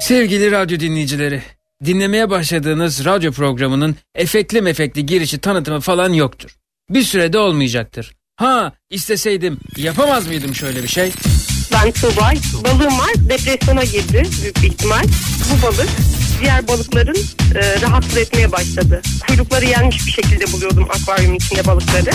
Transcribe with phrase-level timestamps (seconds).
[0.00, 1.42] Sevgili radyo dinleyicileri,
[1.84, 6.56] dinlemeye başladığınız radyo programının efekli mefekli girişi tanıtımı falan yoktur.
[6.90, 8.12] Bir sürede olmayacaktır.
[8.36, 11.12] Ha isteseydim yapamaz mıydım şöyle bir şey?
[11.72, 12.32] Ben Tuğba.
[12.64, 13.10] Balığım var.
[13.28, 15.02] Depresyona girdi büyük bir ihtimal.
[15.50, 15.88] Bu balık
[16.40, 17.16] diğer balıkların
[17.54, 19.02] e, rahatsız etmeye başladı.
[19.28, 22.10] Kuyrukları yenmiş bir şekilde buluyordum akvaryumun içinde balıkları.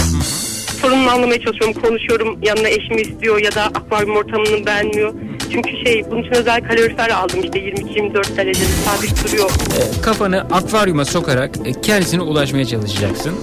[0.81, 1.81] Sorununu anlamaya çalışıyorum.
[1.81, 2.39] Konuşuyorum.
[2.43, 5.13] Yanına eşimi istiyor ya da akvaryum ortamını beğenmiyor.
[5.52, 9.49] Çünkü şey bunun için özel kalorifer aldım işte 22-24 derecede sabit duruyor.
[9.49, 13.36] E, kafanı akvaryuma sokarak e, kendisine ulaşmaya çalışacaksın.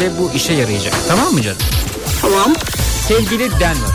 [0.00, 0.94] Ve bu işe yarayacak.
[1.08, 1.58] Tamam mı canım?
[2.20, 2.52] Tamam.
[3.08, 3.92] Sevgili Denver.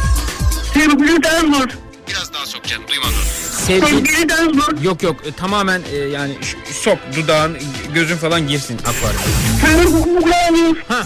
[0.74, 1.70] Sevgili Denver.
[2.10, 3.14] Biraz daha sok canım duymadım.
[3.52, 3.90] Sevgili...
[3.90, 4.84] Sevgili Denver.
[4.84, 6.34] Yok yok e, tamamen e, yani
[6.84, 7.58] sok dudağın
[7.94, 9.24] gözün falan girsin akvaryuma.
[9.62, 11.06] Sevgili Denver.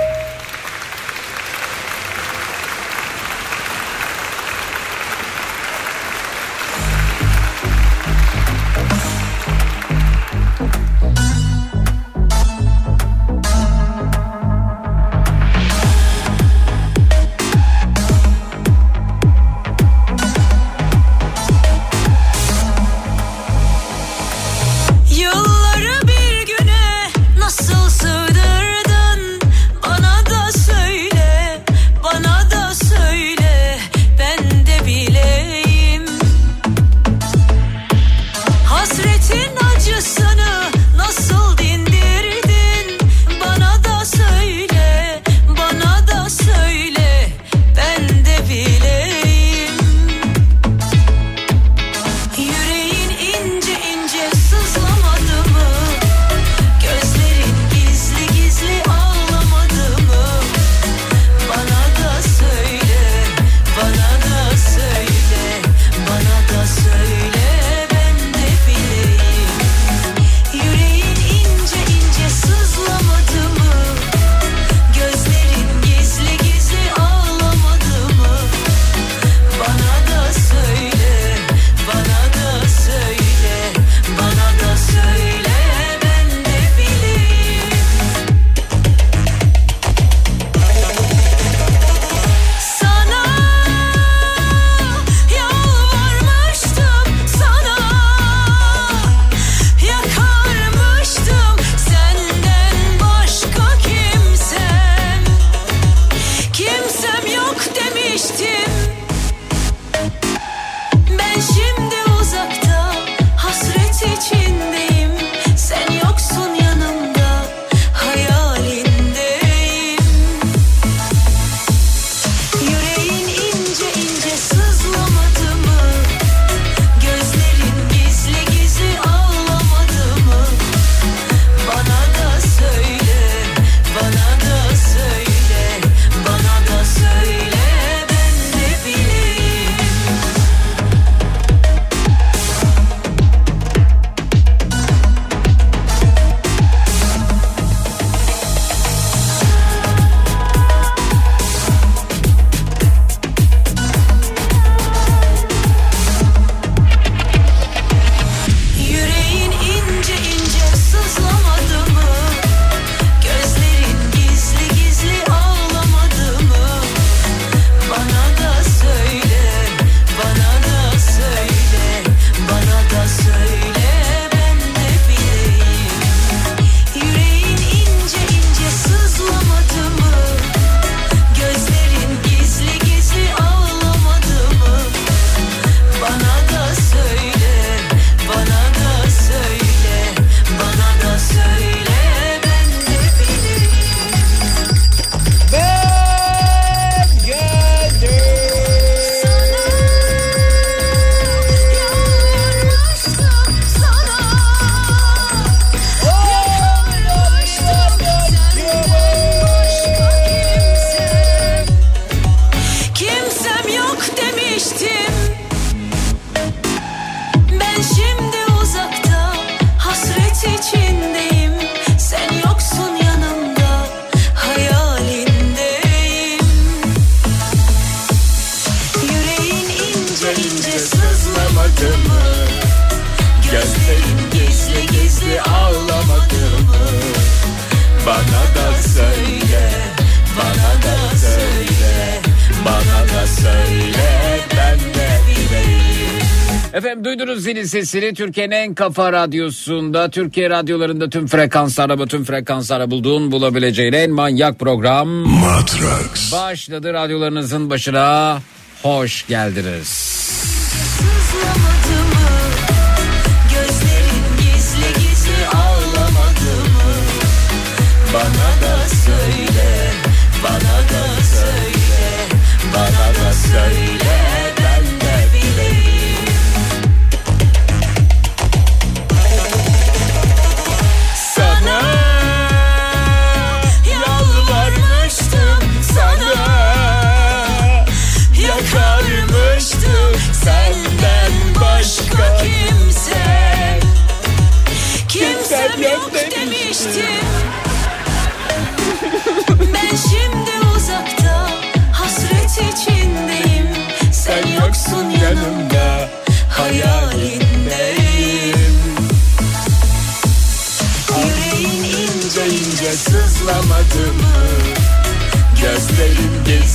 [247.71, 254.59] Sesini Türkiye'nin en kafa radyosunda Türkiye radyolarında tüm frekanslarda tüm frekanslarda bulduğun bulabileceğin en manyak
[254.59, 256.31] program Matrax.
[256.31, 258.39] başladı radyolarınızın başına
[258.83, 260.00] hoş geldiniz.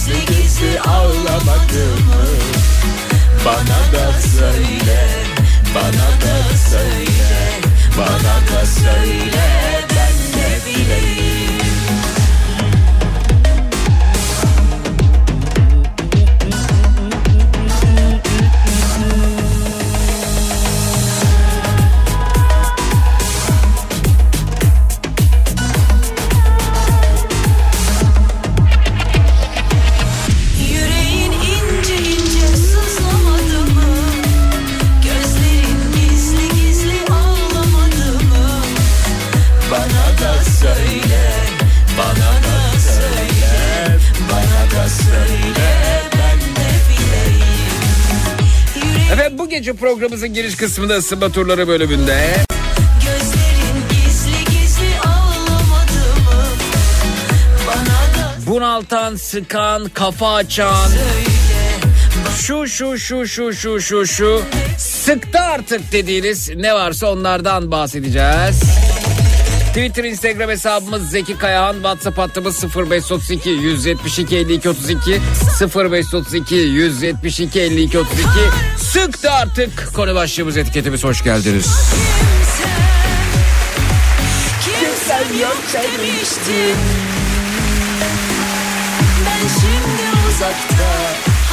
[0.06, 2.26] Gizli gizli ağlamadı mı?
[3.44, 5.08] Bana da söyle,
[5.74, 7.60] bana da söyle,
[7.98, 9.85] bana da söyle
[49.80, 52.34] Programımızın giriş kısmında ısınma turları bölümünde.
[53.90, 54.90] Gizli gizli
[58.16, 60.86] da bunaltan, sıkan, kafa açan.
[60.86, 61.36] söyle.
[62.42, 64.42] Şu şu şu şu şu şu şu.
[64.78, 68.62] Sıktı artık dediğiniz ne varsa onlardan bahsedeceğiz.
[69.76, 75.20] Twitter, Instagram hesabımız Zeki Kayahan, WhatsApp hattımız 0532 172 52 32
[75.60, 78.22] 0532 172 52 32
[78.76, 81.04] sıktı artık konu başlığımız etiketimiz.
[81.04, 81.66] Hoş geldiniz.
[84.64, 86.76] Kimsem yok demiştim.
[89.26, 90.90] Ben şimdi uzakta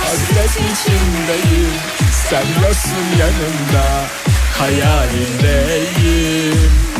[0.02, 1.74] hasret içindeyim.
[2.30, 3.86] Sen yoksun yanımda
[4.60, 6.93] hayalindeyim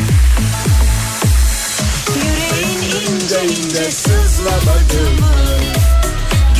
[3.41, 5.33] ince sızlamadı mı?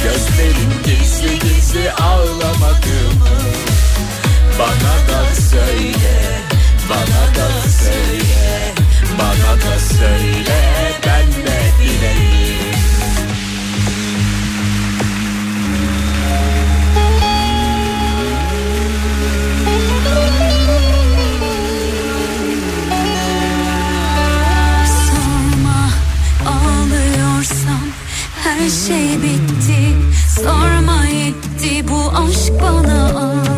[0.04, 3.30] Gözlerin gizli gizli ağlamadı mı?
[4.60, 6.40] Bana da söyle,
[6.90, 8.74] bana da söyle,
[9.20, 10.60] bana da söyle
[11.06, 12.33] ben de bileyim.
[28.88, 29.96] Şey bitti.
[30.36, 33.04] Sorma yetti bu aşk bana.
[33.08, 33.53] ağla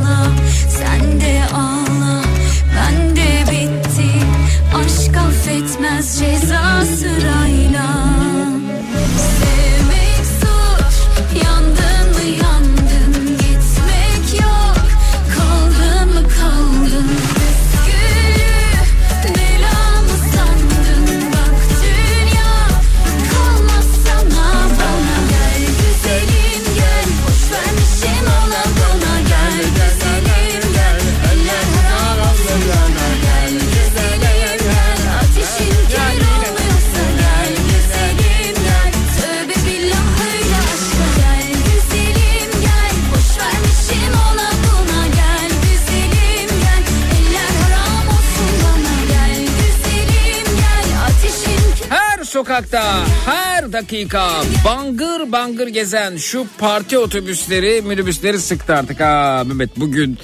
[52.46, 54.30] sokakta, her dakika
[54.66, 59.00] bangır bangır gezen şu parti otobüsleri, minibüsleri sıktı artık.
[59.00, 60.18] Ha Mehmet bugün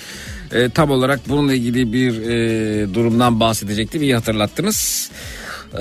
[0.51, 4.01] e, tam olarak bununla ilgili bir e, durumdan bahsedecektim.
[4.01, 5.11] İyi hatırlattınız.
[5.73, 5.79] E,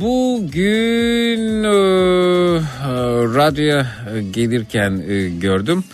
[0.00, 1.74] bugün e, e,
[3.34, 5.84] radyoya e, gelirken e, gördüm.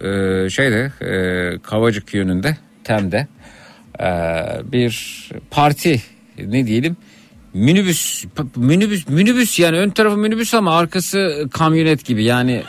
[0.00, 3.26] E, şeyde e, Kavacık yönünde Tem'de
[4.00, 4.08] e,
[4.72, 6.02] bir parti
[6.38, 6.96] ne diyelim
[7.54, 8.24] minibüs
[8.56, 12.24] minibüs minibüs yani ön tarafı minibüs ama arkası kamyonet gibi.
[12.24, 12.62] Yani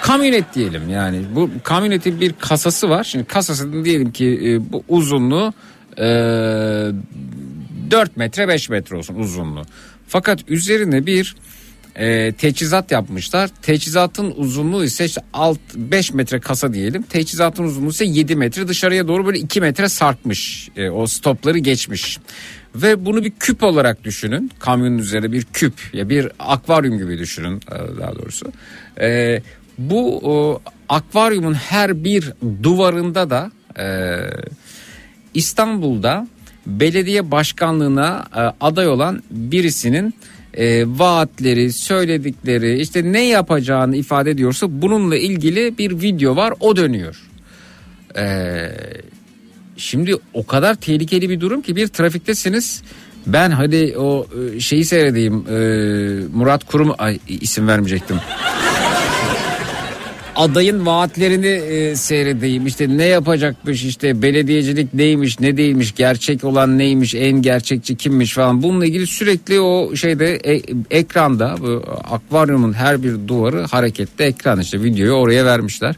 [0.00, 1.22] kamyonet diyelim yani.
[1.34, 3.04] Bu kamyonetin bir kasası var.
[3.04, 5.52] Şimdi kasasının diyelim ki e, bu uzunluğu
[5.98, 6.04] e,
[7.90, 9.62] 4 metre 5 metre olsun uzunluğu.
[10.08, 11.36] Fakat üzerine bir
[11.96, 13.50] e, teçhizat yapmışlar.
[13.62, 17.02] Teçhizatın uzunluğu ise işte alt 5 metre kasa diyelim.
[17.02, 20.68] Teçhizatın uzunluğu ise 7 metre dışarıya doğru böyle 2 metre sarkmış.
[20.76, 22.18] E, o stopları geçmiş.
[22.74, 24.50] Ve bunu bir küp olarak düşünün.
[24.58, 28.52] Kamyonun üzerine bir küp ya bir akvaryum gibi düşünün e, daha doğrusu.
[29.00, 29.42] E,
[29.78, 34.16] bu o, akvaryumun her bir duvarında da e,
[35.34, 36.28] İstanbul'da
[36.66, 40.14] belediye başkanlığına e, aday olan birisinin
[40.56, 46.54] e, vaatleri, söyledikleri, işte ne yapacağını ifade ediyorsa bununla ilgili bir video var.
[46.60, 47.16] O dönüyor.
[48.18, 48.24] E,
[49.76, 52.82] şimdi o kadar tehlikeli bir durum ki bir trafiktesiniz.
[53.26, 55.34] Ben hadi o e, şeyi seyredeyim.
[55.34, 55.56] e,
[56.34, 58.16] Murat Kurum ay isim vermeyecektim
[60.36, 62.66] adayın vaatlerini e, seyredeyim.
[62.66, 68.62] İşte ne yapacakmış işte belediyecilik neymiş ne değilmiş gerçek olan neymiş en gerçekçi kimmiş falan.
[68.62, 74.82] Bununla ilgili sürekli o şeyde e, ekranda bu akvaryumun her bir duvarı hareketli ekran işte
[74.82, 75.96] videoyu oraya vermişler.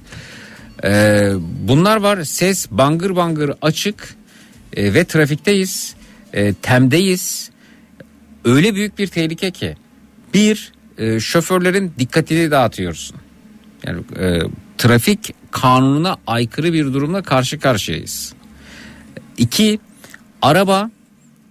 [0.85, 1.31] E,
[1.63, 4.15] bunlar var ses bangır bangır açık
[4.77, 5.95] e, ve trafikteyiz
[6.33, 7.51] e, temdeyiz
[8.45, 9.77] öyle büyük bir tehlike ki
[10.35, 13.17] bir e, şoförlerin dikkatini dağıtıyorsun.
[13.87, 14.41] Yani e,
[14.79, 18.35] trafik kanununa aykırı bir durumla karşı karşıyayız.
[19.39, 19.79] İki,
[20.43, 20.91] araba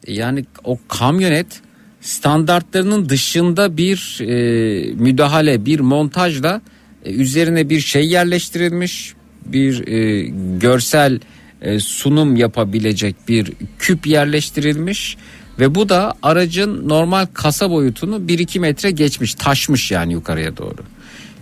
[0.08, 1.62] yani o kamyonet
[2.02, 6.62] standartlarının dışında bir e, müdahale, bir montajla
[7.06, 9.14] e, üzerine bir şey yerleştirilmiş,
[9.46, 10.28] bir e,
[10.60, 11.20] görsel
[11.62, 15.18] e, sunum yapabilecek bir küp yerleştirilmiş
[15.60, 20.84] ve bu da aracın normal kasa boyutunu 1-2 metre geçmiş, taşmış yani yukarıya doğru.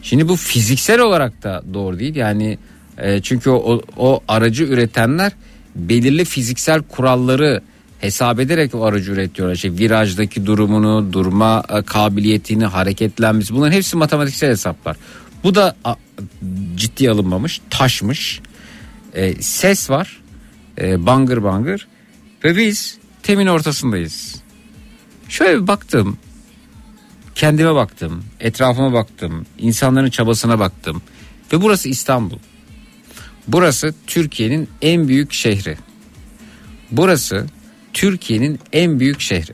[0.06, 2.16] Şimdi bu fiziksel olarak da doğru değil.
[2.16, 2.58] Yani
[2.98, 5.32] e, çünkü o, o, aracı üretenler
[5.76, 7.62] belirli fiziksel kuralları
[8.00, 9.56] hesap ederek o aracı üretiyorlar.
[9.56, 14.98] İşte virajdaki durumunu, durma e, kabiliyetini, hareketlenmesi bunların hepsi matematiksel hesaplar.
[15.44, 15.96] Bu da a,
[16.76, 18.42] ciddiye alınmamış, taşmış.
[19.14, 20.22] E, ses var.
[20.82, 21.88] E, bangır bangır.
[22.44, 24.36] Ve biz temin ortasındayız.
[25.30, 26.18] Şöyle bir baktım
[27.36, 31.02] kendime baktım, etrafıma baktım, insanların çabasına baktım
[31.54, 32.38] ve burası İstanbul.
[33.48, 35.78] Burası Türkiye'nin en büyük şehri.
[36.92, 37.46] Burası
[37.94, 39.54] Türkiye'nin en büyük şehri.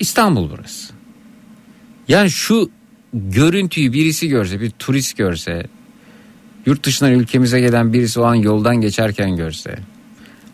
[0.00, 0.92] İstanbul burası.
[2.08, 2.70] Yani şu
[3.14, 5.66] görüntüyü birisi görse, bir turist görse,
[6.66, 9.78] yurt dışından ülkemize gelen birisi o an yoldan geçerken görse.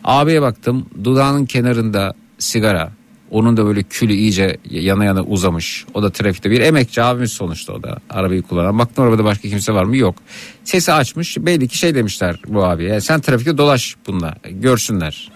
[0.03, 2.91] Abiye baktım dudağının kenarında sigara,
[3.31, 5.85] onun da böyle külü iyice yana yana uzamış.
[5.93, 8.79] O da trafikte bir emekçi abimiz sonuçta o da arabayı kullanan.
[8.79, 9.97] Baktım arabada başka kimse var mı?
[9.97, 10.15] Yok.
[10.63, 11.37] Sesi açmış.
[11.37, 12.89] Belli ki şey demişler bu abiye.
[12.89, 14.35] "Ya Sen trafikte dolaş bununla.
[14.51, 15.31] Görsünler.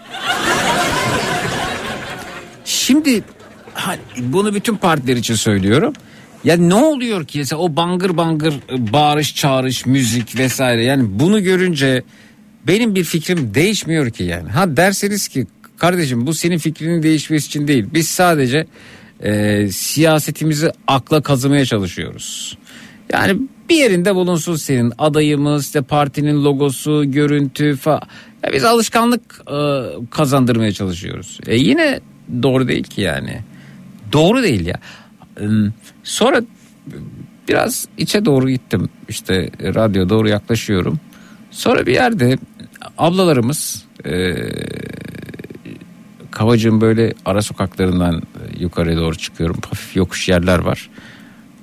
[2.64, 3.22] Şimdi
[4.18, 5.92] bunu bütün partiler için söylüyorum.
[6.44, 12.02] Ya ne oluyor ki mesela o bangır bangır bağırış çağırış müzik vesaire yani bunu görünce
[12.66, 14.48] benim bir fikrim değişmiyor ki yani.
[14.50, 15.46] Ha derseniz ki
[15.76, 17.86] kardeşim bu senin fikrinin değişmesi için değil.
[17.94, 18.66] Biz sadece
[19.22, 22.58] e, siyasetimizi akla kazımaya çalışıyoruz.
[23.12, 28.02] Yani bir yerinde bulunsun senin adayımız, işte partinin logosu, görüntü falan.
[28.52, 31.40] Biz alışkanlık e, kazandırmaya çalışıyoruz.
[31.46, 32.00] E yine
[32.42, 33.40] doğru değil ki yani.
[34.12, 34.80] Doğru değil ya.
[36.02, 36.42] Sonra
[37.48, 38.88] biraz içe doğru gittim.
[39.08, 41.00] İşte radyo doğru yaklaşıyorum.
[41.50, 42.38] Sonra bir yerde
[42.98, 44.34] ablalarımız e,
[46.32, 48.22] Kavacığın böyle ara sokaklarından
[48.58, 49.56] yukarıya doğru çıkıyorum.
[49.70, 50.90] Hafif yokuş yerler var.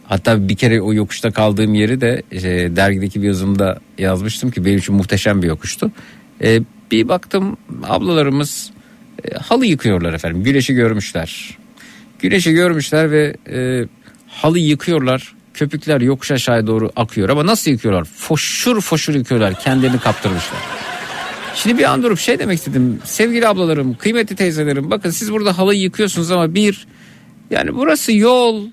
[0.08, 2.42] Hatta bir kere o yokuşta kaldığım yeri de e,
[2.76, 5.92] dergideki bir yazımda yazmıştım ki benim için muhteşem bir yokuştu.
[6.44, 6.62] E,
[6.92, 7.58] bir baktım
[7.88, 8.72] ablalarımız
[9.24, 10.44] e, halı yıkıyorlar efendim.
[10.44, 11.58] Güneşi görmüşler.
[12.20, 13.86] Güneşi görmüşler ve e,
[14.28, 15.34] halı yıkıyorlar.
[15.54, 18.04] Köpükler yokuş aşağıya doğru akıyor ama nasıl yıkıyorlar?
[18.04, 19.60] Foşur foşur yıkıyorlar.
[19.60, 20.60] Kendilerini kaptırmışlar.
[21.56, 23.00] Şimdi bir an durup şey demek istedim.
[23.04, 26.88] Sevgili ablalarım, kıymetli teyzelerim bakın siz burada halı yıkıyorsunuz ama bir
[27.50, 28.68] yani burası yol.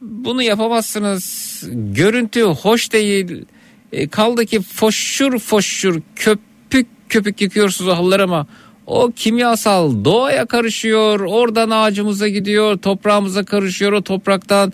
[0.00, 1.64] Bunu yapamazsınız.
[1.72, 3.44] Görüntü hoş değil.
[3.92, 8.46] E, kaldı ki foşur foşur köpük köpük yıkıyorsunuz o halılar ama
[8.86, 11.20] o kimyasal doğaya karışıyor.
[11.20, 13.92] Oradan ağacımıza gidiyor, toprağımıza karışıyor.
[13.92, 14.72] O topraktan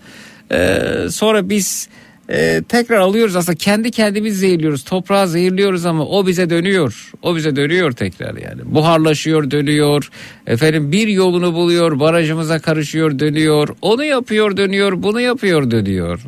[0.51, 1.89] e, sonra biz
[2.29, 3.35] e, tekrar alıyoruz.
[3.35, 4.83] Aslında kendi kendimiz zehirliyoruz.
[4.83, 7.11] Toprağı zehirliyoruz ama o bize dönüyor.
[7.21, 8.61] O bize dönüyor tekrar yani.
[8.65, 10.09] Buharlaşıyor dönüyor.
[10.47, 13.69] Efendim bir yolunu buluyor barajımıza karışıyor dönüyor.
[13.81, 16.21] Onu yapıyor dönüyor bunu yapıyor dönüyor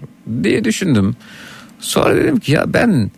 [0.43, 1.15] diye düşündüm.
[1.79, 3.11] Sonra dedim ki ya ben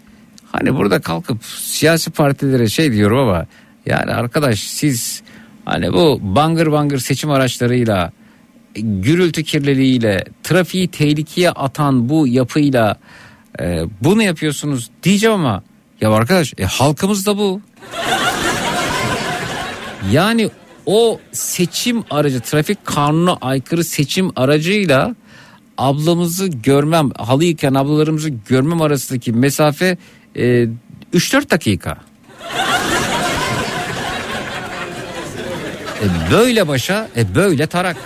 [0.51, 3.45] hani burada kalkıp siyasi partilere şey diyorum ama
[3.85, 5.23] yani arkadaş siz
[5.65, 8.11] hani bu bangır bangır seçim araçlarıyla
[8.75, 12.97] gürültü kirliliğiyle trafiği tehlikeye atan bu yapıyla
[13.59, 15.63] e, bunu yapıyorsunuz diyeceğim ama
[16.01, 17.61] ya arkadaş e, halkımız da bu.
[20.11, 20.49] Yani
[20.85, 25.15] o seçim aracı trafik kanununa aykırı seçim aracıyla
[25.77, 29.97] ablamızı görmem halı yıkayan ablalarımızı görmem arasındaki mesafe
[30.35, 30.67] e,
[31.13, 31.97] 3-4 dakika.
[36.01, 37.97] E, böyle başa e, böyle tarak.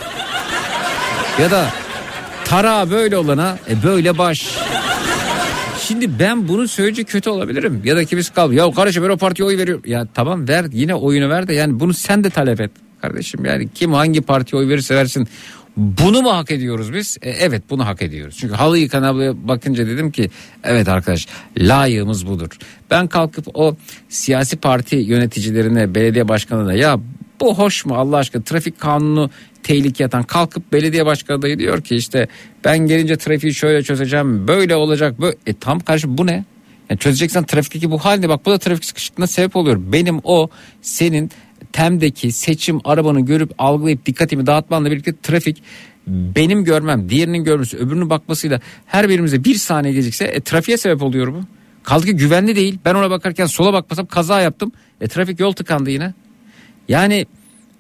[1.42, 1.68] Ya da
[2.46, 4.58] tarağı böyle olana e, böyle baş.
[5.80, 7.82] Şimdi ben bunu söyleyince kötü olabilirim.
[7.84, 8.52] Ya da kimisi kal.
[8.52, 9.84] Ya kardeşim ben o partiye oy veriyorum.
[9.86, 12.72] Ya tamam ver yine oyunu ver de yani bunu sen de talep et.
[13.02, 15.28] Kardeşim yani kim hangi partiye oy verirse versin.
[15.78, 17.18] Bunu mu hak ediyoruz biz?
[17.22, 18.38] E, evet bunu hak ediyoruz.
[18.40, 20.30] Çünkü halı yıkan bakınca dedim ki
[20.64, 22.50] evet arkadaş layığımız budur.
[22.92, 23.76] Ben kalkıp o
[24.10, 27.00] siyasi parti yöneticilerine belediye başkanına ya
[27.42, 29.30] bu hoş mu Allah aşkına trafik kanunu
[29.64, 32.28] tehlikeye atan kalkıp belediye başkanı adayı diyor ki işte
[32.66, 35.36] ben gelince trafiği şöyle çözeceğim böyle olacak böyle.
[35.48, 36.46] E tam karşı bu ne?
[36.90, 39.78] Yani çözeceksen trafikteki bu halde bak bu da trafik sıkışıklığına sebep oluyor.
[39.80, 40.50] Benim o
[40.82, 41.32] senin
[41.72, 45.64] temdeki seçim arabanı görüp algılayıp dikkatimi dağıtmanla birlikte trafik
[46.08, 51.34] benim görmem diğerinin görmesi öbürünün bakmasıyla her birimize bir saniye gecikse e, trafiğe sebep oluyor
[51.34, 51.42] bu.
[51.84, 55.90] Kaldı ki güvenli değil ben ona bakarken sola bakmasam kaza yaptım e, trafik yol tıkandı
[55.90, 56.14] yine.
[56.88, 57.26] Yani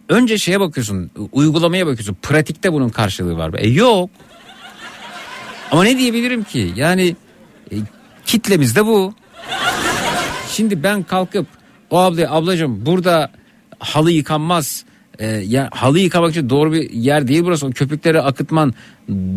[0.09, 3.57] önce şeye bakıyorsun uygulamaya bakıyorsun pratikte bunun karşılığı var mı?
[3.57, 4.09] E yok.
[5.71, 7.15] Ama ne diyebilirim ki yani
[7.71, 7.75] e,
[8.25, 9.13] kitlemiz de bu.
[10.49, 11.47] Şimdi ben kalkıp
[11.89, 13.31] o abla ablacığım burada
[13.79, 14.85] halı yıkanmaz.
[15.19, 17.67] E, ya halı yıkamak için doğru bir yer değil burası.
[17.67, 18.73] O köpükleri akıtman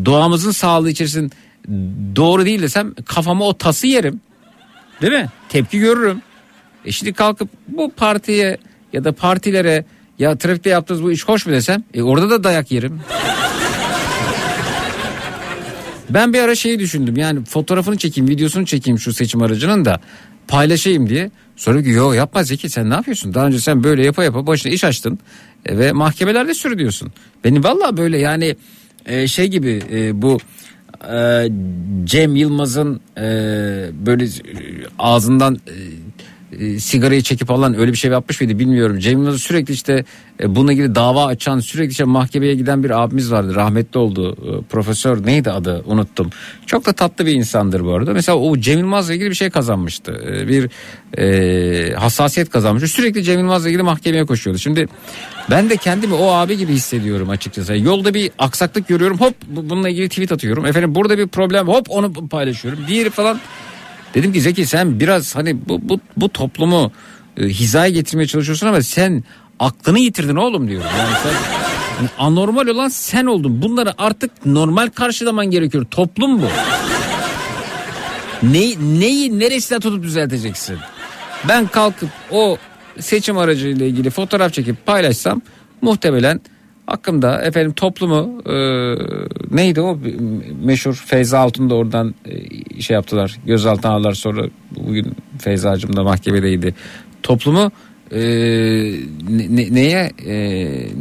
[0.05, 1.35] doğamızın sağlığı içerisinde
[2.17, 4.21] doğru değil desem kafama o tası yerim.
[5.03, 5.27] Değil mi?
[5.49, 6.23] Tepki görürüm.
[6.85, 8.59] E şimdi kalkıp bu partiye
[8.93, 9.85] ya da partilere
[10.19, 13.01] ya trafikte yaptığınız bu iş hoş mu desem e orada da dayak yerim.
[16.11, 20.01] Ben bir ara şeyi düşündüm yani fotoğrafını çekeyim videosunu çekeyim şu seçim aracının da
[20.49, 21.31] paylaşayım diye.
[21.57, 23.35] Sonra ki yok yapma Zeki sen ne yapıyorsun?
[23.35, 25.19] Daha önce sen böyle yapa yapa başına iş açtın
[25.67, 27.13] e, ve mahkemelerde sürüyorsun.
[27.45, 28.57] Benim valla böyle yani
[29.07, 30.39] e, şey gibi e, bu
[31.13, 31.49] e,
[32.05, 33.23] Cem Yılmaz'ın e,
[34.07, 34.29] böyle
[34.99, 35.59] ağzından
[36.61, 38.99] e, sigarayı çekip alan öyle bir şey yapmış mıydı bilmiyorum.
[38.99, 40.05] Cem Yılmaz sürekli işte
[40.41, 43.55] e, bununla ilgili dava açan sürekli işte mahkemeye giden bir abimiz vardı.
[43.55, 44.33] Rahmetli oldu.
[44.33, 46.31] E, profesör neydi adı unuttum.
[46.67, 48.13] Çok da tatlı bir insandır bu arada.
[48.13, 50.23] Mesela o Cem Yılmaz'la ilgili bir şey kazanmıştı.
[50.29, 50.71] E, bir
[51.19, 52.89] e, hassasiyet kazanmıştı.
[52.89, 54.59] Sürekli Cem Yılmaz'la ilgili mahkemeye koşuyordu.
[54.59, 54.89] Şimdi
[55.51, 57.77] ben de kendimi o abi gibi hissediyorum açıkçası.
[57.77, 60.67] Yolda bir aksaklık görüyorum hop bu- bununla ilgili tweet atıyorum.
[60.67, 62.81] Efendim burada bir problem hop onu paylaşıyorum.
[62.89, 63.41] Diğeri falan
[64.17, 66.93] Dedim ki Zeki sen biraz hani bu bu, bu toplumu
[67.37, 69.25] e, hizaya getirmeye çalışıyorsun ama sen
[69.61, 70.91] aklını yitirdin oğlum diyorum.
[70.99, 71.33] Yani sen
[71.97, 73.63] yani anormal olan sen oldun.
[73.63, 75.87] Bunları artık normal karşılaman gerekiyor.
[75.91, 76.47] Toplum bu.
[78.43, 80.79] Neyi, neyi neresinden tutup düzelteceksin?
[81.49, 82.57] Ben kalkıp o
[83.01, 85.43] seçim aracıyla ilgili fotoğraf çekip paylaşsam
[85.83, 86.41] muhtemelen
[86.87, 88.57] hakkımda efendim toplumu e,
[89.51, 89.99] neydi o?
[90.65, 94.13] Meşhur Feyza Altun da oradan e, şey yaptılar gözaltına aldılar.
[94.13, 94.47] Sonra
[94.77, 96.75] bugün Feyza'cığım da mahkemedeydi.
[97.23, 97.73] Toplumu
[98.13, 98.21] e,
[99.29, 100.35] ne- neye e,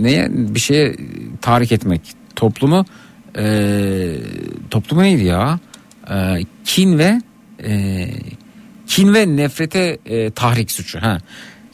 [0.01, 0.95] neye bir şeye
[1.41, 2.01] tahrik etmek?
[2.35, 2.85] Toplumu
[3.37, 4.15] e,
[4.71, 5.59] toplumu neydi ya?
[6.09, 6.15] E,
[6.65, 7.21] kin ve
[7.65, 8.07] e,
[8.87, 11.01] kin ve nefrete e, tahrik suçu.
[11.01, 11.17] Ha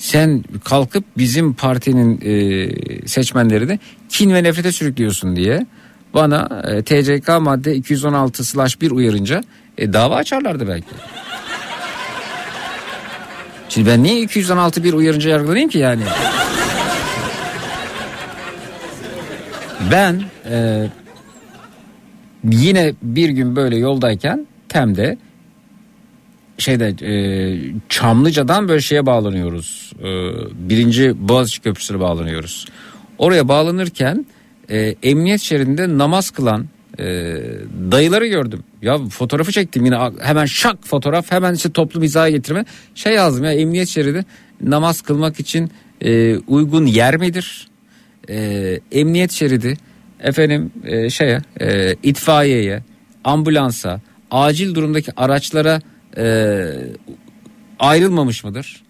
[0.02, 5.66] sen kalkıp bizim partinin e, seçmenleri de kin ve nefrete sürüklüyorsun diye
[6.14, 9.44] bana e, TCK madde 216 slash 1 uyarınca
[9.78, 10.88] e, dava açarlardı belki.
[13.70, 16.04] Şimdi ben niye 216 bir uyarınca yargılanayım ki yani?
[19.92, 20.88] Ben e,
[22.44, 25.18] yine bir gün böyle yoldayken Tem'de
[26.62, 27.14] şeyde e,
[27.90, 29.94] Çamlıca'dan böyle şeye bağlanıyoruz.
[30.00, 30.10] E,
[30.70, 32.66] birinci Boğaziçi Köprüsü'ne bağlanıyoruz.
[33.18, 34.26] Oraya bağlanırken
[34.70, 36.66] e, emniyet şeridinde namaz kılan
[37.00, 37.06] e,
[37.92, 38.64] dayıları gördüm.
[38.82, 42.66] Ya fotoğrafı çektim yine hemen şak fotoğraf hemen işte toplum hizaya getirme.
[42.96, 44.26] Şey yazdım ya emniyet şeridi
[44.62, 45.72] namaz kılmak için
[46.02, 47.68] e, uygun yer midir?
[48.30, 49.78] E, emniyet şeridi
[50.20, 52.84] efendim e, şeye e, itfaiyeye
[53.24, 55.82] ambulansa acil durumdaki araçlara
[56.18, 56.66] e,
[57.80, 58.84] ayrılmamış mıdır?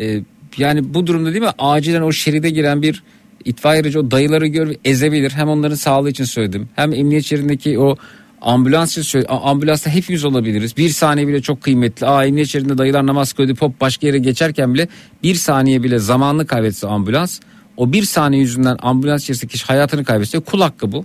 [0.00, 0.20] E,
[0.56, 3.02] yani bu durumda değil mi acilen o şeride giren bir
[3.44, 5.30] itfaiye aracı o dayıları gör ezebilir.
[5.30, 6.68] Hem onların sağlığı için söyledim.
[6.76, 7.96] Hem emniyet şeridindeki o
[8.40, 10.76] ambulans için Ambulansta hepimiz olabiliriz.
[10.76, 12.06] Bir saniye bile çok kıymetli.
[12.06, 13.56] Aa emniyet şeridinde dayılar namaz kılıyor.
[13.56, 14.88] Pop başka yere geçerken bile
[15.22, 17.40] bir saniye bile zamanını kaybetse ambulans.
[17.76, 21.04] O bir saniye yüzünden ambulans içerisindeki kişi hayatını kaybetse kul hakkı bu.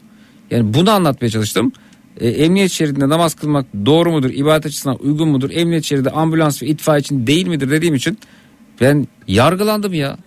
[0.52, 1.72] Yani bunu anlatmaya çalıştım.
[2.20, 4.30] E, emniyet şeridinde namaz kılmak doğru mudur?
[4.30, 5.50] İbadet açısından uygun mudur?
[5.54, 8.20] Emniyet şeridi ambulans ve itfaiye için değil midir dediğim için
[8.82, 10.18] ben yargılandım ya.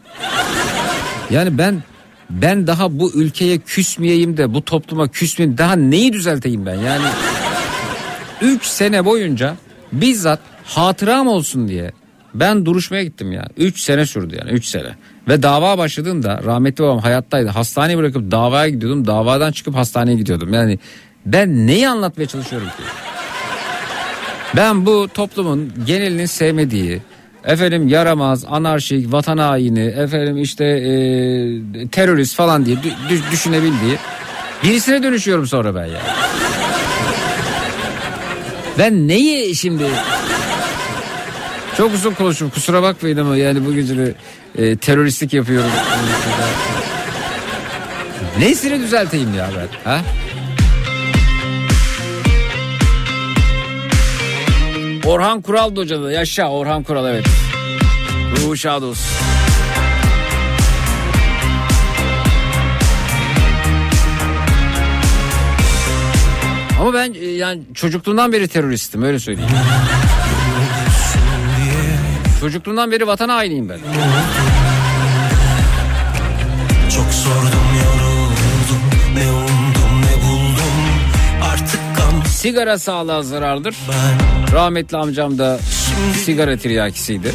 [1.30, 1.82] Yani ben
[2.30, 7.04] ben daha bu ülkeye küsmeyeyim de bu topluma küsmeyeyim daha neyi düzelteyim ben yani
[8.42, 9.56] 3 sene boyunca
[9.92, 11.92] bizzat hatıram olsun diye
[12.34, 14.88] ben duruşmaya gittim ya 3 sene sürdü yani 3 sene
[15.28, 20.78] ve dava başladığında rahmetli babam hayattaydı hastaneye bırakıp davaya gidiyordum davadan çıkıp hastaneye gidiyordum yani
[21.26, 22.82] ben neyi anlatmaya çalışıyorum ki
[24.56, 27.02] ben bu toplumun genelinin sevmediği
[27.44, 33.96] efendim yaramaz, anarşik, vatan haini, efendim işte e, terörist falan diye dü- dü- düşünebildiği
[34.64, 36.00] birisine dönüşüyorum sonra ben ya.
[38.78, 39.84] Ben neyi şimdi
[41.76, 44.14] çok uzun konuştum kusura bakmayın ama yani bu gece
[44.58, 45.70] e, teröristlik yapıyorum.
[48.38, 49.90] Nesini düzelteyim ya ben?
[49.90, 50.00] Ha?
[55.06, 56.12] Orhan Kural da.
[56.12, 57.26] Yaşa Orhan Kural evet.
[58.36, 59.06] Ruhu şad olsun.
[66.80, 69.50] Ama ben e, yani çocukluğumdan beri teröristim öyle söyleyeyim.
[72.40, 73.78] Çocukluğumdan beri vatan hainiyim ben.
[76.90, 77.63] Çok sordum
[82.44, 83.76] Sigara sağlığa zarardır.
[83.88, 85.58] ben Rahmetli amcam da
[86.24, 87.32] sigara tiryakisiydi.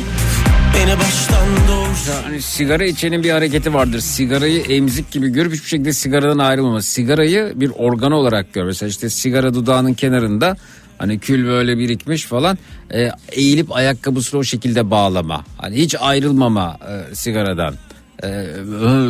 [2.24, 4.00] Hani sigara içenin bir hareketi vardır.
[4.00, 6.82] Sigarayı emzik gibi görüp hiçbir şekilde sigaradan ayrılmama.
[6.82, 8.64] Sigarayı bir organı olarak gör.
[8.64, 10.56] Mesela işte sigara dudağının kenarında
[10.98, 12.58] hani kül böyle birikmiş falan
[12.94, 15.44] e, eğilip ayakkabısını o şekilde bağlama.
[15.58, 17.76] Hani hiç ayrılmama e, sigaradan.
[18.24, 18.28] E,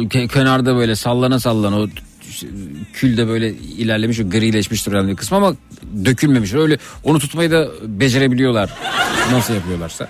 [0.04, 1.88] ke- kenarda böyle sallana sallana o
[2.94, 5.56] kül de böyle ilerlemiş o grileşmiştir yani bir kısmı ama
[6.06, 6.54] dökülmemiş.
[6.54, 8.70] Öyle onu tutmayı da becerebiliyorlar.
[9.32, 10.10] Nasıl yapıyorlarsa.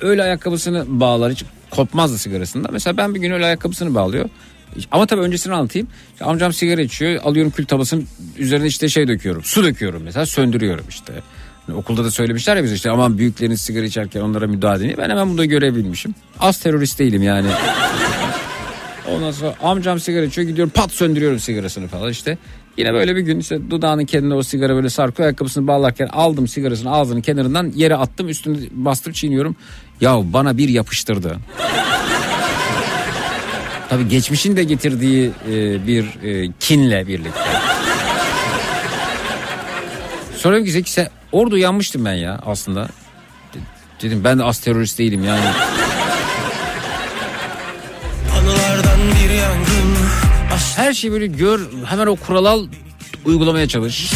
[0.00, 2.68] Öyle ayakkabısını bağlar hiç kopmazdı sigarasında.
[2.72, 4.28] Mesela ben bir gün öyle ayakkabısını bağlıyor.
[4.90, 5.88] Ama tabii öncesini anlatayım.
[6.20, 7.20] Amcam sigara içiyor.
[7.24, 8.06] Alıyorum kül tabasının
[8.38, 9.44] üzerine işte şey döküyorum.
[9.44, 11.12] Su döküyorum mesela söndürüyorum işte.
[11.66, 14.94] Hani okulda da söylemişler ya bize işte aman büyükleriniz sigara içerken onlara müdahale edin.
[14.98, 16.14] Ben hemen bunu da görebilmişim.
[16.40, 17.48] Az terörist değilim yani.
[19.10, 22.38] Ondan sonra amcam sigara içiyor gidiyorum pat söndürüyorum sigarasını falan işte.
[22.76, 26.92] Yine böyle bir gün işte dudağının kendine o sigara böyle sarkıyor ayakkabısını bağlarken aldım sigarasını
[26.92, 29.56] ağzının kenarından yere attım üstünü bastım çiğniyorum.
[30.00, 31.36] Ya bana bir yapıştırdı.
[33.88, 37.40] Tabii geçmişin de getirdiği e, bir e, kinle birlikte.
[40.36, 42.84] Sonra dedim ki orada uyanmıştım ben ya aslında.
[43.54, 43.58] De-
[44.02, 45.44] Dedim ben de az terörist değilim yani.
[50.76, 52.66] Her şeyi böyle gör hemen o kuralı al
[53.24, 54.12] uygulamaya çalış.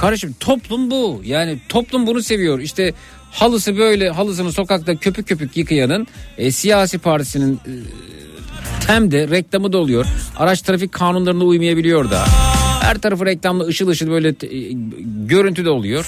[0.00, 1.22] Kardeşim toplum bu.
[1.24, 2.58] Yani toplum bunu seviyor.
[2.58, 2.94] İşte
[3.32, 6.06] halısı böyle halısını sokakta köpük köpük yıkayanın
[6.38, 7.72] e, siyasi partisinin e,
[8.86, 10.06] temde reklamı da oluyor.
[10.36, 12.24] Araç trafik kanunlarına uymayabiliyor da.
[12.80, 14.72] Her tarafı reklamlı ışıl ışıl böyle e,
[15.26, 16.06] görüntü de oluyor.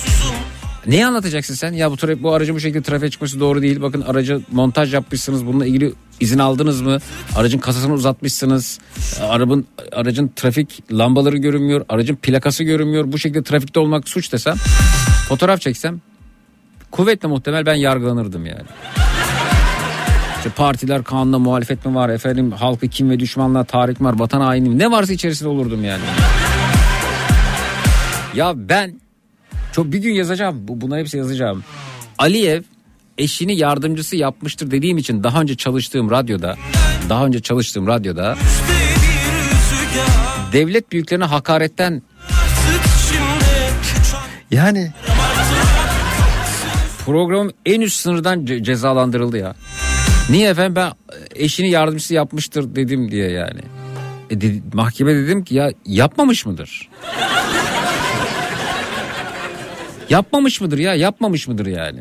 [0.88, 1.72] Neyi anlatacaksın sen?
[1.72, 3.82] Ya bu trafik, bu aracın bu şekilde trafiğe çıkması doğru değil.
[3.82, 5.46] Bakın aracı montaj yapmışsınız.
[5.46, 6.98] Bununla ilgili izin aldınız mı?
[7.36, 8.78] Aracın kasasını uzatmışsınız.
[9.22, 11.84] Arabın aracın trafik lambaları görünmüyor.
[11.88, 13.12] Aracın plakası görünmüyor.
[13.12, 14.56] Bu şekilde trafikte olmak suç desem.
[15.28, 16.00] Fotoğraf çeksem
[16.90, 18.68] kuvvetle muhtemel ben yargılanırdım yani.
[20.36, 24.40] İşte partiler kanuna muhalefet mi var efendim halkı kim ve düşmanlığa tahrik mi var vatan
[24.40, 26.02] haini mi ne varsa içerisinde olurdum yani.
[28.34, 29.00] Ya ben
[29.72, 30.68] çok bir gün yazacağım.
[30.68, 31.64] Bu bunları hepsi yazacağım.
[32.18, 32.62] Aliyev
[33.18, 36.56] eşini yardımcısı yapmıştır dediğim için daha önce çalıştığım radyoda
[37.08, 38.36] daha önce çalıştığım radyoda
[40.52, 42.02] devlet büyüklerine hakaretten
[44.50, 44.92] yani
[47.06, 49.54] programın en üst sınırdan ce- cezalandırıldı ya.
[50.30, 50.92] Niye efendim ben
[51.34, 53.60] eşini yardımcısı yapmıştır dedim diye yani.
[54.30, 56.88] E dedi- mahkeme dedim ki ya yapmamış mıdır?
[60.10, 60.94] Yapmamış mıdır ya?
[60.94, 62.00] Yapmamış mıdır yani?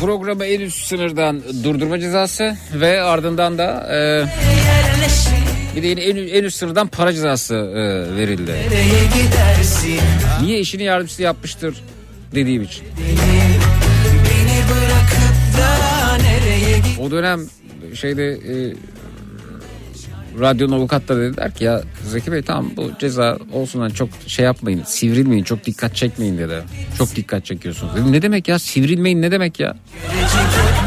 [0.00, 4.26] Programı en üst sınırdan durdurma cezası ve ardından da e,
[5.76, 8.54] bir de yine en, en üst sınırdan para cezası e, verildi.
[10.42, 11.76] Niye işini yardımcısı yapmıştır
[12.34, 12.84] dediğim için.
[17.00, 17.40] O dönem
[17.94, 18.74] şeyde e,
[20.40, 24.82] radyonun avukatları dediler ki ya Zeki Bey tamam bu ceza olsun hani çok şey yapmayın
[24.86, 26.62] sivrilmeyin çok dikkat çekmeyin dedi.
[26.98, 27.96] Çok dikkat çekiyorsunuz.
[27.96, 29.76] Dedim ne demek ya sivrilmeyin ne demek ya?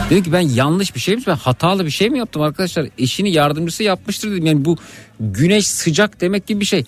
[0.10, 2.88] Dedim ki ben yanlış bir şey mi ben hatalı bir şey mi yaptım arkadaşlar?
[2.98, 4.46] Eşini yardımcısı yapmıştır dedim.
[4.46, 4.78] Yani bu
[5.20, 6.84] güneş sıcak demek gibi bir şey.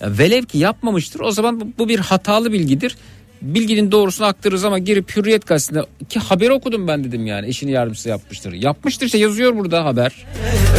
[0.00, 2.96] Ya velev ki yapmamıştır o zaman bu, bu bir hatalı bilgidir.
[3.42, 8.08] Bilginin doğrusunu aktarırız ama girip Hürriyet gazetesinde ki haberi okudum ben dedim yani eşini yardımcısı
[8.08, 8.52] yapmıştır.
[8.52, 10.26] Yapmıştır işte yazıyor burada haber.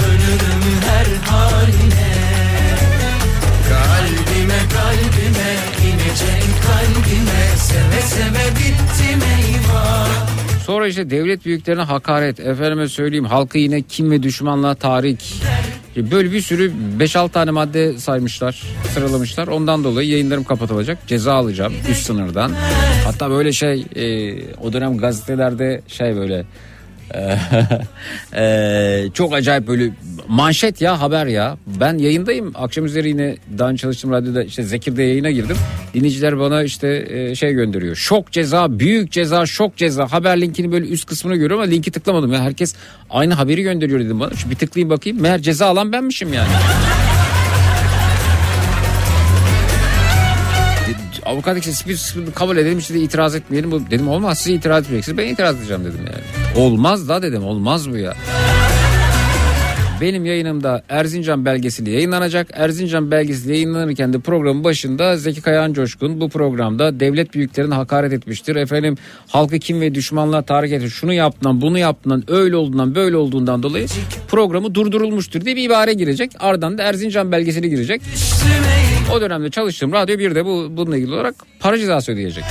[0.06, 2.10] Ölürüm her haline
[3.70, 10.29] Kalbime kalbime inecek kalbime Seve seve bittim eyvah
[10.70, 15.42] Sonra işte devlet büyüklerine hakaret, efendime söyleyeyim halkı yine kim ve düşmanlığa tahrik.
[15.96, 19.48] Böyle bir sürü 5-6 tane madde saymışlar, sıralamışlar.
[19.48, 21.08] Ondan dolayı yayınlarım kapatılacak.
[21.08, 22.52] Ceza alacağım üst sınırdan.
[23.06, 26.46] Hatta böyle şey e, o dönem gazetelerde şey böyle
[28.36, 29.90] e, çok acayip böyle
[30.28, 31.58] manşet ya haber ya.
[31.80, 32.52] Ben yayındayım.
[32.56, 35.58] Akşam üzeri yine daha çalıştığım radyoda işte Zekir'de yayına girdim.
[35.94, 37.96] Dinleyiciler bana işte e, şey gönderiyor.
[37.96, 40.12] Şok ceza, büyük ceza, şok ceza.
[40.12, 42.34] Haber linkini böyle üst kısmına görüyorum ama linki tıklamadım.
[42.34, 42.76] ya Herkes
[43.10, 44.34] aynı haberi gönderiyor dedim bana.
[44.34, 45.22] Şu bir tıklayayım bakayım.
[45.22, 46.50] Meğer ceza alan benmişim yani.
[51.30, 53.72] Avukat işte biz kabul edelim işte de itiraz etmeyelim.
[53.72, 56.66] Bu, dedim olmaz siz itiraz edeceksiniz ben itiraz edeceğim dedim yani.
[56.66, 58.14] Olmaz da dedim olmaz bu ya.
[60.02, 62.48] Benim yayınımda Erzincan belgeseli yayınlanacak.
[62.54, 68.56] Erzincan belgeseli yayınlanırken de programın başında Zeki Kayağan Coşkun bu programda devlet büyüklerine hakaret etmiştir.
[68.56, 70.94] Efendim halkı kim ve düşmanlığa tahrik etmiş.
[70.94, 73.88] Şunu yaptığından bunu yaptığından öyle olduğundan böyle olduğundan dolayı
[74.28, 76.32] programı durdurulmuştur diye bir ibare girecek.
[76.40, 78.02] Ardından da Erzincan belgeseli girecek.
[79.14, 82.44] O dönemde çalıştığım radyo bir de bu bununla ilgili olarak para cezası ödeyecek.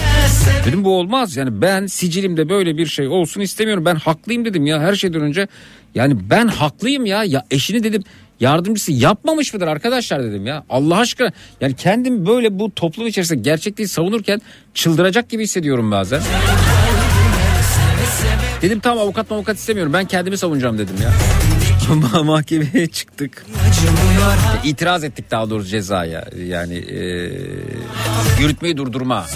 [0.66, 3.84] Dedim bu olmaz yani ben sicilimde böyle bir şey olsun istemiyorum.
[3.84, 5.48] Ben haklıyım dedim ya her şeyden önce.
[5.94, 7.24] Yani ben haklıyım ya.
[7.24, 8.02] ya eşini dedim
[8.40, 10.64] yardımcısı yapmamış mıdır arkadaşlar dedim ya.
[10.70, 14.40] Allah aşkına yani kendim böyle bu toplum içerisinde gerçekliği savunurken
[14.74, 16.20] çıldıracak gibi hissediyorum bazen.
[18.62, 21.10] Dedim tamam avukat avukat istemiyorum ben kendimi savunacağım dedim ya.
[22.24, 23.46] Mahkemeye çıktık.
[24.64, 26.24] İtiraz ettik daha doğrusu cezaya.
[26.46, 27.00] Yani e,
[28.40, 29.26] yürütmeyi durdurma.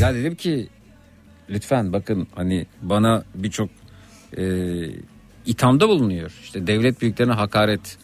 [0.00, 0.68] Ya dedim ki
[1.50, 3.70] lütfen bakın hani bana birçok
[4.38, 4.44] e,
[5.46, 6.32] ithamda bulunuyor.
[6.42, 7.98] İşte devlet büyüklerine hakaret,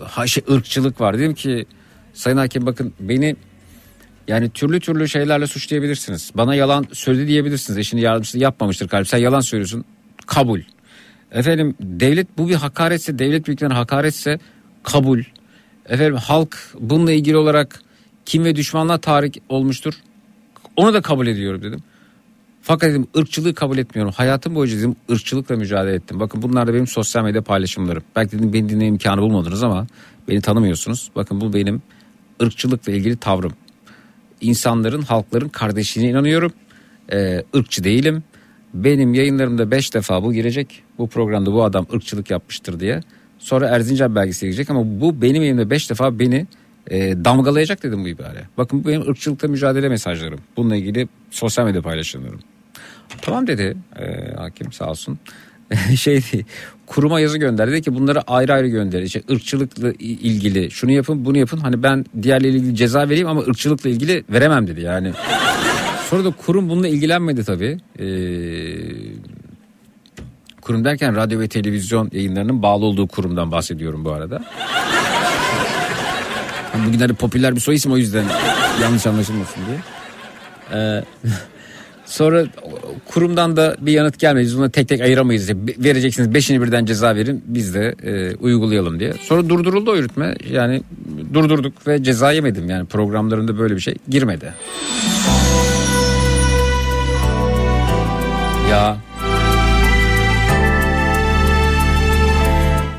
[0.00, 1.18] ha, şey, ırkçılık var.
[1.18, 1.66] Dedim ki
[2.14, 3.36] sayın hakim bakın beni
[4.28, 6.30] yani türlü türlü şeylerle suçlayabilirsiniz.
[6.34, 7.78] Bana yalan söyledi diyebilirsiniz.
[7.78, 9.08] Eşini yardımcısı yapmamıştır kalp.
[9.08, 9.84] Sen yalan söylüyorsun.
[10.26, 10.60] Kabul.
[11.32, 14.38] Efendim devlet bu bir hakaretse, devlet büyüklerine hakaretse
[14.82, 15.20] kabul.
[15.88, 17.82] Efendim halk bununla ilgili olarak
[18.26, 19.94] kim ve düşmanlığa tahrik olmuştur.
[20.76, 21.82] Onu da kabul ediyorum dedim.
[22.62, 24.12] Fakat dedim ırkçılığı kabul etmiyorum.
[24.16, 26.20] Hayatım boyunca dedim ırkçılıkla mücadele ettim.
[26.20, 28.02] Bakın bunlar da benim sosyal medya paylaşımlarım.
[28.16, 29.86] Belki dedim beni dinleme imkanı bulmadınız ama
[30.28, 31.10] beni tanımıyorsunuz.
[31.16, 31.82] Bakın bu benim
[32.42, 33.52] ırkçılıkla ilgili tavrım.
[34.40, 36.52] İnsanların, halkların kardeşliğine inanıyorum.
[37.12, 38.22] Ee, ırkçı değilim.
[38.74, 40.82] Benim yayınlarımda 5 defa bu girecek.
[40.98, 43.00] Bu programda bu adam ırkçılık yapmıştır diye.
[43.38, 46.46] Sonra Erzincan belgesi girecek ama bu benim elimde 5 defa beni
[46.90, 48.44] e, damgalayacak dedim bu ibare.
[48.58, 50.40] Bakın bu benim ırkçılıkla mücadele mesajlarım.
[50.56, 52.40] Bununla ilgili sosyal medya paylaşımlarım.
[53.22, 55.18] Tamam dedi e, hakim sağ olsun.
[55.96, 56.22] şey
[56.86, 59.02] kuruma yazı gönderdi ki bunları ayrı ayrı gönder.
[59.02, 61.58] İşte ırkçılıkla ilgili şunu yapın bunu yapın.
[61.58, 65.12] Hani ben diğerleriyle ilgili ceza vereyim ama ırkçılıkla ilgili veremem dedi yani.
[66.12, 67.78] Sonra da kurum bununla ilgilenmedi tabii.
[67.98, 68.06] Ee,
[70.60, 74.44] kurum derken radyo ve televizyon yayınlarının bağlı olduğu kurumdan bahsediyorum bu arada.
[76.86, 78.24] Bugünlerde popüler bir soy isim o yüzden
[78.82, 79.78] yanlış anlaşılmasın diye.
[80.72, 81.04] Ee,
[82.06, 82.44] sonra
[83.08, 84.44] kurumdan da bir yanıt gelmedi.
[84.44, 85.48] Biz bunu tek tek ayıramayız.
[85.48, 85.56] diye.
[85.78, 89.12] Vereceksiniz beşini birden ceza verin biz de e, uygulayalım diye.
[89.20, 90.34] Sonra durduruldu o yürütme.
[90.50, 90.82] Yani
[91.34, 92.70] durdurduk ve ceza yemedim.
[92.70, 94.52] Yani programlarında böyle bir şey girmedi.
[98.72, 98.96] Ya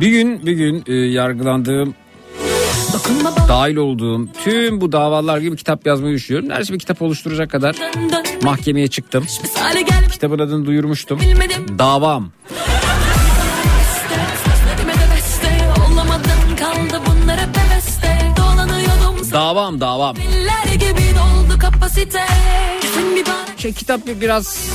[0.01, 1.95] bir gün bir gün e, yargılandığım
[3.47, 6.49] dahil olduğum tüm bu davalar gibi kitap yazmayı düşünüyorum.
[6.49, 7.75] Neredeyse bir kitap oluşturacak kadar
[8.43, 9.25] mahkemeye çıktım.
[10.11, 11.19] Kitabın adını duyurmuştum.
[11.79, 12.31] Davam.
[19.31, 20.15] Davam davam.
[20.73, 22.25] Gibi doldu kapasite
[23.57, 24.67] Şey kitap bir- biraz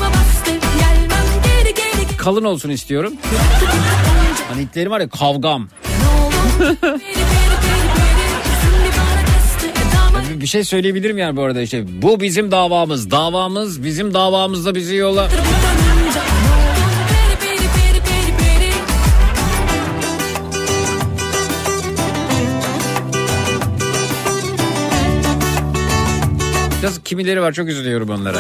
[2.18, 3.12] kalın olsun istiyorum.
[4.50, 5.68] Hani itlerim var ya kavgam.
[10.40, 11.84] Bir şey söyleyebilirim yani bu arada işte.
[12.02, 13.10] Bu bizim davamız.
[13.10, 15.28] Davamız bizim davamızda bizi yola.
[26.82, 28.38] Biraz kimileri var çok üzülüyorum onlara.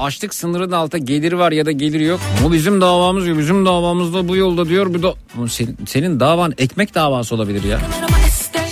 [0.00, 2.20] Açlık sınırının altında gelir var ya da gelir yok.
[2.44, 4.94] Bu bizim davamız ya bizim davamızda bu yolda diyor.
[4.94, 5.14] Bu da
[5.48, 7.78] senin, senin davan ekmek davası olabilir ya.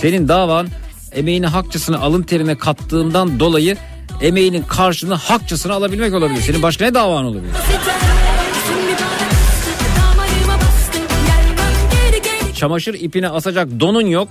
[0.01, 0.69] Senin davan
[1.13, 3.77] emeğini hakçasını alın terine kattığından dolayı
[4.23, 6.41] emeğinin karşılığını hakçasını alabilmek olabilir.
[6.41, 7.53] Senin başka ne davan olabilir?
[12.55, 14.29] Çamaşır ipine asacak donun yok.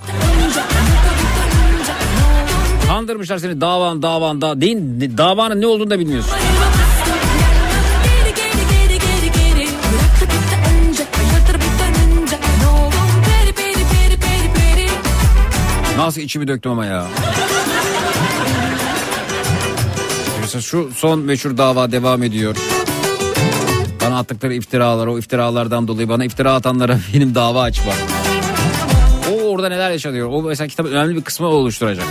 [2.97, 4.77] Kandırmışlar seni davan davan da değil
[5.17, 6.33] davanın ne olduğunu da bilmiyorsun.
[15.97, 17.07] Nasıl içimi döktüm ama ya.
[20.41, 22.55] Mesela şu son meşhur dava devam ediyor.
[24.05, 27.91] Bana attıkları iftiralar o iftiralardan dolayı bana iftira atanlara benim dava açma.
[29.31, 30.29] O orada neler yaşanıyor?
[30.31, 32.05] O mesela kitabın önemli bir kısmı oluşturacak.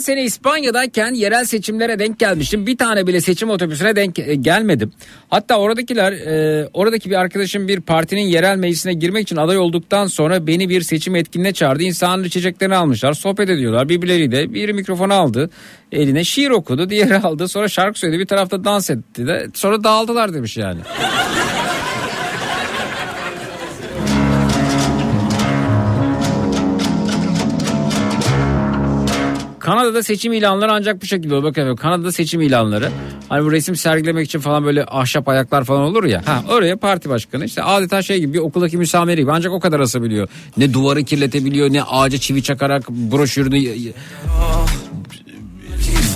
[0.00, 2.66] Geçen sene İspanya'dayken yerel seçimlere denk gelmiştim.
[2.66, 4.92] Bir tane bile seçim otobüsüne denk e, gelmedim.
[5.30, 10.46] Hatta oradakiler e, oradaki bir arkadaşım bir partinin yerel meclisine girmek için aday olduktan sonra
[10.46, 11.82] beni bir seçim etkinliğine çağırdı.
[11.82, 13.12] İnsanların içeceklerini almışlar.
[13.12, 14.54] Sohbet ediyorlar birbirleriyle.
[14.54, 15.50] Biri mikrofonu aldı.
[15.92, 16.90] Eline şiir okudu.
[16.90, 17.48] Diğeri aldı.
[17.48, 18.18] Sonra şarkı söyledi.
[18.18, 19.46] Bir tarafta dans etti de.
[19.54, 20.80] Sonra dağıldılar demiş yani.
[29.70, 31.44] Kanada'da seçim ilanları ancak bu şekilde olur.
[31.44, 32.90] Bakın Kanada'da seçim ilanları.
[33.28, 36.22] Hani bu resim sergilemek için falan böyle ahşap ayaklar falan olur ya.
[36.26, 39.80] Ha, oraya parti başkanı işte adeta şey gibi bir okuldaki müsamere gibi ancak o kadar
[39.80, 40.28] asabiliyor.
[40.56, 43.58] Ne duvarı kirletebiliyor ne ağaca çivi çakarak broşürünü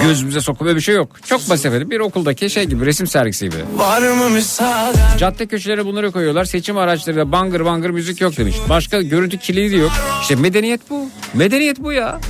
[0.02, 1.08] gözümüze sokup bir şey yok.
[1.26, 3.56] Çok basit efendim bir okuldaki şey gibi resim sergisi gibi.
[3.76, 6.44] Var mı müsaaden Cadde köşelere bunları koyuyorlar.
[6.44, 8.56] Seçim araçlarıyla bangır bangır müzik yok demiş.
[8.68, 9.92] Başka görüntü kilidi yok.
[10.22, 11.08] İşte medeniyet bu.
[11.34, 12.20] Medeniyet bu ya.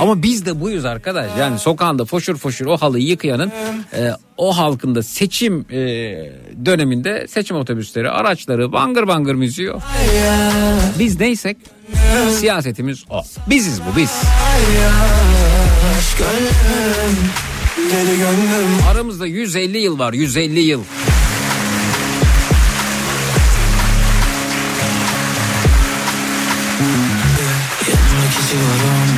[0.00, 1.30] Ama biz de buyuz arkadaş.
[1.38, 3.52] Yani sokağında foşur foşur o halıyı yıkayanın
[3.96, 5.76] e, o halkın da seçim e,
[6.66, 9.70] döneminde seçim otobüsleri, araçları, bangır bangır müziği.
[10.98, 11.56] Biz neysek
[12.40, 13.22] siyasetimiz o.
[13.46, 14.10] Biziz bu biz.
[18.90, 20.82] Aramızda 150 yıl var 150 yıl.
[27.88, 29.10] Yanımda geziyorum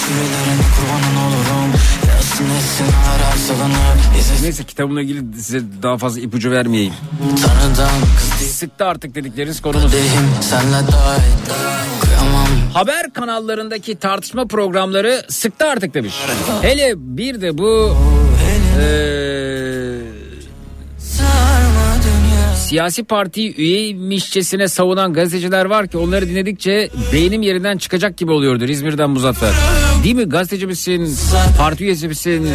[0.00, 1.16] Sürülerine kurbanın
[4.42, 6.92] Neyse kitabımla ilgili size daha fazla ipucu vermeyeyim.
[8.50, 9.92] Sıktı artık dedikleriniz konumuz.
[12.74, 16.14] Haber kanallarındaki tartışma programları sıktı artık demiş.
[16.62, 17.96] Hele bir de bu
[22.04, 28.68] dünya siyasi parti üyeymişçesine savunan gazeteciler var ki onları dinledikçe beynim yerinden çıkacak gibi oluyordur
[28.68, 29.52] İzmir'den Muzaffer.
[30.04, 31.16] Değil mi gazeteci misin,
[31.58, 32.48] parti üyesi misin?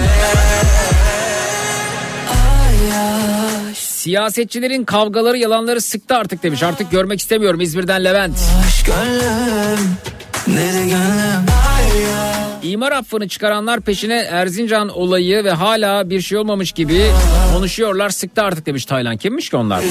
[3.74, 6.64] Siyasetçilerin kavgaları yalanları sıktı artık demiş.
[6.64, 8.38] Artık görmek istemiyorum İzmir'den Levent.
[12.64, 17.12] İmar affını çıkaranlar peşine Erzincan olayı ve hala bir şey olmamış gibi
[17.54, 19.18] konuşuyorlar sıktı artık demiş Taylan.
[19.18, 19.84] Kimmiş ki onlar?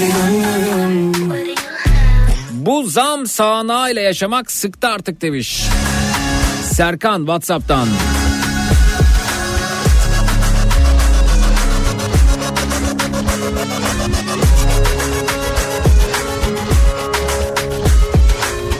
[2.52, 5.62] Bu zam sağanağıyla yaşamak sıktı artık demiş.
[6.78, 7.88] Serkan Whatsapp'tan.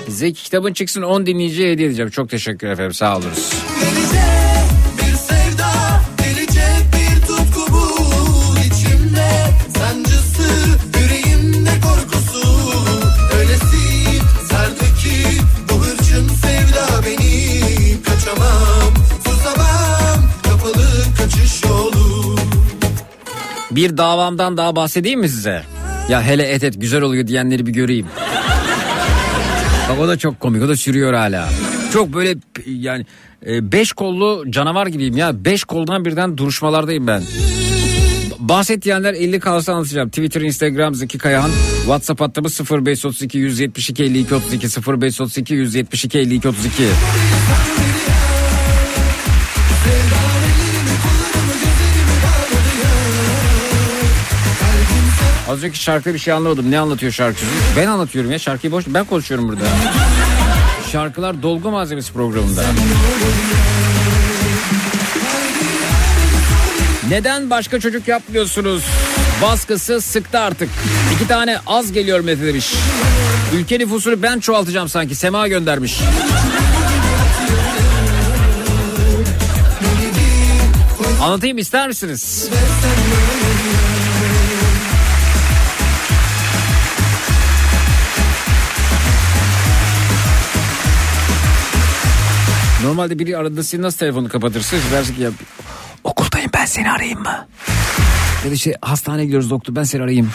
[0.08, 2.10] Zeki kitabın çıksın 10 dinleyiciye hediye edeceğim.
[2.10, 3.52] Çok teşekkür efendim sağ oluruz.
[3.80, 4.47] Delice
[23.78, 25.62] Bir davamdan daha bahsedeyim mi size?
[26.08, 28.06] Ya hele et et güzel oluyor diyenleri bir göreyim.
[29.90, 31.48] Bak o da çok komik o da sürüyor hala.
[31.92, 32.34] Çok böyle
[32.66, 33.06] yani
[33.46, 35.44] e, beş kollu canavar gibiyim ya.
[35.44, 37.22] Beş koldan birden duruşmalardayım ben.
[38.38, 40.08] Bahset diyenler 50 kalsa anlatacağım.
[40.08, 41.50] Twitter, Instagram Zeki Kayahan.
[41.76, 46.82] WhatsApp hattımız 0532 172 52 32 0532 172 52 32.
[55.48, 56.70] Az önceki şarkıda bir şey anlamadım.
[56.70, 57.40] Ne anlatıyor şarkı?
[57.76, 58.84] Ben anlatıyorum ya şarkıyı boş.
[58.88, 59.64] Ben konuşuyorum burada.
[60.92, 62.64] Şarkılar dolgu malzemesi programında.
[67.08, 68.84] Neden başka çocuk yapmıyorsunuz?
[69.42, 70.68] Baskısı sıktı artık.
[71.14, 72.74] İki tane az geliyor Mete demiş.
[73.54, 75.14] Ülke nüfusunu ben çoğaltacağım sanki.
[75.14, 76.00] Sema göndermiş.
[81.22, 82.48] Anlatayım ister misiniz?
[92.82, 94.82] Normalde biri aradığında siz nasıl telefonu kapatırsınız?
[94.92, 95.30] Dersin ki ya
[96.04, 97.48] okuldayım ben seni arayayım mı?
[98.44, 100.30] Ya da işte hastaneye gidiyoruz doktor ben seni arayayım.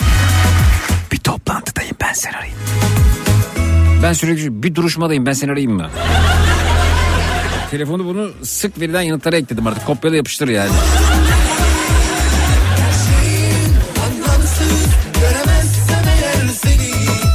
[1.12, 2.58] Bir toplantıdayım ben seni arayayım.
[4.04, 5.90] Ben sürekli bir duruşmadayım ben seni arayayım mı?
[7.72, 9.86] Telefonu bunu sık verilen yanıtlara ekledim artık.
[9.86, 10.72] Kopyala yapıştır yani.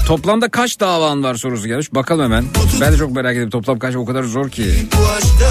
[0.09, 1.95] Toplamda kaç davan var sorusu gelmiş.
[1.95, 2.45] Bakalım hemen.
[2.81, 3.51] Ben de çok merak ediyorum.
[3.51, 4.89] Toplam kaç o kadar zor ki.
[4.97, 5.51] Bu aşkta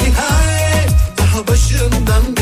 [0.00, 2.35] nihayet daha başından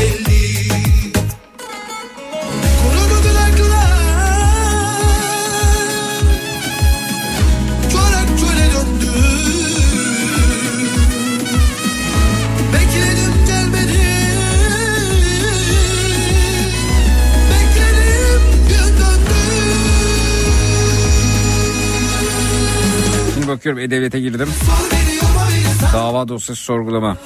[23.55, 24.49] bakıyorum E-Devlet'e girdim.
[25.93, 27.17] Dava dosyası sorgulama.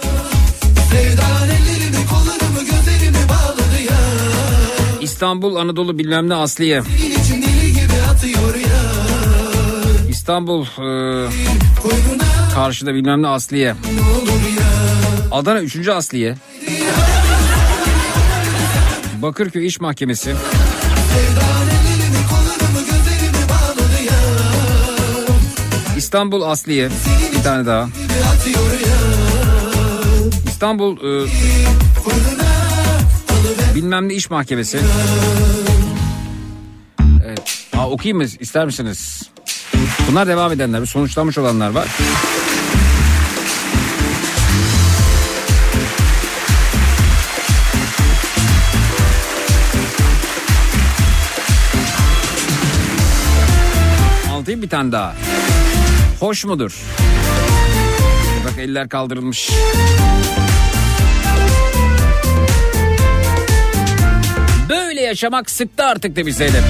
[5.01, 6.81] İstanbul Anadolu bilmem ne Asliye.
[10.09, 11.29] İstanbul e,
[12.53, 13.75] karşıda bilmem ne Asliye.
[15.31, 15.87] Adana 3.
[15.87, 16.35] Asliye.
[19.21, 20.35] Bakırköy İş Mahkemesi.
[21.13, 21.58] Sevdan
[26.09, 26.89] İstanbul Asliye.
[27.37, 27.89] Bir tane daha.
[30.47, 31.27] İstanbul e,
[33.75, 34.79] bilmem ne İş Mahkemesi.
[37.25, 37.67] Evet.
[37.77, 38.23] Aa, okuyayım mı?
[38.39, 39.29] İster misiniz?
[40.11, 41.87] Bunlar devam edenler, sonuçlanmış olanlar var.
[54.31, 55.15] Anlatayım bir tane daha.
[56.19, 56.81] Hoş mudur?
[58.45, 59.49] Bak eller kaldırılmış.
[64.69, 66.63] Böyle yaşamak sıktı artık demiş Zeynep.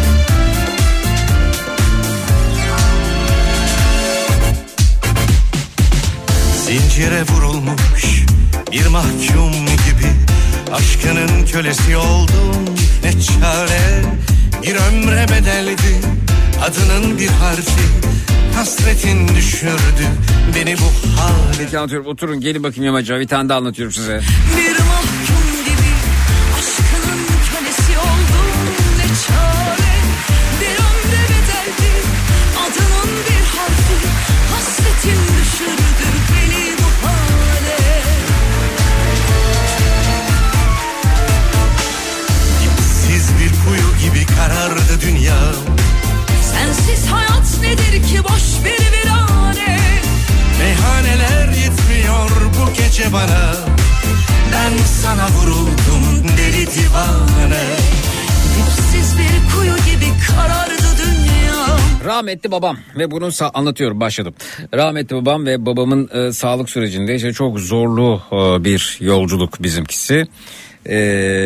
[6.66, 8.26] Zincire vurulmuş
[8.72, 10.10] bir mahkum gibi
[10.74, 14.02] Aşkının kölesi oldum ne çare
[14.64, 16.02] Bir ömre bedeldi
[16.64, 17.82] adının bir harfi
[18.56, 20.06] Hasretin düşürdü
[20.56, 22.08] beni bu hale Peki anlatıyorum.
[22.08, 23.20] Oturun gelin bakayım yamaca.
[23.20, 24.22] Bir tane daha anlatıyorum size.
[24.58, 24.76] Bir
[53.10, 53.54] gece bana
[54.54, 57.64] Ben sana vuruldum deli divane
[58.58, 64.34] Dipsiz bir kuyu gibi karardı dünya Rahmetli babam ve bunu sa- anlatıyorum başladım.
[64.74, 70.28] Rahmetli babam ve babamın e, sağlık sürecinde işte çok zorlu e, bir yolculuk bizimkisi.
[70.86, 70.98] E,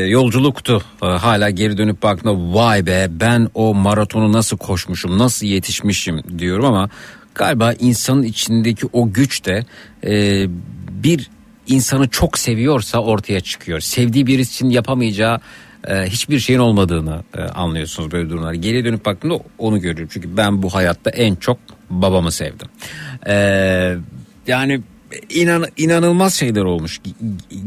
[0.10, 0.84] yolculuktu.
[1.04, 6.66] E, hala geri dönüp baktığımda vay be ben o maratonu nasıl koşmuşum nasıl yetişmişim diyorum
[6.66, 6.90] ama
[7.36, 9.66] galiba insanın içindeki o güç de
[10.06, 10.46] e,
[11.04, 11.30] bir
[11.68, 13.80] insanı çok seviyorsa ortaya çıkıyor.
[13.80, 15.40] Sevdiği birisi için yapamayacağı
[15.88, 18.54] e, hiçbir şeyin olmadığını e, anlıyorsunuz böyle durumlar.
[18.54, 20.10] Geriye dönüp baktığımda onu görüyorum.
[20.14, 21.58] Çünkü ben bu hayatta en çok
[21.90, 22.68] babamı sevdim.
[23.28, 23.36] E,
[24.48, 24.82] yani
[25.30, 27.02] inan, inanılmaz şeyler olmuş.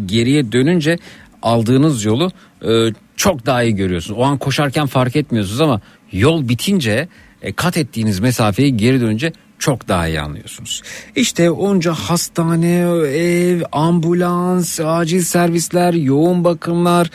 [0.07, 0.99] Geriye dönünce
[1.43, 2.33] aldığınız yolu
[2.69, 4.21] e, çok daha iyi görüyorsunuz.
[4.21, 5.81] O an koşarken fark etmiyorsunuz ama
[6.13, 7.09] yol bitince
[7.43, 10.83] e, kat ettiğiniz mesafeyi geri dönünce çok daha iyi anlıyorsunuz.
[11.17, 17.11] İşte onca hastane, ev, ambulans, acil servisler, yoğun bakımlar,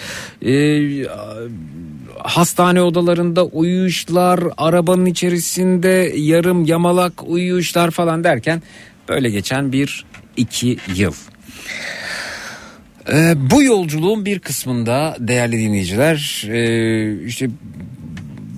[0.45, 1.05] e,
[2.23, 8.61] hastane odalarında uyuyuşlar, arabanın içerisinde yarım yamalak uyuyuşlar falan derken
[9.09, 10.05] böyle geçen bir
[10.37, 11.13] iki yıl.
[13.13, 17.49] Ee, bu yolculuğun bir kısmında değerli dinleyiciler e, işte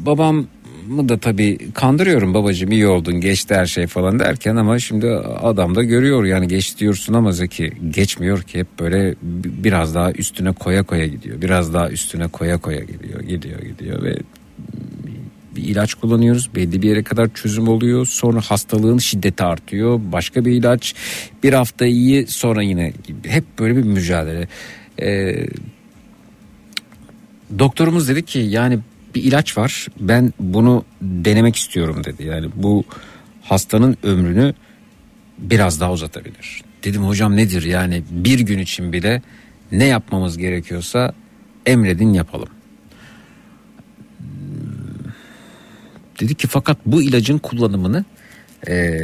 [0.06, 0.48] babam
[0.94, 5.08] mı da tabii kandırıyorum babacığım iyi oldun geçti her şey falan derken ama şimdi
[5.42, 6.26] adam da görüyor.
[6.26, 8.60] Yani geç diyorsun ama Zeki geçmiyor ki.
[8.60, 9.16] Hep böyle
[9.64, 11.42] biraz daha üstüne koya koya gidiyor.
[11.42, 14.18] Biraz daha üstüne koya koya gidiyor gidiyor gidiyor ve
[15.56, 16.50] bir ilaç kullanıyoruz.
[16.56, 18.06] Belli bir yere kadar çözüm oluyor.
[18.06, 20.00] Sonra hastalığın şiddeti artıyor.
[20.12, 20.96] Başka bir ilaç.
[21.44, 22.94] Bir hafta iyi sonra yine
[23.26, 24.48] hep böyle bir mücadele.
[25.02, 25.46] Ee,
[27.60, 28.80] doktorumuz dedi ki yani
[29.16, 29.88] bir ilaç var.
[30.00, 32.24] Ben bunu denemek istiyorum dedi.
[32.24, 32.84] Yani bu
[33.42, 34.54] hastanın ömrünü
[35.38, 36.64] biraz daha uzatabilir.
[36.84, 37.64] Dedim hocam nedir?
[37.64, 39.22] Yani bir gün için bile
[39.72, 41.14] ne yapmamız gerekiyorsa
[41.66, 42.50] emredin yapalım.
[46.20, 48.06] Dedi ki fakat bu ilacın kullanımını
[48.68, 49.00] e,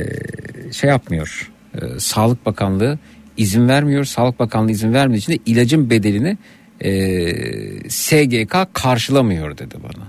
[0.71, 1.51] şey yapmıyor.
[1.75, 2.99] E, Sağlık Bakanlığı
[3.37, 4.05] izin vermiyor.
[4.05, 6.37] Sağlık Bakanlığı izin vermediği için de ilacın bedelini
[6.83, 10.07] e, SGK karşılamıyor dedi bana.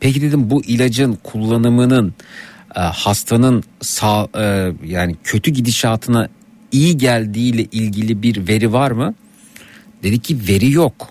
[0.00, 2.14] Peki dedim bu ilacın kullanımının
[2.76, 6.28] e, hastanın sağ, e, yani kötü gidişatına
[6.72, 9.14] iyi geldiğiyle ilgili bir veri var mı?
[10.02, 11.08] Dedi ki veri yok.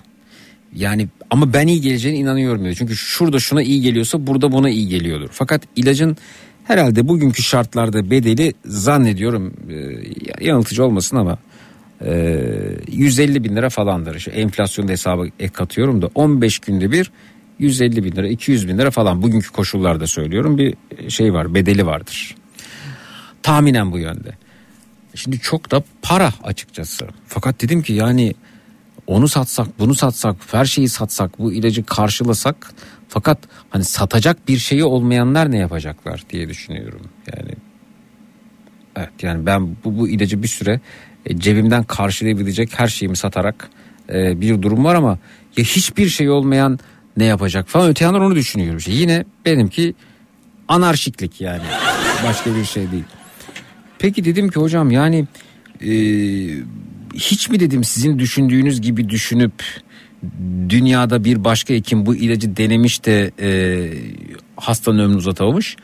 [0.76, 2.76] Yani ama ben iyi geleceğine inanıyorum diyor.
[2.76, 5.30] Çünkü şurada şuna iyi geliyorsa burada buna iyi geliyordur.
[5.32, 6.18] Fakat ilacın
[6.64, 11.38] herhalde bugünkü şartlarda bedeli zannediyorum e, yanıltıcı olmasın ama
[12.06, 12.42] e,
[12.92, 14.20] 150 bin lira falandır.
[14.20, 17.12] Şu enflasyonda hesaba ek katıyorum da 15 günde bir
[17.60, 20.76] 150 bin lira 200 bin lira falan bugünkü koşullarda söylüyorum bir
[21.10, 22.36] şey var bedeli vardır.
[23.44, 24.32] Tahminen bu yönde.
[25.16, 27.08] Şimdi çok da para açıkçası.
[27.28, 28.34] Fakat dedim ki yani
[29.08, 32.74] onu satsak bunu satsak her şeyi satsak bu ilacı karşılasak
[33.08, 33.38] fakat
[33.70, 37.02] hani satacak bir şeyi olmayanlar ne yapacaklar diye düşünüyorum
[37.38, 37.52] yani
[38.96, 40.80] evet yani ben bu, bu ilacı bir süre
[41.38, 43.70] cebimden karşılayabilecek her şeyimi satarak
[44.14, 45.20] e, bir durum var ama
[45.58, 46.80] ya hiçbir şey olmayan
[47.18, 49.94] ne yapacak falan öte yandan onu düşünüyorum işte yine benimki
[50.68, 51.64] anarşiklik yani
[52.28, 53.04] başka bir şey değil
[54.00, 55.28] peki dedim ki hocam yani
[55.82, 55.92] e,
[57.14, 59.54] hiç mi dedim sizin düşündüğünüz gibi düşünüp
[60.70, 63.50] dünyada bir başka hekim bu ilacı denemiş de e,
[64.56, 65.78] hastanın ömrünü uzatamamış.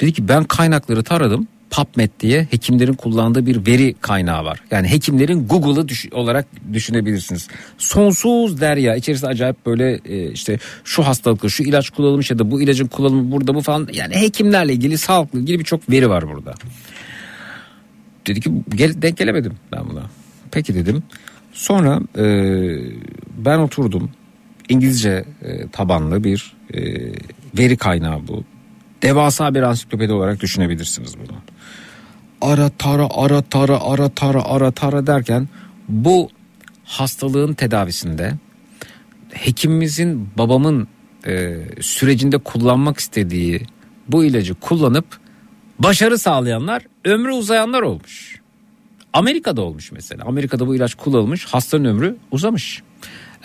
[0.00, 1.48] Dedi ki ben kaynakları taradım.
[1.70, 4.60] PubMed diye hekimlerin kullandığı bir veri kaynağı var.
[4.70, 7.48] Yani hekimlerin Google'ı düş- olarak düşünebilirsiniz.
[7.78, 12.62] Sonsuz derya içerisinde acayip böyle e, işte şu hastalıkla şu ilaç kullanılmış ya da bu
[12.62, 13.88] ilacın kullanımı burada bu falan.
[13.92, 16.54] Yani hekimlerle ilgili sağlıkla ilgili birçok veri var burada.
[18.26, 20.02] Dedi ki gel, denk gelemedim ben buna.
[20.50, 21.02] Peki dedim.
[21.52, 22.24] Sonra e,
[23.38, 24.10] ben oturdum.
[24.68, 26.80] İngilizce e, tabanlı bir e,
[27.58, 28.44] veri kaynağı bu.
[29.02, 31.36] Devasa bir ansiklopedi olarak düşünebilirsiniz bunu.
[32.40, 35.48] Ara tara ara tara ara tara ara tara derken
[35.88, 36.30] bu
[36.84, 38.34] hastalığın tedavisinde
[39.32, 40.88] hekimimizin babamın
[41.26, 43.60] e, sürecinde kullanmak istediği
[44.08, 45.04] bu ilacı kullanıp
[45.78, 48.40] başarı sağlayanlar ömrü uzayanlar olmuş.
[49.12, 50.24] Amerika'da olmuş mesela.
[50.24, 52.82] Amerika'da bu ilaç kullanılmış hastanın ömrü uzamış.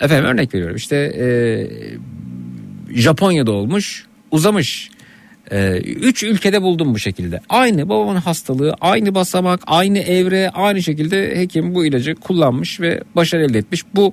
[0.00, 1.26] Efendim örnek veriyorum işte e,
[2.94, 4.90] Japonya'da olmuş uzamış.
[5.50, 7.40] E, üç ülkede buldum bu şekilde.
[7.48, 13.44] Aynı babamın hastalığı, aynı basamak, aynı evre, aynı şekilde hekim bu ilacı kullanmış ve başarı
[13.44, 13.84] elde etmiş.
[13.94, 14.12] Bu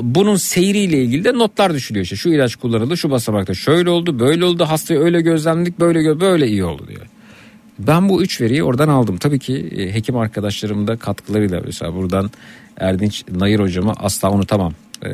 [0.00, 2.16] bunun seyriyle ilgili de notlar düşülüyor işte.
[2.16, 6.64] Şu ilaç kullanıldı, şu basamakta şöyle oldu, böyle oldu, hastayı öyle gözlemledik, böyle böyle iyi
[6.64, 7.06] oldu diyor.
[7.78, 9.16] Ben bu üç veriyi oradan aldım.
[9.16, 12.30] Tabii ki e, hekim arkadaşlarım da katkılarıyla mesela buradan
[12.76, 14.72] Erdinç Nayır hocamı asla unutamam.
[15.02, 15.10] E,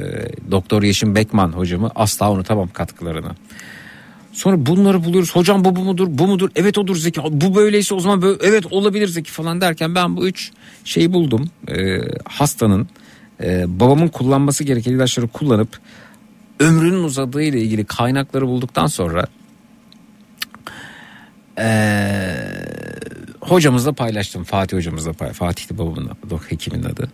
[0.51, 3.30] Doktor Yeşim Bekman hocamı asla unutamam katkılarını.
[4.32, 5.36] Sonra bunları buluyoruz.
[5.36, 6.06] Hocam bu bu mudur?
[6.10, 6.50] Bu mudur?
[6.56, 7.20] Evet odur Zeki.
[7.30, 10.52] Bu böyleyse o zaman böyle, evet olabilir Zeki falan derken ben bu üç
[10.84, 11.50] şeyi buldum.
[11.68, 12.88] E, hastanın
[13.42, 15.78] e, babamın kullanması gereken ilaçları kullanıp
[16.60, 19.26] ömrünün uzadığı ile ilgili kaynakları bulduktan sonra
[21.58, 22.34] ee,
[23.40, 24.44] hocamızla paylaştım.
[24.44, 26.10] Fatih hocamızla pay Fatih'ti babamın
[26.48, 27.10] hekimin adı.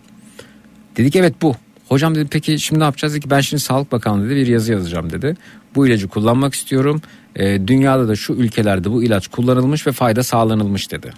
[0.97, 1.55] Dedik evet bu.
[1.89, 3.13] Hocam dedi peki şimdi ne yapacağız?
[3.13, 5.37] Dedi ki ben şimdi Sağlık Bakanlığı dedi bir yazı yazacağım dedi.
[5.75, 7.01] Bu ilacı kullanmak istiyorum.
[7.35, 11.11] Ee, dünyada da şu ülkelerde bu ilaç kullanılmış ve fayda sağlanılmış dedi.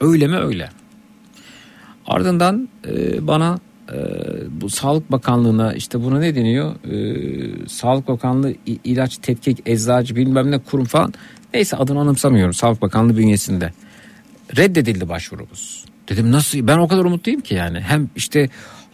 [0.00, 0.70] Öyle mi öyle.
[2.06, 3.58] Ardından e, bana
[3.92, 3.96] e,
[4.60, 6.74] bu Sağlık Bakanlığı'na işte buna ne deniyor?
[6.84, 8.54] E, Sağlık Bakanlığı
[8.84, 11.14] ilaç tetkik eczacı bilmem ne kurum falan.
[11.54, 13.72] Neyse adını anımsamıyorum Sağlık Bakanlığı bünyesinde.
[14.56, 15.84] reddedildi başvurumuz.
[16.08, 18.48] Dedim nasıl ben o kadar umutluyum ki yani hem işte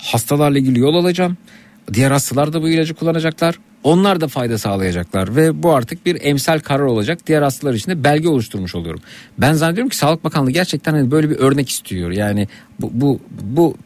[0.05, 1.36] hastalarla ilgili yol alacağım.
[1.92, 3.59] Diğer hastalar da bu ilacı kullanacaklar.
[3.82, 7.18] Onlar da fayda sağlayacaklar ve bu artık bir emsal karar olacak.
[7.26, 9.00] Diğer hastalar için de belge oluşturmuş oluyorum.
[9.38, 12.11] Ben zannediyorum ki Sağlık Bakanlığı gerçekten hani böyle bir örnek istiyor.
[12.11, 12.48] Yani
[12.80, 13.76] bu bu bu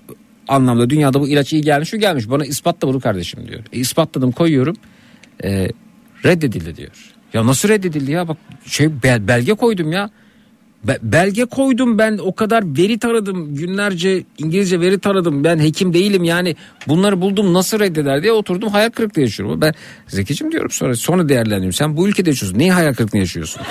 [0.49, 2.31] anlamda dünyada bu ilaç iyi gelmiş, şu gelmiş.
[2.31, 3.61] Bana ispatla bunu kardeşim diyor.
[3.73, 4.77] E, ispatladım, koyuyorum.
[5.45, 5.69] E,
[6.25, 7.15] reddedildi diyor.
[7.35, 8.29] Ya nasıl reddedildi ya?
[8.29, 10.11] Bak şey bel- belge koydum ya.
[10.85, 16.25] Be- belge koydum ben o kadar veri taradım günlerce İngilizce veri taradım ben hekim değilim
[16.25, 16.57] yani
[16.89, 19.61] bunları buldum nasıl reddeder diye oturdum hayal kırıklığı yaşıyorum.
[19.61, 19.75] Ben
[20.07, 23.63] Zekicim diyorum sonra sonra değerlendiriyorum sen bu ülkede yaşıyorsun neyi hayal kırıklığı yaşıyorsun?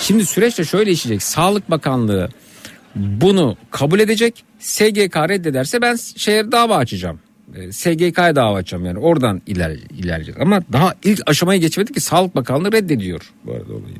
[0.00, 2.28] Şimdi süreçte şöyle işleyecek Sağlık Bakanlığı
[2.96, 7.20] bunu kabul edecek SGK reddederse ben şehir dava açacağım.
[7.54, 10.40] E, SGK'ya dava açacağım yani oradan iler, ilerleyeceğiz.
[10.40, 13.96] Ama daha ilk aşamaya geçmedik ki Sağlık Bakanlığı reddediyor bu arada olayı.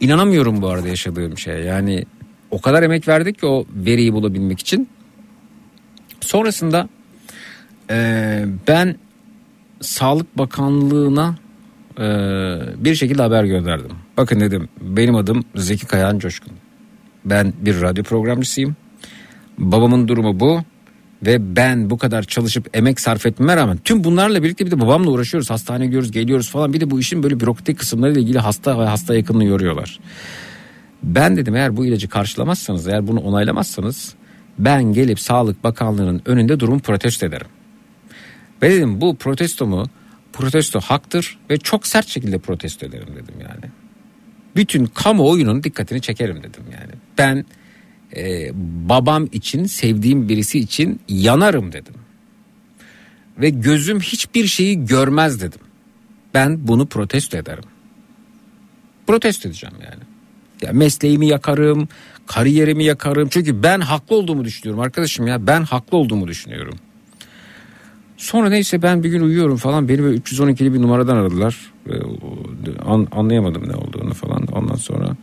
[0.00, 1.64] İnanamıyorum bu arada yaşadığım şeye.
[1.64, 2.04] Yani
[2.50, 4.88] o kadar emek verdik ki o veriyi bulabilmek için.
[6.20, 6.88] Sonrasında
[7.90, 8.96] e, ben
[9.80, 11.36] Sağlık Bakanlığı'na
[11.98, 12.04] e,
[12.84, 13.90] bir şekilde haber gönderdim.
[14.16, 16.52] Bakın dedim benim adım Zeki Kayahan Coşkun.
[17.24, 18.76] Ben bir radyo programcısıyım.
[19.58, 20.62] Babamın durumu bu.
[21.26, 25.10] Ve ben bu kadar çalışıp emek sarf etmeme rağmen tüm bunlarla birlikte bir de babamla
[25.10, 25.50] uğraşıyoruz.
[25.50, 26.72] Hastaneye gidiyoruz geliyoruz falan.
[26.72, 30.00] Bir de bu işin böyle bürokratik kısımlarıyla ilgili hasta ve hasta yakınını yoruyorlar.
[31.02, 34.14] Ben dedim eğer bu ilacı karşılamazsanız eğer bunu onaylamazsanız
[34.58, 37.46] ben gelip Sağlık Bakanlığı'nın önünde durumu protesto ederim.
[38.62, 39.86] Ve dedim bu protestomu
[40.32, 43.72] protesto haktır ve çok sert şekilde protesto ederim dedim yani.
[44.56, 46.92] Bütün kamuoyunun dikkatini çekerim dedim yani.
[47.18, 47.44] Ben
[48.16, 48.50] e,
[48.88, 51.94] babam için sevdiğim birisi için yanarım dedim.
[53.38, 55.60] Ve gözüm hiçbir şeyi görmez dedim.
[56.34, 57.64] Ben bunu protesto ederim.
[59.06, 60.02] Protesto edeceğim yani.
[60.62, 61.88] Ya mesleğimi yakarım,
[62.26, 63.28] kariyerimi yakarım.
[63.28, 65.46] Çünkü ben haklı olduğumu düşünüyorum arkadaşım ya.
[65.46, 66.74] Ben haklı olduğumu düşünüyorum.
[68.16, 71.56] Sonra neyse ben bir gün uyuyorum falan beni böyle 312'li bir numaradan aradılar.
[71.90, 71.92] Ee,
[72.86, 74.46] an- anlayamadım ne olduğunu falan.
[74.46, 75.16] Ondan sonra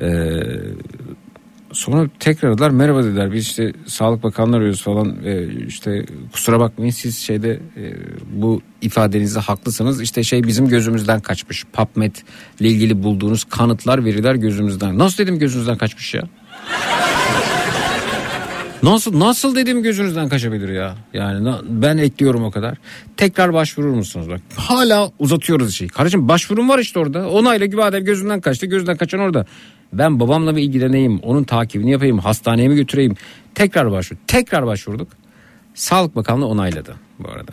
[0.00, 0.06] e,
[1.74, 3.32] sonra tekrar aradılar merhaba dediler.
[3.32, 5.16] Biz işte Sağlık Bakanlığı arıyoruz falan.
[5.24, 7.92] E, işte kusura bakmayın siz şeyde e,
[8.32, 10.00] bu ifadenizde haklısınız.
[10.00, 11.64] İşte şey bizim gözümüzden kaçmış.
[11.72, 12.16] PubMed
[12.60, 14.98] ile ilgili bulduğunuz kanıtlar veriler gözümüzden.
[14.98, 16.22] Nasıl dedim gözünüzden kaçmış ya
[18.84, 20.96] Nasıl nasıl dedim gözünüzden kaçabilir ya?
[21.12, 22.78] Yani ben ekliyorum o kadar.
[23.16, 24.40] Tekrar başvurur musunuz bak?
[24.56, 25.88] Hala uzatıyoruz işi.
[25.88, 27.30] Kardeşim başvurum var işte orada.
[27.30, 28.66] Onayla gibi madem gözünden kaçtı.
[28.66, 29.46] Gözünden kaçan orada.
[29.92, 31.18] Ben babamla bir ilgileneyim.
[31.18, 32.18] Onun takibini yapayım.
[32.18, 33.14] Hastaneye mi götüreyim?
[33.54, 34.16] Tekrar başvur.
[34.26, 35.08] Tekrar başvurduk.
[35.74, 37.52] Sağlık Bakanlığı onayladı bu arada.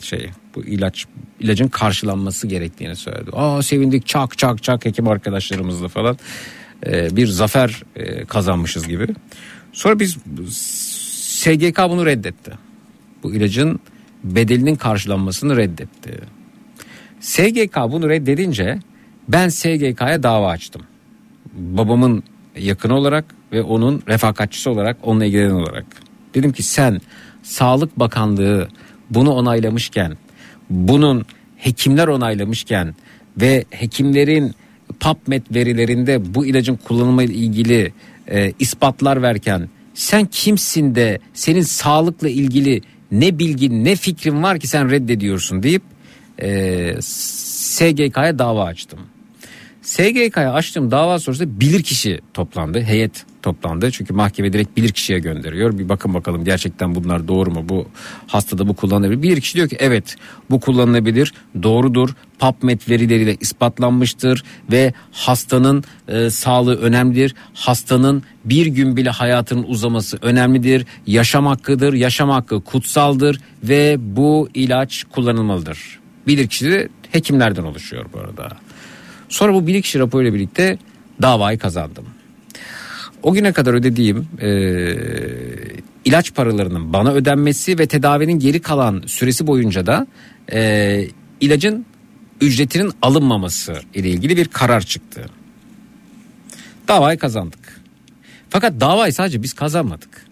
[0.00, 1.06] Şey bu ilaç
[1.40, 3.30] ilacın karşılanması gerektiğini söyledi.
[3.32, 6.18] Aa sevindik çak çak çak hekim arkadaşlarımızla falan.
[6.86, 9.06] Ee, bir zafer e, kazanmışız gibi.
[9.72, 10.16] Sonra biz
[11.40, 12.52] SGK bunu reddetti.
[13.22, 13.80] Bu ilacın
[14.24, 16.20] bedelinin karşılanmasını reddetti.
[17.20, 18.78] SGK bunu reddedince
[19.28, 20.82] ben SGK'ya dava açtım.
[21.52, 22.22] Babamın
[22.58, 25.86] yakını olarak ve onun refakatçisi olarak onunla ilgilenen olarak.
[26.34, 27.00] Dedim ki sen
[27.42, 28.68] Sağlık Bakanlığı
[29.10, 30.16] bunu onaylamışken
[30.70, 32.94] bunun hekimler onaylamışken
[33.40, 34.54] ve hekimlerin
[35.00, 37.92] PubMed verilerinde bu ilacın kullanımı ile ilgili
[38.30, 42.80] e, ispatlar verken sen kimsin de senin sağlıkla ilgili
[43.12, 45.82] ne bilgin ne fikrin var ki sen reddediyorsun deyip
[46.42, 49.00] e, SGK'ya dava açtım.
[49.82, 52.80] SGK'ya açtığım dava sonrasında bilirkişi toplandı.
[52.80, 53.90] Heyet toplandı.
[53.90, 55.78] Çünkü mahkeme direkt bilirkişiye gönderiyor.
[55.78, 57.64] Bir bakın bakalım gerçekten bunlar doğru mu?
[57.68, 57.86] Bu
[58.26, 59.22] hastada bu kullanılabilir.
[59.22, 60.16] Bilirkişi diyor ki evet
[60.50, 61.32] bu kullanılabilir.
[61.62, 62.10] Doğrudur.
[62.38, 67.34] PubMed verileriyle ispatlanmıştır ve hastanın e, sağlığı önemlidir.
[67.54, 70.86] Hastanın bir gün bile hayatının uzaması önemlidir.
[71.06, 71.92] Yaşam hakkıdır.
[71.92, 76.00] Yaşam hakkı kutsaldır ve bu ilaç kullanılmalıdır.
[76.26, 78.48] Bilirkişi de hekimlerden oluşuyor bu arada.
[79.28, 80.78] Sonra bu bilirkişi raporuyla birlikte
[81.22, 82.04] davayı kazandım.
[83.22, 84.50] O güne kadar ödediğim e,
[86.04, 90.06] ilaç paralarının bana ödenmesi ve tedavinin geri kalan süresi boyunca da
[90.52, 91.08] e,
[91.40, 91.86] ilacın
[92.40, 95.26] ücretinin alınmaması ile ilgili bir karar çıktı.
[96.88, 97.80] Davayı kazandık.
[98.50, 100.26] Fakat davayı sadece biz kazanmadık.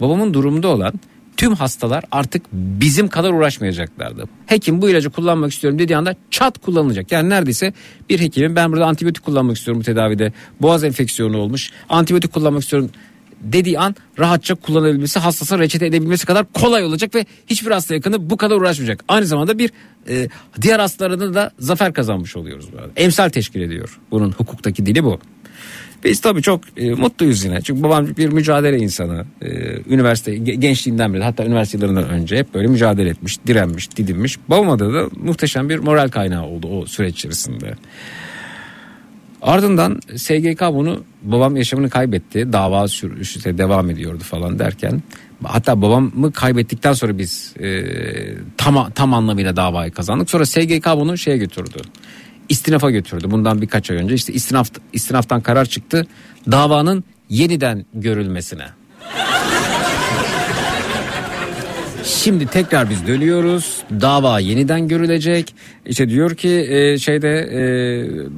[0.00, 0.94] Babamın durumunda olan
[1.36, 4.24] tüm hastalar artık bizim kadar uğraşmayacaklardı.
[4.46, 7.12] Hekim bu ilacı kullanmak istiyorum dediği anda çat kullanılacak.
[7.12, 7.72] Yani neredeyse
[8.08, 10.32] bir hekimin ben burada antibiyotik kullanmak istiyorum bu tedavide.
[10.60, 11.70] Boğaz enfeksiyonu olmuş.
[11.88, 12.90] Antibiyotik kullanmak istiyorum
[13.40, 18.36] dediği an rahatça kullanabilmesi, hastası reçete edebilmesi kadar kolay olacak ve hiçbir hasta yakını bu
[18.36, 19.04] kadar uğraşmayacak.
[19.08, 19.70] Aynı zamanda bir
[20.08, 20.28] e,
[20.62, 22.66] diğer hastalarına da zafer kazanmış oluyoruz.
[22.96, 24.00] Emsal teşkil ediyor.
[24.10, 25.20] Bunun hukuktaki dili bu.
[26.04, 27.60] Biz tabii çok e, mutluyuz yine.
[27.62, 29.24] Çünkü babam bir mücadele insanı.
[29.42, 29.48] E,
[29.94, 34.38] üniversite ge- gençliğinden beri hatta üniversite yıllarından önce hep böyle mücadele etmiş, direnmiş, didinmiş.
[34.48, 37.74] Babama da, da muhteşem bir moral kaynağı oldu o süreç içerisinde.
[39.42, 42.52] Ardından SGK bunu babam yaşamını kaybetti.
[42.52, 45.02] Dava sür, işte devam ediyordu falan derken.
[45.44, 47.84] Hatta babamı kaybettikten sonra biz e,
[48.56, 50.30] tam, tam anlamıyla davayı kazandık.
[50.30, 51.78] Sonra SGK bunu şeye götürdü.
[52.48, 53.30] İstinafa götürdü.
[53.30, 56.06] Bundan birkaç ay önce işte istinaf, istinaftan karar çıktı.
[56.50, 58.64] Davanın yeniden görülmesine.
[62.04, 63.82] Şimdi tekrar biz dönüyoruz.
[63.90, 65.54] Dava yeniden görülecek.
[65.86, 67.60] İşte diyor ki e, şeyde e,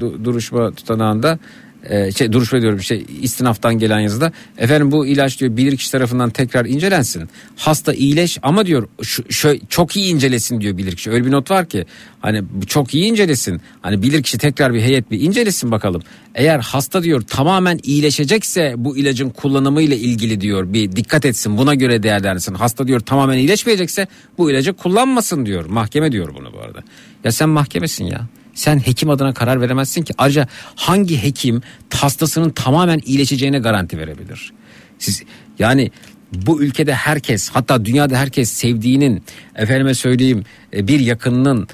[0.00, 1.38] du- duruşma tutanağında
[1.84, 6.66] e, şey duruşma diyorum şey istinaftan gelen yazıda efendim bu ilaç diyor bilirkişi tarafından tekrar
[6.66, 7.28] incelensin.
[7.56, 11.10] Hasta iyileş ama diyor şu, şö- çok iyi incelesin diyor bilirkişi.
[11.10, 11.86] Öyle bir not var ki
[12.20, 13.60] hani çok iyi incelesin.
[13.82, 16.02] Hani bilirkişi tekrar bir heyet bir incelesin bakalım.
[16.34, 21.74] Eğer hasta diyor tamamen iyileşecekse bu ilacın kullanımı ile ilgili diyor bir dikkat etsin buna
[21.74, 22.54] göre değerlendirsin.
[22.54, 24.06] Hasta diyor tamamen iyileşmeyecekse
[24.38, 25.66] bu ilacı kullanmasın diyor.
[25.66, 26.78] Mahkeme diyor bunu bu arada.
[27.24, 28.26] Ya sen mahkemesin ya.
[28.58, 30.14] Sen hekim adına karar veremezsin ki.
[30.18, 31.62] Ayrıca hangi hekim
[31.94, 34.52] hastasının tamamen iyileşeceğine garanti verebilir?
[34.98, 35.22] Siz
[35.58, 35.90] yani
[36.32, 39.22] bu ülkede herkes hatta dünyada herkes sevdiğinin
[39.54, 40.44] efendime söyleyeyim
[40.76, 41.68] e, bir yakınının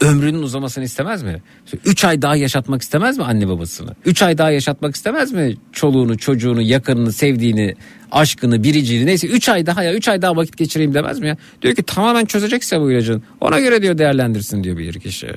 [0.00, 1.42] ömrünün uzamasını istemez mi?
[1.84, 3.90] 3 ay daha yaşatmak istemez mi anne babasını?
[4.04, 7.74] 3 ay daha yaşatmak istemez mi çoluğunu, çocuğunu, yakınını, sevdiğini,
[8.12, 11.36] aşkını, biricini neyse 3 ay daha ya 3 ay daha vakit geçireyim demez mi ya?
[11.62, 15.28] Diyor ki tamamen çözecekse bu ilacın ona göre diyor değerlendirsin diyor bir kişi.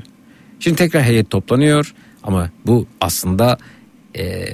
[0.63, 1.93] Şimdi tekrar heyet toplanıyor
[2.23, 3.57] ama bu aslında
[4.17, 4.45] e,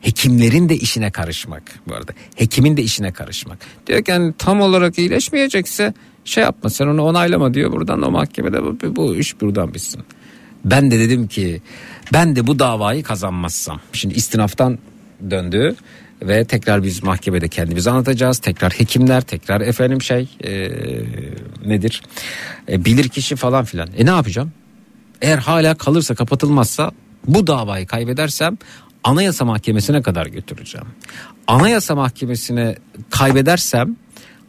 [0.00, 2.12] hekimlerin de işine karışmak bu arada.
[2.36, 3.58] Hekimin de işine karışmak.
[3.86, 5.94] Diyor ki yani tam olarak iyileşmeyecekse
[6.24, 10.02] şey yapma sen onu onaylama diyor buradan o mahkemede bu, bu iş buradan bitsin.
[10.64, 11.62] Ben de dedim ki
[12.12, 13.80] ben de bu davayı kazanmazsam.
[13.92, 14.78] Şimdi istinaftan
[15.30, 15.76] döndü
[16.22, 18.38] ve tekrar biz mahkemede kendimizi anlatacağız.
[18.38, 20.70] Tekrar hekimler, tekrar efendim şey e,
[21.66, 22.02] nedir?
[22.68, 23.88] E, bilir kişi falan filan.
[23.96, 24.52] E ne yapacağım?
[25.22, 26.90] Eğer hala kalırsa kapatılmazsa
[27.26, 28.58] bu davayı kaybedersem
[29.04, 30.86] Anayasa Mahkemesi'ne kadar götüreceğim.
[31.46, 32.76] Anayasa Mahkemesi'ne
[33.10, 33.96] kaybedersem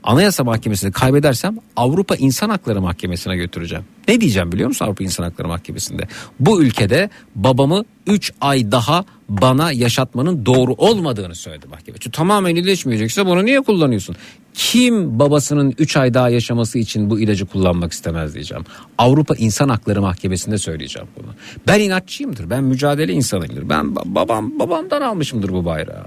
[0.03, 3.85] Anayasa Mahkemesi'ni kaybedersem Avrupa İnsan Hakları Mahkemesi'ne götüreceğim.
[4.07, 6.07] Ne diyeceğim biliyor musun Avrupa İnsan Hakları Mahkemesi'nde?
[6.39, 11.97] Bu ülkede babamı 3 ay daha bana yaşatmanın doğru olmadığını söyledi mahkeme.
[11.97, 14.15] Çünkü tamamen iyileşmeyecekse bunu niye kullanıyorsun?
[14.53, 18.63] Kim babasının 3 ay daha yaşaması için bu ilacı kullanmak istemez diyeceğim.
[18.97, 21.27] Avrupa İnsan Hakları Mahkemesi'nde söyleyeceğim bunu.
[21.67, 22.49] Ben inatçıyımdır.
[22.49, 23.69] Ben mücadele insanıyımdır.
[23.69, 26.05] Ben ba- babam babamdan almışımdır bu bayrağı.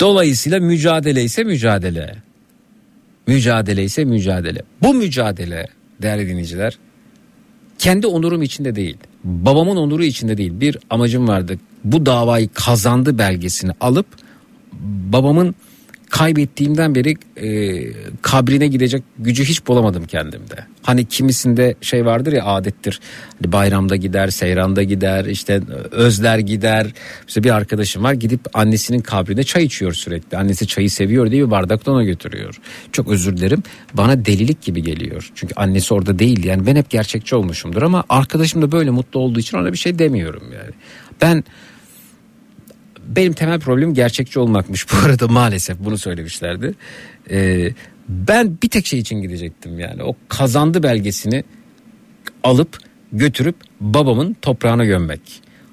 [0.00, 2.16] Dolayısıyla mücadele ise mücadele.
[3.26, 4.62] Mücadele ise mücadele.
[4.82, 5.66] Bu mücadele
[6.02, 6.78] değerli dinleyiciler
[7.78, 8.96] kendi onurum içinde değil.
[9.24, 10.60] Babamın onuru içinde değil.
[10.60, 11.58] Bir amacım vardı.
[11.84, 14.06] Bu davayı kazandı belgesini alıp
[15.12, 15.54] babamın
[16.10, 17.48] kaybettiğimden beri e,
[18.22, 20.54] kabrine gidecek gücü hiç bulamadım kendimde.
[20.82, 23.00] Hani kimisinde şey vardır ya adettir.
[23.42, 26.86] Hani bayramda gider, seyranda gider, işte özler gider.
[27.28, 30.36] İşte bir arkadaşım var gidip annesinin kabrine çay içiyor sürekli.
[30.36, 32.60] Annesi çayı seviyor diye bir bardakta ona götürüyor.
[32.92, 33.62] Çok özür dilerim.
[33.94, 35.30] Bana delilik gibi geliyor.
[35.34, 36.44] Çünkü annesi orada değil.
[36.44, 39.98] Yani ben hep gerçekçi olmuşumdur ama arkadaşım da böyle mutlu olduğu için ona bir şey
[39.98, 40.70] demiyorum yani.
[41.20, 41.44] Ben
[43.08, 46.74] benim temel problemim gerçekçi olmakmış bu arada maalesef bunu söylemişlerdi.
[47.30, 47.70] Ee,
[48.08, 51.44] ben bir tek şey için gidecektim yani o kazandı belgesini
[52.44, 52.78] alıp
[53.12, 55.20] götürüp babamın toprağına gömmek.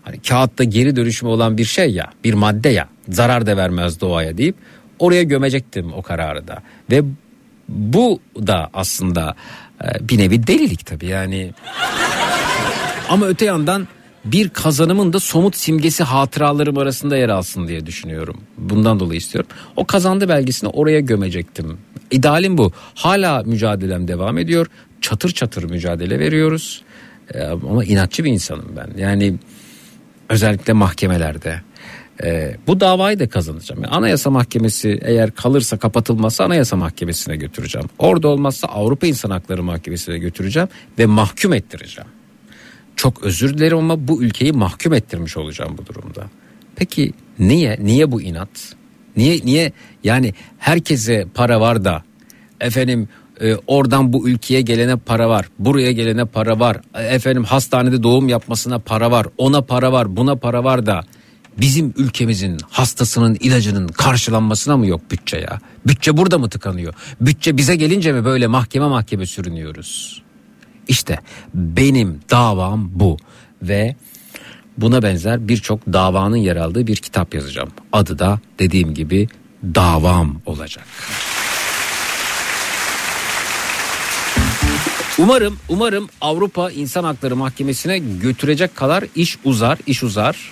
[0.02, 4.38] Hani kağıtta geri dönüşümü olan bir şey ya bir madde ya zarar da vermez doğaya
[4.38, 4.56] deyip
[5.00, 6.64] oraya gömecektim o kararı da.
[6.92, 7.04] Ve
[7.70, 9.36] bu da aslında
[9.84, 11.54] e, bir nevi delilik tabii yani.
[13.10, 13.88] Ama öte yandan
[14.26, 18.38] bir kazanımın da somut simgesi hatıralarım arasında yer alsın diye düşünüyorum.
[18.58, 19.50] Bundan dolayı istiyorum.
[19.76, 21.78] O kazandı belgesini oraya gömecektim.
[22.12, 22.72] İdealim bu.
[22.96, 24.68] Hala mücadelem devam ediyor.
[25.02, 26.84] Çatır çatır mücadele veriyoruz.
[27.34, 29.02] Ee, ama inatçı bir insanım ben.
[29.02, 29.36] Yani
[30.30, 31.62] özellikle mahkemelerde.
[32.24, 33.84] Ee, bu davayı da kazanacağım.
[33.84, 37.90] Yani Anayasa Mahkemesi eğer kalırsa kapatılmazsa Anayasa Mahkemesi'ne götüreceğim.
[38.00, 40.70] Orada olmazsa Avrupa İnsan Hakları Mahkemesi'ne götüreceğim
[41.00, 42.10] ve mahkum ettireceğim.
[42.96, 46.30] Çok özür dilerim ama bu ülkeyi mahkum ettirmiş olacağım bu durumda.
[46.76, 47.78] Peki niye?
[47.82, 48.76] Niye bu inat?
[49.18, 49.72] Niye niye
[50.04, 52.04] yani herkese para var da
[52.62, 53.08] efendim
[53.42, 55.46] e, oradan bu ülkeye gelene para var.
[55.60, 56.78] Buraya gelene para var.
[56.96, 59.28] Efendim hastanede doğum yapmasına para var.
[59.38, 61.04] Ona para var, buna para var da
[61.58, 65.60] bizim ülkemizin hastasının ilacının karşılanmasına mı yok bütçe ya?
[65.88, 66.94] Bütçe burada mı tıkanıyor?
[67.22, 70.22] Bütçe bize gelince mi böyle mahkeme mahkeme sürünüyoruz?
[70.88, 71.20] İşte
[71.54, 73.18] benim davam bu
[73.62, 73.96] ve
[74.78, 77.70] buna benzer birçok davanın yer aldığı bir kitap yazacağım.
[77.92, 79.28] Adı da dediğim gibi
[79.64, 80.86] davam olacak.
[85.18, 90.52] Umarım umarım Avrupa İnsan Hakları Mahkemesi'ne götürecek kadar iş uzar, iş uzar.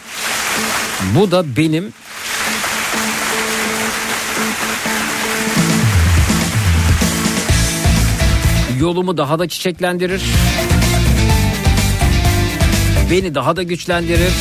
[1.16, 1.94] Bu da benim
[8.82, 10.22] yolumu daha da çiçeklendirir.
[13.12, 14.34] Beni daha da güçlendirir.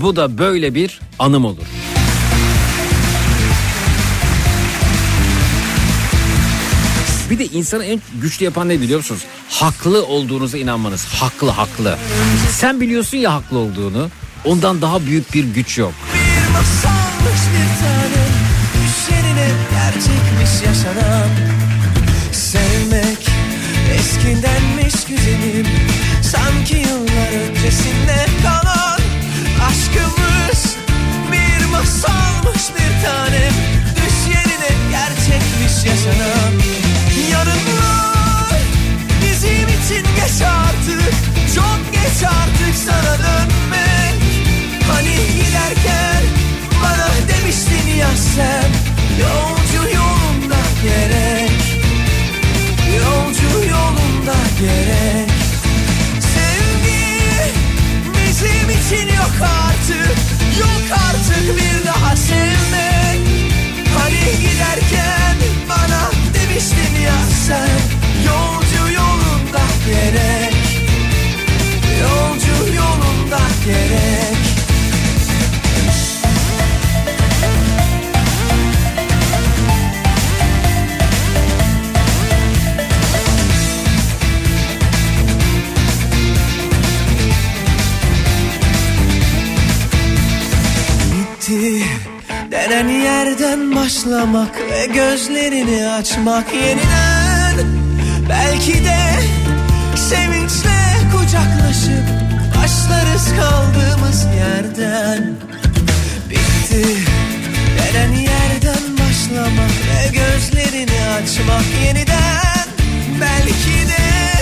[0.00, 1.66] Bu da böyle bir anım olur.
[7.30, 9.24] Bir de insanı en güçlü yapan ne biliyor musunuz?
[9.50, 11.06] Haklı olduğunuza inanmanız.
[11.06, 11.98] Haklı haklı.
[12.50, 14.08] Sen biliyorsun ya haklı olduğunu.
[14.44, 15.92] Ondan daha büyük bir güç yok.
[16.14, 18.30] Bir masalmış bir tane
[19.70, 21.28] gerçekmiş yaşanan
[22.32, 23.29] Sevmek
[24.00, 25.66] eskindenmiş güzelim
[26.22, 29.00] Sanki yıllar öncesinde kalan
[29.68, 30.76] Aşkımız.
[31.32, 33.50] Bir masalmış bir tane
[33.96, 36.52] Düş yerine gerçekmiş yaşanan
[37.32, 38.60] Yarınlar.
[39.22, 41.12] Bizim için geç artık
[41.54, 44.20] Çok geç artık sana dönmek.
[44.92, 46.22] Hani giderken
[46.82, 48.70] bana demiştin ya sen
[49.20, 51.39] Yolcu yolunda gerek
[54.60, 55.30] gerek.
[56.20, 57.52] Sevgi
[58.14, 60.16] bizim için yok artık
[60.60, 63.20] Yok artık bir daha sevmek.
[63.98, 65.36] Hani giderken
[65.68, 67.80] bana demiştin ya sen
[68.26, 70.54] Yolcu yolunda gerek.
[72.02, 74.19] Yolcu yolunda gerek
[91.50, 91.84] Bitti
[92.50, 97.66] denen yerden başlamak ve gözlerini açmak yeniden.
[98.28, 98.98] Belki de
[99.96, 100.80] sevinçle
[101.12, 102.06] kucaklaşıp
[102.56, 105.34] başlarız kaldığımız yerden.
[106.30, 106.86] Bitti
[107.78, 112.66] denen yerden başlamak ve gözlerini açmak yeniden.
[113.20, 114.34] Belki de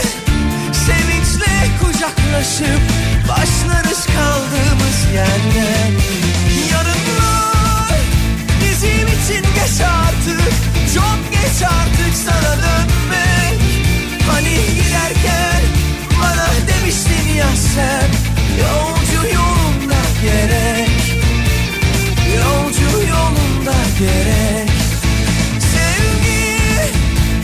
[0.72, 2.80] sevinçle kucaklaşıp
[3.28, 6.27] başlarız kaldığımız yerden
[9.28, 10.52] için geç artık.
[10.94, 13.60] Çok geç artık sana dönmek.
[14.30, 15.62] Hani giderken
[16.22, 18.08] bana demiştin ya sen
[18.60, 20.90] Yolcu yolunda gerek.
[22.36, 24.70] Yolcu yolunda gerek.
[25.60, 26.92] Sevgi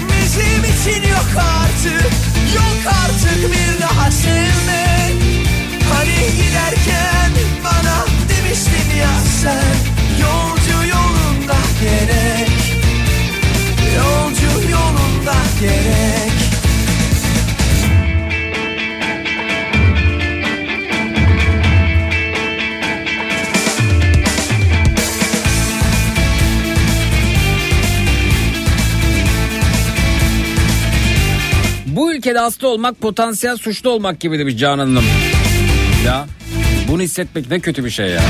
[0.09, 2.13] bizim için yok artık.
[2.55, 4.84] Yok artık bir daha sevmek
[32.25, 35.05] Ülkede hasta olmak potansiyel suçlu olmak gibi demiş Canan Hanım.
[36.07, 36.27] Ya
[36.89, 38.23] bunu hissetmek ne kötü bir şey ya.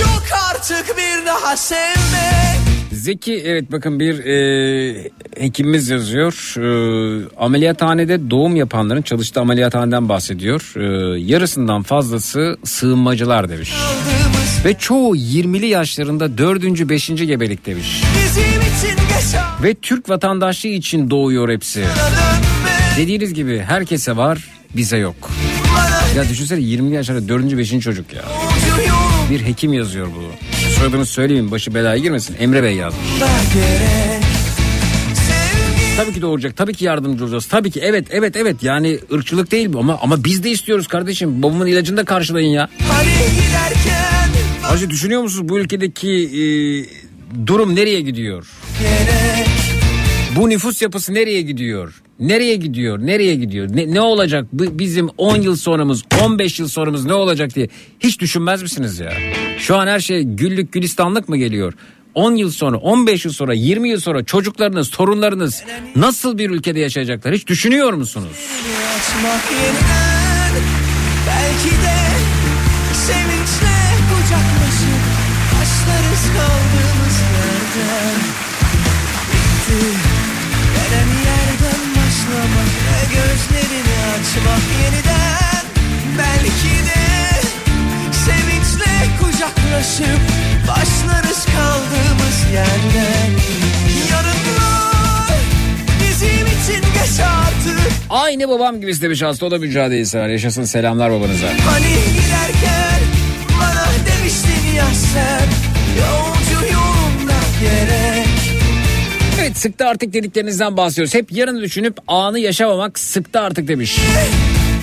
[0.00, 2.60] Yok artık bir daha sevmek
[2.92, 6.54] Zeki evet bakın bir e, hekimimiz yazıyor.
[6.56, 10.72] E, ameliyathanede doğum yapanların çalıştığı ameliyathaneden bahsediyor.
[10.76, 13.72] E, yarısından fazlası sığınmacılar demiş.
[13.72, 16.88] Aldığımız Ve çoğu 20'li yaşlarında 4.
[16.88, 17.06] 5.
[17.08, 18.02] gebelik demiş.
[19.62, 21.84] Ve Türk vatandaşlığı için doğuyor hepsi.
[22.96, 25.30] Dediğiniz gibi herkese var bize yok.
[26.16, 27.58] Ya düşünsene 20 yaşında 4.
[27.58, 27.80] 5.
[27.80, 28.22] çocuk ya.
[29.30, 30.30] Bir hekim yazıyor bunu.
[30.78, 32.36] Soyadını söyleyeyim başı belaya girmesin.
[32.40, 33.02] Emre Bey yazmış.
[35.96, 36.56] Tabii ki doğuracak.
[36.56, 37.46] Tabii ki yardımcı olacağız.
[37.46, 38.62] Tabii ki evet evet evet.
[38.62, 41.42] Yani ırkçılık değil bu ama ama biz de istiyoruz kardeşim.
[41.42, 42.68] Babamın ilacını da karşılayın ya.
[42.88, 43.10] hani
[44.62, 46.42] Hacı düşünüyor musunuz bu ülkedeki e,
[47.46, 48.46] durum nereye gidiyor?
[50.36, 52.02] Bu nüfus yapısı nereye gidiyor?
[52.20, 52.98] Nereye gidiyor?
[52.98, 53.68] Nereye gidiyor?
[53.76, 54.46] Ne, ne olacak?
[54.52, 57.68] Bizim 10 yıl sonramız, 15 yıl sonramız ne olacak diye
[58.00, 59.12] hiç düşünmez misiniz ya?
[59.58, 61.72] Şu an her şey güllük gülistanlık mı geliyor?
[62.14, 65.62] 10 yıl sonra, 15 yıl sonra, 20 yıl sonra çocuklarınız, torunlarınız
[65.96, 67.34] nasıl bir ülkede yaşayacaklar?
[67.34, 68.36] Hiç düşünüyor musunuz?
[71.26, 71.96] Belki de
[72.94, 73.69] sevinçle
[84.30, 85.64] Açmak yeniden.
[86.18, 87.00] Belki de
[88.12, 90.20] Sevinçle kucaklaşıp
[90.68, 93.30] başlarız kaldığımız yerden.
[94.10, 95.38] Yarınlar
[96.00, 97.92] bizim için geç artık.
[98.10, 100.28] Aynı babam gibi istemiş hasta o da mücadele sever.
[100.28, 101.46] Yaşasın selamlar babanıza.
[101.46, 103.00] Hani giderken
[103.60, 105.48] bana demiştin ya sen
[105.98, 107.99] Yolcu yolunda gerek
[109.50, 111.14] Evet sıktı artık dediklerinizden bahsediyoruz.
[111.14, 113.98] Hep yarını düşünüp anı yaşamamak sıktı artık demiş.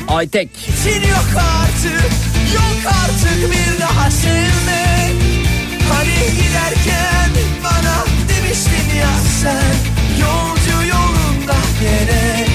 [0.07, 0.49] Aytek.
[0.51, 2.11] için yok artık
[2.55, 5.15] Yok artık bir daha sevmek
[5.89, 7.30] Hani giderken
[7.63, 9.09] bana demiştin ya
[9.41, 9.76] sen
[10.22, 12.49] Yolcu yolunda gerek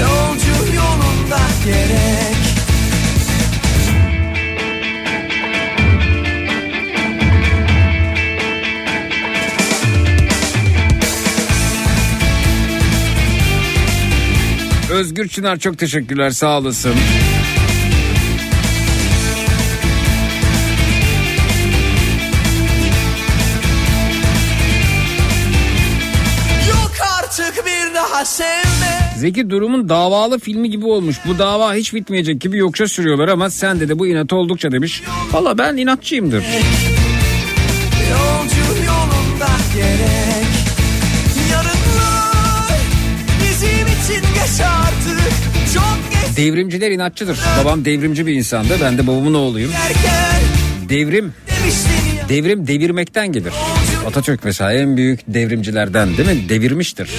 [0.00, 2.11] Yolcu yolunda gerek
[14.92, 16.94] Özgür Çınar çok teşekkürler sağ olasın.
[29.16, 31.16] Zeki Durum'un davalı filmi gibi olmuş.
[31.26, 35.02] Bu dava hiç bitmeyecek gibi yokuşa sürüyorlar ama sende de bu inat oldukça demiş.
[35.32, 36.44] Valla ben inatçıyımdır.
[38.10, 40.31] Yolcu yolunda gerek
[46.36, 47.38] Devrimciler inatçıdır.
[47.60, 48.78] Babam devrimci bir insandı.
[48.82, 49.70] Ben de babamın oğluyum.
[50.88, 51.32] Devrim,
[52.28, 53.52] devrim devirmekten gelir.
[54.06, 56.48] Atatürk mesela en büyük devrimcilerden değil mi?
[56.48, 57.10] Devirmiştir.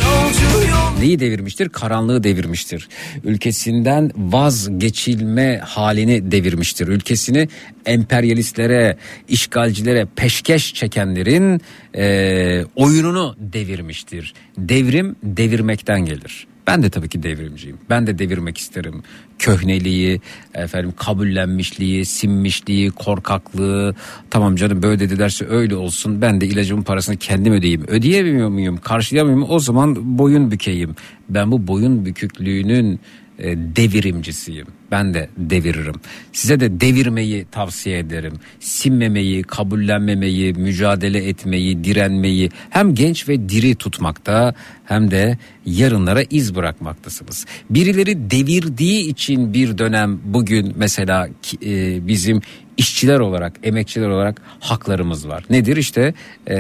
[0.99, 1.69] Neyi devirmiştir?
[1.69, 2.88] Karanlığı devirmiştir.
[3.24, 6.88] Ülkesinden vazgeçilme halini devirmiştir.
[6.88, 7.47] Ülkesini
[7.86, 8.97] emperyalistlere,
[9.28, 11.61] işgalcilere peşkeş çekenlerin
[11.95, 14.34] eee, oyununu devirmiştir.
[14.57, 16.47] Devrim devirmekten gelir.
[16.68, 17.78] Ben de tabii ki devrimciyim.
[17.89, 19.03] Ben de devirmek isterim.
[19.39, 20.22] Köhneliği,
[20.53, 23.95] efendim kabullenmişliği, sinmişliği, korkaklığı.
[24.30, 26.22] Tamam canım böyle dedilerse öyle olsun.
[26.22, 27.84] Ben de ilacımın parasını kendim ödeyeyim.
[27.88, 28.78] Ödeyemiyor muyum?
[28.78, 29.51] Karşılayamıyor muyum?
[29.51, 30.95] O zaman boyun bükeyim.
[31.30, 32.99] Ben bu boyun büküklüğünün
[33.39, 34.68] e, devirimcisiyim.
[34.94, 35.96] Ben de deviririm.
[36.34, 38.34] Size de devirmeyi tavsiye ederim.
[38.60, 44.54] Sinmemeyi, kabullenmemeyi, mücadele etmeyi, direnmeyi hem genç ve diri tutmakta
[44.86, 47.46] hem de yarınlara iz bırakmaktasınız.
[47.70, 51.28] Birileri devirdiği için bir dönem bugün mesela
[51.66, 52.41] e, bizim
[52.78, 55.44] işçiler olarak, emekçiler olarak haklarımız var.
[55.50, 56.14] Nedir işte
[56.48, 56.58] e,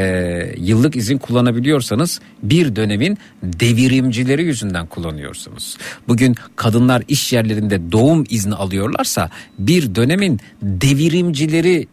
[0.57, 5.77] yıllık izin kullanabiliyorsanız bir dönemin devirimcileri yüzünden kullanıyorsunuz.
[6.07, 11.87] Bugün kadınlar iş yerlerinde doğum izni alıyorlarsa bir dönemin devirimcileri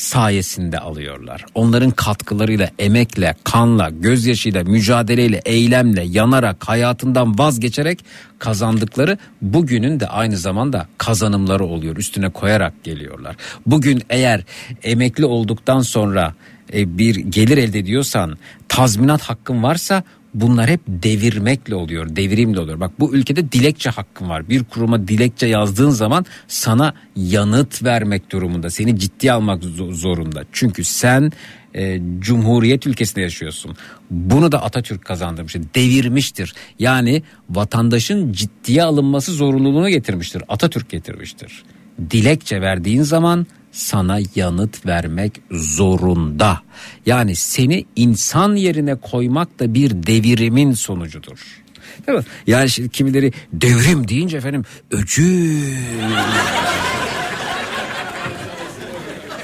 [0.00, 1.44] sayesinde alıyorlar.
[1.54, 8.04] Onların katkılarıyla, emekle, kanla, gözyaşıyla, mücadeleyle, eylemle, yanarak, hayatından vazgeçerek
[8.38, 11.96] kazandıkları bugünün de aynı zamanda kazanımları oluyor.
[11.96, 13.36] Üstüne koyarak geliyorlar.
[13.66, 14.44] Bugün eğer
[14.82, 16.34] emekli olduktan sonra
[16.72, 20.02] e, bir gelir elde ediyorsan, tazminat hakkın varsa
[20.34, 22.80] bunlar hep devirmekle oluyor, devrimle oluyor.
[22.80, 24.48] Bak bu ülkede dilekçe hakkın var.
[24.48, 28.70] Bir kuruma dilekçe yazdığın zaman sana yanıt vermek durumunda.
[28.70, 30.44] Seni ciddiye almak zo- zorunda.
[30.52, 31.32] Çünkü sen
[31.74, 33.76] e, cumhuriyet ülkesinde yaşıyorsun.
[34.10, 35.62] Bunu da Atatürk kazandırmıştır.
[35.74, 36.54] Devirmiştir.
[36.78, 40.42] Yani vatandaşın ciddiye alınması zorunluluğunu getirmiştir.
[40.48, 41.62] Atatürk getirmiştir.
[42.10, 46.60] Dilekçe verdiğin zaman sana yanıt vermek zorunda.
[47.06, 51.62] Yani seni insan yerine koymak da bir devirimin sonucudur.
[52.06, 52.24] Değil mi?
[52.46, 55.60] Yani şimdi kimileri devrim deyince efendim öcü.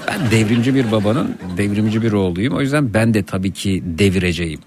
[0.09, 2.55] Ben devrimci bir babanın devrimci bir oğluyum.
[2.55, 4.61] O yüzden ben de tabii ki devireceğim.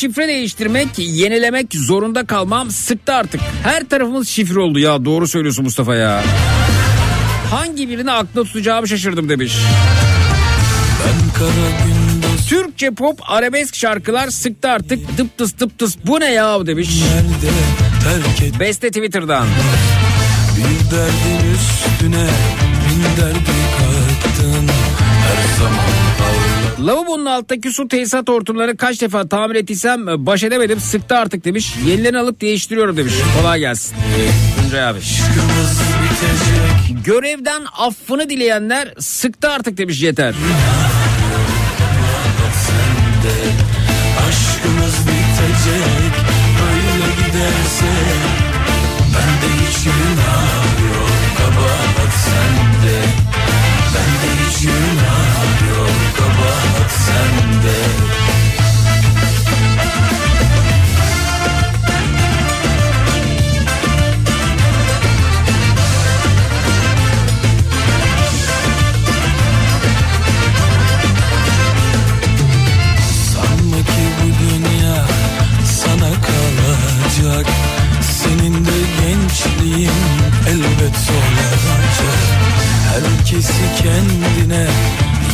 [0.00, 3.40] Şifre değiştirmek, yenilemek zorunda kalmam sıktı artık.
[3.62, 6.24] Her tarafımız şifre oldu ya doğru söylüyorsun Mustafa ya.
[7.50, 9.56] Hangi birini aklına tutacağımı şaşırdım demiş.
[12.48, 16.90] Türkçe pop arabesk şarkılar sıktı artık dıp tıs dıp tıs bu ne ya demiş.
[18.06, 19.46] nerede Beste Twitter'dan.
[20.56, 22.26] Bir derdin üstüne
[22.86, 23.38] bin derdi
[23.78, 24.68] kattın
[25.20, 25.99] Her zaman
[26.86, 30.80] Lavabonun alttaki su tesisat hortumlarını kaç defa tamir ettiysem e, baş edemedim.
[30.80, 31.74] Sıktı artık demiş.
[31.86, 33.14] Yenilerini alıp değiştiriyorum demiş.
[33.38, 33.96] Kolay gelsin.
[34.62, 34.98] Tuncay abi.
[37.04, 40.34] Görevden affını dileyenler sıktı artık demiş yeter.
[44.28, 46.12] Aşkımız bitecek
[46.60, 47.92] böyle giderse
[49.00, 52.96] Bende hiç günah yok kabahat sende
[53.94, 54.89] Bende hiç günah
[57.10, 58.10] sende.
[77.20, 77.46] Olacak
[78.00, 79.90] Senin de gençliğin
[80.48, 82.20] elbet zorlanacak
[82.88, 84.66] Herkesi kendine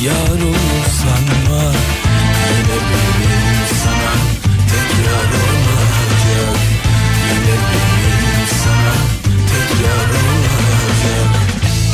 [0.05, 0.86] yar olur
[2.49, 4.12] Yine benim sana
[4.70, 6.59] tek yar olacak.
[7.28, 8.94] Yine benim sana
[9.51, 11.30] tek yar olacak.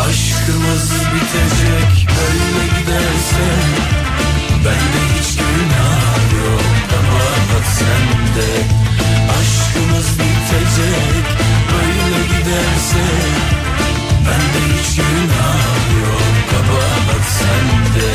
[0.01, 3.47] Aşkımız bitecek böyle giderse
[4.65, 6.65] Bende hiç günah yok.
[6.91, 8.51] Kabahat sende
[9.39, 11.25] Aşkımız bitecek
[11.73, 13.05] böyle giderse
[14.27, 16.22] Bende hiç günah yok
[17.43, 18.09] sende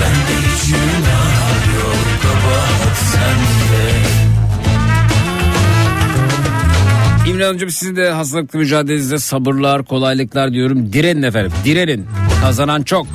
[0.00, 4.26] Bende hiç günah yok kabahat sende
[7.30, 10.92] İmran Hanımcığım sizin de hastalıklı mücadelenizde sabırlar, kolaylıklar diyorum.
[10.92, 12.06] Direnin efendim, direnin.
[12.40, 13.06] Kazanan çok.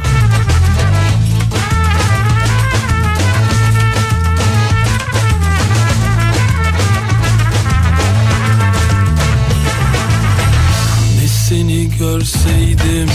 [11.22, 13.10] Ne seni görseydim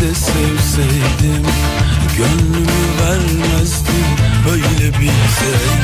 [0.00, 1.46] de sevseydim
[2.16, 2.66] Gönlümü
[3.00, 4.06] vermezdim
[4.50, 5.80] öyle bilseydim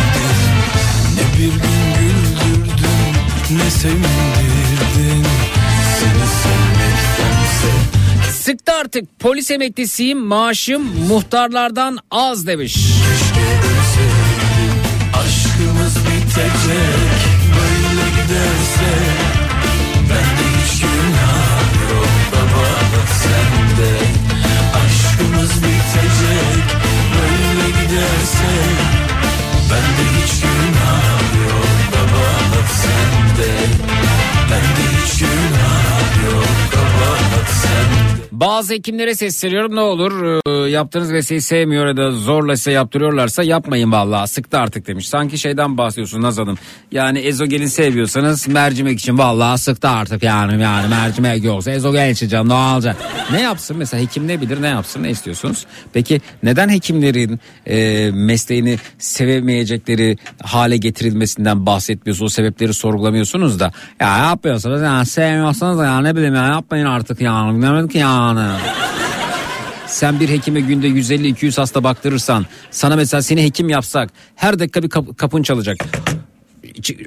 [1.14, 5.26] Ne bir gün güldürdün ne sevindirdin
[5.98, 7.72] Seni sevmektense
[8.32, 12.74] Sıktı artık polis emeklisiyim maaşım muhtarlardan az demiş.
[12.74, 13.75] keşke
[38.40, 43.92] Bazı hekimlere sesleniyorum ne olur e, yaptığınız mesleği sevmiyor ya da zorla size yaptırıyorlarsa yapmayın
[43.92, 45.08] vallahi sıktı artık demiş.
[45.08, 46.58] Sanki şeyden bahsediyorsun Naz Hanım.
[46.92, 52.54] Yani ezogelin seviyorsanız mercimek için vallahi sıktı artık yani yani mercimek yoksa ezogelin içeceğim ne
[52.54, 52.96] olacak?
[53.32, 55.66] Ne yapsın mesela hekim ne bilir ne yapsın ne istiyorsunuz?
[55.92, 64.82] Peki neden hekimlerin e, mesleğini sevemeyecekleri hale getirilmesinden bahsetmiyorsunuz o sebepleri sorgulamıyorsunuz da ya yapmıyorsanız
[64.82, 67.98] yani sevmiyorsanız ya ne bileyim ya yapmayın artık yani demek ki
[68.34, 68.60] yani.
[69.86, 74.88] Sen bir hekime günde 150-200 hasta baktırırsan sana mesela seni hekim yapsak her dakika bir
[74.88, 75.76] kap- kapın çalacak.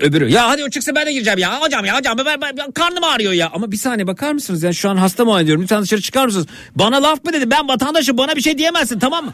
[0.01, 1.39] Öbürü ya hadi o çıksın ben de gireceğim.
[1.39, 3.49] Ya hocam ya hocam ben, ben- ben- karnım ağrıyor ya.
[3.53, 4.63] Ama bir saniye bakar mısınız?
[4.63, 5.63] Yani şu an hasta muayene ediyorum.
[5.63, 6.47] Lütfen dışarı çıkar mısınız?
[6.75, 9.33] Bana laf mı dedi ben vatandaşım bana bir şey diyemezsin tamam mı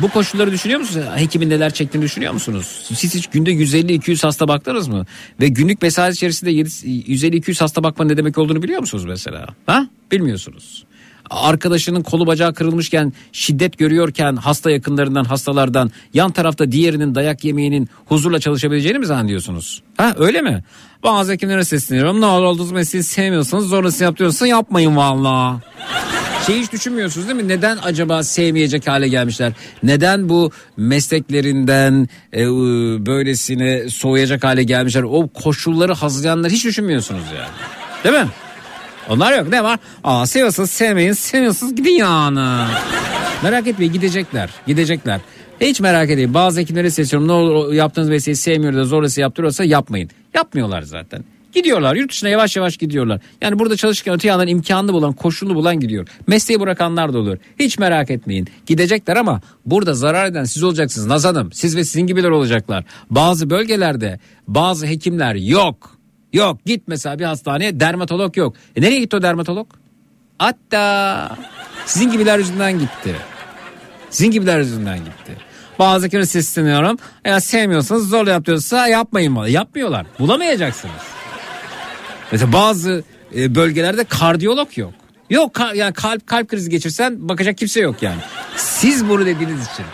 [0.00, 1.06] bu koşulları düşünüyor musunuz?
[1.16, 2.88] Hekimin neler çektiğini düşünüyor musunuz?
[2.94, 5.06] Siz hiç günde 150-200 hasta baktınız mı?
[5.40, 9.46] Ve günlük mesai içerisinde 150-200 hasta bakmanın ne demek olduğunu biliyor musunuz mesela?
[9.66, 9.86] Ha?
[10.12, 10.84] Bilmiyorsunuz.
[11.30, 18.40] Arkadaşının kolu bacağı kırılmışken şiddet görüyorken hasta yakınlarından hastalardan yan tarafta diğerinin dayak yemeğinin huzurla
[18.40, 19.82] çalışabileceğini mi zannediyorsunuz?
[19.96, 20.64] Ha öyle mi?
[21.02, 22.20] Bazı hekimlere sesleniyorum.
[22.20, 25.60] Ne olur olduğunuz mesleği sevmiyorsanız zorlasını yapıyorsan yapmayın valla.
[26.46, 27.48] Şey hiç düşünmüyorsunuz değil mi?
[27.48, 29.52] Neden acaba sevmeyecek hale gelmişler?
[29.82, 32.46] Neden bu mesleklerinden e,
[33.06, 35.02] böylesine soğuyacak hale gelmişler?
[35.02, 37.48] O koşulları hazırlayanlar hiç düşünmüyorsunuz yani.
[38.04, 38.30] Değil mi?
[39.08, 39.78] Onlar yok ne var?
[40.04, 42.68] Aa seviyorsanız sevmeyin sevmiyorsanız gidin yani.
[43.42, 45.20] Merak etmeyin gidecekler gidecekler.
[45.60, 50.10] Hiç merak etmeyin bazı hekimlere sesleniyorum ne olur yaptığınız mesleği sevmiyor da zorlası yaptırıyorsa yapmayın.
[50.34, 51.24] Yapmıyorlar zaten.
[51.56, 53.20] Gidiyorlar yurt dışına yavaş yavaş gidiyorlar.
[53.40, 56.08] Yani burada çalışırken öte yandan imkanını bulan koşulunu bulan gidiyor.
[56.26, 57.36] Mesleği bırakanlar da olur.
[57.58, 58.48] Hiç merak etmeyin.
[58.66, 61.52] Gidecekler ama burada zarar eden siz olacaksınız Naz Hanım.
[61.52, 62.84] Siz ve sizin gibiler olacaklar.
[63.10, 65.98] Bazı bölgelerde bazı hekimler yok.
[66.32, 68.56] Yok git mesela bir hastaneye dermatolog yok.
[68.76, 69.66] E nereye gitti o dermatolog?
[70.38, 71.36] Hatta
[71.86, 73.14] sizin gibiler yüzünden gitti.
[74.10, 75.32] Sizin gibiler yüzünden gitti.
[75.78, 76.96] Bazı kere sesleniyorum.
[77.24, 79.46] Eğer sevmiyorsanız zorla yapıyorsa yapmayın.
[79.46, 80.06] Yapmıyorlar.
[80.18, 81.15] Bulamayacaksınız.
[82.32, 83.04] Mesela bazı
[83.36, 84.92] e, bölgelerde kardiyolog yok.
[85.30, 88.20] Yok ka- yani kalp kalp krizi geçirsen bakacak kimse yok yani.
[88.56, 89.84] Siz bunu dediğiniz için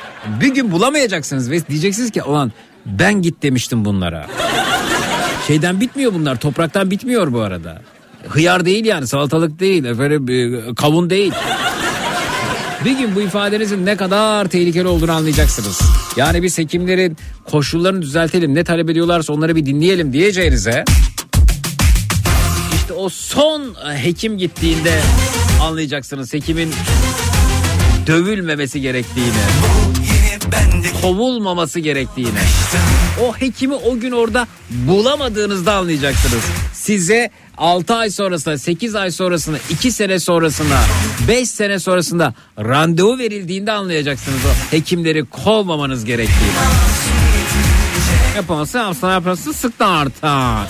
[0.40, 2.52] bir gün bulamayacaksınız ve diyeceksiniz ki ulan
[2.86, 4.26] ben git demiştim bunlara.
[5.46, 7.82] Şeyden bitmiyor bunlar topraktan bitmiyor bu arada.
[8.28, 11.32] Hıyar değil yani salatalık değil efendim e, kavun değil.
[12.84, 15.80] Bir gün bu ifadenizin ne kadar tehlikeli olduğunu anlayacaksınız.
[16.16, 20.84] Yani biz hekimlerin koşullarını düzeltelim ne talep ediyorlarsa onları bir dinleyelim diyeceğinize
[22.92, 25.00] o son e, hekim gittiğinde
[25.62, 26.74] anlayacaksınız hekimin
[28.06, 29.32] dövülmemesi gerektiğini,
[31.02, 32.38] kovulmaması gerektiğini.
[33.22, 36.42] O hekimi o gün orada bulamadığınızda anlayacaksınız.
[36.72, 40.80] Size 6 ay sonrasında, 8 ay sonrasında, 2 sene sonrasında,
[41.28, 46.52] 5 sene sonrasında randevu verildiğinde anlayacaksınız o hekimleri kovmamanız gerektiğini.
[48.36, 50.68] Yapamazsın, yapamazsın, yapamazsın, sık da artar.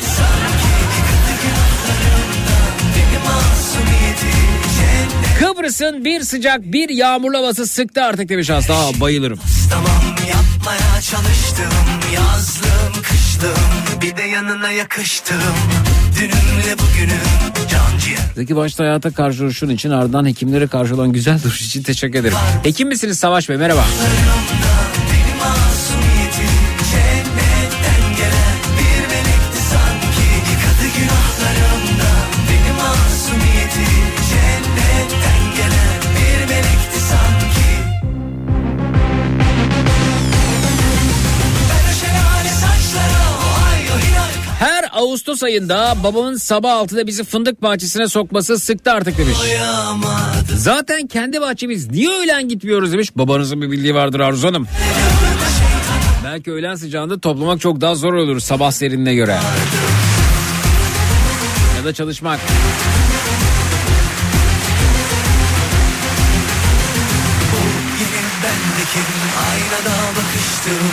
[5.43, 8.75] Kıbrıs'ın bir sıcak bir yağmurlu havası sıktı artık demiş hasta.
[8.75, 9.39] Aa, bayılırım.
[9.71, 11.73] Tamam yapmaya çalıştım
[12.15, 15.37] Yazlım kışlım bir de yanına yakıştım
[16.21, 17.53] Dünümle bugünüm
[18.35, 22.37] Zeki başta hayata karşı duruşun için ardından hekimlere karşı olan güzel duruş için teşekkür ederim.
[22.63, 23.85] Hekim misiniz Savaş Bey merhaba.
[25.13, 25.39] Benim
[45.23, 49.37] Ağustos ayında babamın sabah 6'da bizi fındık bahçesine sokması sıktı artık demiş.
[50.57, 53.17] Zaten kendi bahçemiz niye öğlen gitmiyoruz demiş.
[53.17, 54.67] Babanızın bir bildiği vardır Arzu Hanım.
[56.25, 59.39] Belki öğlen sıcağında toplamak çok daha zor olur sabah serinine göre.
[61.79, 62.41] Ya da çalışmak.
[68.43, 69.05] Bendekim
[69.51, 70.89] aynada bakıştım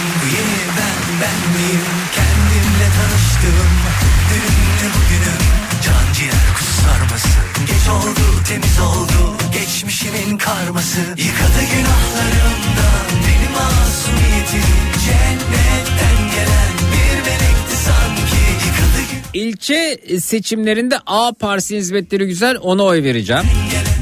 [8.49, 14.69] oldu temiz oldu geçmişimin karması Yıkadı günahlarımdan benim masumiyetim
[15.05, 18.35] Cennetten gelen bir melekti sanki
[18.65, 23.43] Yıkadı İlçe seçimlerinde A partisi hizmetleri güzel ona oy vereceğim.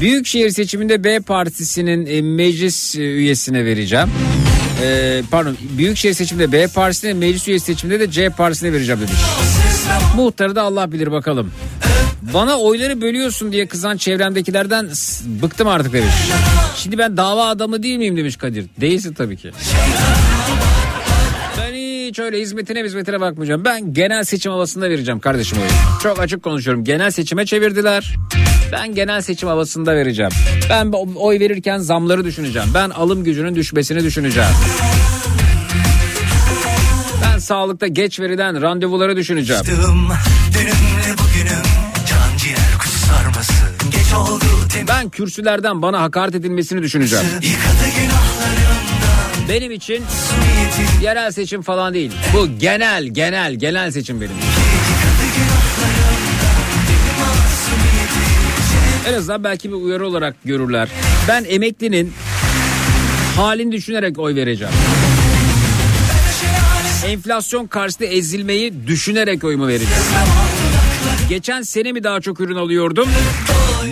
[0.00, 4.08] Büyükşehir seçiminde B partisinin e, meclis e, üyesine vereceğim.
[4.82, 9.20] Ee, pardon Büyükşehir seçiminde B partisine meclis üyesi seçiminde de C partisine vereceğim demiş.
[10.16, 11.52] Muhtarı da Allah bilir bakalım.
[12.34, 14.88] Bana oyları bölüyorsun diye kızan çevremdekilerden
[15.42, 16.14] bıktım artık demiş.
[16.76, 18.66] Şimdi ben dava adamı değil miyim demiş Kadir.
[18.80, 19.50] Değilsin tabii ki.
[21.58, 23.64] Ben hiç öyle hizmetine hizmetine bakmayacağım.
[23.64, 25.68] Ben genel seçim havasında vereceğim kardeşim oyu.
[26.02, 26.84] Çok açık konuşuyorum.
[26.84, 28.16] Genel seçime çevirdiler.
[28.72, 30.32] Ben genel seçim havasında vereceğim.
[30.70, 32.68] Ben oy verirken zamları düşüneceğim.
[32.74, 34.48] Ben alım gücünün düşmesini düşüneceğim.
[37.24, 39.62] Ben sağlıkta geç verilen randevuları düşüneceğim.
[44.88, 47.26] Ben kürsülerden bana hakaret edilmesini düşüneceğim.
[49.48, 50.04] Benim için
[51.02, 52.12] yerel seçim falan değil.
[52.34, 54.32] Bu genel genel genel seçim benim.
[54.32, 54.48] için.
[59.08, 60.88] En azından belki bir uyarı olarak görürler.
[61.28, 62.12] Ben emeklinin
[63.36, 64.74] halini düşünerek oy vereceğim.
[67.06, 70.02] Enflasyon karşısında ezilmeyi düşünerek oyumu vereceğim.
[71.28, 73.08] Geçen sene mi daha çok ürün alıyordum?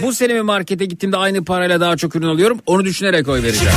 [0.02, 2.58] Bu sene mi markete gittiğimde aynı parayla daha çok ürün alıyorum?
[2.66, 3.74] Onu düşünerek oy vereceğim.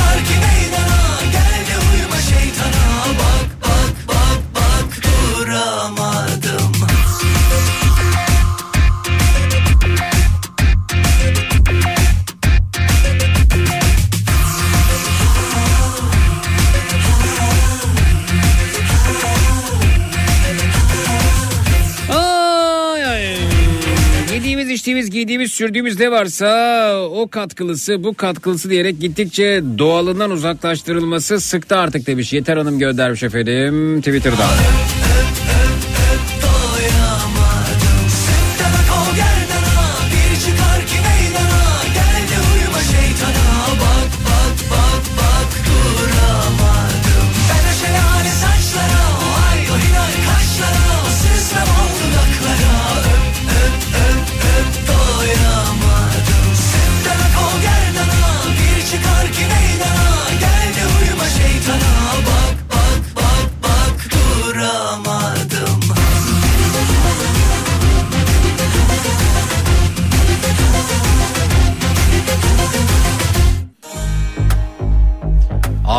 [25.10, 32.06] İçtiğimiz, giydiğimiz, sürdüğümüz ne varsa o katkılısı, bu katkılısı diyerek gittikçe doğalından uzaklaştırılması sıktı artık
[32.06, 32.32] demiş.
[32.32, 34.48] Yeter Hanım göndermiş efendim Twitter'dan.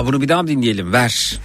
[0.01, 0.93] Aa bunu bir daha mı dinleyelim?
[0.93, 1.39] Ver.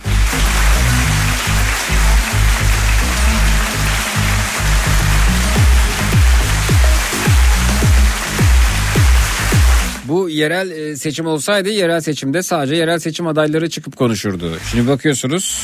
[10.04, 14.52] Bu yerel e, seçim olsaydı yerel seçimde sadece yerel seçim adayları çıkıp konuşurdu.
[14.70, 15.62] Şimdi bakıyorsunuz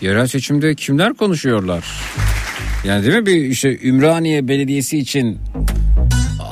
[0.00, 1.84] yerel seçimde kimler konuşuyorlar?
[2.84, 5.38] Yani değil mi bir işte Ümraniye Belediyesi için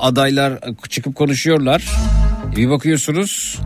[0.01, 1.89] adaylar çıkıp konuşuyorlar.
[2.57, 3.61] Bir bakıyorsunuz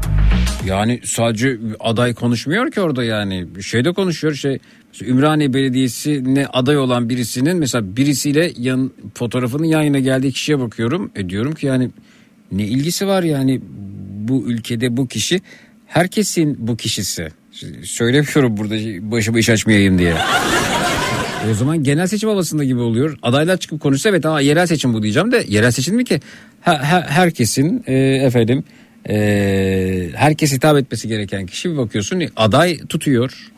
[0.67, 4.59] yani sadece aday konuşmuyor ki orada yani bir şey de konuşuyor şey
[5.03, 11.29] Ümraniye Belediyesi'ne aday olan birisinin mesela birisiyle yan, fotoğrafının yan yana geldiği kişiye bakıyorum e
[11.29, 11.91] diyorum ki yani
[12.53, 13.61] ne ilgisi var yani
[14.29, 15.41] bu ülkede bu kişi
[15.87, 17.29] herkesin bu kişisi
[17.83, 18.75] söylemiyorum burada
[19.11, 20.15] başıma iş açmayayım diye.
[21.47, 23.19] E o zaman genel seçim havasında gibi oluyor.
[23.23, 26.21] Adaylar çıkıp konuşsa evet aa, yerel seçim bu diyeceğim de yerel seçim mi ki?
[26.61, 28.65] Ha, ha- herkesin e, efendim
[29.09, 33.51] Ee, herkes hitap etmesi gereken kişi bir bakıyorsun aday tutuyor.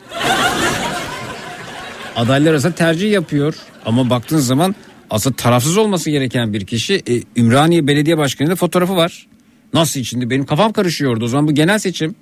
[2.15, 3.55] Adaylar arasında tercih yapıyor.
[3.85, 4.75] Ama baktığın zaman
[5.09, 9.27] aslında tarafsız olması gereken bir kişi e, Ümraniye Belediye Başkanı'nda fotoğrafı var.
[9.73, 12.15] Nasıl içinde benim kafam karışıyordu o zaman bu genel seçim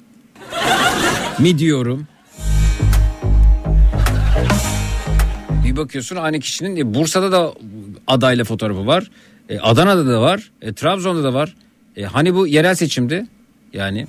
[1.40, 2.08] mi diyorum.
[5.66, 7.54] Bir bakıyorsun aynı kişinin e, Bursa'da da
[8.08, 9.12] adayla fotoğrafı var.
[9.50, 10.52] E, Adana'da da var.
[10.62, 11.56] E, Trabzon'da da var.
[11.98, 13.26] E, hani bu yerel seçimdi?
[13.74, 14.08] Yani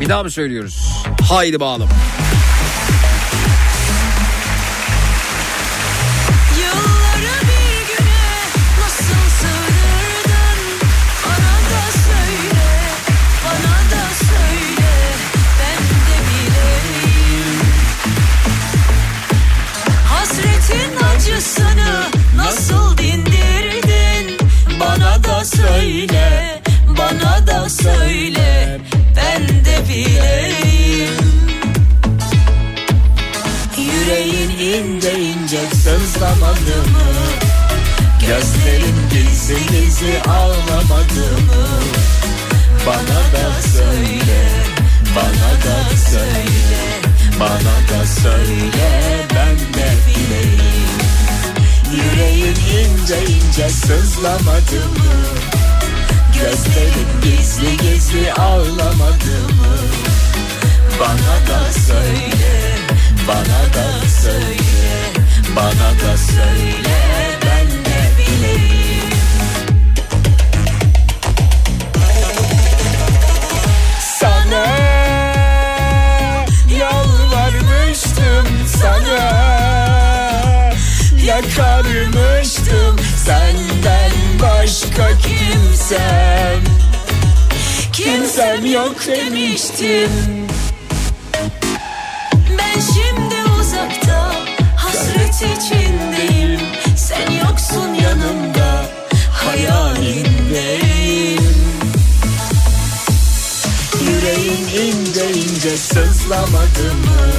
[0.00, 1.04] Bir daha mı söylüyoruz?
[1.28, 1.88] Haydi bağlam.
[36.16, 37.04] Sızlamadı mı?
[38.20, 41.66] Gözlerin gizli gizli ağlamadı mı?
[42.86, 44.48] Bana da söyle,
[45.16, 46.82] bana da söyle,
[47.40, 50.96] bana da söyle ben de bileyim.
[51.92, 55.16] Yüreğin ince ince sızlamadı mı?
[56.34, 59.76] Gözlerin gizli gizli ağlamadı mı?
[61.00, 62.76] Bana da söyle,
[63.28, 65.25] bana da söyle,
[65.56, 66.96] bana da söyle
[67.42, 69.10] ben de bileyim.
[74.20, 74.66] Sana
[76.78, 78.46] yalvarmıştım
[78.82, 79.46] sana
[81.24, 84.12] Yakarmıştım senden
[84.42, 86.60] başka kimsem
[87.92, 90.45] Kimsem yok demiştim
[97.76, 98.84] Yoksun yanımda
[99.32, 101.42] hayalindeyim
[104.00, 107.32] Yüreğin ince ince sızlamadı mı?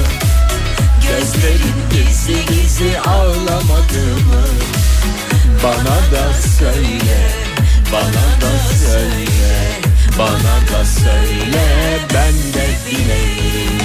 [1.01, 4.45] Gözlerin gizli gizli ağlamadı mı?
[5.63, 7.29] Bana da söyle,
[7.93, 8.51] bana da
[8.89, 9.81] söyle,
[10.19, 11.65] bana da söyle
[12.13, 13.77] ben de bileyim.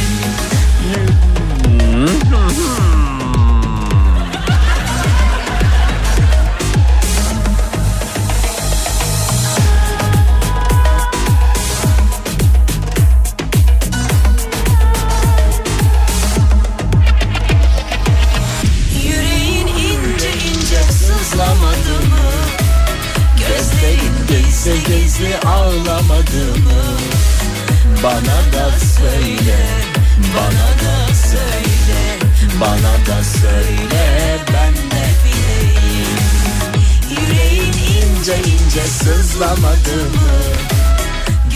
[39.43, 40.32] Sızlamadı mı?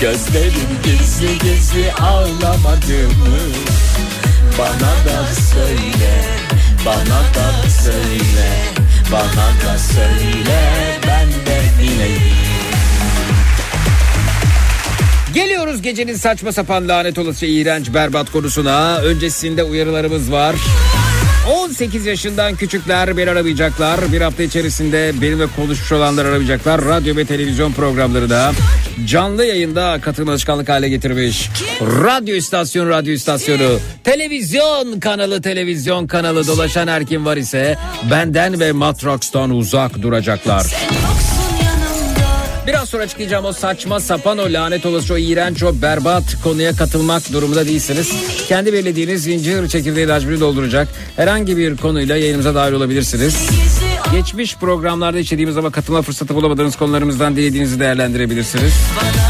[0.00, 3.38] Gözlerin gizli gizli ağlamadı mı?
[4.58, 6.24] Bana da söyle,
[6.86, 8.50] bana da söyle,
[9.12, 10.60] bana da söyle
[11.06, 12.36] ben de bileyim.
[15.34, 18.96] Geliyoruz gecenin saçma sapan lanet olası iğrenç berbat konusuna.
[18.96, 20.56] Öncesinde uyarılarımız var.
[21.46, 24.12] 18 yaşından küçükler beni aramayacaklar.
[24.12, 26.84] Bir hafta içerisinde benimle konuşmuş olanlar aramayacaklar.
[26.84, 28.52] Radyo ve televizyon programları da
[29.04, 31.48] canlı yayında katılım alışkanlık hale getirmiş.
[31.80, 37.78] Radyo istasyon, radyo istasyonu, televizyon kanalı, televizyon kanalı dolaşan her kim var ise
[38.10, 40.66] benden ve Matrax'tan uzak duracaklar.
[42.66, 47.32] Biraz sonra açıklayacağım o saçma sapan o lanet olası o iğrenç o berbat konuya katılmak
[47.32, 48.12] durumunda değilsiniz.
[48.48, 53.50] Kendi belirlediğiniz zincir çekirdeği lacbini dolduracak herhangi bir konuyla yayınımıza dahil olabilirsiniz.
[54.12, 58.74] Geçmiş programlarda işlediğimiz ama katılma fırsatı bulamadığınız konularımızdan dilediğinizi değerlendirebilirsiniz.
[58.96, 59.25] bana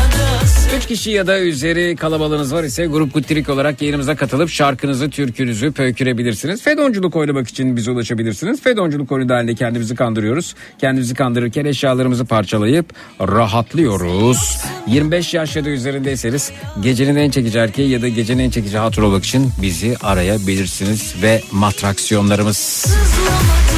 [0.87, 5.73] 3 kişi ya da üzeri kalabalığınız var ise grup guttirik olarak yayınımıza katılıp şarkınızı, türkünüzü
[5.73, 6.63] pöykürebilirsiniz.
[6.63, 8.63] Fedonculuk oynamak için bize ulaşabilirsiniz.
[8.63, 10.55] Fedonculuk oyunu halinde kendimizi kandırıyoruz.
[10.79, 12.87] Kendimizi kandırırken eşyalarımızı parçalayıp
[13.21, 14.59] rahatlıyoruz.
[14.87, 19.03] 25 yaş ya da üzerindeyseniz gecenin en çekici erkeği ya da gecenin en çekici hatır
[19.03, 22.57] olmak için bizi arayabilirsiniz ve matraksiyonlarımız.
[22.57, 23.76] Sızlamadı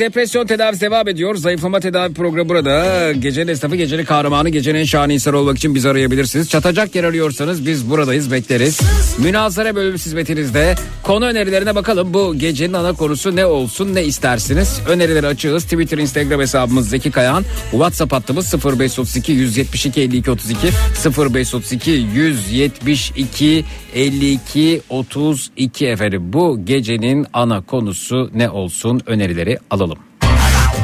[0.00, 1.34] depresyon tedavisi devam ediyor.
[1.34, 3.12] Zayıflama tedavi programı burada.
[3.12, 6.48] Gecenin esnafı, gecenin kahramanı, gecenin en şahane insan olmak için bizi arayabilirsiniz.
[6.50, 8.80] Çatacak yer arıyorsanız biz buradayız bekleriz.
[9.18, 10.74] Münazara bölüm hizmetinizde.
[11.02, 12.14] Konu önerilerine bakalım.
[12.14, 14.80] Bu gecenin ana konusu ne olsun ne istersiniz?
[14.88, 15.64] Önerileri açığız.
[15.64, 17.44] Twitter, Instagram hesabımız Zeki Kayahan.
[17.70, 20.68] WhatsApp hattımız 0532 172 52 32
[21.06, 23.64] 0532 172
[23.94, 26.32] 52 32 efendim.
[26.32, 29.89] Bu gecenin ana konusu ne olsun önerileri alalım.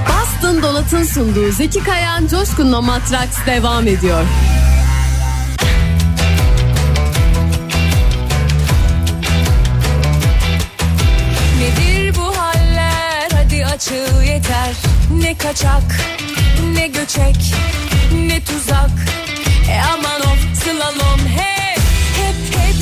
[0.09, 4.25] Boston Dolat'ın sunduğu Zeki Kayan Coşkun'la Matraks devam ediyor.
[11.61, 13.29] Nedir bu haller?
[13.33, 14.75] Hadi açıl yeter.
[15.11, 16.01] Ne kaçak
[16.75, 17.55] ne göçek
[18.13, 18.91] ne tuzak.
[19.71, 21.81] E aman of slalom hep
[22.17, 22.77] hep hep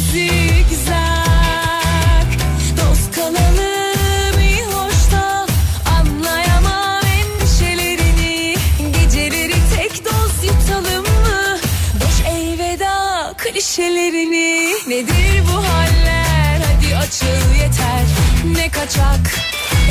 [18.65, 19.35] Ne kaçak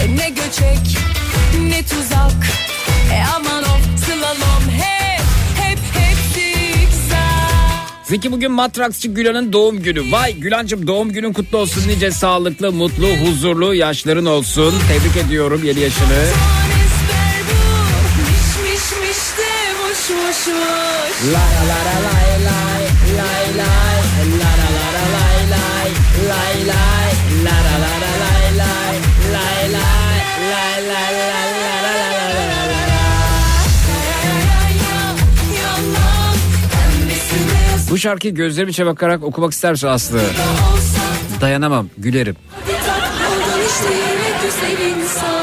[0.10, 0.98] ne göçek
[1.60, 2.48] ne tuzak
[3.14, 5.22] E aman of slalom hep
[5.64, 10.12] hep hep zigzag Zeki bugün Matraksçı Gülan'ın doğum günü.
[10.12, 11.88] Vay Gülancım doğum günün kutlu olsun.
[11.88, 14.74] Nice sağlıklı, mutlu, huzurlu yaşların olsun.
[14.88, 16.14] Tebrik ediyorum yeni yaşını.
[16.14, 19.24] Ezber bu miş miş miş
[37.94, 40.22] Bu şarkıyı gözlerim içe bakarak okumak isterse Aslı.
[41.42, 42.36] Dayanamam, gülerim.
[45.00, 45.43] İnsan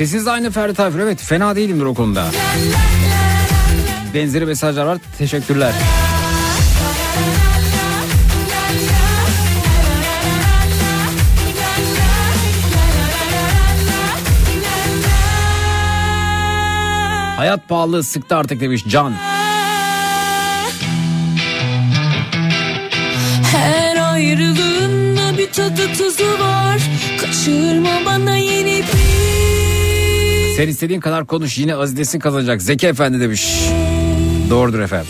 [0.00, 0.98] Sesiniz aynı Ferdi Tayfur.
[0.98, 2.24] Evet fena değilimdir o konuda.
[4.14, 4.98] Benzeri mesajlar var.
[5.18, 5.72] Teşekkürler.
[17.36, 19.12] Hayat pahalı sıktı artık demiş Can.
[23.52, 26.80] Her ayrılığın da bir tadı tuzu var
[27.20, 28.19] Kaçırma bana
[30.60, 32.62] Sen istediğin kadar konuş yine azidesin kazanacak.
[32.62, 33.60] Zeki Efendi demiş.
[34.50, 35.06] Doğrudur efendim.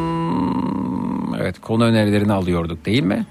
[0.00, 3.26] Hmm, Evet konu önerilerini alıyorduk değil mi?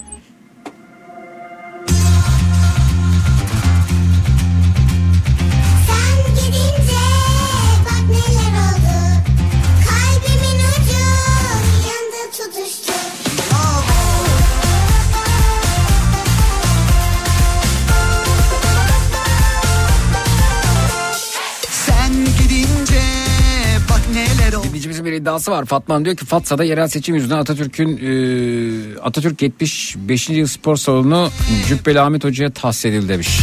[25.30, 25.66] İddiası var.
[25.66, 30.30] Fatma Hanım diyor ki Fatsa'da yerel seçim yüzünden Atatürk'ün e, Atatürk 75.
[30.30, 31.30] yıl spor salonu
[31.68, 33.40] Cübbeli Ahmet Hoca'ya tahsis edildi demiş.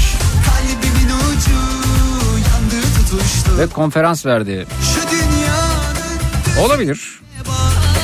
[3.06, 4.66] Ucu Ve konferans verdi.
[6.60, 7.20] Olabilir.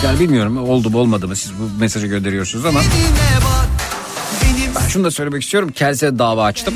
[0.04, 2.80] Yani bilmiyorum oldu mu olmadı mı siz bu mesajı gönderiyorsunuz ama
[4.42, 5.72] Benim şunu da söylemek istiyorum.
[5.72, 6.74] Kelsey'de dava açtım.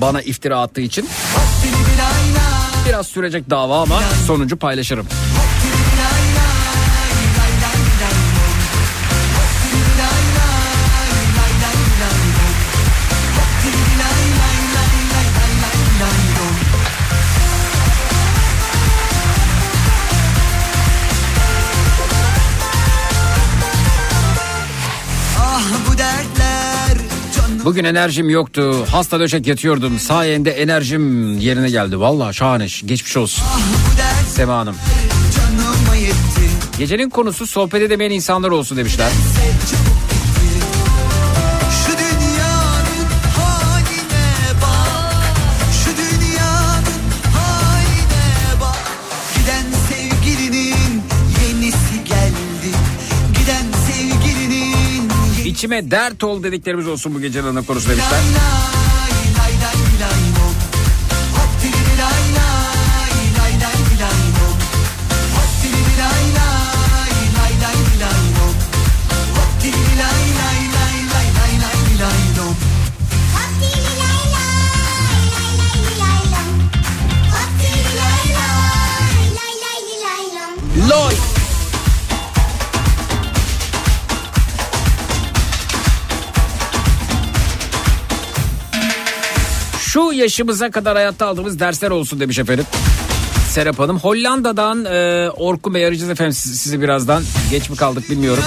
[0.00, 1.08] Bana iftira attığı için
[2.88, 5.06] biraz sürecek dava ama sonucu paylaşırım.
[27.66, 28.86] Bugün enerjim yoktu.
[28.90, 29.98] Hasta döşek yatıyordum.
[29.98, 32.00] Sayende enerjim yerine geldi.
[32.00, 32.66] Vallahi şahane.
[32.84, 33.44] Geçmiş olsun.
[33.98, 34.76] dert Sema Hanım.
[36.78, 39.10] Gecenin konusu sohbet edemeyen insanlar olsun demişler.
[39.70, 39.95] Şu
[55.56, 58.20] İçime dert ol dediklerimiz olsun bu gecenin ana konusu demişler.
[90.16, 92.64] Yaşımıza kadar hayatta aldığımız dersler olsun demiş efendim.
[93.48, 93.98] Serap Hanım.
[93.98, 97.22] Hollanda'dan e, Orkun Bey arayacağız efendim sizi, birazdan.
[97.50, 98.44] Geç mi kaldık bilmiyorum.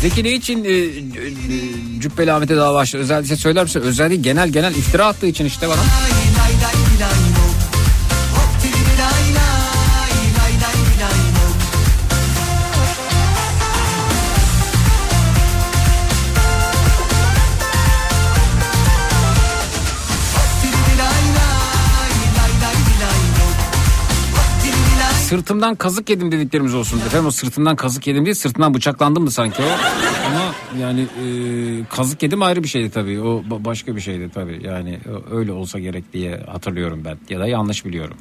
[0.00, 2.98] Zeki ne için e, e, Cübbeli Ahmet'e dava açtı?
[2.98, 3.80] Özellikle söyler misin?
[3.80, 5.76] Özellikle genel genel iftira attığı için işte bana.
[5.76, 7.35] Lay lay lay lay
[25.28, 26.98] Sırtımdan kazık yedim dediklerimiz olsun.
[26.98, 29.66] Efendim o sırtımdan kazık yedim değil sırtımdan bıçaklandım mı sanki o?
[30.26, 31.26] Ama yani e,
[31.96, 33.20] kazık yedim ayrı bir şeydi tabii.
[33.20, 34.60] O ba- başka bir şeydi tabii.
[34.64, 37.18] Yani o- öyle olsa gerek diye hatırlıyorum ben.
[37.30, 38.16] Ya da yanlış biliyorum.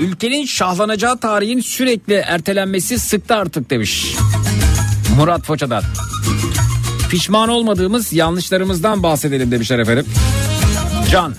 [0.00, 4.14] Ülkenin şahlanacağı tarihin sürekli ertelenmesi sıktı artık demiş.
[5.16, 5.82] Murat Foça'dan.
[7.10, 10.06] Pişman olmadığımız yanlışlarımızdan bahsedelim demişler efendim.
[11.10, 11.34] Can.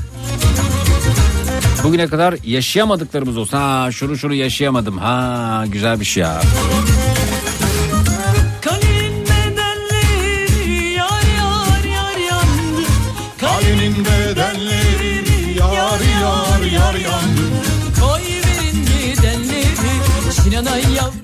[1.84, 3.57] Bugüne kadar yaşayamadıklarımız olsun.
[3.57, 4.98] Ha şunu şunu yaşayamadım.
[4.98, 6.41] Ha güzelmiş ya.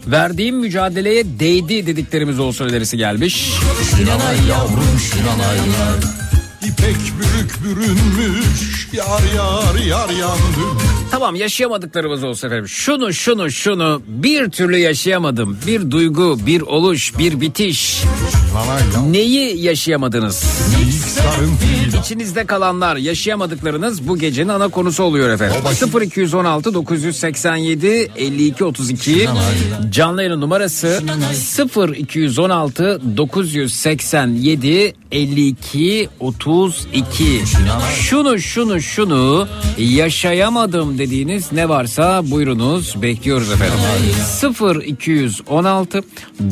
[0.08, 3.52] Verdiğim mücadeleye değdi dediklerimiz olsun önerisi gelmiş.
[3.96, 6.18] Sinan'a yavrum Sinan'a yar
[6.64, 10.82] İpek bürük bürünmüş yar yar yar yandı
[11.12, 12.68] Tamam yaşayamadıklarımız olsun efendim.
[12.68, 15.58] Şunu şunu şunu bir türlü yaşayamadım.
[15.68, 18.04] Bir duygu, bir oluş, bir bitiş.
[19.12, 20.44] Neyi yaşayamadınız?
[22.02, 25.56] İçinizde kalanlar yaşayamadıklarınız bu gecenin ana konusu oluyor efendim.
[26.04, 29.30] 0216 987 52 32
[29.92, 31.02] canlı yayın numarası
[31.98, 37.24] 0216 987 52 32
[38.02, 39.48] şunu şunu şunu
[39.78, 43.02] yaşayamadım dediğiniz ne varsa buyurunuz.
[43.02, 43.80] Bekliyoruz efendim.
[44.88, 46.02] 0216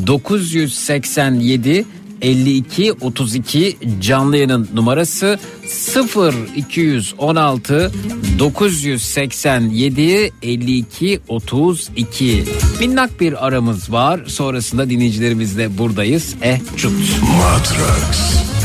[0.06, 1.84] 987
[2.22, 5.38] 52 32 canlı yayının numarası.
[5.66, 7.92] 0 216
[8.38, 12.44] 987 52 32
[12.80, 14.20] minnak bir aramız var.
[14.26, 16.34] Sonrasında dinleyicilerimizle buradayız.
[16.42, 16.92] Eh çut.
[17.22, 18.55] Matrax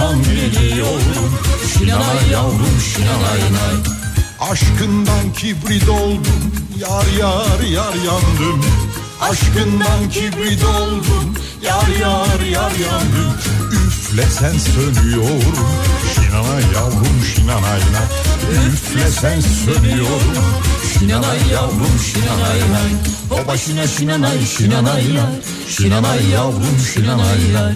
[0.00, 1.40] Çağırsam geliyorum.
[1.72, 4.50] Şinanay yavrum şinanay nay.
[4.50, 8.60] Aşkından kibrit oldum Yar yar yar yandım.
[9.20, 13.59] Aşkından kibrit oldum Yar yar yar yandım
[14.10, 15.68] Üflesen sönüyorum
[16.14, 18.02] Şinanay yavrum şinanayla
[18.68, 20.44] Üflesen sönüyorum
[20.92, 22.92] Şinanay yavrum şinanay nay
[23.30, 25.26] O başına şinanay şinanay yar
[25.68, 27.72] Şinanay yavrum şinanay yar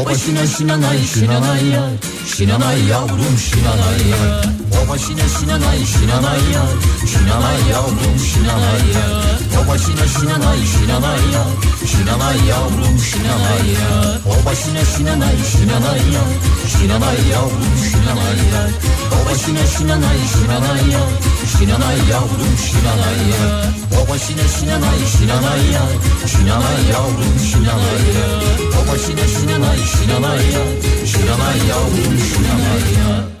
[0.00, 1.90] O başına şinanay şinanay yar
[2.36, 4.44] Şinanay yavrum şinanay yar
[4.84, 6.72] O başına şinanay şinanay yar
[7.12, 11.50] Şinanay yavrum şinanay yar O başına şinanay şinanay yar
[11.90, 15.36] Şinanay yavrum şinanay yar O başına şinanay
[15.78, 16.32] şinanay yar
[16.72, 18.70] Şinanay yavrum şinanay yar
[19.14, 21.10] O başına şinanay şinanay yar
[21.52, 23.66] Şinanay yavrum şinanay yar
[23.98, 25.92] O başına şinanay şinanay yar
[26.26, 28.42] Şinanay yavrum şinanay yar
[28.78, 30.68] O başına şinanay şinanay yar
[31.06, 33.37] Şinanay yavrum şinanay yar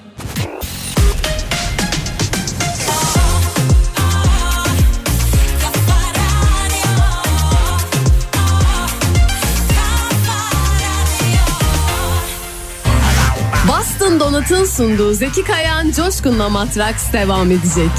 [14.18, 17.90] Boston Donat'ın sunduğu Zeki Kayan Coşkun'la Matraks devam edecek.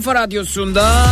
[0.00, 1.06] Kafa radyosunda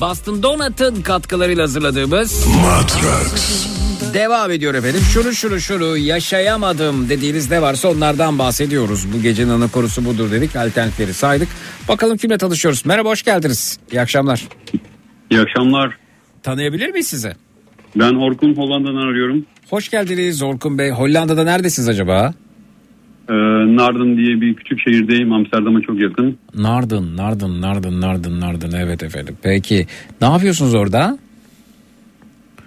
[0.00, 3.66] Boston Donut'ın katkılarıyla hazırladığımız Matrax
[4.14, 5.00] devam ediyor efendim.
[5.00, 9.12] Şunu şunu şunu yaşayamadım dediğiniz ne varsa onlardan bahsediyoruz.
[9.14, 10.56] Bu gecenin ana konusu budur dedik.
[10.56, 11.48] Alternatifleri saydık.
[11.88, 12.86] Bakalım kimle tanışıyoruz.
[12.86, 13.78] Merhaba hoş geldiniz.
[13.92, 14.48] İyi akşamlar.
[15.30, 15.96] İyi akşamlar.
[16.42, 17.32] Tanıyabilir miyiz sizi?
[17.96, 19.46] Ben Orkun Hollanda'dan arıyorum.
[19.70, 20.90] Hoş geldiniz Orkun Bey.
[20.90, 22.34] Hollanda'da neredesiniz acaba?
[23.30, 23.32] Ee,
[23.76, 25.32] Narden diye bir küçük şehirdeyim.
[25.32, 26.38] Amsterdam'a çok yakın.
[26.54, 28.72] Nardın, Nardın, Nardın, Nardın, Nardın.
[28.72, 29.36] Evet efendim.
[29.42, 29.86] Peki
[30.20, 31.18] ne yapıyorsunuz orada?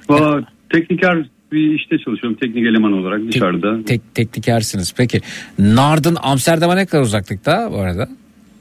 [0.09, 2.39] Valla tekniker bir işte çalışıyorum.
[2.41, 3.83] Teknik eleman olarak dışarıda.
[3.85, 4.93] Tek, teknikersiniz.
[4.97, 5.21] Peki
[5.59, 8.09] Nardın Amsterdam'a ne kadar uzaklıkta bu arada?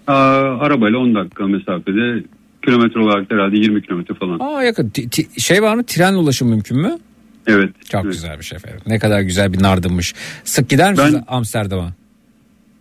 [0.06, 0.14] Aa,
[0.60, 2.24] arabayla 10 dakika mesafede.
[2.64, 4.38] Kilometre olarak herhalde 20 kilometre falan.
[4.40, 4.88] Aa yakın.
[4.88, 5.84] Ti- ti- şey var mı?
[5.84, 6.98] Tren ulaşım mümkün mü?
[7.46, 7.70] Evet.
[7.88, 8.14] Çok evet.
[8.14, 8.80] güzel bir şey efendim.
[8.86, 10.14] Ne kadar güzel bir Nardın'mış.
[10.44, 11.92] Sık gider misiniz Ben- Amsterdam'a?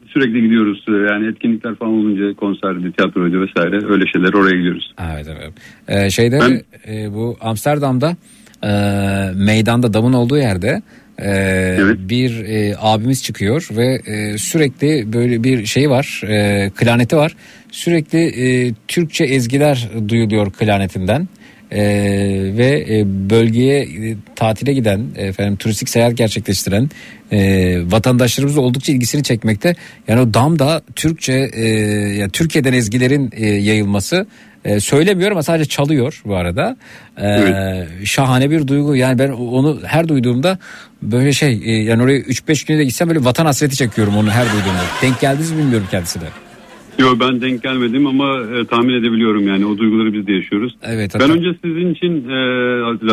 [0.07, 0.85] Sürekli gidiyoruz.
[0.87, 4.93] Yani etkinlikler falan olunca konserdi, tiyatroydu vesaire öyle şeyler oraya gidiyoruz.
[5.13, 5.53] Evet evet.
[5.87, 8.15] Ee, şeyde Ben- e, bu Amsterdam'da
[8.63, 8.69] e,
[9.35, 10.81] meydanda damın olduğu yerde
[11.17, 11.29] e,
[11.79, 11.97] Evet.
[11.99, 17.35] bir e, abimiz çıkıyor ve e, sürekli böyle bir şey var e, klarneti var
[17.71, 21.27] sürekli e, Türkçe ezgiler duyuluyor klarnetinden
[21.71, 21.81] e,
[22.57, 26.89] ve e, bölgeye e, tatile giden efendim turistik seyahat gerçekleştiren
[27.31, 29.75] e, vatandaşlarımız da oldukça ilgisini çekmekte.
[30.07, 31.67] Yani o damda Türkçe e,
[32.17, 34.25] yani Türkiye'den ezgilerin e, yayılması
[34.65, 36.77] e, söylemiyor ama sadece çalıyor bu arada.
[37.21, 38.95] E, Şahane bir duygu.
[38.95, 40.57] Yani ben onu her duyduğumda
[41.01, 44.45] böyle şey e, yani oraya 3-5 güne de gitsem böyle vatan hasreti çekiyorum onu her
[44.45, 44.81] duyduğumda.
[45.01, 46.23] Denk geldiniz mi bilmiyorum kendisine.
[47.01, 50.75] Yok ben denk gelmedim ama e, tahmin edebiliyorum yani o duyguları biz de yaşıyoruz.
[50.83, 51.11] Evet.
[51.15, 52.35] Ben hatta- önce sizin için e,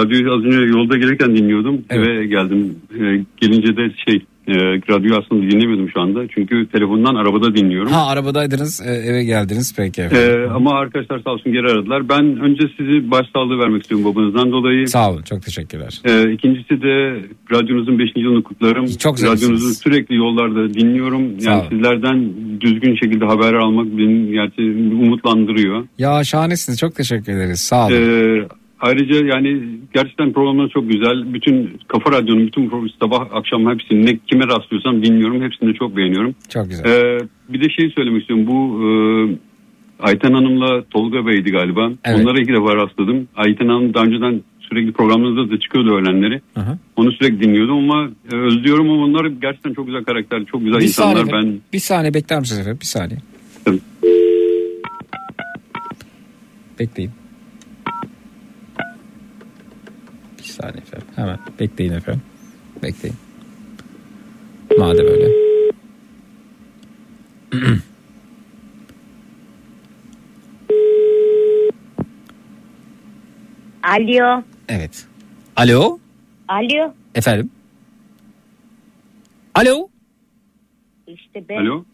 [0.01, 2.09] radyoyu az önce yolda gelirken dinliyordum Evet.
[2.09, 2.75] eve geldim.
[3.01, 4.55] E, gelince de şey e,
[4.93, 7.93] radyoyu aslında dinlemiyordum şu anda çünkü telefondan arabada dinliyorum.
[7.93, 10.41] Ha arabadaydınız e, eve geldiniz peki efendim.
[10.43, 12.09] E, ama arkadaşlar sağ olsun geri aradılar.
[12.09, 14.89] Ben önce sizi başsağlığı vermek istiyorum babanızdan dolayı.
[14.89, 16.01] Sağ olun çok teşekkürler.
[16.05, 17.23] E, ikincisi de
[17.53, 18.09] radyonuzun 5.
[18.17, 18.87] yılını kutlarım.
[18.87, 19.23] Çok.
[19.23, 21.41] Radyonuzu sürekli yollarda dinliyorum.
[21.41, 21.69] Sağ Yani olun.
[21.71, 22.31] sizlerden
[22.61, 25.85] düzgün şekilde haber almak beni gerçekten umutlandırıyor.
[25.99, 27.95] Ya şahanesiniz çok teşekkür ederiz sağ olun.
[27.95, 28.49] Ee,
[28.81, 29.63] ayrıca yani
[29.95, 31.35] gerçekten programlar çok güzel.
[31.35, 35.43] Bütün Kafa Radyo'nun bütün pro- sabah akşam hepsini ne kime rastlıyorsam dinliyorum.
[35.43, 36.35] Hepsini de çok beğeniyorum.
[36.49, 36.85] çok güzel.
[36.85, 37.19] Ee,
[37.49, 38.47] bir de şey söylemek istiyorum.
[38.47, 38.89] Bu e,
[40.01, 41.91] Ayten Hanım'la Tolga Bey'di galiba.
[42.05, 42.21] Evet.
[42.21, 43.29] Onlara iki defa rastladım.
[43.37, 46.41] Ayten Hanım daha önceden sürekli programlarınızda da çıkıyordu öğlenleri.
[46.55, 46.79] Hı hı.
[46.97, 50.85] Onu sürekli dinliyordum ama e, özlüyorum ama onlar gerçekten çok güzel karakter, çok güzel Bir
[50.85, 51.17] insanlar.
[51.17, 52.79] saniye, Ben bir saniye bekler misiniz efendim?
[52.81, 53.19] Bir saniye.
[53.65, 53.79] Tabii.
[56.79, 57.11] Bekleyin.
[60.39, 61.09] Bir saniye efendim.
[61.17, 62.23] Hemen bekleyin efendim.
[62.83, 63.17] Bekleyin.
[64.79, 65.29] Madem öyle.
[73.83, 74.43] Alo.
[74.69, 75.07] Evet.
[75.57, 75.99] Alo.
[76.49, 76.95] Alo.
[77.15, 77.51] Efendim.
[79.55, 79.89] Alo.
[81.07, 81.85] İşte ben Alo.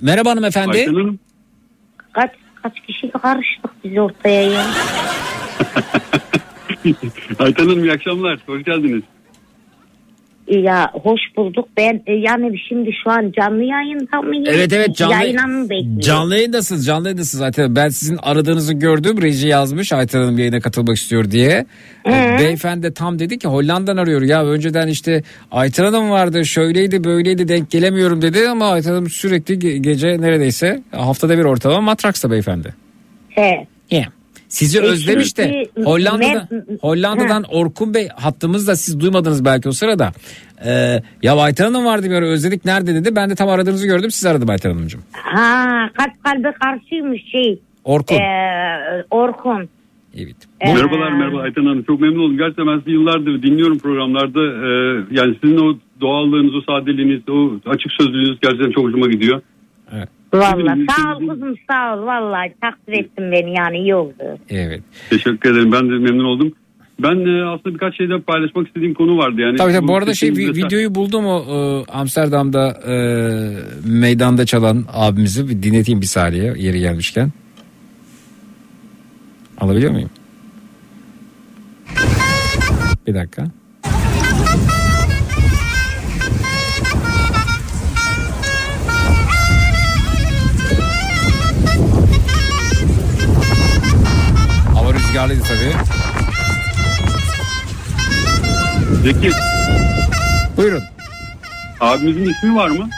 [0.00, 0.70] Merhaba hanımefendi.
[0.78, 1.18] Ayten Hanım.
[2.12, 2.30] kaç
[2.62, 4.66] kaç kişi karıştık biz ortaya ya.
[7.38, 8.38] Ayten Hanım iyi akşamlar.
[8.46, 9.02] Hoş geldiniz.
[10.48, 11.68] Ya hoş bulduk.
[11.76, 14.44] Ben e, yani şimdi şu an canlı yayında mıyım?
[14.48, 16.00] Evet evet canlı, Yayına mı bekliyorum?
[16.00, 20.96] canlı yayındasınız canlı yayındasınız zaten ben sizin aradığınızı gördüm reji yazmış Ayten Hanım yayına katılmak
[20.96, 21.66] istiyor diye
[22.06, 22.36] Ee?
[22.38, 27.48] beyefendi de tam dedi ki Hollanda'dan arıyor ya önceden işte Ayten Hanım vardı şöyleydi böyleydi
[27.48, 32.74] denk gelemiyorum dedi ama Ayten Hanım sürekli ge- gece neredeyse haftada bir ortalama Matraks'ta beyefendi.
[33.28, 33.66] He.
[33.90, 34.06] Yeah.
[34.50, 36.48] Sizi E, özlemiş de Hollanda'dan
[36.80, 40.12] Hollanda'dan Orkun Bey hattımızda siz duymadınız belki o sırada.
[40.66, 43.16] Ee, ya Ayten Hanım vardı bir ara özledik nerede dedi.
[43.16, 45.00] Ben de tam aradığınızı gördüm siz aradım Ayten Hanımcığım.
[45.12, 47.58] Ha kalp kalbe karşıymış şey.
[47.84, 48.14] Orkun.
[48.16, 49.68] Ee, Orkun.
[50.16, 50.36] Evet.
[50.60, 51.82] Ee, Merhabalar merhaba Ayten Hanım.
[51.82, 52.36] Çok memnun oldum.
[52.38, 54.40] Gerçekten ben sizi yıllardır dinliyorum programlarda.
[54.40, 59.42] Ee, yani sizin o doğallığınız, o sadeliğiniz, o açık sözlülüğünüz gerçekten çok hoşuma gidiyor.
[60.34, 62.06] Valla sağ ol kızım sağ ol.
[62.06, 64.38] Vallahi takdir ettin beni yani iyi oldu.
[64.50, 64.82] Evet.
[65.10, 65.72] Teşekkür ederim.
[65.72, 66.52] Ben de memnun oldum.
[67.02, 69.40] Ben e, aslında birkaç şeyden paylaşmak istediğim konu vardı.
[69.40, 72.94] Yani Tabii tabii bu arada şey videoyu buldum o e, Amsterdam'da e,
[73.88, 77.30] meydanda çalan abimizi bir dinleteyim bir saniye yeri gelmişken.
[79.58, 80.10] Alabiliyor muyum?
[83.06, 83.44] Bir dakika.
[95.10, 95.72] Rüzgarlıydı tabii.
[99.02, 99.30] Zeki,
[100.56, 100.82] Buyurun.
[101.80, 102.88] abimizin ismi var mı?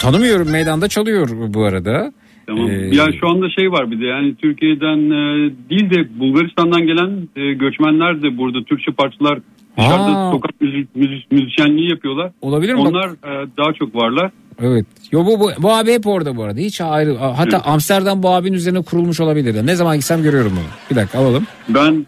[0.00, 2.12] Tanımıyorum meydanda çalıyor bu arada.
[2.46, 2.70] Tamam.
[2.70, 7.28] Ee, ya şu anda şey var bir de yani Türkiye'den e, değil de Bulgaristan'dan gelen
[7.36, 9.38] e, göçmenler de burada Türkçe parçalar
[9.78, 10.32] dışarıda Aa.
[10.32, 12.32] sokak müzik, müzik, müzisyenliği yapıyorlar.
[12.42, 12.80] Olabilir mi?
[12.80, 14.30] Onlar e, daha çok varlar.
[14.60, 14.86] Evet.
[15.12, 16.60] Yo bu, bu, bu abi hep orada bu arada.
[16.60, 17.16] Hiç ayrı.
[17.16, 17.66] Hatta Evet.
[17.66, 19.66] Amsterdam bu abinin üzerine kurulmuş olabilir.
[19.66, 20.66] Ne zaman gitsem görüyorum bunu.
[20.90, 21.46] Bir dakika alalım.
[21.68, 22.06] Ben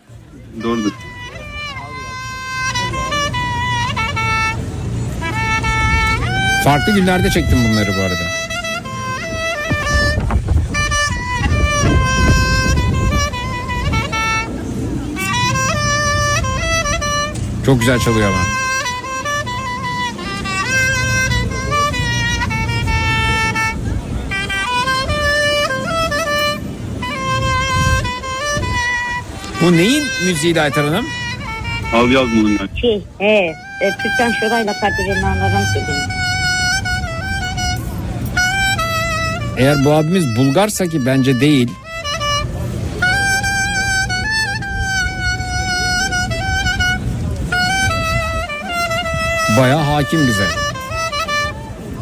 [0.63, 0.93] doğrudur.
[6.65, 8.34] Farklı günlerde çektim bunları bu arada.
[17.67, 18.45] Çok güzel çalıyor ama.
[29.63, 31.07] Bu neyin müziğiydi Aytar Hanım?
[31.95, 32.81] Al yazmadım ben.
[32.81, 33.55] Şey he.
[33.81, 36.15] E, Türkan Şoray'la Kadir İnanır'ın filmi.
[39.59, 41.71] Eğer bu abimiz Bulgarsa ki bence değil.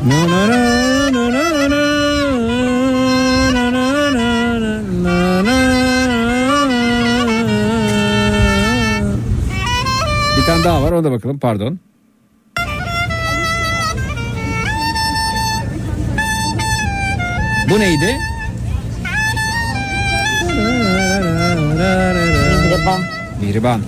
[0.09, 0.83] Na na na.
[10.37, 11.79] Bir tane daha var ona da bakalım pardon.
[17.71, 18.19] Bu neydi?
[22.73, 23.01] Mihriban.
[23.41, 23.81] Mihriban.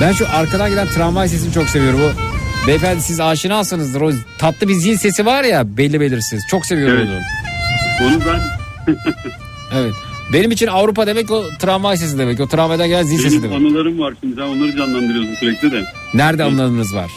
[0.00, 2.00] Ben şu arkadan giden tramvay sesini çok seviyorum.
[2.00, 2.08] O
[2.66, 4.00] beyefendi siz aşinasınızdır.
[4.00, 6.42] O tatlı bir zil sesi var ya belli belirsiz.
[6.50, 7.08] Çok seviyorum Evet.
[8.00, 8.08] onu.
[8.08, 8.40] Onu ben
[9.74, 9.92] Evet.
[10.32, 12.40] Benim için Avrupa demek o tramvay sesi demek.
[12.40, 13.56] O tramvaydan gelen zil sesi benim demek.
[13.56, 15.84] anılarım var şimdi sen onları canlandırıyorsun sürekli de.
[16.14, 17.10] Nerede anılarınız var?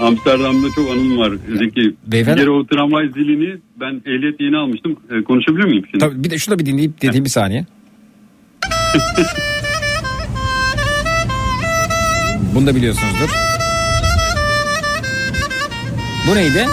[0.00, 1.94] Amsterdam'da çok anım var Zeki.
[2.06, 4.96] Beyefendi- Bir kere o tramvay zilini ben ehliyet yeni almıştım.
[5.10, 6.04] Ee, konuşabilir miyim şimdi?
[6.04, 7.66] Tabii bir de şunu da bir dinleyip dediğim bir saniye.
[12.54, 13.28] Bunu da biliyorsunuzdur.
[16.28, 16.66] Bu neydi?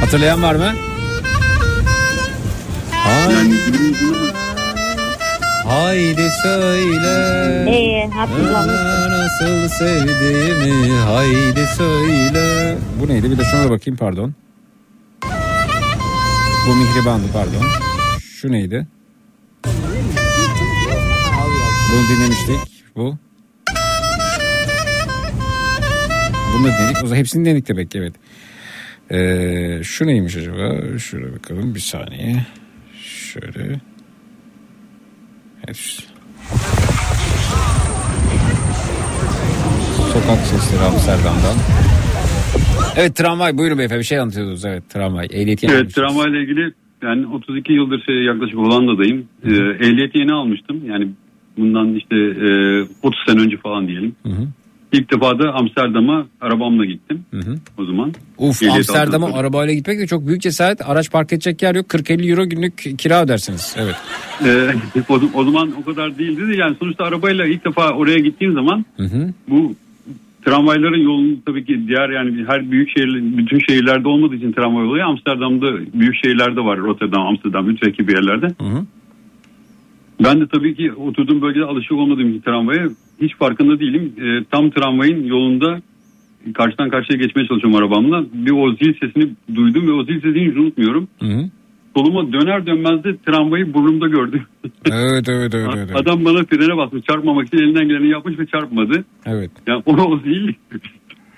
[0.00, 0.72] Hatırlayan var mı?
[5.68, 7.14] Haydi söyle.
[7.70, 9.10] Ee, hatırlamıştım.
[9.10, 12.76] Nasıl sevdiğimi haydi söyle.
[13.00, 13.30] Bu neydi?
[13.30, 14.34] Bir de şuna bakayım pardon.
[16.68, 17.62] Bu mihribandı pardon.
[18.40, 18.86] Şu neydi?
[21.92, 22.84] Bunu dinlemiştik.
[22.96, 23.16] Bu.
[26.54, 26.96] Bunu da dinledik.
[27.04, 28.12] O zaman hepsini dinledik demek ki evet.
[29.10, 30.98] Ee, şu neymiş acaba?
[30.98, 32.46] Şöyle bakalım bir saniye.
[33.02, 33.80] Şöyle.
[35.66, 36.06] Evet.
[40.12, 41.56] Sokak sesleri Amsterdam'dan.
[42.96, 45.94] Evet tramvay buyurun beyefendi bir şey anlatıyordunuz evet tramvay ehliyeti Evet almışsınız.
[45.94, 46.72] tramvayla ilgili
[47.02, 49.28] ben 32 yıldır şey, yaklaşık Hollanda'dayım.
[49.44, 49.50] Ee,
[49.86, 50.82] ehliyeti yeni almıştım.
[50.86, 51.08] Yani
[51.56, 54.14] bundan işte e, 30 sene önce falan diyelim.
[54.22, 54.46] Hı hı.
[54.92, 57.54] İlk defa da Amsterdam'a arabamla gittim Hı hı.
[57.78, 58.12] o zaman.
[58.38, 60.88] Uf Amsterdam'a arabayla gitmek de çok büyük cesaret.
[60.88, 61.86] Araç park edecek yer yok.
[61.86, 63.76] 40-50 euro günlük kira ödersiniz.
[63.78, 63.94] Evet.
[64.44, 64.74] Ee,
[65.08, 68.84] o, o zaman o kadar değildi de yani sonuçta arabayla ilk defa oraya gittiğim zaman
[68.96, 69.32] Hı hı.
[69.48, 69.74] bu
[70.44, 75.04] tramvayların yolunu tabii ki diğer yani her büyük şehir bütün şehirlerde olmadığı için tramvay olayı
[75.04, 76.78] Amsterdam'da büyük şehirlerde var.
[76.78, 78.46] Rotterdam, Amsterdam, Utrecht gibi yerlerde.
[78.46, 78.84] Hı hı.
[80.24, 82.88] Ben de tabii ki oturduğum bölgede alışık olmadığım için tramvaya
[83.20, 84.12] hiç farkında değilim.
[84.18, 85.80] Ee, tam tramvayın yolunda
[86.54, 88.24] karşıdan karşıya geçmeye çalışıyorum arabamla.
[88.32, 91.08] Bir o zil sesini duydum ve o zil sesini hiç unutmuyorum.
[91.20, 91.50] Hı hı.
[91.96, 94.42] Soluma döner dönmez de tramvayı burnumda gördüm.
[94.86, 95.70] Evet evet evet.
[95.76, 95.96] evet.
[95.96, 99.04] Adam bana frene basmış çarpmamak için elinden geleni yapmış ve çarpmadı.
[99.26, 99.50] Evet.
[99.66, 100.52] Yani o, o zil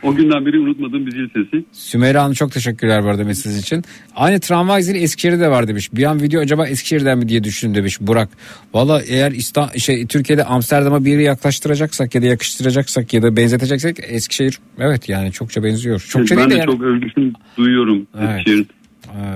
[0.03, 1.65] o günden beri unutmadığım bir zil sesi.
[1.73, 3.85] Sümeyra Hanım çok teşekkürler bu arada mesaj için.
[4.17, 5.93] Aynı tramvay zili Eskişehir'de de var demiş.
[5.93, 8.29] Bir an video acaba Eskişehir'den mi diye düşündüm demiş Burak.
[8.75, 13.97] Valla eğer İsta şey Türkiye'de Amsterdam'a bir yeri yaklaştıracaksak ya da yakıştıracaksak ya da benzeteceksek
[14.09, 16.07] Eskişehir evet yani çokça benziyor.
[16.09, 16.67] Çokça ben de yani.
[16.67, 18.31] çok övgüsünü duyuyorum Evet.
[18.39, 18.69] Eskişehir'in.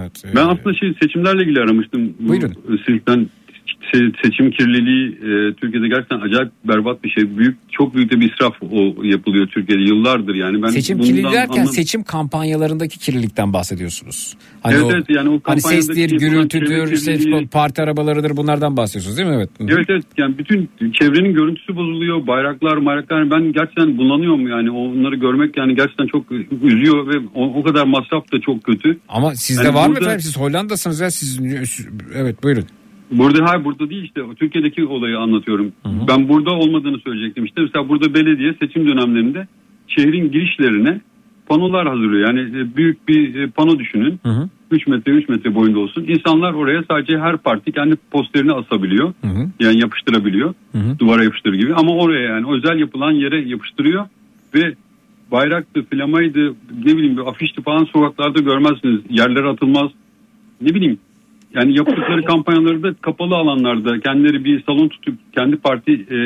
[0.00, 2.14] Evet, Ben e, aslında şey seçimlerle ilgili aramıştım.
[2.20, 2.54] Bu Buyurun.
[2.86, 3.26] Sizden
[3.92, 7.38] se- seçim kirliliği e, Türkiye'de gerçekten acayip berbat bir şey.
[7.38, 10.62] Büyük çok büyük de bir israf o yapılıyor Türkiye'de yıllardır yani.
[10.62, 14.36] Ben seçim kirliliği derken anlam- seçim kampanyalarındaki kirlilikten bahsediyorsunuz.
[14.62, 19.28] Hani Evet, o, evet, yani o hani sestir, gürültüdür, kirliliği- parti arabalarıdır bunlardan bahsediyorsunuz değil
[19.28, 19.34] mi?
[19.34, 19.50] Evet.
[19.60, 22.26] Evet evet yani bütün çevrenin görüntüsü bozuluyor.
[22.26, 26.24] Bayraklar bayraklar ben gerçekten bulanıyorum yani onları görmek yani gerçekten çok
[26.62, 28.98] üzüyor ve o, o kadar masraf da çok kötü.
[29.08, 30.20] Ama sizde Yani var mı burada- efendim?
[30.20, 31.10] Siz Hollanda'sınız ya.
[31.10, 31.40] Siz,
[32.14, 32.64] evet buyurun.
[33.12, 35.72] Burada hayır burada değil işte Türkiye'deki olayı anlatıyorum.
[36.08, 37.60] Ben burada olmadığını söyleyecektim işte.
[37.60, 39.46] Mesela burada belediye seçim dönemlerinde
[39.86, 41.00] şehrin girişlerine
[41.46, 42.28] panolar hazırlıyor.
[42.28, 44.20] Yani e, büyük bir e, pano düşünün.
[44.22, 44.48] Hı hı.
[44.70, 46.04] 3 metre 3 metre boyunda olsun.
[46.08, 49.12] İnsanlar oraya sadece her parti kendi posterini asabiliyor.
[49.20, 49.48] Hı hı.
[49.60, 50.54] Yani yapıştırabiliyor.
[50.72, 50.98] Hı hı.
[50.98, 51.74] Duvara yapıştırır gibi.
[51.74, 54.06] Ama oraya yani özel yapılan yere yapıştırıyor.
[54.54, 54.74] Ve
[55.32, 59.00] bayraktı, flamaydı, ne bileyim bir afişti falan sokaklarda görmezsiniz.
[59.10, 59.90] Yerlere atılmaz.
[60.60, 60.98] Ne bileyim
[61.54, 66.16] yani yaptıkları kampanyaları da kapalı alanlarda kendileri bir salon tutup kendi parti e,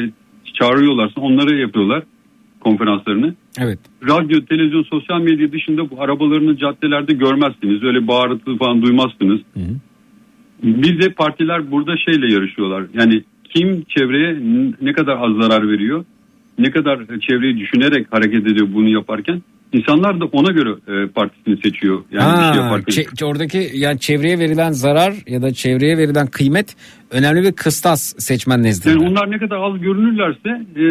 [0.55, 2.03] çağırıyorlarsa onları yapıyorlar
[2.61, 3.35] konferanslarını.
[3.59, 3.78] Evet.
[4.09, 7.82] Radyo, televizyon, sosyal medya dışında bu arabalarını caddelerde görmezsiniz.
[7.82, 9.40] Öyle bağırtı falan duymazsınız.
[9.55, 9.74] Hı hı.
[10.62, 12.85] Bir de partiler burada şeyle yarışıyorlar.
[12.94, 14.36] Yani kim çevreye
[14.81, 16.05] ne kadar az zarar veriyor,
[16.59, 19.43] ne kadar çevreyi düşünerek hareket ediyor bunu yaparken.
[19.73, 22.03] İnsanlar da ona göre e, partisini seçiyor.
[22.12, 22.95] Yani bir şey Ha, yaparken.
[22.95, 26.77] çe- oradaki yani çevreye verilen zarar ya da çevreye verilen kıymet
[27.11, 28.95] önemli bir kıstas seçmen nezdinde.
[28.95, 30.85] Yani onlar ne kadar az görünürlerse, e,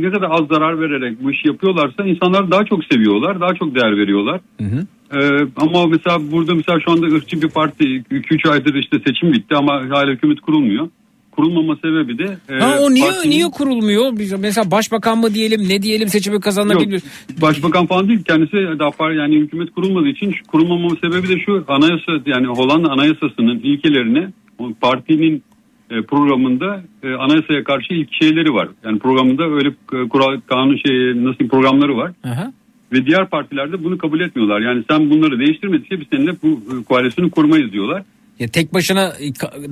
[0.00, 3.96] ne kadar az zarar vererek bu işi yapıyorlarsa insanlar daha çok seviyorlar, daha çok değer
[3.96, 4.40] veriyorlar.
[4.60, 4.86] Hı hı.
[5.20, 9.54] E, ama mesela burada mesela şu anda ırkçı bir parti 2-3 aydır işte seçim bitti
[9.56, 10.88] ama hala hükümet kurulmuyor.
[11.36, 14.18] Kurulmama sebebi de e, Ha o niye partinin- niye kurulmuyor?
[14.18, 16.40] Biz mesela başbakan mı diyelim ne diyelim seçimi
[16.80, 17.08] bilmiyoruz.
[17.42, 22.12] başbakan falan değil kendisi daha yani hükümet kurulmadığı için şu kurulmama sebebi de şu anayasa
[22.26, 24.28] yani Hollanda anayasasının ilkelerine
[24.58, 25.42] o partinin
[25.90, 28.68] e, programında e, anayasaya karşı ilk şeyleri var.
[28.84, 32.12] Yani programında öyle e, kural kanun şey nasıl programları var.
[32.24, 32.52] Aha.
[32.92, 34.60] Ve diğer partiler de bunu kabul etmiyorlar.
[34.60, 38.02] Yani sen bunları değiştirmedikçe biz seninle bu koalisyonu kurmayız diyorlar.
[38.38, 39.12] Ya tek başına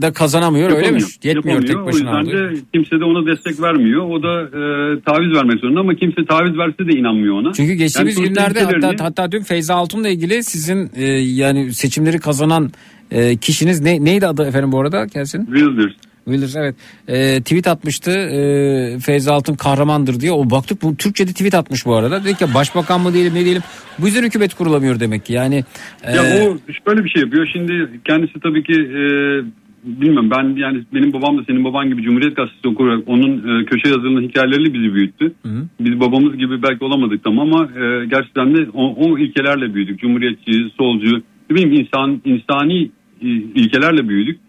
[0.02, 0.84] da kazanamıyor öyle mi?
[0.84, 1.08] Yapamıyor.
[1.22, 1.84] Yetmiyor Yapamıyor.
[1.84, 2.16] tek başına.
[2.16, 4.02] O yüzden de kimse de ona destek vermiyor.
[4.10, 7.52] O da e, taviz vermek zorunda ama kimse taviz verse de inanmıyor ona.
[7.52, 12.18] Çünkü geçtiğimiz Yani günlerde ülkelerini- hatta, hatta dün Feyza Altun'la ilgili sizin e, yani seçimleri
[12.18, 12.70] kazanan
[13.10, 15.44] e, kişiniz ne, neydi adı efendim bu arada gelsin?
[15.46, 15.92] Wilders.
[16.24, 16.74] Wilders evet.
[17.08, 20.32] E, tweet atmıştı e, Feyza Altun kahramandır diye.
[20.32, 22.24] O baktık bu Türkçe'de tweet atmış bu arada.
[22.24, 23.62] Dedik ya başbakan mı diyelim ne diyelim.
[23.98, 25.32] Bu yüzden hükümet kurulamıyor demek ki.
[25.32, 25.64] Yani
[26.02, 27.48] e, Ya o şöyle bir şey yapıyor.
[27.52, 29.02] Şimdi kendisi tabii ki e,
[29.84, 33.88] bilmem ben yani benim babam da senin baban gibi Cumhuriyet Gazetesi okuyarak onun e, köşe
[33.88, 35.32] yazılarının hikayeleriyle bizi büyüttü.
[35.80, 40.00] Biz babamız gibi belki olamadık tam ama e, gerçekten de o, o ilkelerle büyüdük.
[40.00, 42.90] Cumhuriyetçi, solcu, ne bileyim insan insani
[43.22, 44.40] e, ilkelerle büyüdük.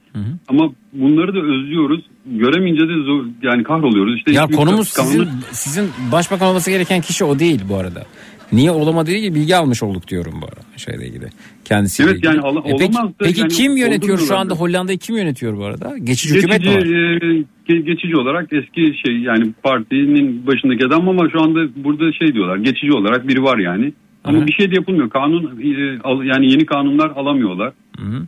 [0.48, 2.02] Ama bunları da özlüyoruz.
[2.26, 4.18] Göremeyince de zor, yani kahroluyoruz.
[4.18, 8.03] İşte ya konumuz sizin sizin başbakan olması gereken kişi o değil bu arada.
[8.52, 11.26] Niye olamadığı ilgili bilgi almış olduk diyorum bu arada şeyle ilgili.
[11.65, 12.35] Kendisiyle Evet, ilgili.
[12.35, 14.60] yani ala- E peki, peki yani kim yönetiyor şu anda da.
[14.60, 15.98] Hollanda'yı kim yönetiyor bu arada?
[15.98, 17.22] Geçici hükümet mi Geçici, var?
[17.22, 22.34] e, ge- geçici olarak eski şey yani partinin başındaki adam ama şu anda burada şey
[22.34, 23.94] diyorlar geçici olarak biri var yani.
[24.23, 24.47] Ama Hı.
[24.47, 25.09] bir şey de yapılmıyor.
[25.09, 27.73] Kanun e, yani yeni kanunlar alamıyorlar.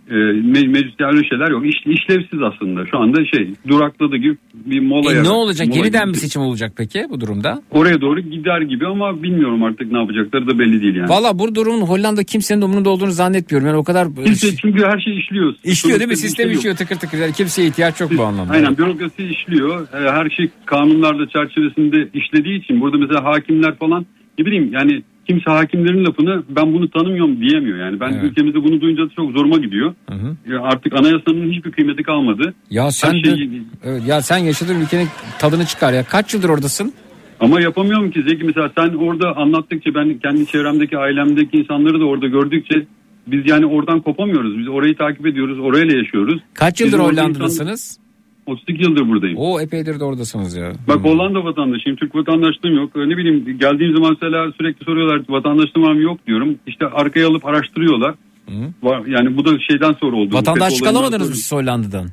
[0.10, 1.66] E, me- mecliste öyle şeyler yok.
[1.66, 2.86] İş, işlevsiz aslında.
[2.86, 5.14] Şu anda şey durakladı gibi bir mola.
[5.14, 5.68] E, ne olacak?
[5.68, 6.14] mola Yeniden gibi.
[6.14, 7.62] bir seçim olacak peki bu durumda?
[7.72, 11.10] Oraya doğru gider gibi ama bilmiyorum artık ne yapacakları da belli değil yani.
[11.10, 13.68] Valla bu durumun Hollanda kimsenin umurunda olduğunu zannetmiyorum.
[13.68, 15.54] Yani o kadar e, Kimse, çünkü her şey işliyor.
[15.64, 16.18] işliyor değil mi?
[16.18, 17.18] Sistem şey işliyor tıkır tıkır.
[17.18, 18.54] Yani kimseye ihtiyaç yok bu anlamda.
[18.54, 19.88] Aynen bürokrasi işliyor.
[19.94, 24.06] Ee, Her şey kanunlarda çerçevesinde işlediği için burada mesela hakimler falan
[24.40, 28.00] ne bileyim yani kimse hakimlerin lafını ben bunu tanımıyorum diyemiyor yani.
[28.00, 28.24] Ben Evet.
[28.24, 29.94] ülkemizde bunu duyunca çok zoruma gidiyor.
[30.10, 30.62] Hı hı.
[30.62, 32.54] Artık anayasanın hiçbir kıymeti kalmadı.
[32.70, 35.08] Ya sen Her de, şey- evet, ya sen yaşadığın ülkenin
[35.40, 36.04] tadını çıkar ya.
[36.04, 36.94] Kaç yıldır oradasın?
[37.40, 42.28] Ama yapamıyorum ki Zeki mesela sen orada anlattıkça ben kendi çevremdeki ailemdeki insanları da orada
[42.28, 42.86] gördükçe
[43.28, 44.58] biz yani oradan kopamıyoruz.
[44.60, 46.42] Biz orayı takip ediyoruz, orayla yaşıyoruz.
[46.54, 48.00] Kaç yıldır Bizim Hollanda'dasınız?
[48.48, 49.38] İnsan- 32 yıldır buradayım.
[49.38, 50.72] O epeydir de oradasınız ya.
[50.88, 51.96] Bak Hollanda vatandaşıyım.
[51.98, 52.96] Türk vatandaşlığım yok.
[52.96, 56.56] Ne bileyim geldiğim zaman mesela sürekli soruyorlar vatandaşlığım var mı yok diyorum.
[56.68, 58.16] İşte arkaya alıp araştırıyorlar.
[58.84, 60.36] Var, yani bu da şeyden sonra oldu.
[60.36, 62.08] Vatandaşlık alamadınız mı siz Hollanda'dan?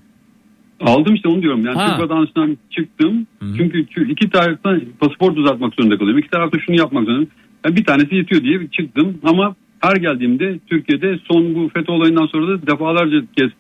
[0.81, 1.65] Aldım işte onu diyorum.
[1.67, 1.87] Yani Ha.
[1.91, 3.27] Türk vatandaşlığından çıktım.
[3.41, 6.19] Çünkü tü- iki taraftan pasaport uzatmak zorunda kalıyorum.
[6.19, 7.27] İki tarafta şunu yapmak zorunda.
[7.65, 9.19] Yani bir tanesi yetiyor diye çıktım.
[9.23, 13.51] Ama her geldiğimde Türkiye'de son bu FETÖ olayından sonra da defalarca kez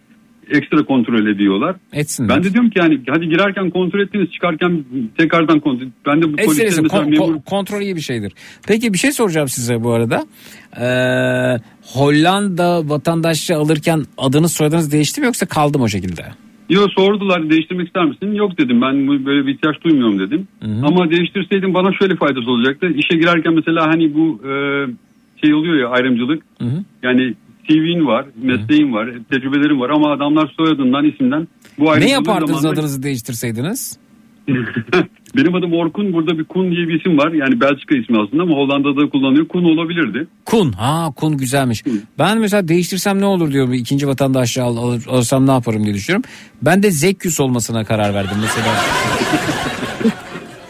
[0.50, 1.76] ekstra kontrol ediyorlar.
[1.92, 2.36] Etsinler.
[2.36, 4.84] Ben de diyorum ki yani hadi girerken kontrol ettiniz çıkarken
[5.18, 5.86] tekrardan kontrol.
[6.06, 6.82] Ben de bu Etsin etsin.
[6.82, 8.32] mesela Kon- memur kon- kontrol iyi bir şeydir.
[8.66, 10.24] Peki bir şey soracağım size bu arada.
[10.80, 11.58] Ee,
[11.94, 16.22] Hollanda vatandaşlığı alırken adınız soyadınız değişti mi yoksa kaldı mı o şekilde?
[16.70, 18.34] Yo sordular değiştirmek ister misin?
[18.34, 20.48] Yok dedim ben böyle bir ihtiyaç duymuyorum dedim.
[20.82, 22.86] Ama değiştirseydim bana şöyle faydası olacaktı.
[22.96, 24.52] İşe girerken mesela hani bu e,
[25.44, 26.42] şey oluyor ya ayrımcılık.
[26.58, 26.84] Hı hı.
[27.02, 27.34] Yani
[27.68, 31.48] CV'in var, mesleğin var, tecrübelerin var ama adamlar soyadından isimden
[31.78, 33.98] bu Ne ayrımcılığı yapardınız zamanında- adınızı değiştirseydiniz?
[35.36, 36.12] Benim adım Orkun.
[36.12, 37.32] Burada bir Kun diye bir isim var.
[37.32, 39.48] Yani Belçika ismi aslında ama Hollanda'da kullanıyor.
[39.48, 40.26] Kun olabilirdi.
[40.44, 40.72] Kun.
[40.72, 41.84] Ha kun güzelmiş.
[42.18, 43.72] Ben mesela değiştirsem ne olur diyorum.
[43.72, 46.24] İkinci vatandaşlığı al, alır- alırsam ne yaparım diye düşünüyorum.
[46.62, 48.66] Ben de Zekyus olmasına karar verdim mesela.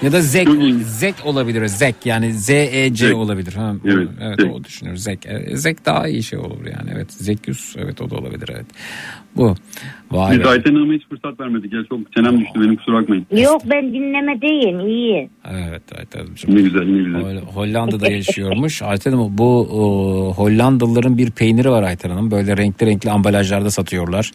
[0.02, 0.48] ya da Zek,
[0.84, 1.66] Zek olabilir.
[1.66, 3.16] Zek yani Z-E-C Zek.
[3.16, 3.52] olabilir.
[3.52, 4.52] Ha, Evet, evet Zek.
[4.52, 5.02] o düşünüyoruz.
[5.02, 5.26] Zek.
[5.26, 6.90] E, Zek daha iyi şey olur yani.
[6.94, 8.66] Evet Zekyus evet o da olabilir evet.
[9.36, 9.54] Bu.
[10.10, 10.48] Vay Biz be.
[10.48, 11.72] Ayten Hanım'a hiç fırsat vermedik.
[11.72, 13.26] Ya çok çenem düştü benim kusura bakmayın.
[13.36, 15.30] Yok ben dinlemedeyim iyi.
[15.50, 16.08] Evet evet.
[16.48, 17.20] Ne güzel ne güzel.
[17.22, 18.82] Hol- Hollanda'da yaşıyormuş.
[18.82, 22.30] Ayten Hanım bu o, Hollandalıların bir peyniri var Ayten Hanım.
[22.30, 24.30] Böyle renkli renkli ambalajlarda satıyorlar.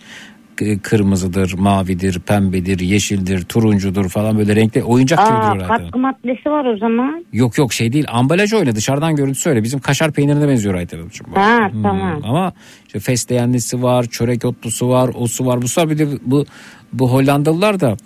[0.57, 5.67] K- Kırmızıdır, mavidir, pembedir, yeşildir, turuncudur falan böyle renkli oyuncak gibi duruyor Hanım.
[5.83, 7.25] katkı maddesi var o zaman.
[7.33, 9.63] Yok yok şey değil ambalaj öyle dışarıdan görüntüsü öyle.
[9.63, 11.27] Bizim kaşar peynirine benziyor Ayten Hanımcığım.
[11.35, 11.39] bu.
[11.39, 12.19] Ha Hmm, tamam.
[12.23, 12.53] Ama
[12.87, 15.89] işte fesleğenlisi var, çörek otlusu var, osu var, busu var.
[15.89, 16.45] Bir de bu,
[16.93, 17.97] bu Hollandalılar da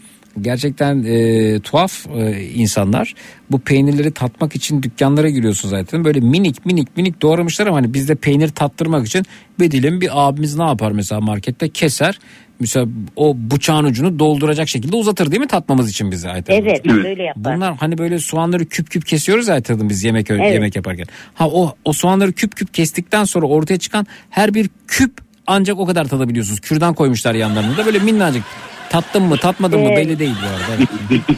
[0.42, 3.14] gerçekten e, tuhaf e, insanlar.
[3.52, 6.04] Bu peynirleri tatmak için dükkanlara giriyorsun zaten.
[6.04, 9.26] Böyle minik minik minik doğramışlar ama hani bizde peynir tattırmak için
[9.60, 12.20] bir dilim bir abimiz ne yapar mesela markette keser.
[12.60, 16.62] Mesela o bıçağın ucunu dolduracak şekilde uzatır değil mi tatmamız için bize Ayten?
[16.62, 17.06] Evet, Evet.
[17.06, 17.56] öyle yapar.
[17.56, 20.54] Bunlar hani böyle soğanları küp küp kesiyoruz Ayten biz yemek Evet.
[20.54, 21.06] yemek yaparken.
[21.34, 25.12] Ha o o soğanları küp küp kestikten sonra ortaya çıkan her bir küp
[25.48, 26.60] ancak o kadar tadabiliyorsunuz.
[26.60, 28.44] Kürdan koymuşlar yanlarında da böyle minnacık
[28.92, 30.84] Tattın mı tatmadın mı belli değil bu arada.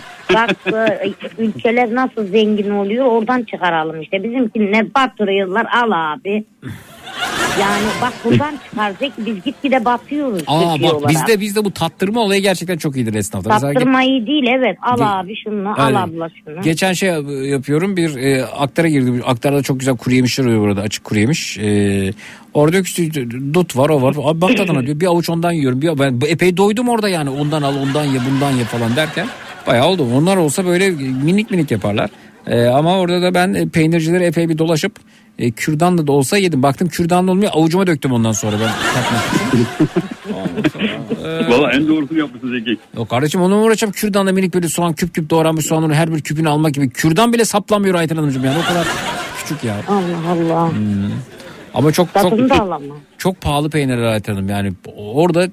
[0.33, 0.55] Bak
[1.37, 4.23] ülkeler nasıl zengin oluyor oradan çıkaralım işte.
[4.23, 6.43] Bizimkiler batırıyorlar al abi.
[7.61, 11.09] Yani bak buradan çıkaracak biz gitgide batıyoruz Aa bak olarak.
[11.09, 13.49] bizde bizde bu tattırma olayı gerçekten çok iyidir esnafta.
[13.49, 15.95] Mesela ge- Tattırmayı değil evet al Ge- abi şunu Aynen.
[15.95, 16.61] al abla şunu.
[16.61, 17.09] Geçen şey
[17.49, 19.21] yapıyorum bir e, aktara girdim.
[19.25, 21.57] Aktarda çok güzel kuru yemişler oluyor burada açık kuru yemiş.
[21.57, 22.11] E,
[22.53, 23.03] orada işte
[23.53, 24.15] dut var o var.
[24.23, 25.81] Abi bak tadına diyor bir avuç ondan yiyorum.
[25.81, 29.27] Bir, ben epey doydum orada yani ondan al ondan ye bundan ye falan derken.
[29.67, 30.07] Bayağı oldu.
[30.15, 30.89] Onlar olsa böyle
[31.23, 32.09] minik minik yaparlar.
[32.47, 34.95] E, ama orada da ben e, peynircileri epey bir dolaşıp
[35.39, 36.63] e, kürdanla da olsa yedim.
[36.63, 38.71] Baktım kürdanla olmuyor avucuma döktüm ondan sonra ben
[41.49, 42.77] Valla en doğrusunu yapmışsın Zeki.
[42.97, 46.21] Yok kardeşim onu mu uğraşacağım kürdanla minik böyle soğan küp küp doğranmış soğanları her bir
[46.21, 46.89] küpünü almak gibi.
[46.89, 48.87] Kürdan bile saplanmıyor Ayten Hanımcığım yani o kadar
[49.37, 49.75] küçük ya.
[49.87, 50.71] Allah Allah.
[51.73, 52.81] Ama çok çok alamam.
[53.17, 54.49] çok pahalı peynirler Ayten Hanım.
[54.49, 55.49] Yani orada e,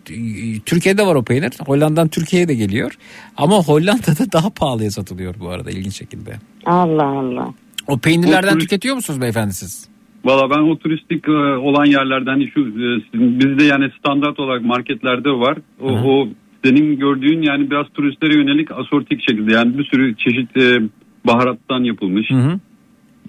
[0.67, 1.51] Türkiye'de var o peynir.
[1.67, 2.93] Hollanda'dan Türkiye'ye de geliyor.
[3.37, 6.35] Ama Hollanda'da daha pahalıya satılıyor bu arada ilginç şekilde.
[6.67, 7.55] Allah Allah.
[7.89, 9.89] O peynirlerden O turist- tüketiyor musunuz beyefendi siz?
[10.25, 15.31] Valla ben o turistik e, olan yerlerden şu e, sizin- bizde yani standart olarak marketlerde
[15.31, 15.59] var.
[15.81, 16.29] O, o
[16.65, 20.79] senin gördüğün yani biraz turistlere yönelik asortik şekilde yani bir sürü çeşit e,
[21.27, 22.31] baharattan yapılmış.
[22.31, 22.61] Hı hı.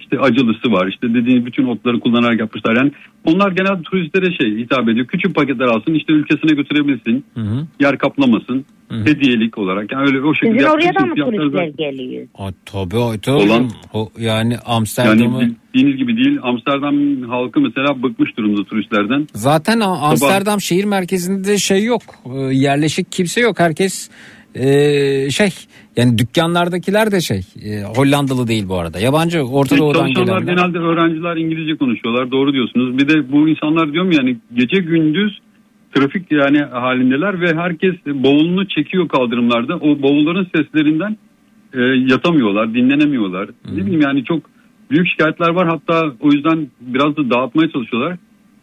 [0.01, 0.87] İşte acılısı var.
[0.87, 2.75] İşte dediğiniz bütün otları kullanarak yapmışlar.
[2.75, 2.91] Yani
[3.25, 5.07] onlar genelde turistlere şey hitap ediyor.
[5.07, 7.25] Küçük paketler alsın işte ülkesine götürebilsin.
[7.33, 7.67] Hı hı.
[7.79, 8.65] Yer kaplamasın.
[8.89, 9.05] Hı.
[9.05, 9.91] Hediyelik olarak.
[9.91, 10.59] Yani öyle o şekilde.
[10.59, 12.27] Sizin oraya da mı turistler geliyor?
[12.37, 13.69] Aa, tabii Ayten Olan-.
[13.93, 15.41] O, yani Amsterdam'ı...
[15.41, 16.39] Yani bildiğiniz gibi değil.
[16.41, 19.27] Amsterdam halkı mesela bıkmış durumda turistlerden.
[19.33, 22.01] Zaten Amsterdam şehir merkezinde şey yok.
[22.25, 23.59] Ee, yerleşik kimse yok.
[23.59, 24.09] Herkes
[24.55, 25.49] e, şey
[25.97, 28.99] yani dükkanlardakiler de şey e, Hollandalı değil bu arada.
[28.99, 30.55] Yabancı Orta Doğu'dan Çalışanlar gelenler.
[30.55, 32.31] genelde öğrenciler İngilizce konuşuyorlar.
[32.31, 32.97] Doğru diyorsunuz.
[32.97, 35.39] Bir de bu insanlar diyorum yani gece gündüz
[35.95, 39.75] trafik yani halindeler ve herkes bavulunu çekiyor kaldırımlarda.
[39.75, 41.17] O bavulların seslerinden
[41.73, 43.49] e, yatamıyorlar, dinlenemiyorlar.
[43.71, 44.39] Ne bileyim yani çok
[44.91, 45.67] büyük şikayetler var.
[45.67, 48.17] Hatta o yüzden biraz da dağıtmaya çalışıyorlar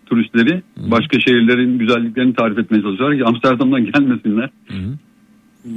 [0.06, 0.62] turistleri.
[0.76, 4.50] Başka şehirlerin güzelliklerini tarif etmeye çalışıyorlar ki Amsterdam'dan gelmesinler.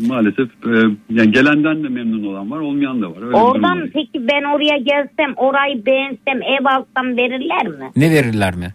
[0.07, 0.71] Maalesef e,
[1.09, 3.21] yani gelenden de memnun olan var, olmayan da var.
[3.21, 7.91] Öyle Oradan peki ben oraya gelsem orayı beğensem ev alsam verirler mi?
[7.95, 8.73] Ne verirler mi?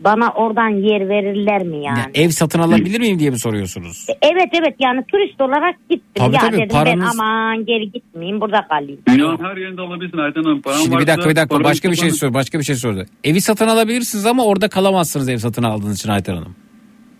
[0.00, 1.98] Bana oradan yer verirler mi yani?
[1.98, 4.06] Ya ev satın alabilir miyim diye mi soruyorsunuz?
[4.22, 6.02] Evet evet yani turist olarak gittim.
[6.14, 9.00] Tabii, ya tabii, dedim paranız- ben aman geri gitmeyeyim burada kalayım.
[9.08, 10.62] Dünyanın her yerinde alabilirsin Ayten Hanım.
[10.62, 12.18] Paran Şimdi bir dakika bir dakika başka bir şey kullanın.
[12.18, 13.04] sor başka bir şey sordu.
[13.24, 16.54] Evi satın alabilirsiniz ama orada kalamazsınız ev satın aldığınız için Ayten Hanım.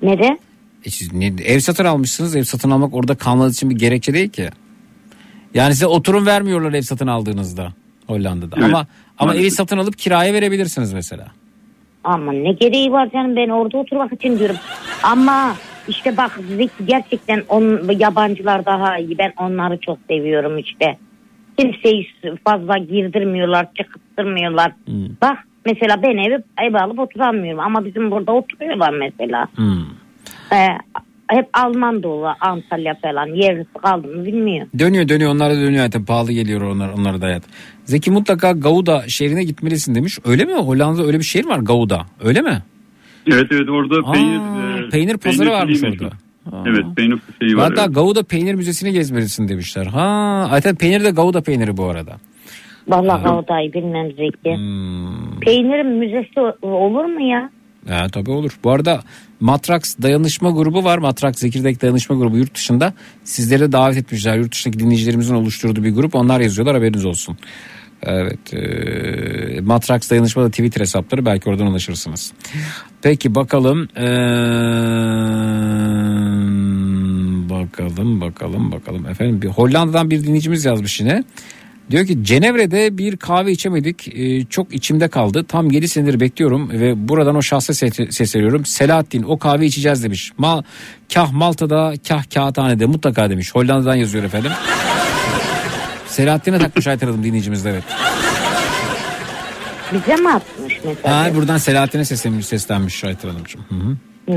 [0.02, 0.38] Nere?
[0.84, 2.36] E siz ne- ev satın almışsınız.
[2.36, 4.48] Ev satın almak orada kalmanız için bir gerekçe değil ki.
[5.54, 7.72] Yani size oturum vermiyorlar ev satın aldığınızda
[8.06, 8.56] Hollanda'da.
[8.58, 8.86] Evet, ama
[9.18, 11.26] ama evi satın alıp kiraya verebilirsiniz mesela.
[12.04, 14.56] Ama ne gereği var canım ben orada oturmak için diyorum.
[15.02, 15.56] Ama
[15.88, 16.40] işte bak
[16.86, 19.18] gerçekten on, yabancılar daha iyi.
[19.18, 20.98] Ben onları çok seviyorum işte.
[21.58, 22.08] Kimseyi
[22.44, 24.72] fazla girdirmiyorlar, çıkıttırmıyorlar.
[25.22, 29.48] Bak mesela ben evi ev alıp oturamıyorum ama bizim burada oturuyorlar mesela.
[29.54, 29.84] Hmm.
[30.52, 30.66] Ee,
[31.28, 34.68] hep Alman dolu Antalya falan yerlisi kaldı mı bilmiyorum.
[34.78, 36.04] Dönüyor dönüyor onlar da dönüyor hayatım.
[36.04, 37.42] Pahalı geliyor onlar, onlara da hayat.
[37.84, 40.18] Zeki mutlaka Gouda şehrine gitmelisin demiş.
[40.24, 40.54] Öyle mi?
[40.54, 42.06] Hollanda'da öyle bir şehir var Gouda.
[42.24, 42.62] Öyle mi?
[43.32, 46.04] Evet evet orada Aa, peynir, e, peynir pazarı varmış şeyi meşhur.
[46.06, 46.16] orada.
[46.56, 46.64] Aa.
[46.68, 47.68] Evet peynir şeyi var.
[47.68, 47.94] Hatta evet.
[47.94, 49.86] Gouda peynir müzesini gezmelisin demişler.
[49.86, 52.16] Ha, zaten peynir de Gouda peyniri bu arada.
[52.88, 54.56] Vallahi Gavda'yı bilmem Zeki.
[54.56, 55.40] Hmm.
[55.40, 57.50] Peynirin müzesi olur mu ya?
[57.88, 58.58] Ya tabii olur.
[58.64, 59.02] Bu arada
[59.40, 60.98] Matrax dayanışma grubu var.
[60.98, 62.94] Matrax Zekirdek dayanışma grubu yurt dışında.
[63.24, 64.36] Sizleri de davet etmişler.
[64.36, 66.14] Yurt dışındaki dinleyicilerimizin oluşturduğu bir grup.
[66.14, 67.38] Onlar yazıyorlar haberiniz olsun.
[68.02, 68.54] Evet.
[68.54, 71.26] E, Matrax dayanışma da Twitter hesapları.
[71.26, 72.32] Belki oradan ulaşırsınız.
[73.02, 73.88] Peki bakalım.
[73.96, 74.08] Ee,
[77.50, 79.06] bakalım bakalım bakalım.
[79.06, 81.24] Efendim bir Hollanda'dan bir dinleyicimiz yazmış yine.
[81.90, 84.08] Diyor ki Cenevre'de bir kahve içemedik.
[84.08, 85.44] Ee, çok içimde kaldı.
[85.48, 88.64] Tam 7 senedir bekliyorum ve buradan o şahsa se- sesleniyorum.
[88.64, 90.32] Selahattin o kahve içeceğiz demiş.
[90.38, 90.62] Mal,
[91.14, 93.54] kah Malta'da kah kağıthanede mutlaka demiş.
[93.54, 94.52] Hollanda'dan yazıyor efendim.
[96.06, 97.84] Selahattin'e takmış Ayten Hanım dinleyicimiz de evet.
[99.92, 101.24] Bize mi atmış mesela?
[101.24, 103.60] Ha, buradan Selahattin'e seslenmiş, seslenmiş Ayten Hanımcığım.
[103.68, 103.96] Hı hı.
[104.26, 104.36] Hmm.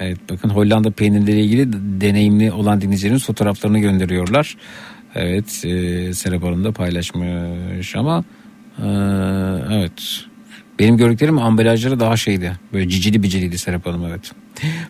[0.00, 4.56] Evet bakın Hollanda peynirleriyle ilgili deneyimli olan dinleyicilerin fotoğraflarını gönderiyorlar.
[5.14, 8.24] Evet e, Serap Hanım da paylaşmış ama
[8.78, 8.86] e,
[9.72, 10.24] evet
[10.78, 14.32] benim gördüklerim ambalajları daha şeydi böyle cicili biciliydi Serap Hanım evet.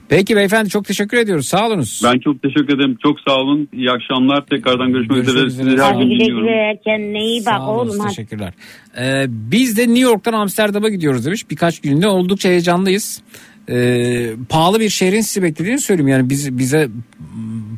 [0.08, 2.00] Peki beyefendi çok teşekkür ediyoruz sağ olunuz.
[2.04, 2.96] Ben çok teşekkür ederim.
[3.02, 3.68] Çok sağ olun.
[3.72, 4.46] İyi akşamlar.
[4.46, 5.46] Tekrardan görüşmek, Görüşmek üzere.
[5.46, 5.70] üzere.
[5.70, 6.78] Sizi her gün dinliyorum.
[6.84, 8.08] kendine iyi bak Sağ olun, oğlum hadi.
[8.08, 8.52] teşekkürler.
[9.00, 11.50] Ee, biz de New York'tan Amsterdam'a gidiyoruz demiş.
[11.50, 13.22] Birkaç günde oldukça heyecanlıyız.
[13.70, 16.08] Ee, pahalı bir şehrin sizi beklediğini söyleyeyim.
[16.08, 16.88] Yani biz, bize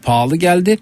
[0.05, 0.79] pahalı geldi.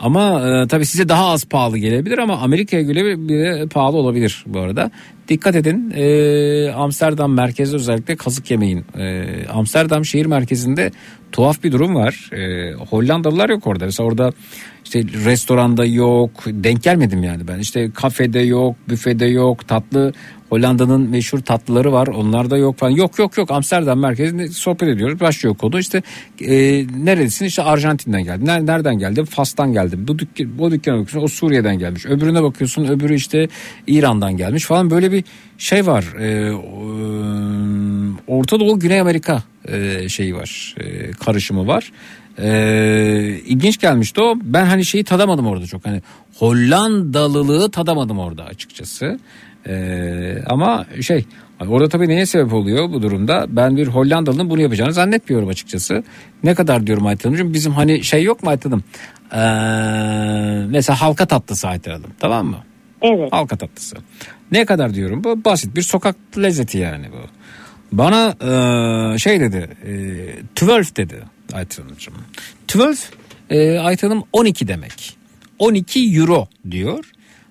[0.00, 4.60] Ama e, tabii size daha az pahalı gelebilir ama Amerika'ya göre bile pahalı olabilir bu
[4.60, 4.90] arada.
[5.28, 8.84] Dikkat edin e, Amsterdam merkezde özellikle kazık yemeyin.
[8.98, 10.90] E, Amsterdam şehir merkezinde
[11.32, 12.30] tuhaf bir durum var.
[12.32, 13.84] E, Hollandalılar yok orada.
[13.84, 14.32] Mesela orada
[14.84, 16.30] işte restoranda yok.
[16.46, 17.58] Denk gelmedim yani ben.
[17.58, 20.12] İşte kafede yok, büfede yok, tatlı
[20.50, 22.06] Hollanda'nın meşhur tatlıları var.
[22.06, 22.90] Onlar da yok falan.
[22.90, 25.20] Yok yok yok Amsterdam merkezinde sohbet ediyoruz.
[25.20, 25.78] Başlıyor konu.
[25.78, 26.02] İşte
[26.40, 26.52] e,
[27.04, 27.44] neredesin?
[27.44, 28.46] İşte Arjantin'den geldim.
[28.46, 29.24] Ner- Nereden geldim?
[29.24, 30.04] Fas'tan geldim.
[30.08, 32.06] Bu dükkan, bu dükkana bakıyorsun o Suriye'den gelmiş.
[32.06, 33.48] Öbürüne bakıyorsun öbürü işte
[33.86, 34.90] İran'dan gelmiş falan.
[34.90, 35.24] Böyle bir
[35.58, 36.04] şey var.
[36.20, 36.52] E,
[38.26, 40.74] Orta Doğu Güney Amerika e, şeyi var.
[40.80, 41.92] E, karışımı var.
[42.42, 44.34] Ee, ilginç gelmişti o.
[44.42, 45.86] Ben hani şeyi tadamadım orada çok.
[45.86, 46.02] Hani
[46.38, 49.18] Hollandalılığı tadamadım orada açıkçası.
[49.66, 51.24] Ee, ama şey
[51.68, 53.46] orada tabii neye sebep oluyor bu durumda?
[53.48, 56.04] Ben bir Hollandalı'nın bunu yapacağını zannetmiyorum açıkçası.
[56.44, 57.54] Ne kadar diyorum Ayten Hanımcığım?
[57.54, 58.84] Bizim hani şey yok mu Ayten Hanım?
[59.32, 62.58] Ee, mesela halka tatlısı Ayten Hanım tamam mı?
[63.02, 63.32] Evet.
[63.32, 63.96] Halka tatlısı.
[64.52, 65.24] Ne kadar diyorum?
[65.24, 67.26] Bu basit bir sokak lezzeti yani bu.
[67.92, 68.28] Bana
[69.14, 69.68] e, şey dedi,
[70.62, 71.22] e, 12 dedi
[71.52, 72.14] Ayten Hanımcığım.
[72.76, 72.98] 12
[73.50, 75.16] e, Ayten Hanım 12 demek.
[75.58, 77.04] 12 euro diyor.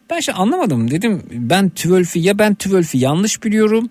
[0.09, 3.89] Ben şey anlamadım dedim ben 12'i ya ben 12'i yanlış biliyorum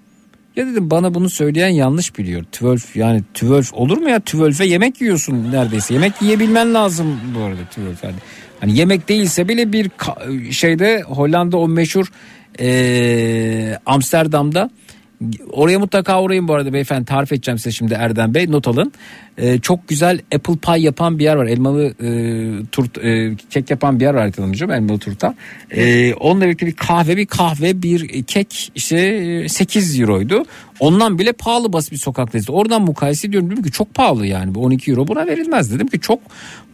[0.56, 2.44] ya dedim bana bunu söyleyen yanlış biliyor.
[2.62, 5.94] 12 yani 12 olur mu ya 12'e yemek yiyorsun neredeyse.
[5.94, 8.16] Yemek yiyebilmen lazım bu arada 12 yani.
[8.60, 9.90] Hani yemek değilse bile bir
[10.52, 12.06] şeyde Hollanda o meşhur
[12.58, 14.70] eee, Amsterdam'da
[15.52, 18.92] Oraya mutlaka uğrayın bu arada beyefendi tarif edeceğim size şimdi Erdem Bey not alın.
[19.38, 21.46] Ee, çok güzel apple pie yapan bir yer var.
[21.46, 22.10] Elmalı e,
[22.72, 25.34] turt, e, kek yapan bir yer var Ayten Hanımcığım elmalı turta.
[25.70, 28.98] Ee, onunla birlikte bir kahve bir kahve bir kek işte
[29.44, 30.44] e, 8 euroydu.
[30.80, 32.52] Ondan bile pahalı basit bir sokak lezzeti.
[32.52, 36.00] Oradan mukayese ediyorum dedim ki çok pahalı yani bu 12 euro buna verilmez dedim ki
[36.00, 36.20] çok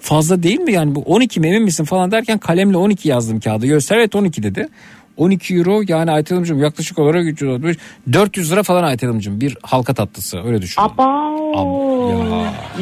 [0.01, 3.67] fazla değil mi yani bu 12 mi emin misin falan derken kalemle 12 yazdım kağıdı
[3.67, 4.69] göster evet 12 dedi.
[5.17, 7.77] 12 euro yani Hanımcığım yaklaşık olarak 300 olmuş.
[8.13, 10.83] 400 lira falan Hanımcığım bir halka tatlısı öyle düşün.
[10.83, 11.35] Aba.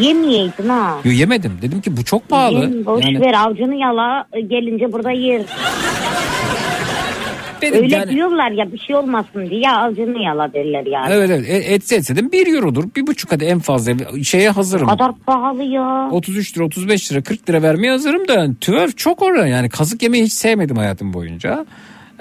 [0.01, 0.97] Yemeyeydin ha.
[1.05, 2.61] Yo, yemedim dedim ki bu çok pahalı.
[2.61, 5.43] Yem, boş Yani ver avcunu yala gelince burada yer.
[7.63, 11.13] benim Öyle yani- diyorlar ya bir şey olmasın diye avcunu yala derler yani.
[11.13, 13.93] Evet evet E- etse etse dedim 1 eurodur bir buçuk hadi en fazla
[14.25, 14.89] şeye hazırım.
[14.89, 16.09] O kadar pahalı ya.
[16.11, 20.25] 33 lira 35 lira 40 lira vermeye hazırım da 12 çok orada yani kazık yemeyi
[20.25, 21.67] hiç sevmedim hayatım boyunca.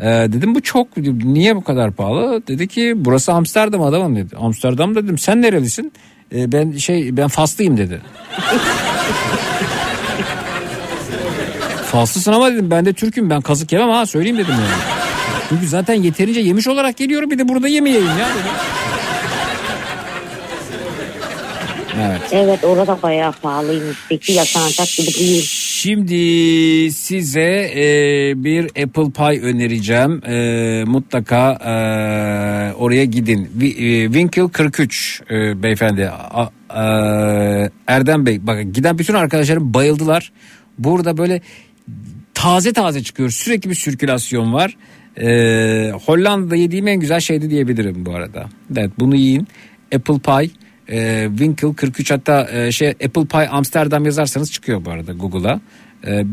[0.02, 2.48] Ee, dedim bu çok niye bu kadar pahalı?
[2.48, 4.36] Dedi ki burası Amsterdam adamım dedi.
[4.38, 5.92] Amsterdam dedim sen nerelisin?
[6.36, 8.02] Ee, ben şey ben Faslıyım dedi.
[11.92, 14.82] Faslısın ama dedim ben de Türk'üm ben kazık yemem ha söyleyeyim dedim yani.
[15.50, 18.52] Çünkü zaten yeterince yemiş olarak geliyorum bir de burada yemeyeyim ya dedim.
[22.00, 22.22] Evet.
[22.32, 23.98] Evet orada bayağı pahalıymış.
[24.10, 25.44] Peki yaşanacak gibi değil.
[25.82, 27.84] Şimdi size e,
[28.44, 30.22] bir apple pie önereceğim.
[30.26, 31.74] E, mutlaka e,
[32.74, 33.50] oraya gidin.
[33.62, 36.10] E, Winkle 43 e, beyefendi.
[36.10, 36.84] A- e,
[37.88, 40.32] Erdem Bey bakın giden bütün arkadaşlarım bayıldılar.
[40.80, 41.42] Burada böyle
[42.34, 43.30] taze taze çıkıyor.
[43.30, 44.78] Sürekli bir sirkülasyon var.
[45.18, 45.28] E,
[46.06, 48.46] Hollanda'da yediğim en güzel şeydi diyebilirim bu arada.
[48.78, 49.48] Evet bunu yiyin.
[49.96, 50.61] Apple pie.
[50.92, 55.60] E, Winkle 43 hatta e, şey Apple Pie Amsterdam yazarsanız çıkıyor bu arada Google'a.
[56.08, 56.24] E,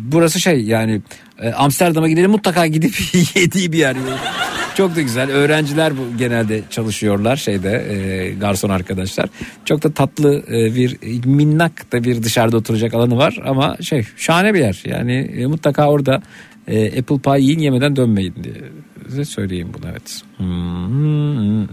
[0.00, 1.00] burası şey yani
[1.40, 2.94] e, Amsterdam'a gidelim mutlaka gidip
[3.36, 3.96] yediği bir yer.
[4.76, 5.30] Çok da güzel.
[5.30, 9.28] Öğrenciler bu genelde çalışıyorlar şeyde e, garson arkadaşlar.
[9.64, 14.54] Çok da tatlı e, bir minnak da bir dışarıda oturacak alanı var ama şey şahane
[14.54, 14.82] bir yer.
[14.84, 16.22] Yani e, mutlaka orada
[16.68, 18.54] e, Apple Pie yiyin yemeden dönmeyin diye
[19.08, 20.22] size söyleyeyim bunu evet.
[20.36, 21.66] Hmm.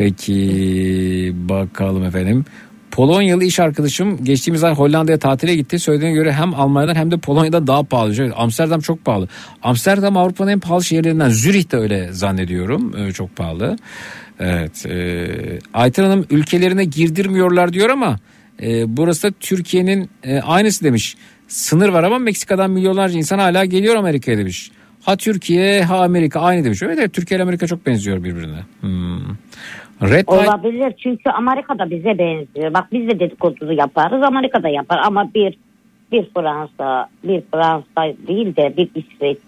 [0.00, 2.44] Peki bakalım efendim.
[2.90, 5.78] Polonyalı iş arkadaşım geçtiğimiz ay Hollanda'ya tatile gitti.
[5.78, 8.14] Söylediğine göre hem Almanya'dan hem de Polonya'dan daha pahalı.
[8.14, 9.28] Şöyle, Amsterdam çok pahalı.
[9.62, 11.28] Amsterdam Avrupa'nın en pahalı şehirlerinden.
[11.28, 12.94] Zürih de öyle zannediyorum.
[12.98, 13.76] Ee, çok pahalı.
[14.38, 14.86] Evet.
[14.86, 15.28] E,
[15.74, 18.18] Ayten Hanım ülkelerine girdirmiyorlar diyor ama
[18.62, 21.16] e, burası da Türkiye'nin e, aynısı demiş.
[21.48, 24.70] Sınır var ama Meksika'dan milyonlarca insan hala geliyor Amerika'ya demiş.
[25.02, 26.82] Ha Türkiye ha Amerika aynı demiş.
[26.82, 28.64] Evet, evet Türkiye ile Amerika çok benziyor birbirine.
[28.80, 29.36] Hmm.
[30.02, 32.74] Red Light Olabilir çünkü Amerika'da bize benziyor.
[32.74, 35.58] Bak biz de dedikodu yaparız Amerika'da yapar ama bir
[36.12, 39.38] bir Fransa bir Fransa değil de bir İsveç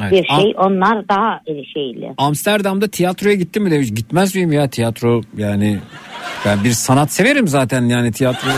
[0.00, 0.12] Evet.
[0.12, 1.40] bir şey Am- onlar daha
[1.72, 2.14] şeyli.
[2.18, 3.94] Amsterdam'da tiyatroya gittim mi demiş.
[3.94, 5.78] Gitmez miyim ya tiyatro yani
[6.46, 8.48] ben bir sanat severim zaten yani tiyatro.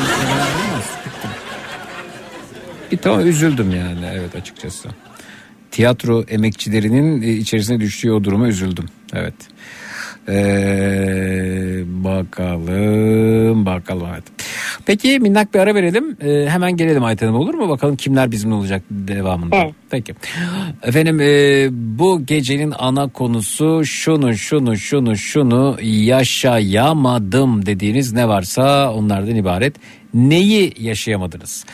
[2.90, 4.88] Gittim ama üzüldüm yani evet açıkçası.
[5.70, 8.84] Tiyatro emekçilerinin e, içerisine düştüğü o duruma üzüldüm.
[9.14, 9.34] Evet.
[10.28, 14.24] Ee, bakalım bakalım evet.
[14.86, 16.16] Peki minnak bir ara verelim.
[16.20, 17.68] Ee, hemen gelelim Ayten Hanım olur mu?
[17.68, 19.56] Bakalım kimler bizimle olacak devamında.
[19.56, 19.74] Evet.
[19.90, 20.14] Peki.
[20.82, 29.36] Efendim e, bu gecenin ana konusu şunu şunu şunu şunu yaşayamadım dediğiniz ne varsa onlardan
[29.36, 29.74] ibaret.
[30.14, 31.64] Neyi yaşayamadınız?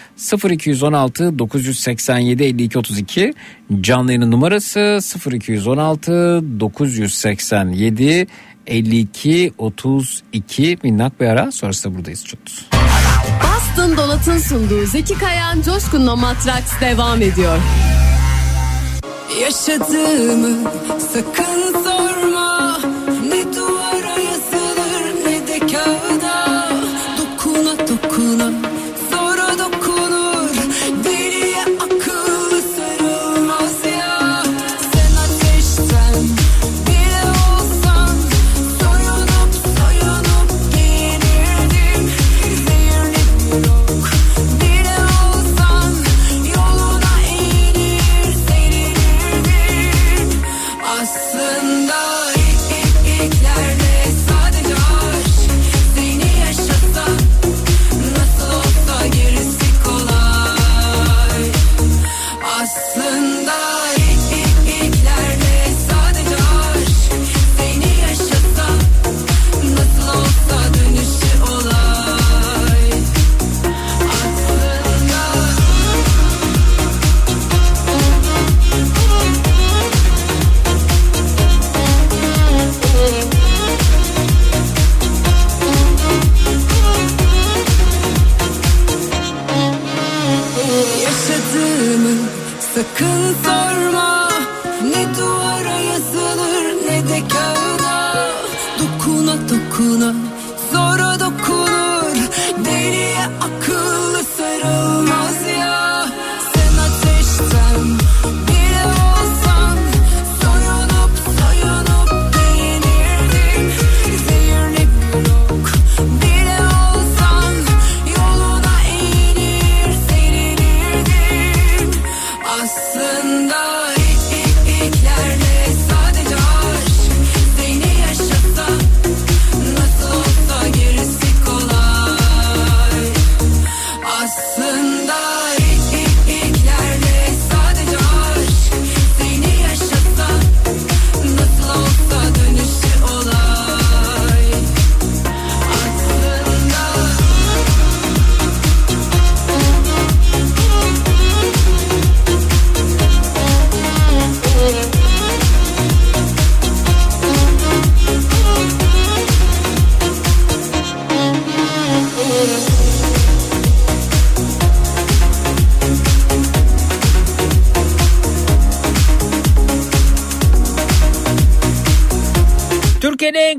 [0.51, 3.35] 0216 987 52 32
[3.81, 4.99] canlı yayının numarası
[5.33, 6.13] 0216
[6.61, 8.27] 987
[8.67, 12.41] 52 32 minnak bir ara sonrasında buradayız çut.
[13.43, 17.59] Boston Donat'ın sunduğu Zeki Kayan Coşkun'la Matraks devam ediyor.
[19.43, 21.98] Yaşadığımı sakın sorma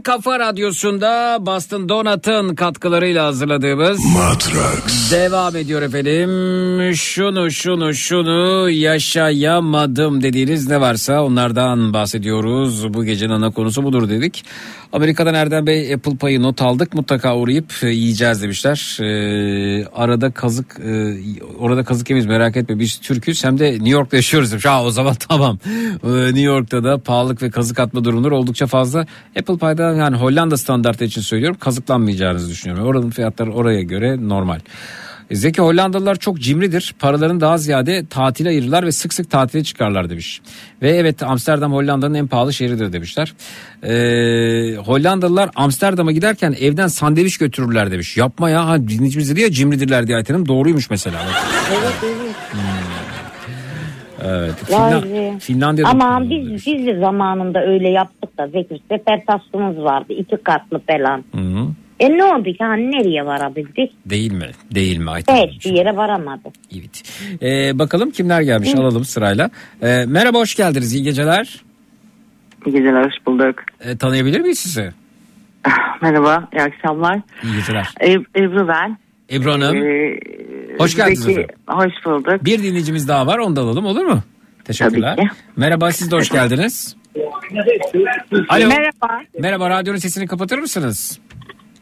[0.10, 5.12] kafa radyosunda Boston Donat'ın katkılarıyla hazırladığımız Matrax.
[5.12, 6.96] devam ediyor efendim.
[6.96, 12.94] Şunu şunu şunu yaşayamadım dediğiniz ne varsa onlardan bahsediyoruz.
[12.94, 14.46] Bu gecenin ana konusu budur dedik.
[14.94, 18.98] Amerika'dan Erdem Bey Apple Pay'ı not aldık mutlaka uğrayıp e, yiyeceğiz demişler.
[19.02, 21.16] Ee, arada kazık e,
[21.60, 24.66] orada kazık yemeyiz merak etme biz Türk'üz hem de New York'ta yaşıyoruz demiş.
[24.66, 25.60] Ha o zaman tamam.
[26.04, 29.06] Ee, New York'ta da pahalılık ve kazık atma durumları oldukça fazla.
[29.40, 32.86] Apple Pay'da yani Hollanda standartı için söylüyorum kazıklanmayacağınızı düşünüyorum.
[32.86, 34.60] Oranın fiyatları oraya göre normal.
[35.32, 36.96] Zeki Hollandalılar çok cimridir.
[37.00, 40.42] Paralarını daha ziyade tatile ayırırlar ve sık sık tatile çıkarlar demiş.
[40.82, 43.34] Ve evet Amsterdam Hollanda'nın en pahalı şehridir demişler.
[43.84, 48.18] Ee, Hollandalılar Amsterdam'a giderken evden sandviç götürürler demiş.
[48.18, 48.68] Yapma ya.
[48.68, 50.48] Ha, dinleyicimiz ya cimridirler diye Ayten Hanım.
[50.48, 51.18] Doğruymuş mesela.
[51.72, 52.36] Evet evet.
[54.24, 54.72] Evet.
[54.72, 55.40] Vay Finla- be.
[55.40, 60.82] Finlandiya'da Ama biz biz de zamanında öyle yaptık da Zeki sefer taslımız vardı iki katlı
[60.88, 61.24] falan.
[61.36, 61.68] Hı hı.
[62.00, 63.92] E ne oldu ki hani nereye varabildik?
[64.06, 64.50] Değil mi?
[64.76, 65.50] Değil mi Ayten Hanım?
[65.50, 66.54] Hiçbir yere varamadık.
[66.78, 67.04] Evet.
[67.42, 69.50] Ee, bakalım kimler gelmiş alalım sırayla.
[69.82, 70.94] Ee, merhaba hoş geldiniz.
[70.94, 71.62] İyi geceler.
[72.66, 73.56] İyi geceler, hoş bulduk.
[73.82, 74.92] Ee, tanıyabilir miyiz sizi?
[76.02, 77.20] Merhaba, iyi akşamlar.
[77.44, 77.86] İyi geceler.
[78.00, 78.98] Eb- Ebru ben.
[79.32, 79.76] Ebru Hanım.
[79.78, 80.20] Ee,
[80.78, 81.48] Hoş geldiniz Zeki-.
[81.68, 82.46] Hoş bulduk.
[82.46, 84.24] Bir dinleyicimiz daha var onu da alalım olur mu?
[84.64, 85.16] Teşekkürler.
[85.16, 85.34] Tabii ki.
[85.56, 86.96] Merhaba siz de hoş geldiniz.
[88.50, 88.68] Alo.
[88.68, 89.22] Merhaba.
[89.40, 91.20] Merhaba radyonun sesini kapatır mısınız?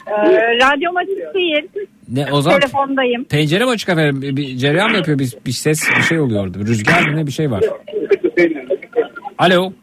[0.07, 1.67] Ee, radyom açık değil.
[2.09, 3.23] Ne o zaman Telefondayım.
[3.23, 4.21] pencere mi açık efendim?
[4.21, 5.19] Bir, bir cereyan mı yapıyor?
[5.19, 6.59] Bir, bir ses bir şey oluyor orada.
[6.59, 7.63] Bir Rüzgar mı ne bir şey var.
[9.37, 9.73] Alo.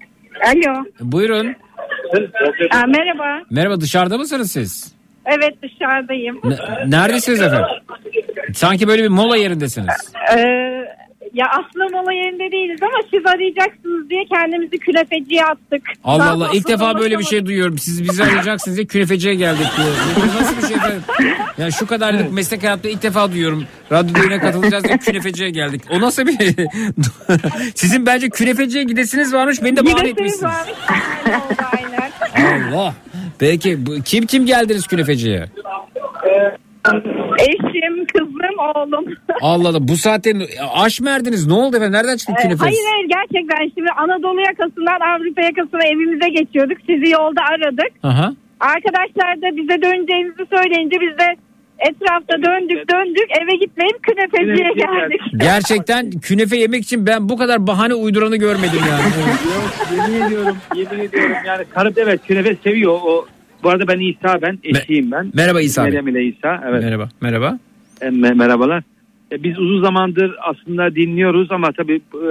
[0.47, 0.85] Alo.
[1.01, 1.55] Buyurun.
[2.71, 3.43] Aa, merhaba.
[3.51, 4.95] Merhaba dışarıda mısınız siz?
[5.27, 6.41] Evet dışarıdayım.
[6.45, 7.67] Ne- Neredesiniz efendim?
[8.55, 10.13] Sanki böyle bir mola yerindesiniz.
[10.37, 10.85] Ee,
[11.35, 15.83] ya aslında mola yerinde değiliz ama siz arayacaksınız diye kendimizi künefeciye attık.
[16.05, 17.79] Allah Daha Allah ilk defa böyle bir şey duyuyorum.
[17.79, 19.89] Siz bizi arayacaksınız diye künefeciye geldik diyor.
[20.17, 21.03] Bu nasıl bir şey efendim?
[21.59, 23.65] Yani şu kadarlık meslek hayatta ilk defa duyuyorum.
[23.93, 25.83] Radyo yayına katılacağız diye künefeciye geldik.
[25.91, 26.37] O nasıl bir...
[27.75, 30.43] Sizin bence künefeciye gidesiniz varmış beni de bahane etmişsiniz.
[30.43, 30.73] varmış.
[32.73, 32.95] Allah.
[33.39, 35.47] Peki bu- kim kim geldiniz künefeciye?
[37.39, 39.05] Eşim, kızım, oğlum.
[39.41, 40.33] Allah Allah bu saatte
[40.75, 41.47] aş mı erdiniz?
[41.47, 41.93] Ne oldu efendim?
[41.93, 42.65] Nereden çıktı Ee, künefe?
[42.65, 46.79] hayır hayır gerçekten şimdi Anadolu yakasından Avrupa yakasına evimize geçiyorduk.
[46.87, 47.93] Sizi yolda aradık.
[48.03, 48.33] Aha.
[48.61, 51.37] Arkadaşlar da bize döneceğimizi söyleyince biz de
[51.79, 55.21] etrafta döndük döndük eve gitmeyip künefeciye geldik.
[55.41, 59.03] Gerçekten künefe yemek için ben bu kadar bahane uyduranı görmedim yani.
[59.25, 59.39] Evet.
[60.13, 62.93] yemin ediyorum, yemin ediyorum yani karım evet künefe seviyor.
[63.03, 63.27] O
[63.65, 65.31] bu arada ben İsa ben eşiyim ben.
[65.35, 65.83] Merhaba İsa.
[65.83, 66.83] Meryem ile İsa evet.
[66.83, 67.09] Merhaba.
[67.21, 67.59] Merhaba.
[68.01, 68.83] E, me- merhabalar.
[69.33, 72.31] E, biz uzun zamandır aslında dinliyoruz ama tabii e,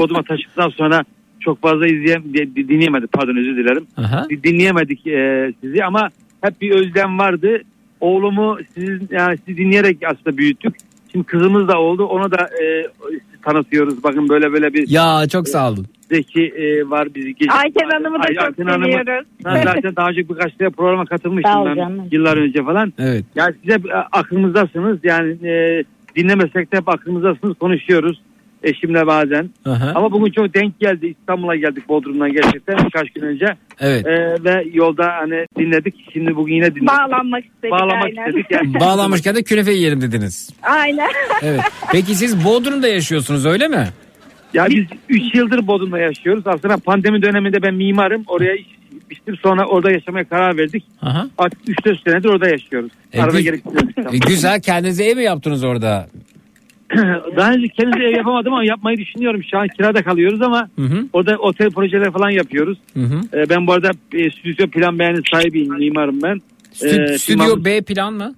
[0.00, 1.04] Bodrum'a taşıdıktan sonra
[1.40, 3.86] çok fazla di- dinleyemedik pardon özür dilerim.
[3.96, 4.26] Aha.
[4.30, 6.08] Di- Dinleyemedik e, sizi ama
[6.40, 7.62] hep bir özlem vardı.
[8.00, 10.74] Oğlumu sizin yani sizi dinleyerek aslında büyüttük.
[11.12, 12.04] Şimdi kızımız da oldu.
[12.04, 12.86] Onu da e,
[13.44, 14.02] tanıtıyoruz.
[14.04, 15.86] Bakın böyle böyle bir Ya çok sağ olun.
[16.10, 17.34] Zeki e, var bizi.
[17.34, 19.26] Gece, Ayten Hanım'ı da Ay- çok Ayten Hanım'ı- seviyoruz.
[19.44, 22.08] Ben zaten daha önce birkaç kere programa katılmıştım ben canım.
[22.12, 22.92] yıllar önce falan.
[22.98, 23.24] Evet.
[23.34, 24.98] Yani size e, aklımızdasınız.
[25.02, 25.84] Yani e,
[26.16, 27.58] dinlemesek de hep aklımızdasınız.
[27.58, 28.20] Konuşuyoruz
[28.64, 29.50] eşimle bazen.
[29.66, 29.92] Aha.
[29.94, 31.14] Ama bugün çok denk geldi.
[31.20, 33.46] İstanbul'a geldik Bodrum'dan gerçekten birkaç gün önce.
[33.80, 34.06] Evet.
[34.06, 35.94] E, ve yolda hani dinledik.
[36.12, 36.88] Şimdi bugün yine dinledik.
[36.88, 38.26] Bağlanmak istedik Bağlamak aynen.
[38.28, 38.50] istedik.
[38.50, 38.74] Yani.
[38.80, 40.50] Bağlanmışken de künefe yiyelim dediniz.
[40.62, 41.08] Aynen.
[41.42, 41.60] Evet.
[41.92, 43.88] Peki siz Bodrum'da yaşıyorsunuz öyle mi?
[44.54, 46.46] Ya biz 3 yıldır Bodrum'da yaşıyoruz.
[46.46, 48.24] Aslında pandemi döneminde ben mimarım.
[48.26, 48.66] Oraya iş
[49.10, 50.84] bittim sonra orada yaşamaya karar verdik.
[51.02, 51.26] Aha.
[51.38, 52.90] Artık 3-4 senedir orada yaşıyoruz.
[53.12, 56.08] E, Arada gü- gidiyoruz E, güzel kendinize ev mi yaptınız orada?
[57.36, 59.42] Daha önce kendimize ev yapamadım ama yapmayı düşünüyorum.
[59.50, 61.06] Şu an kirada kalıyoruz ama Hı hı.
[61.12, 62.78] orada otel projeleri falan yapıyoruz.
[62.94, 63.20] Hı hı.
[63.34, 66.40] Ee, ben bu arada e, stüdyo plan beğeni sahibiyim, mimarım ben.
[66.72, 68.34] Stü- Ee, stüdyo Timam- B plan mı?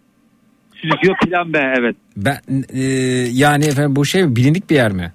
[0.79, 1.97] Stüdyo plan B evet.
[2.17, 2.37] Ben
[2.75, 2.83] e,
[3.33, 5.13] yani efendim bu şey bilindik bir yer mi?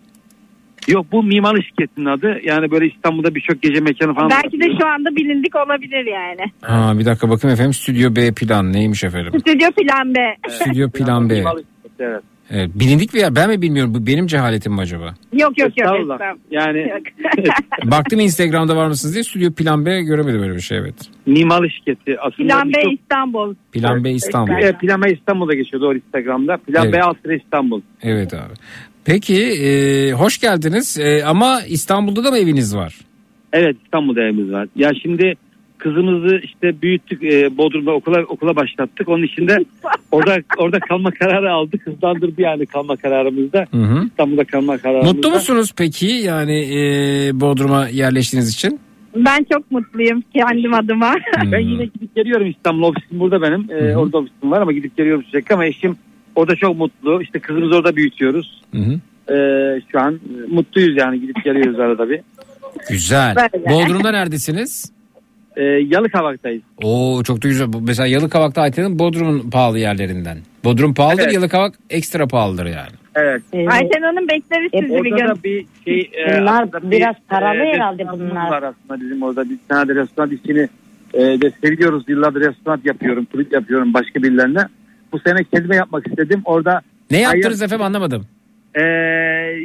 [0.88, 2.40] Yok bu mimarlık şirketinin adı.
[2.44, 4.30] Yani böyle İstanbul'da birçok gece mekanı falan.
[4.30, 6.52] Belki de şu anda bilindik olabilir yani.
[6.62, 9.40] Ha bir dakika bakayım efendim stüdyo B plan neymiş efendim?
[9.40, 10.36] Stüdyo plan B.
[10.50, 11.44] Stüdyo plan B.
[12.00, 12.22] Evet.
[12.54, 15.06] Evet, bilindik bir yer ben mi bilmiyorum bu benim cehaletim mi acaba?
[15.06, 15.70] Yok yok yok.
[15.78, 16.16] Estağfurullah.
[16.16, 16.38] estağfurullah.
[16.52, 16.92] Yani.
[17.92, 20.96] Baktım Instagram'da var mısınız diye stüdyo plan B göremedim böyle bir şey evet.
[21.26, 22.48] mimarlık şirketi aslında.
[22.50, 23.56] plan B birçok- İstanbul.
[23.72, 24.54] Plan B İstanbul.
[24.62, 26.58] Evet, plan B İstanbul'da geçiyor doğru Instagram'da.
[26.58, 26.94] Plan Evet.
[26.94, 27.82] B alt lira İstanbul.
[28.04, 28.54] Evet abi.
[29.06, 32.96] Peki e, hoş geldiniz E, ama İstanbul'da da mı eviniz var?
[33.54, 34.68] Evet İstanbul'da evimiz var.
[34.76, 35.34] Ya şimdi
[35.82, 39.10] kızımızı işte büyüttük e, Bodrum'da okula okula başlattık.
[39.10, 39.58] Onun için de
[40.12, 41.88] orada orada kalma kararı aldık.
[41.88, 43.66] Hızlandırdı yani kalma kararımızda.
[43.72, 44.06] Hı hı.
[44.06, 45.14] İstanbul'da kalma kararımızda.
[45.14, 46.80] Mutlu musunuz peki yani e,
[47.40, 48.80] Bodrum'a yerleştiğiniz için?
[49.16, 51.14] Ben çok mutluyum kendim adıma.
[51.14, 51.52] Hmm.
[51.52, 53.72] Ben yine gidip geliyorum İstanbul ofisim burada benim.
[53.72, 53.98] E, hı.
[53.98, 55.96] orada ofisim var ama gidip geliyorum sürekli ama eşim
[56.36, 57.22] orada çok mutlu.
[57.22, 58.62] İşte kızımızı orada büyütüyoruz.
[58.72, 59.00] Hı hı.
[59.34, 59.38] E,
[59.92, 60.20] şu an
[60.52, 62.22] mutluyuz yani gidip geliyoruz arada bir.
[62.90, 63.36] Güzel.
[63.36, 63.70] Böyle.
[63.70, 64.92] Bodrum'da neredesiniz?
[65.56, 66.62] E, Yalıkavak'tayız.
[66.84, 67.68] Oo çok da güzel.
[67.82, 70.38] Mesela Yalıkavak'ta Ayten'in Bodrum'un pahalı yerlerinden.
[70.64, 71.34] Bodrum pahalıdır Evet.
[71.34, 72.92] Yalıkavak ekstra pahalıdır yani.
[73.16, 73.42] Evet.
[73.54, 75.28] Ayten Hanım bekleriz E, sizi bir Orada gün.
[75.30, 78.50] da bir şey e, Bunlar biraz bir, paralı e, herhalde bunlar.
[78.52, 80.68] var aslında bizim orada bir tane de restoran işini
[81.14, 84.62] e, de seviyoruz yıllardır restoran yapıyorum kulüp yapıyorum başka birilerine
[85.14, 87.62] bu sene kendime yapmak istedim orada Ne yaptınız Hayır.
[87.66, 88.26] efendim anlamadım.
[88.76, 88.84] E,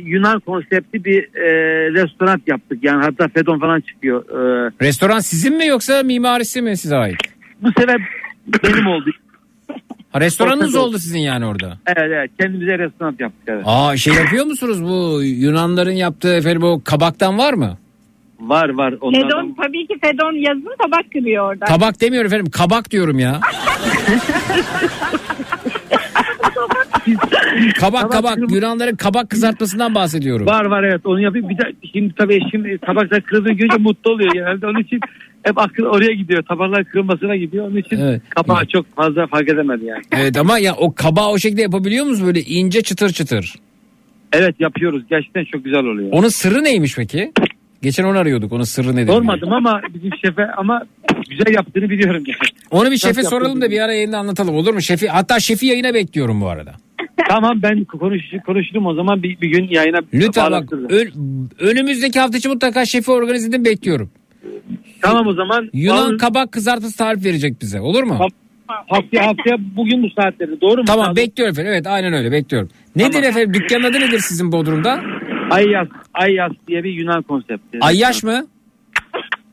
[0.04, 1.50] Yunan konseptli bir e,
[1.92, 6.96] restoran yaptık yani hatta Fedon falan çıkıyor E, Restoran sizin mi yoksa mimarisi mi size
[6.96, 7.16] ait?
[7.62, 7.96] bu sefer
[8.64, 9.10] benim oldu
[10.12, 11.78] Ha, restoranınız oldu sizin yani orada.
[11.86, 13.62] evet, evet kendimize restoran yaptık evet.
[13.66, 17.78] Aa şey yapıyor musunuz bu Yunanların yaptığı efendim o kabaktan var mı?
[18.40, 21.64] var var onlardan Fedon tabii ki Fedon yazın tabak kırıyor orada.
[21.64, 23.40] Kabak demiyorum efendim kabak diyorum ya.
[27.80, 30.46] kabak kabak Yunanların kabak kızartmasından bahsediyorum.
[30.46, 31.48] Var var evet onu yapayım.
[31.48, 34.66] Bir de şimdi tabii eşim tabaklar kırıldığını görünce mutlu oluyor genelde.
[34.66, 35.00] Onun için
[35.42, 36.42] hep akıl oraya gidiyor.
[36.42, 37.66] Tabaklar kırılmasına gidiyor.
[37.66, 38.22] Onun için Evet.
[38.30, 40.02] kapağı çok fazla fark edemedi yani.
[40.12, 43.54] Evet ama ya o kabağı o şekilde yapabiliyor musunuz böyle ince çıtır çıtır?
[44.32, 45.02] Evet yapıyoruz.
[45.10, 46.08] Gerçekten çok güzel oluyor.
[46.12, 47.32] Onun sırrı neymiş peki?
[47.82, 48.52] Geçen onu arıyorduk.
[48.52, 49.12] Onun sırrı nedir?
[49.12, 50.82] Sormadım ama bizim şefe ama
[51.28, 52.50] güzel yaptığını biliyorum yani.
[52.70, 54.82] Onu bir şefe soralım da bir ara yayında anlatalım olur mu?
[54.82, 56.72] Şefi hatta şefi yayına bekliyorum bu arada.
[57.28, 61.12] tamam ben konuş, konuşurum o zaman bir, bir gün yayına Lütfen bak ön-
[61.58, 64.10] önümüzdeki hafta için mutlaka şefi organize edin bekliyorum.
[65.02, 65.70] Tamam o zaman.
[65.72, 68.14] Yunan Vallahi- kabak kızartması tarif verecek bize olur mu?
[68.18, 68.30] Tamam.
[68.88, 70.84] Haftaya haftaya bugün bu saatleri doğru mu?
[70.86, 71.72] Tamam bekliyorum efendim.
[71.72, 72.68] Evet aynen öyle bekliyorum.
[72.96, 75.00] Nedir efendim dükkanın adı nedir sizin Bodrum'da?
[75.50, 77.78] Ayyas, Ayyas diye bir Yunan konsepti.
[77.80, 78.46] Ayyaş mı?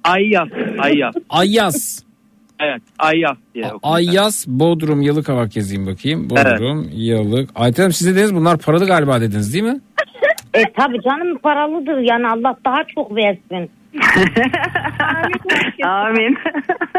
[0.03, 0.47] Ayyas,
[0.79, 1.15] Ayyas.
[1.29, 2.03] Ayyas.
[2.59, 3.65] Evet, Ayyas diye.
[3.65, 3.97] okunuyor.
[3.97, 6.29] Ayyas Bodrum Yalıkavak yazayım bakayım.
[6.29, 7.49] Bodrum Yalık.
[7.55, 9.79] Ayten Hanım siz de dediniz bunlar paralı galiba dediniz değil mi?
[10.53, 13.69] E tabi canım paralıdır yani Allah daha çok versin.
[15.85, 16.37] Amin.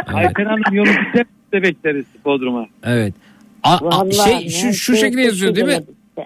[0.06, 2.66] Ayten Hanım yolu bize de bekleriz Bodrum'a.
[2.84, 3.14] Evet.
[3.62, 5.80] A- a- Vallahi şey şu, ne şu şekilde yazıyor değil mi?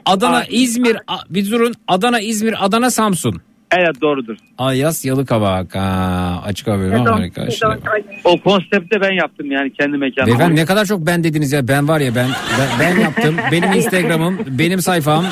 [0.06, 1.74] Adana, İzmir, a- bir durun.
[1.88, 3.40] Adana, İzmir, Adana, Samsun.
[3.70, 4.36] Evet doğrudur.
[4.58, 5.74] Ayas Yalıkavak.
[5.74, 7.50] Ha, açık haberim harika.
[7.50, 7.76] Şöyle.
[8.24, 10.26] O konsepti ben yaptım yani kendi mekanımda.
[10.26, 11.68] Beyefendi ne kadar çok ben dediniz ya.
[11.68, 12.28] Ben var ya ben
[12.58, 13.36] ben, ben yaptım.
[13.52, 15.24] Benim Instagram'ım, benim sayfam,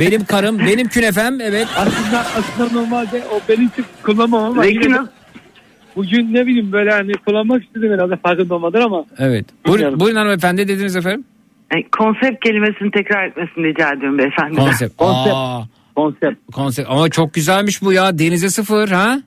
[0.00, 1.40] benim karım, benim künefem.
[1.40, 1.66] Evet.
[1.76, 4.90] Aslında, aslında normalde o benim için kullanmam ama Zeki
[5.96, 9.46] bugün ne bileyim böyle hani kullanmak istedim herhalde farkında olmadan ama Evet.
[9.66, 11.24] Buyurun, buyurun hanımefendi dediniz efendim.
[11.70, 14.56] E, konsept kelimesini tekrar etmesini rica ediyorum beyefendi.
[14.56, 14.96] Konsept.
[14.96, 15.34] Konsept.
[15.34, 15.62] Aa,
[15.96, 16.52] konsept.
[16.52, 16.88] konsept.
[16.90, 18.18] Ama çok güzelmiş bu ya.
[18.18, 19.22] Denize sıfır ha?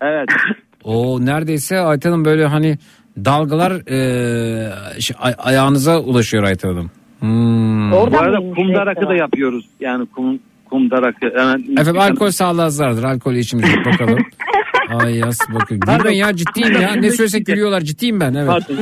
[0.00, 0.28] Evet.
[0.84, 2.78] O neredeyse Ayten Hanım böyle hani
[3.24, 6.90] dalgalar e, şey, ay- ayağınıza ulaşıyor Ayten Hanım.
[7.20, 7.90] Hmm.
[7.92, 8.74] Bu Orada arada kum mesela?
[8.74, 9.64] darakı da yapıyoruz.
[9.80, 10.38] Yani kum
[10.70, 11.26] kum darakı.
[11.38, 13.04] Hemen Efendim alkol sağlığa zarardır.
[13.04, 14.18] Alkol içimiz yok bakalım.
[14.98, 15.80] Ay yas bakın.
[15.80, 16.92] Gülmeyin ya ciddiyim ya.
[16.94, 17.80] Ne söylesek gülüyorlar.
[17.80, 18.48] Ciddiyim ben evet.
[18.48, 18.76] Pardon.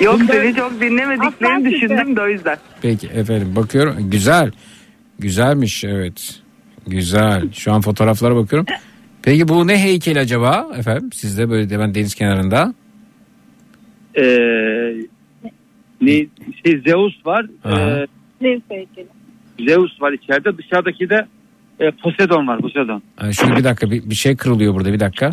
[0.00, 2.56] Yok seni çok dinlemediklerini düşündüm de o yüzden.
[2.82, 4.10] Peki efendim bakıyorum.
[4.10, 4.50] Güzel.
[5.18, 6.40] Güzelmiş evet.
[6.86, 7.52] Güzel.
[7.52, 8.66] Şu an fotoğraflara bakıyorum.
[9.22, 11.12] Peki bu ne heykel acaba efendim?
[11.12, 12.74] Sizde böyle de ben deniz kenarında.
[14.14, 14.22] Ee,
[16.00, 16.26] ne,
[16.64, 17.46] şey Zeus var.
[17.66, 18.06] Ee,
[18.42, 19.06] Zeus heykeli.
[19.66, 20.58] Zeus var içeride.
[20.58, 21.26] Dışarıdaki de
[21.80, 22.60] e, Poseidon var.
[22.60, 23.02] Poseidon.
[23.18, 25.30] Ay, Şöyle bir dakika bir, bir şey kırılıyor burada bir dakika.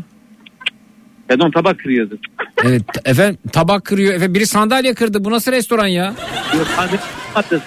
[1.28, 2.18] Poseidon tabak kırıyordu.
[2.64, 4.14] Evet efendim tabak kırıyor.
[4.14, 5.26] Efendim biri sandalye kırdı.
[5.26, 6.14] Bu nasıl restoran ya?
[6.58, 6.68] Yok.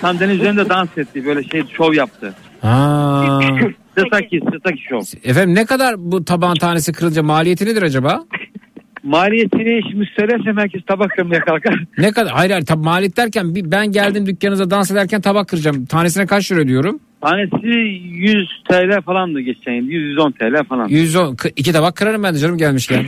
[0.01, 1.27] Sandalyenin üzerinde dans etti.
[1.27, 2.35] Böyle şey şov yaptı.
[2.69, 3.41] Ha.
[3.99, 5.01] Sırtaki, sırtaki şov.
[5.25, 8.25] Efendim ne kadar bu tabağın tanesi kırılınca maliyeti nedir acaba?
[9.03, 11.75] Maliyetini şimdi söylersem herkes tabak kırmaya kalkar.
[11.99, 12.33] Ne kadar?
[12.33, 15.87] Hayır hayır tab- maliyet derken bir, ben geldim dükkanınıza dans ederken tabak kıracağım.
[15.87, 17.01] Tanesine kaç lira ödüyorum?
[17.21, 19.85] Tanesi 100 TL falandı geçen yıl.
[19.87, 20.89] 110 TL falan.
[20.89, 23.05] 110 kı- iki tabak kırarım ben de canım gelmişken.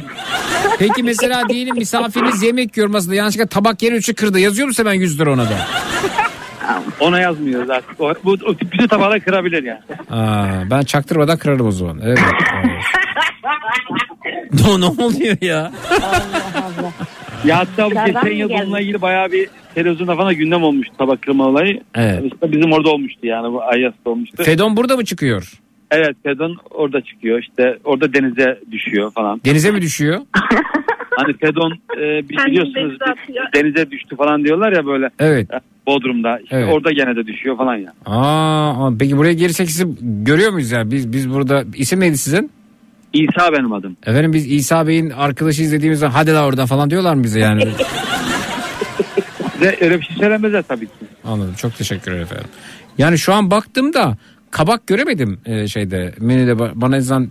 [0.78, 4.38] Peki mesela diyelim misafiriniz yemek yiyor masada yanlışlıkla tabak yeri üçü kırdı.
[4.40, 5.56] Yazıyor musun hemen 100 lira ona da?
[7.00, 8.00] Ona yazmıyoruz artık.
[8.00, 9.80] O, bu, o bütün tabakları kırabilir yani.
[10.10, 12.00] Aa, ben çaktırmadan kırarım o zaman.
[12.04, 12.18] Evet.
[14.52, 15.72] ne, ne oluyor ya?
[17.44, 21.46] Ya hatta bu geçen yıl bununla ilgili bayağı bir televizyonda falan gündem olmuştu tabak kırma
[21.46, 21.80] olayı.
[21.94, 22.24] Evet.
[22.24, 24.42] İşte bizim orada olmuştu yani bu Ayyas'ta olmuştu.
[24.42, 25.52] Fedon burada mı çıkıyor?
[25.90, 29.40] evet Fedon orada çıkıyor işte orada denize düşüyor falan.
[29.44, 30.20] Denize mi düşüyor?
[31.16, 32.98] Hani Fedon e, biliyorsunuz
[33.54, 35.48] denize düştü falan diyorlar ya böyle Evet.
[35.86, 36.38] Bodrum'da.
[36.38, 36.68] İşte Evet.
[36.74, 37.92] orada gene de düşüyor falan ya.
[38.06, 40.90] Aa, peki buraya gelirsek sizi görüyor muyuz ya?
[40.90, 42.50] Biz biz burada isim neydi sizin?
[43.12, 43.96] İsa benim adım.
[44.06, 47.62] Efendim biz İsa Bey'in arkadaşı izlediğimizde hadi la oradan falan diyorlar mı bize yani?
[49.52, 50.92] Size öyle bir şey söylemezler tabii ki.
[51.24, 51.54] Anladım.
[51.58, 52.46] Çok teşekkür ederim efendim.
[52.98, 54.16] Yani şu an baktığımda
[54.50, 57.28] kabak göremedim e, şeyde menüde ba- bana yazan e,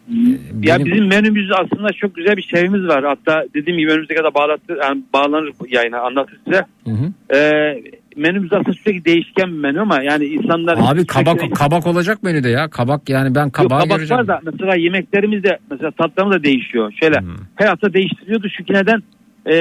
[0.70, 3.04] Ya benim- bizim menümüz aslında çok güzel bir şeyimiz var.
[3.06, 6.66] Hatta dediğim gibi önümüze kadar bağlattı, yani bağlanır yayına anlatır size.
[6.86, 7.36] Hı hı.
[7.38, 7.82] Ee,
[8.16, 10.74] menümüz aslında sürekli değişken bir menü ama yani insanlar...
[10.78, 12.68] Abi sürekli- kabak kabak olacak menüde ya.
[12.70, 14.20] Kabak yani ben Yok, kabağı kabak göreceğim.
[14.20, 16.94] var da mesela yemeklerimiz de mesela tatlarımız da değişiyor.
[17.00, 17.36] Şöyle Hmm.
[17.56, 19.04] her hafta değiştiriyordu çünkü neden?
[19.46, 19.56] Ee,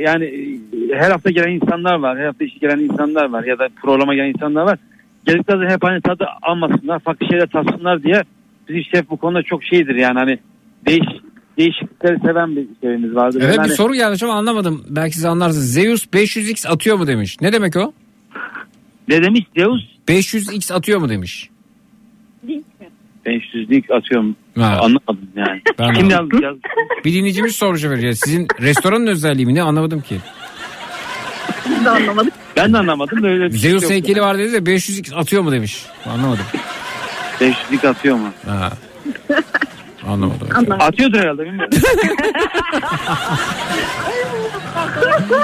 [0.00, 2.18] yani e, her hafta gelen insanlar var.
[2.18, 4.78] Her hafta işe gelen insanlar var ya da programa gelen insanlar var.
[5.26, 8.22] Geldiklerinde hep aynı tadı almasınlar, farklı şeyler tatsınlar diye
[8.68, 10.38] bizim şef bu konuda çok şeydir yani hani
[10.86, 11.06] değiş,
[11.58, 13.40] değişiklikleri seven bir şeyimiz vardır.
[13.44, 14.84] Evet Yani bir soru gelmiş ama anlamadım.
[14.88, 15.72] Belki siz anlarsınız.
[15.72, 17.36] Zeus 500x atıyor mu demiş.
[17.40, 17.92] Ne demek o?
[19.08, 19.82] Ne demiş Zeus?
[20.08, 21.50] 500x atıyor mu demiş.
[23.26, 24.36] 500'lik atıyorum.
[24.58, 24.66] Ha.
[24.80, 25.60] Anlamadım yani.
[25.78, 26.42] Ben Kim yazdı?
[26.42, 26.60] yazdı?
[27.04, 28.06] Bir dinleyicimiz sormuş efendim.
[28.06, 30.16] Ya Sizin restoranın özelliği mi ne anlamadım ki.
[31.70, 32.32] Biz de anlamadık.
[32.56, 33.92] Ben de anlamadım da öyle bir şey Zeus yok.
[33.92, 35.86] heykeli var dedi de 500x atıyor mu demiş.
[36.06, 36.44] Anlamadım.
[37.40, 38.28] 500'lik atıyor mu?
[38.46, 38.72] Ha.
[40.08, 40.48] Anlamadım.
[40.80, 41.78] Atıyordur herhalde bilmiyorum.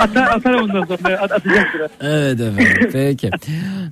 [0.00, 1.80] atar, atar ondan sonra at, atacaktır.
[2.00, 3.30] Evet efendim peki.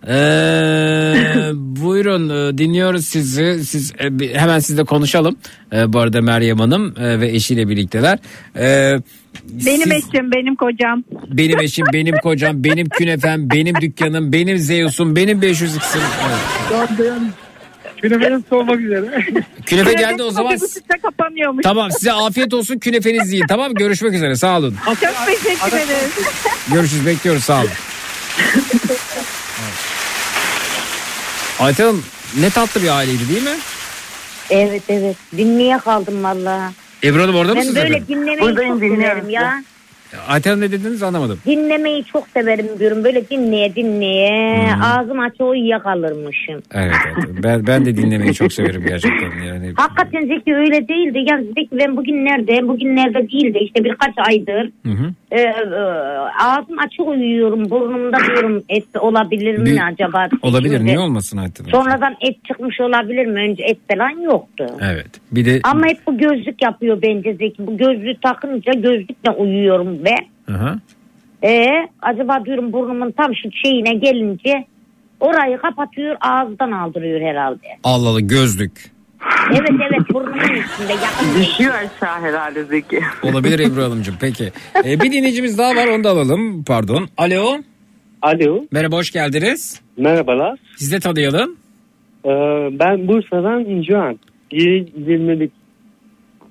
[0.08, 1.14] Ee,
[1.54, 3.64] buyurun e, dinliyoruz sizi.
[3.64, 5.36] Siz e, hemen sizle konuşalım.
[5.72, 8.18] E, bu arada Meryem Hanım e, ve eşiyle birlikteler.
[8.56, 8.96] E,
[9.50, 11.04] Benim siz- eşim, benim kocam.
[11.28, 16.00] benim eşim, benim kocam, benim künefem, benim dükkanım, benim Zeus'um, benim 500 x'im.
[16.28, 16.38] Evet.
[18.02, 19.24] Künefeden soğumak üzere.
[19.66, 20.60] Künefe geldi o zaman.
[20.60, 21.62] Buçukta kapanıyormuş.
[21.62, 23.74] Tamam size afiyet olsun künefenizi yiyin tamam?
[23.74, 24.76] Görüşmek üzere sağ olun.
[24.84, 26.10] Çok teşekkür ederiz.
[26.72, 27.70] Görüşürüz bekliyoruz sağ olun.
[31.60, 32.04] Ayten Hanım
[32.40, 33.56] ne tatlı bir aileydi değil mi?
[34.50, 36.72] Evet evet dinleye kaldım valla.
[37.04, 38.06] Ebru Hanım orada Ben mısınız böyle efendim?
[38.08, 39.62] dinlemeyi Buradayım, çok dinliyorum severim ya.
[40.28, 41.38] Ayten ne dediniz anlamadım.
[41.46, 43.04] Dinlemeyi çok severim diyorum.
[43.04, 46.62] Böyle dinleye dinleye ağzım açık uyuyakalırmışım.
[46.74, 47.28] Evet, evet.
[47.44, 49.42] Ben, ben de dinlemeyi çok severim gerçekten.
[49.46, 51.18] Yani Hakikaten Zeki öyle değildi.
[51.30, 52.68] Ya Zeki ben bugün nerede?
[52.68, 53.58] Bugün nerede değildi.
[53.60, 54.70] İşte birkaç aydır.
[54.86, 55.12] Hı hı.
[55.30, 55.52] Ee, e,
[56.44, 57.70] ağzım açık uyuyorum.
[57.70, 60.28] Burnumda diyorum et olabilir mi Bir- acaba?
[60.42, 61.70] olabilir Şimdi niye olmasın Ayten?
[61.70, 63.40] Sonradan et çıkmış olabilir mi?
[63.40, 64.66] Önce et falan yoktu.
[64.82, 65.06] Evet.
[65.32, 67.66] Bir de Ama hep bu gözlük yapıyor bence Zeki.
[67.66, 70.14] Bu gözlüğü takınca gözlükle uyuyorum ve
[70.46, 70.80] Hı hı.
[71.44, 71.66] ee,
[72.02, 74.64] acaba diyorum burnumun tam şu şeyine gelince
[75.20, 77.66] orayı kapatıyor ağızdan aldırıyor herhalde.
[77.84, 78.92] Allah Allah gözlük.
[79.50, 81.40] Evet evet burnumun üstünde yakın.
[81.42, 83.00] Düşüyor aşağı herhalde Zeki.
[83.22, 84.52] Olabilir Ebru Hanımcığım peki.
[84.84, 86.64] Ee, bir dinleyicimiz daha var onu da alalım.
[86.64, 87.08] Pardon.
[87.16, 87.56] Alo.
[88.22, 88.64] Alo.
[88.72, 89.80] Merhaba hoş geldiniz.
[89.96, 90.58] Merhabalar.
[90.76, 91.56] Siz de tanıyalım.
[92.24, 92.28] Ee,
[92.78, 94.18] ben Bursa'dan İncuhan.
[94.52, 95.52] 20'lik.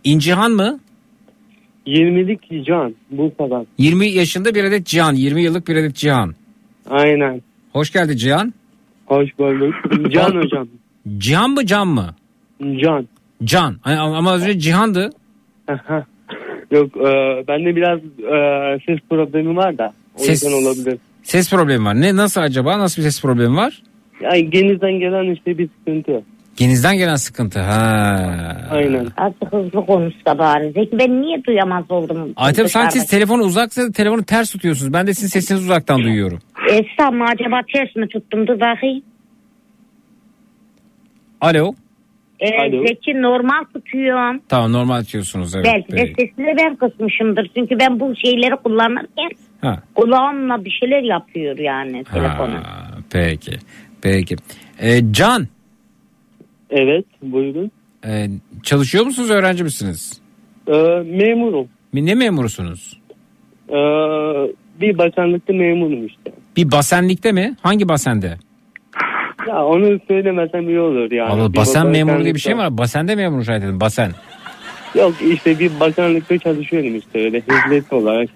[0.04, 0.80] İncihan mı?
[1.88, 3.68] 20'lik Cihan Bursa'dan.
[3.78, 5.14] 20 yaşında bir adet Cihan.
[5.16, 6.36] 20 yıllık bir adet Cihan.
[6.90, 7.42] Aynen.
[7.74, 8.54] Hoş geldin Cihan.
[9.06, 9.74] Hoş bulduk.
[10.12, 10.68] Can hocam.
[11.18, 12.16] Cihan mı Can mı?
[12.82, 13.08] Can.
[13.44, 13.76] Can.
[13.84, 15.10] Ama az önce Cihan'dı.
[16.72, 19.94] Yok e, bende biraz e, ses problemi var da.
[20.16, 20.98] O Ses- yüzden olabilir.
[21.24, 22.02] Ses problemi var.
[22.02, 22.80] Ne nasıl acaba?
[22.80, 23.82] Nasıl bir ses problemi var?
[24.22, 26.24] Yani genizden gelen işte bir sıkıntı.
[26.58, 27.60] Genizden gelen sıkıntı.
[27.60, 27.78] Ha.
[28.72, 29.08] Aynen.
[29.18, 30.72] Azıcık hızlı konuşsa bari.
[30.72, 32.34] Zeki ben niye duyamaz oldum?
[32.36, 34.94] Aytem sanki siz telefonu uzaksa telefonu ters tutuyorsunuz.
[34.94, 36.40] Ben de sizin sesinizi uzaktan duyuyorum.
[36.70, 39.02] Esra mı acaba ters mi tuttum dur bakayım.
[41.42, 41.74] Alo.
[42.40, 42.88] Ee, Alo.
[42.88, 44.42] Zeki normal tutuyorum.
[44.50, 45.56] Tamam normal tutuyorsunuz.
[45.56, 45.66] Evet.
[45.66, 47.52] Belki de sesini ben kısmışımdır.
[47.58, 49.30] Çünkü ben bu şeyleri kullanırken
[49.62, 49.80] Ha.
[49.96, 52.54] kulağımla bir şeyler yapıyor yani telefonu.
[52.54, 53.52] Ha, peki.
[54.02, 54.36] Peki.
[54.80, 55.48] Ee, Can.
[56.72, 57.72] Evet buyurun.
[58.06, 58.28] e,
[58.64, 60.22] çalışıyor musunuz öğrenci misiniz?
[60.68, 60.72] E,
[61.06, 61.68] memurum.
[61.94, 63.00] Ne memurusunuz?
[63.70, 63.78] E,
[64.82, 66.32] bir bakanlıkta memurum işte.
[66.58, 67.56] Bir basenlikte mi?
[67.62, 68.38] Hangi basende?
[69.48, 71.30] Ya onu söylemesem iyi olur yani.
[71.32, 72.78] Allah Bir basen memuru diye bir şey mi var?
[72.78, 73.80] Basende memuru şahit edin.
[73.80, 74.12] Basen.
[74.96, 78.30] Yok işte bir bakanlıkta çalışıyorum işte öyle hizmet olarak.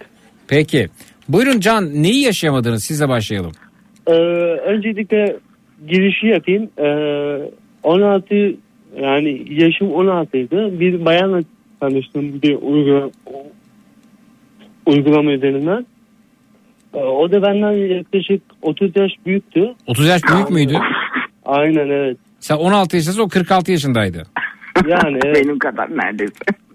[0.48, 0.90] Peki.
[1.30, 2.84] Buyurun Can neyi yaşayamadınız?
[2.84, 3.52] Sizle başlayalım.
[4.08, 4.12] Ee,
[4.66, 5.38] öncelikle
[5.88, 6.70] girişi yapayım.
[6.80, 7.52] Ee,
[7.86, 8.36] 16
[9.02, 10.80] yani yaşım 16 idi.
[10.80, 11.40] Bir bayanla
[11.80, 13.12] tanıştım bir uygulama,
[14.86, 15.86] uygulama üzerinden.
[16.94, 19.74] O da benden yaklaşık 30 yaş büyüktü.
[19.88, 20.78] 30 yaş büyük müydü?
[21.46, 22.18] Aynen evet.
[22.40, 24.24] Sen 16 yaşındasın o 46 yaşındaydı.
[24.88, 25.36] Yani evet.
[25.44, 26.34] Benim kadar neredeyse.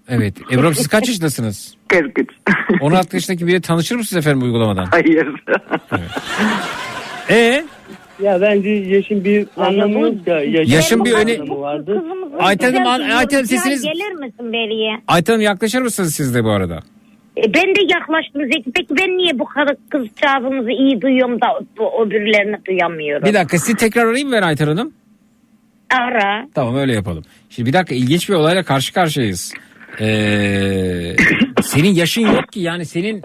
[0.09, 0.35] Evet.
[0.51, 1.75] Ebru siz kaç yaşındasınız?
[1.87, 2.29] 43.
[2.81, 4.85] 16 yaşındaki biriyle tanışır mısınız efendim uygulamadan?
[4.85, 5.27] Hayır.
[7.29, 7.63] E
[8.21, 10.41] Ya bence yaşın bir anlamı yok ya.
[10.65, 12.03] Yaşın bir öne- vardı.
[12.39, 13.69] Ayten Hanım, Güzel Ayten Hanım, duyuyorum.
[13.69, 14.91] sesiniz- Gelir misin beriye?
[15.07, 16.79] Ayten Hanım yaklaşır mısınız siz de bu arada?
[17.37, 18.71] E, ben de yaklaştım Zeki.
[18.75, 21.47] Peki ben niye bu kadar kızcağızımızı iyi duyuyorum da
[21.79, 23.27] o, öbürlerini duyamıyorum?
[23.27, 24.93] Bir dakika sizi tekrar arayayım mı ben Ayten Hanım?
[25.93, 26.47] Ara.
[26.55, 27.23] Tamam öyle yapalım.
[27.49, 29.53] Şimdi bir dakika ilginç bir olayla karşı karşıyayız.
[30.01, 31.15] Ee,
[31.63, 33.21] senin yaşın yok ki yani senin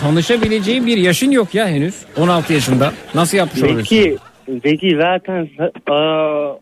[0.00, 1.94] tanışabileceğin bir yaşın yok ya henüz.
[2.16, 2.92] 16 yaşında.
[3.14, 3.60] Nasıl yapmış?
[3.60, 4.16] Zeki,
[4.62, 5.48] Zeki zaten
[5.90, 6.52] aa,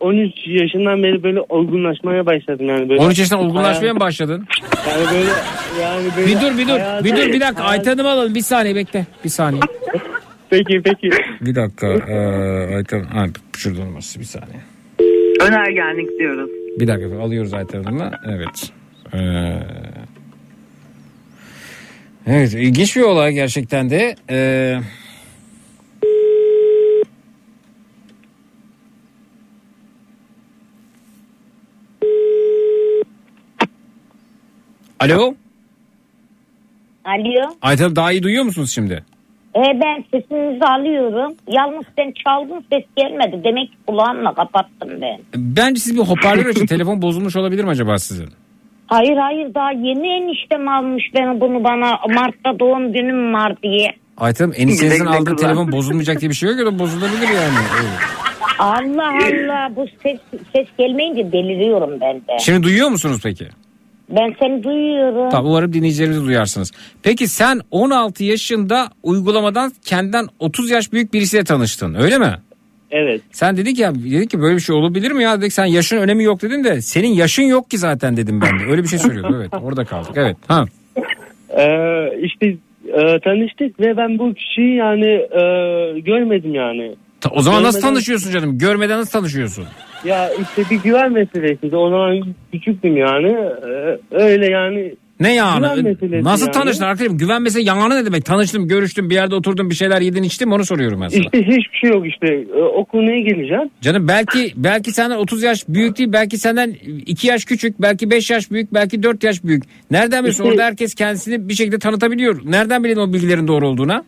[0.00, 3.00] 13 yaşından beri böyle olgunlaşmaya başladım yani böyle.
[3.00, 4.46] 13 yaşından olgunlaşmaya mı başladın?
[4.88, 5.30] Yani böyle
[5.82, 7.04] yani böyle Bir dur bir dur.
[7.04, 7.64] Bir dur bir dakika.
[7.64, 8.34] Ayten Hanım'ı alalım.
[8.34, 9.06] Bir saniye bekle.
[9.24, 9.62] Bir saniye.
[10.50, 11.10] Peki peki.
[11.40, 11.86] Bir dakika.
[11.86, 13.26] Ee, Ayten ha,
[13.56, 14.60] şurada olması bir saniye.
[15.40, 16.50] Önergenlik diyoruz.
[16.80, 18.10] Bir dakika alıyoruz Hanım'ı.
[18.26, 18.72] Evet.
[19.14, 19.18] Ee,
[22.28, 24.16] evet ilginç bir olay gerçekten de.
[24.30, 24.80] Ee,
[35.00, 35.34] Alo.
[37.04, 37.56] Alo.
[37.60, 39.04] Hanım daha iyi duyuyor musunuz şimdi?
[39.56, 41.36] E, ben sesinizi alıyorum.
[41.48, 43.40] Yalnız sen çaldın ses gelmedi.
[43.44, 45.20] Demek ki kulağımla kapattım ben.
[45.36, 46.66] Bence siz bir hoparlör açın.
[46.76, 48.28] Telefon bozulmuş olabilir mi acaba sizin?
[48.88, 51.98] Hayır hayır daha yeni eniştem almış beni bunu bana.
[52.14, 53.88] Mart'ta doğum günüm var diye.
[54.16, 57.58] Ayten Hanım eniştenizin aldığı telefon bozulmayacak diye bir şey yok ya da bozulabilir yani.
[57.80, 58.18] Evet.
[58.58, 60.18] Allah Allah bu ses
[60.52, 62.38] ses gelmeyince deliriyorum ben de.
[62.40, 63.48] Şimdi duyuyor musunuz peki?
[64.10, 65.30] Ben seni duyuyorum.
[65.30, 66.72] Tamam umarım dinleyicilerimiz duyarsınız.
[67.02, 72.34] Peki sen 16 yaşında uygulamadan kendinden 30 yaş büyük birisiyle tanıştın öyle mi?
[72.90, 73.20] Evet.
[73.32, 76.24] Sen dedik ya dedik ki böyle bir şey olabilir mi ya dedik sen yaşın önemi
[76.24, 78.70] yok dedin de senin yaşın yok ki zaten dedim ben de.
[78.70, 80.36] Öyle bir şey söylüyordum evet orada kaldık evet.
[80.48, 80.64] Ha.
[81.58, 82.46] Ee, işte
[82.86, 85.40] e, tanıştık ve ben bu kişiyi yani e,
[86.00, 86.94] görmedim yani.
[87.20, 88.58] Ta- O zaman nasıl Görmeden- tanışıyorsun canım?
[88.58, 89.64] Görmeden nasıl tanışıyorsun?
[90.04, 91.76] Ya işte bir güven meselesiydi.
[91.76, 93.28] O zaman küçüktüm yani.
[93.68, 94.94] Ee, öyle yani.
[95.20, 95.60] Ne yani?
[95.60, 96.52] Güven meselesi Nasıl yani.
[96.54, 97.18] tanıştın arkadaşım?
[97.18, 98.24] Güven mesela yalanı ne demek?
[98.24, 100.54] Tanıştım, görüştüm, bir yerde oturdum, bir şeyler yedin, içtin mi?
[100.54, 101.20] Onu soruyorum ben sana.
[101.24, 102.26] İşte hiçbir şey yok işte.
[102.56, 103.70] Ee, o konuya geleceğim.
[103.80, 106.74] Canım belki belki senden 30 yaş büyük değil, belki senden
[107.06, 109.62] 2 yaş küçük, belki 5 yaş büyük, belki 4 yaş büyük.
[109.90, 110.44] Nereden biliyorsun?
[110.44, 112.40] İşte- Orada herkes kendisini bir şekilde tanıtabiliyor.
[112.44, 114.04] Nereden bilin o bilgilerin doğru olduğuna?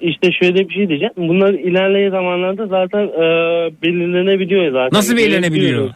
[0.00, 1.12] İşte şöyle bir şey diyeceğim.
[1.16, 3.22] Bunlar ilerleyen zamanlarda zaten e,
[3.82, 4.98] belirlenebiliyor zaten.
[4.98, 5.90] Nasıl belirlenebiliyor?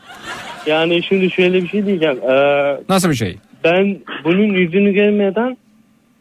[0.67, 2.19] Yani şimdi şöyle bir şey diyeceğim.
[2.31, 3.37] Ee, Nasıl bir şey?
[3.65, 5.57] ben bunun yüzünü görmeden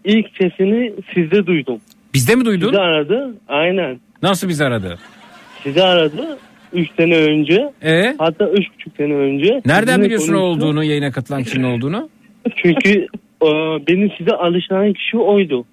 [0.03, 1.81] ilk sesini sizde duydum.
[2.13, 2.67] Bizde mi duydun?
[2.67, 3.33] Sizi aradı.
[3.47, 3.99] Aynen.
[4.23, 4.99] Nasıl bizi aradı?
[5.63, 6.37] Sizi aradı.
[6.73, 7.69] 3 sene önce.
[7.83, 8.15] E?
[8.19, 8.67] Hatta 3,5
[8.97, 9.61] sene önce.
[9.65, 10.67] Nereden biliyorsun o konuştum.
[10.67, 12.09] olduğunu, yayına katılan kişinin olduğunu?
[12.55, 12.89] Çünkü
[13.43, 13.47] e,
[13.87, 15.65] benim size alışan kişi oydu.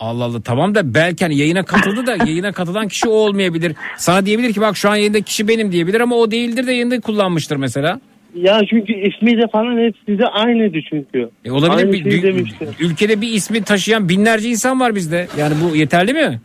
[0.00, 3.72] Allah Allah tamam da belki hani yayına katıldı da yayına katılan kişi o olmayabilir.
[3.96, 7.00] Sana diyebilir ki bak şu an yayında kişi benim diyebilir ama o değildir de yayında
[7.00, 8.00] kullanmıştır mesela.
[8.34, 11.30] Ya çünkü ismi de falan hep size aynıydı çünkü.
[11.44, 12.68] E olabilir Aynı bir, bir- demişti.
[12.80, 15.26] ülkede bir ismi taşıyan binlerce insan var bizde.
[15.38, 16.40] Yani bu yeterli mi?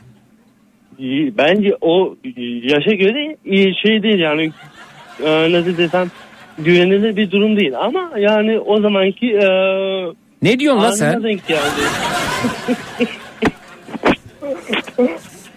[1.38, 2.16] Bence o
[2.64, 4.52] yaşa göre iyi şey değil yani
[5.26, 6.08] e, nasıl desem
[6.58, 9.48] güvenilir bir durum değil ama yani o zamanki e,
[10.42, 11.24] Ne diyorsun lan sen?
[11.24, 11.60] denk geldi.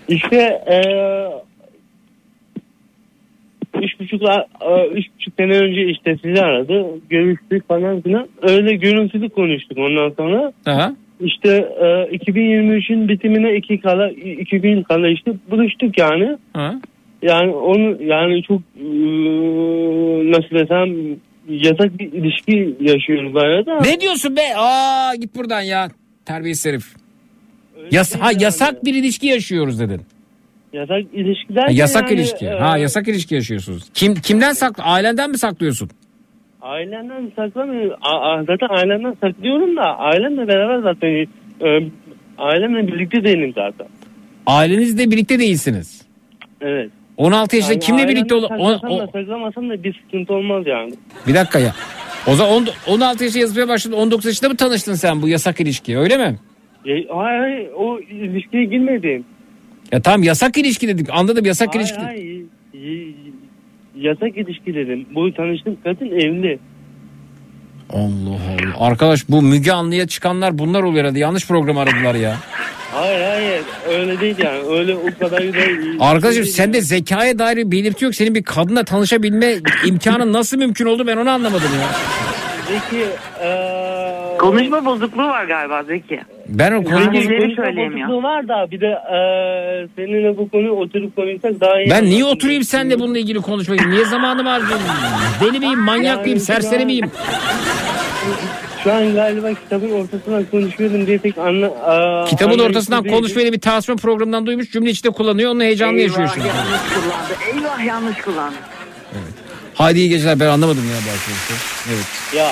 [0.09, 0.79] işte e,
[3.83, 6.85] üç buçuk, e, üç buçuk sene önce işte sizi aradı.
[7.11, 8.29] Görüştük falan filan.
[8.43, 10.53] Öyle görüntülü konuştuk ondan sonra.
[10.67, 10.95] Aha.
[11.21, 11.49] İşte
[11.81, 16.37] e, 2023'ün bitimine iki kala iki gün kala işte buluştuk yani.
[16.53, 16.75] Ha.
[17.23, 18.87] Yani onu yani çok e,
[20.33, 21.17] nasıl desem
[21.49, 23.81] yasak bir ilişki yaşıyoruz arada.
[23.81, 24.57] Ne diyorsun be?
[24.57, 25.89] Aa git buradan ya.
[26.25, 27.02] Terbiyesiz herif.
[27.91, 30.01] Yas ha, yasak bir ilişki yaşıyoruz dedin.
[30.73, 31.63] Yasak ilişkiler.
[31.63, 32.47] Ha, yasak yani, ilişki.
[32.47, 33.83] e, Ha yasak ilişki yaşıyorsunuz.
[33.95, 34.83] Kim kimden saklı?
[34.83, 35.91] Ailenden mi saklıyorsun?
[36.63, 37.97] Ailemden saklamıyorum.
[38.03, 41.91] A- zaten ailemden saklıyorum da ailemle beraber zaten e,
[42.39, 43.87] ailemle birlikte değilim zaten.
[44.47, 46.03] Ailenizle birlikte değilsiniz.
[46.61, 46.91] Evet.
[47.17, 48.43] 16 yaşında Yani kimle birlikte ol?
[48.49, 50.93] saklasam da o- saklamasam da bir sıkıntı olmaz yani.
[51.27, 51.75] bir dakika ya.
[52.27, 53.97] O zaman on- 16 yaşında yazmaya başladın.
[53.97, 56.39] 19 yaşında mı tanıştın sen bu yasak ilişkiye öyle mi?
[56.85, 59.25] Ya, hayır, o ilişkiye girmedim.
[59.93, 61.07] Ya tamam yasak ilişki dedik.
[61.11, 62.01] Anladım yasak Hayır, ilişki.
[62.01, 62.43] hayır.
[62.75, 63.13] Y-
[63.97, 65.07] Yasak ilişki dedim.
[65.15, 66.59] Bu tanıştığım kadın evli.
[67.91, 68.87] Allah Allah.
[68.87, 71.19] Arkadaş bu Müge Anlı'ya çıkanlar bunlar oluyor herhalde.
[71.19, 72.37] Yanlış program aradılar ya.
[72.93, 74.59] Hayır hayır öyle değil yani.
[74.59, 75.97] Öyle o kadar güzel.
[76.01, 78.15] Arkadaşım sende zekaya dair bir belirti yok.
[78.15, 79.55] Senin bir kadınla tanışabilme
[79.87, 81.89] imkanı nasıl mümkün oldu ben onu anlamadım ya.
[82.69, 83.03] Zeki
[83.43, 83.82] eee,
[84.43, 86.21] Konuşma bozukluğu var galiba Zeki.
[86.49, 88.09] Ben o konuşma Hangileri konuşma söyleyemiyor?
[88.09, 91.91] bozukluğu var da bir de eee, seninle bu konuyu oturup konuşsak daha iyi.
[91.91, 93.81] Ben niye oturayım seninle bununla ilgili konuşmayı?
[93.91, 94.87] Niye zamanımı harcayayım?
[95.41, 97.11] Deli miyim, manyak mıyım, serseri miyim?
[98.85, 101.67] Şu an galiba kitabın ortasından konuşuyorum diye pek anla...
[101.67, 105.51] eee, Kitabın ortasından konuşmayı bir tasvir programından duymuş cümle içinde kullanıyor.
[105.51, 106.47] Onunla heyecanlı yaşıyor Eyvah şimdi.
[106.49, 107.57] yanlış kullandı.
[107.57, 108.57] Eyvah yanlış kullandı.
[109.75, 111.55] Haydi iyi geceler ben anlamadım ya bu arkadaşı.
[111.93, 112.07] Evet.
[112.37, 112.49] Ya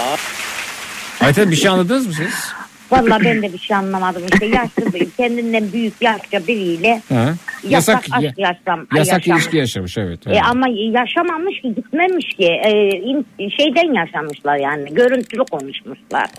[1.20, 2.52] Ayten bir şey anladınız mı siz?
[2.90, 7.34] Valla ben de bir şey anlamadım işte yaşlı bir kendinden büyük yaşça biriyle Ha?
[7.68, 9.36] yasak, Yasak, aşk yaşam, yasak yaşam.
[9.36, 10.26] ilişki yaşamış evet.
[10.26, 10.40] E, evet.
[10.50, 13.26] ama yaşamamış ki gitmemiş ki E, in-
[13.58, 16.26] şeyden yaşamışlar yani görüntülü konuşmuşlar.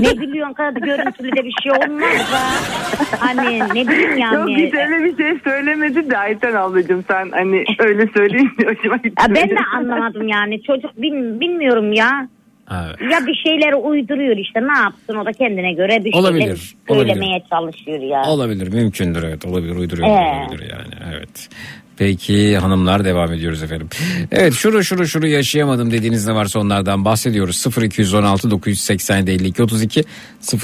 [0.00, 2.40] ne biliyorsun kadar görüntülü de bir şey olmaz da.
[3.20, 4.34] Hani ne bileyim yani.
[4.34, 9.22] Yok hiç öyle bir şey söylemedi de Ayten ablacığım sen hani öyle söyleyince hoşuma gitti.
[9.22, 12.28] Ya ben de anlamadım yani çocuk bil- bilmiyorum ya.
[12.70, 13.12] Evet.
[13.12, 16.58] Ya bir şeyleri uyduruyor işte ne yapsın o da kendine göre bir Olabilir, şeyleri
[16.88, 18.22] söylemeye çalışıyor ya.
[18.22, 20.12] Olabilir mümkündür evet olabilir uyduruyor Ee.
[20.12, 21.48] olabilir yani evet.
[21.96, 23.88] Peki hanımlar devam ediyoruz efendim.
[24.32, 27.66] Evet şunu şunu şunu yaşayamadım dediğiniz ne varsa onlardan bahsediyoruz.
[27.82, 30.04] 0216 987 52 32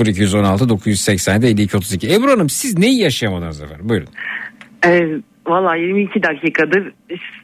[0.06, 2.14] 0216 987 52 32.
[2.14, 4.08] Ebru Hanım siz neyi yaşayamadınız efendim buyurun.
[4.86, 5.08] Ee,
[5.48, 6.92] Valla 22 dakikadır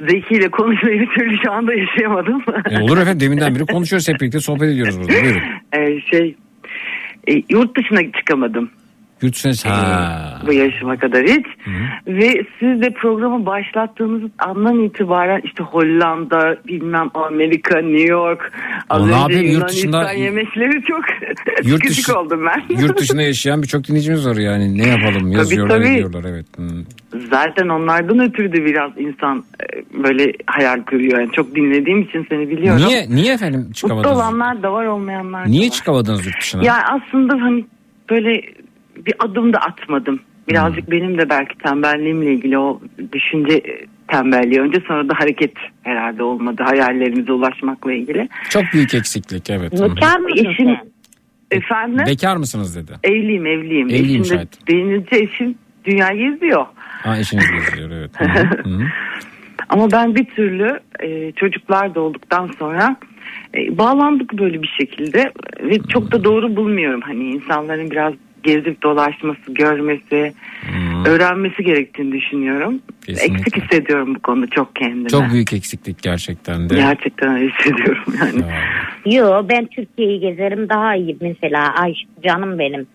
[0.09, 2.45] Zeki ile konuşmayı bir türlü şu anda yaşayamadım.
[2.71, 5.41] E, olur efendim deminden beri konuşuyoruz hep birlikte sohbet ediyoruz burada buyurun.
[5.73, 6.37] Ee, şey
[7.29, 8.71] e, yurt dışına çıkamadım.
[9.25, 11.47] Yurt dışına bu yaşıma kadar hiç.
[12.07, 18.53] Ve siz de programı başlattığınız andan itibaren işte Hollanda, bilmem Amerika, New York,
[18.91, 21.05] az ne önce yapayım, yurt dışında- yemekleri çok
[21.65, 22.77] Yurt dışı- oldum ben.
[22.83, 24.79] Yurt dışında yaşayan birçok dinleyicimiz var yani.
[24.79, 25.89] Ne yapalım yazıyorlar tabii.
[25.89, 26.47] ediyorlar evet.
[26.57, 26.85] Hmm.
[27.31, 31.19] Zaten onlardan ötürü de biraz insan e, böyle hayal kuruyor.
[31.21, 32.83] Yani çok dinlediğim için seni biliyorum.
[32.87, 34.17] Niye niye efendim Mutlu çıkamadınız?
[34.17, 35.73] olanlar da var olmayanlar da Niye var.
[35.75, 36.65] çıkamadınız yurt dışına?
[36.65, 37.65] Ya aslında hani
[38.11, 38.41] böyle
[38.97, 40.21] bir adım da atmadım.
[40.49, 42.81] Birazcık benim de belki tembelliğimle ilgili o
[43.13, 43.63] düşünce
[44.09, 44.61] tembelliği.
[44.61, 48.29] Önce sonra da hareket herhalde olmadı hayallerimize ulaşmakla ilgili.
[48.51, 49.73] Çok büyük eksiklik evet.
[49.73, 50.77] Bekar mısın Eşim,
[51.51, 52.93] efendim Bekar mısınız dedi.
[53.05, 53.89] evliyim evliyim.
[53.89, 54.69] Evliyim şahit.
[54.69, 56.67] deyince eşim dünyayı geziyor.
[57.03, 58.11] Ha eşiniz geziyor evet.
[58.21, 58.79] Hı hı.
[59.69, 62.97] Ama ben bir türlü e, çocuklar da olduktan sonra
[63.55, 67.01] e, bağlandık böyle bir şekilde ve çok da doğru bulmuyorum.
[67.01, 68.13] Hani insanların biraz
[68.45, 70.33] gezip dolaşması, görmesi,
[71.07, 72.81] öğrenmesi gerektiğini düşünüyorum.
[73.07, 73.35] Kesinlikle.
[73.41, 75.09] Eksik hissediyorum bu konuda çok kendime.
[75.09, 76.75] Çok büyük eksiklik gerçekten de.
[76.75, 78.43] Gerçekten hissediyorum yani.
[79.17, 81.75] Yo ben Türkiye'yi gezerim daha iyi mesela.
[81.75, 82.87] Ay canım benim.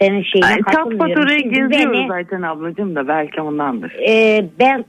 [0.00, 1.22] Senin şeyine Ay, katılmıyorum.
[1.24, 3.92] oraya Şimdi geziyoruz beni- zaten ablacığım da belki ondandır.
[4.08, 4.84] e, ben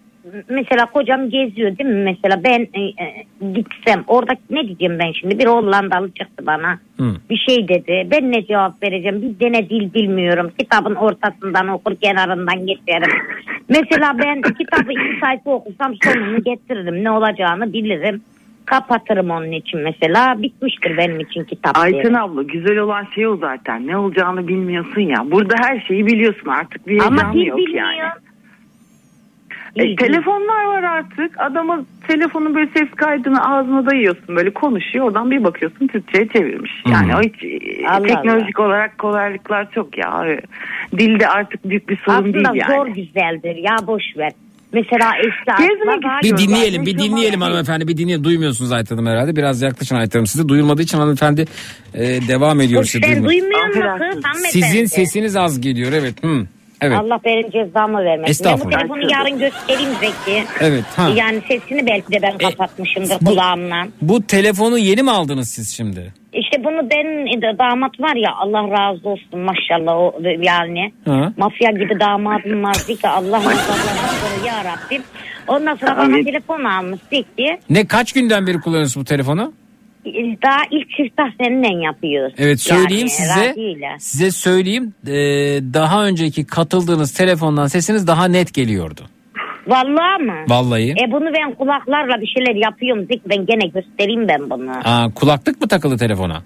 [0.50, 2.04] mesela kocam geziyor değil mi?
[2.04, 5.40] Mesela ben e, e, gitsem orada ne diyeceğim ben şimdi?
[5.40, 6.80] Bir Hollandalı çıktı bana.
[6.98, 7.16] Hı.
[7.30, 8.08] bir şey dedi.
[8.12, 9.22] Ben ne cevap vereceğim?
[9.22, 10.52] Bir dene dil bilmiyorum.
[10.60, 13.12] Kitabın ortasından okur kenarından geçerim.
[13.70, 17.04] Mesela ben kitabı iki sayfa okusam sonunu getiririm.
[17.04, 18.22] Ne olacağını bilirim.
[18.66, 20.42] Kapatırım onun için mesela.
[20.42, 23.88] Bitmiştir benim için kitap Ayten abla güzel olan şey o zaten.
[23.88, 25.32] Ne olacağını bilmiyorsun ya.
[25.32, 26.48] Burada her şeyi biliyorsun.
[26.48, 26.88] Artık.
[26.88, 27.92] Bir dil yok bilmiyor.
[27.92, 28.29] yani.
[29.76, 31.42] E, telefonlar var artık.
[31.42, 34.36] Adama telefonun böyle ses kaydını ağzına dayıyorsun.
[34.36, 35.06] Böyle konuşuyor.
[35.06, 36.72] Oradan bir bakıyorsun Türkçe'ye çevirmiş.
[36.92, 40.26] Yani o hiç e, Allah teknolojik olarak kolaylıklar çok ya.
[40.98, 42.76] Dilde artık büyük bir sorun Aslında değil yani.
[42.76, 44.32] zor güzeldir ya boş ver.
[44.74, 46.24] Mesela eski Gezmek.
[46.24, 47.88] Bir dinleyelim, bir dinleyelim hanımefendi.
[47.88, 48.24] Bir dinleyelim.
[48.24, 49.36] Duymuyorsunuz Hanım herhalde.
[49.36, 50.28] Biraz yaklaşın Hanım.
[50.28, 51.46] Sizi duyulmadığı için hanımefendi
[51.94, 52.84] e, devam ediyor.
[52.84, 53.68] sizi Sen duymuyor.
[53.68, 54.22] musun?
[54.50, 56.24] Sizin sesiniz az geliyor evet.
[56.24, 56.46] Hı.
[56.82, 56.98] Evet.
[56.98, 58.18] Allah benim cezamı vermesin.
[58.18, 58.78] Ben bu Estağfurullah.
[58.80, 60.44] telefonu yarın göstereyim Zeki.
[60.60, 60.84] Evet.
[60.96, 61.10] Ha.
[61.16, 63.88] Yani sesini belki de ben kapatmışımdır bu- kulağımla.
[64.02, 66.14] Bu telefonu yeni mi aldınız siz şimdi?
[66.34, 70.92] İşte bunu ben de damat var ya Allah razı olsun maşallah o yani.
[71.06, 71.34] Ha.
[71.38, 75.02] Mafya gibi damadım var Zeki Allah razı ya Rabbim.
[75.48, 76.24] Ondan sonra bana Amin.
[76.24, 77.60] telefon almış Zeki.
[77.70, 79.54] Ne kaç günden beri kullanıyorsunuz bu telefonu?
[80.44, 82.34] Daha ilk siftah seninle yapıyoruz.
[82.38, 83.50] Evet söyleyeyim Yani size.
[83.52, 83.90] radyoyla.
[84.00, 84.94] Size söyleyeyim.
[85.08, 85.12] Ee,
[85.74, 89.02] daha önceki katıldığınız telefondan sesiniz daha net geliyordu.
[89.68, 90.34] Vallahi mı?
[90.48, 90.92] Vallahi.
[90.92, 94.72] E bunu ben kulaklarla bir şeyler yapıyorum Zik ben gene göstereyim ben bunu.
[94.84, 96.44] Aa, kulaklık mı takılı telefona?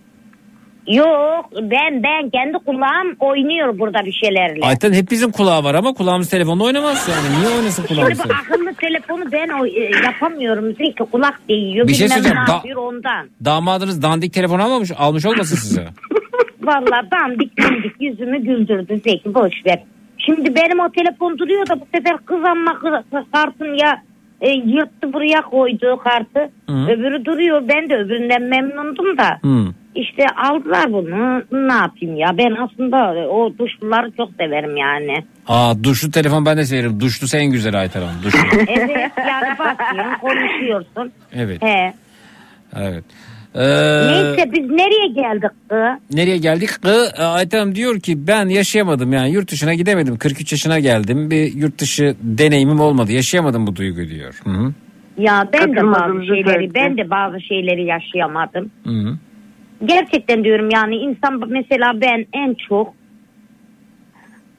[0.87, 4.65] Yok ben ben kendi kulağım oynuyor burada bir şeylerle.
[4.65, 7.39] Ayten hepimizin kulağı var ama kulağımız telefonda oynamaz yani.
[7.39, 8.19] Niye oynasın Şimdi kulağımız?
[8.19, 11.87] bu akıllı telefonu ben o, e, yapamıyorum Zik kulak değiyor.
[11.87, 12.37] Bir şey söyleyeceğim.
[12.47, 13.29] Da- ondan.
[13.45, 15.85] Damadınız dandik telefon almamış, almış olmasın size?
[16.63, 19.83] Vallahi dandik dandik yüzümü güldürdü Zeki boş ver.
[20.17, 24.03] Şimdi benim o telefon duruyor da bu sefer kızanma kız, kartın ya
[24.41, 26.51] e, yırttı buraya koydu kartı.
[26.69, 26.91] Hı.
[26.91, 29.39] Öbürü duruyor ben de öbüründen memnundum da.
[29.41, 29.73] Hı.
[29.95, 35.25] İşte aldılar bunu ne yapayım ya ben aslında o duşluları çok severim yani.
[35.47, 36.99] Aa duşlu telefon ben de severim.
[36.99, 38.23] Duşlusu en güzel Ayten Hanım.
[38.23, 38.39] Duşlu.
[38.67, 41.11] Evet yani bakıyorsun konuşuyorsun.
[41.33, 41.61] Evet.
[41.61, 41.93] He.
[42.75, 43.03] Evet.
[43.55, 43.61] Ee,
[44.07, 46.17] Neyse biz nereye geldik kız?
[46.17, 46.69] Nereye geldik?
[46.81, 50.17] Kı, Ayten Hanım diyor ki ben yaşayamadım yani yurt dışına gidemedim.
[50.17, 51.31] 43 yaşına geldim.
[51.31, 53.11] Bir yurt dışı deneyimim olmadı.
[53.11, 54.41] Yaşayamadım bu duygu diyor.
[54.43, 54.73] Hı hı.
[55.17, 58.71] Ya ben de bazı şeyleri ben de bazı şeyleri yaşayamadım.
[58.83, 59.17] Hı hı.
[59.85, 62.93] Gerçekten diyorum yani insan mesela ben en çok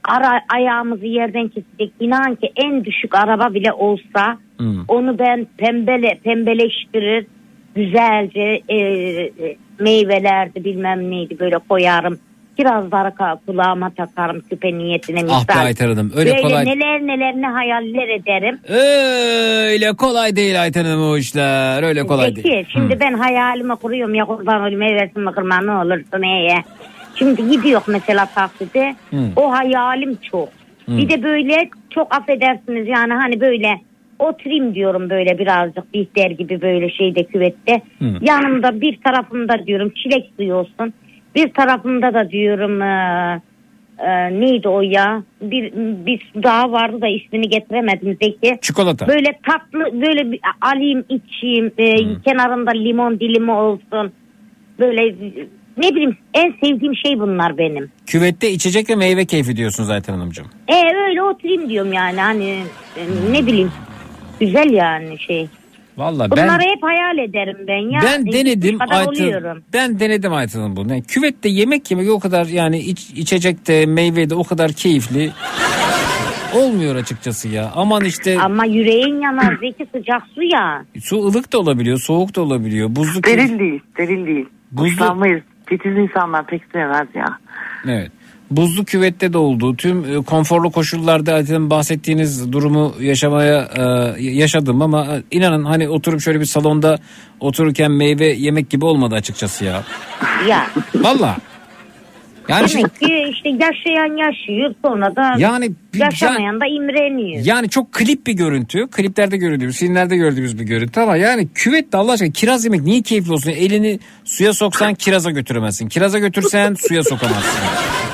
[0.05, 4.65] ara ayağımızı yerden kesecek inan ki en düşük araba bile olsa Hı.
[4.89, 7.27] onu ben pembele pembeleştirir
[7.75, 12.19] güzelce e, e, meyvelerdi bilmem neydi böyle koyarım.
[12.59, 15.37] Biraz daha ka- kulağıma takarım küpe niyetine misal.
[15.37, 16.65] Ah be Ayten Hanım öyle Böyle kolay.
[16.65, 18.59] neler neler ne hayaller ederim.
[18.69, 21.83] Öyle kolay değil Ayten Hanım o işler.
[21.83, 22.67] Öyle kolay Peki değil.
[22.73, 26.59] şimdi ben hayalimi kuruyorum ya kurban olayım eversin mi kırma ne olursun eye.
[27.19, 29.17] Şimdi gidiyor mesela takside Hı.
[29.37, 30.49] o hayalim çok.
[30.87, 30.97] Hı.
[30.99, 33.81] Bir de böyle çok affedersiniz yani hani böyle
[34.19, 37.81] oturayım diyorum böyle birazcık bihter gibi böyle şeyde küvette.
[37.99, 38.05] Hı.
[38.21, 40.93] Yanımda bir tarafımda diyorum çilek suyu olsun.
[41.35, 43.41] Bir tarafımda da diyorum eee,
[44.01, 45.23] eee, neydi o ya?
[45.43, 45.73] Bir,
[46.07, 48.59] bir daha vardı da ismini getiremedim Zeki.
[48.63, 49.09] Çikolata.
[49.09, 54.13] Böyle tatlı böyle bir alayım içeyim e, kenarında limon dilimi olsun.
[54.79, 55.15] Böyle
[55.77, 57.91] ne bileyim en sevdiğim şey bunlar benim.
[58.07, 60.47] Küvette içecek ve meyve keyfi diyorsunuz Ayten Hanımcığım.
[60.69, 60.75] E
[61.09, 62.51] öyle oturayım diyorum yani hani
[62.97, 63.73] e, ne bileyim
[64.41, 65.49] güzel yani şey.
[65.97, 68.01] Valla Bunları ben hep hayal ederim ben ya.
[68.05, 69.63] ben E, denedim oluyorum.
[69.73, 70.91] Ben denedim Ayten Hanım bunu.
[70.93, 75.31] Yani küvette yemek yemek o kadar yani iç, içecek de meyve de o kadar keyifli
[76.55, 77.73] olmuyor açıkçası ya.
[77.75, 80.85] Aman işte Ama yüreğin yanar zeki sıcak su ya.
[81.03, 82.89] su ılık da olabiliyor, soğuk da olabiliyor.
[82.97, 84.47] Buzlu Steril değil, steril değil.
[84.73, 85.43] Buzlu- Hoşlanmayız.
[85.69, 87.39] Titiz insanlar pek sevmez ya.
[87.89, 88.11] Evet.
[88.51, 93.83] Buzlu küvette de olduğu tüm e, konforlu koşullarda zaten bahsettiğiniz durumu yaşamaya e,
[94.23, 96.99] yaşadım ama e, inanın hani oturup şöyle bir salonda
[97.41, 99.83] otururken meyve yemek gibi olmadı açıkçası ya.
[100.49, 100.67] Ya.
[100.95, 101.37] Valla.
[102.49, 107.45] Yani şimdi- Demek ki işte yaşayan yaşıyor sonra da Yani yaşamayan da imreniyor.
[107.45, 108.87] Yani çok klip bir görüntü.
[108.91, 113.33] Kliplerde gördüğümüz, filmlerde gördüğümüz bir görüntü ama yani küvette Allah aşkına kiraz yemek niye keyifli
[113.33, 113.51] olsun?
[113.51, 115.89] Elini suya soksan kiraza götüremezsin.
[115.89, 117.61] Kiraza götürsen suya sokamazsın.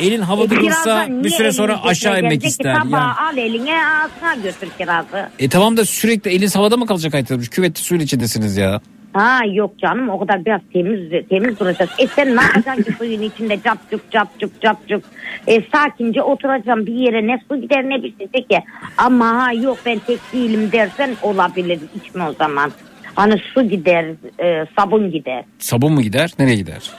[0.03, 2.75] Elin havada E, dursa bir süre sonra aşağı inmek ister.
[2.75, 3.13] Tabağı Yani.
[3.13, 5.29] al eline ağzına götür kirazı.
[5.39, 8.81] E tamam da sürekli eliniz havada mı kalacak Aytan Küvette suyun içindesiniz ya.
[9.13, 11.91] Ha yok canım o kadar biraz temiz temiz duracağız.
[11.99, 15.03] E sen ne yapacaksın ki suyun içinde cap cuk cap cuk cap cuk.
[15.47, 18.59] E, sakince oturacağım bir yere ne su gider ne bir şey ki.
[18.97, 22.71] Ama ha yok ben tek değilim dersen olabilir içme o zaman.
[23.15, 24.05] Hani su gider
[24.43, 25.45] e, sabun gider.
[25.59, 26.31] Sabun mu gider?
[26.39, 26.91] Nereye gider?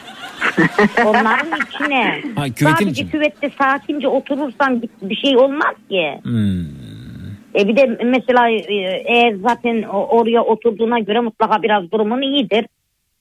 [1.05, 2.21] Onların içine.
[2.35, 3.09] Ha, küvetin Sadece içine.
[3.09, 6.19] küvette sakince oturursan bir- bir şey olmaz ki.
[6.23, 6.65] Hmm.
[7.55, 12.65] E bir de mesela e, eğer zaten oraya oturduğuna göre mutlaka biraz durumun iyidir.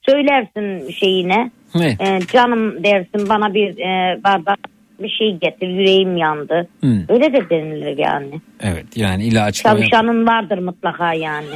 [0.07, 1.51] Söylersin şeyine.
[1.75, 1.89] Ne?
[1.89, 4.59] E, canım dersin bana bir e, bardak
[5.01, 6.69] bir şey getir yüreğim yandı.
[6.81, 7.01] Hmm.
[7.09, 8.41] Öyle de denilir yani.
[8.61, 11.55] Evet yani yap- Çalışanın vardır mutlaka yani.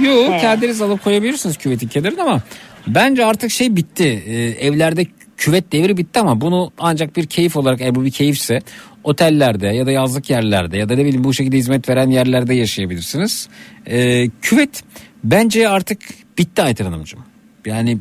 [0.00, 0.40] Yok Evet.
[0.40, 2.40] kendiniz alıp koyabilirsiniz küvetin kenarına ama
[2.86, 4.22] bence artık şey bitti.
[4.26, 8.58] Ee, evlerde küvet devri bitti ama bunu ancak bir keyif olarak eğer bu bir keyifse
[9.04, 13.48] otellerde ya da yazlık yerlerde ya da ne bileyim bu şekilde hizmet veren yerlerde yaşayabilirsiniz.
[13.86, 14.82] Ee, küvet
[15.24, 15.98] bence artık
[16.38, 17.20] bitti Ayten Hanımcığım.
[17.66, 17.98] Yani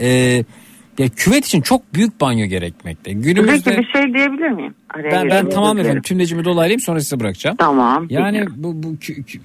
[0.00, 0.08] e,
[0.98, 3.12] ya küvet için çok büyük banyo gerekmekte.
[3.12, 4.74] Günümüzde Peki bir şey diyebilir miyim?
[4.94, 7.56] Araya ben, ben tamam efendim tümlecimi dolaylayayım sonra size bırakacağım.
[7.56, 8.06] Tamam.
[8.10, 8.96] Yani bu, bu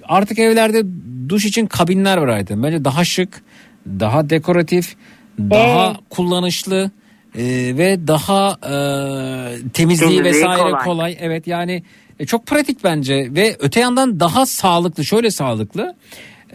[0.08, 0.82] artık evlerde
[1.28, 2.62] duş için kabinler var Ayten.
[2.62, 3.42] Bence daha şık,
[3.86, 4.94] daha dekoratif,
[5.38, 5.96] daha Evet.
[6.10, 6.90] kullanışlı
[7.38, 7.42] e,
[7.78, 8.72] ve daha e,
[9.72, 10.84] temizliği Temizliği vesaire kolay.
[10.84, 11.16] kolay.
[11.20, 11.82] Evet yani
[12.20, 15.04] e, çok pratik bence ve öte yandan daha sağlıklı.
[15.04, 15.94] Şöyle sağlıklı.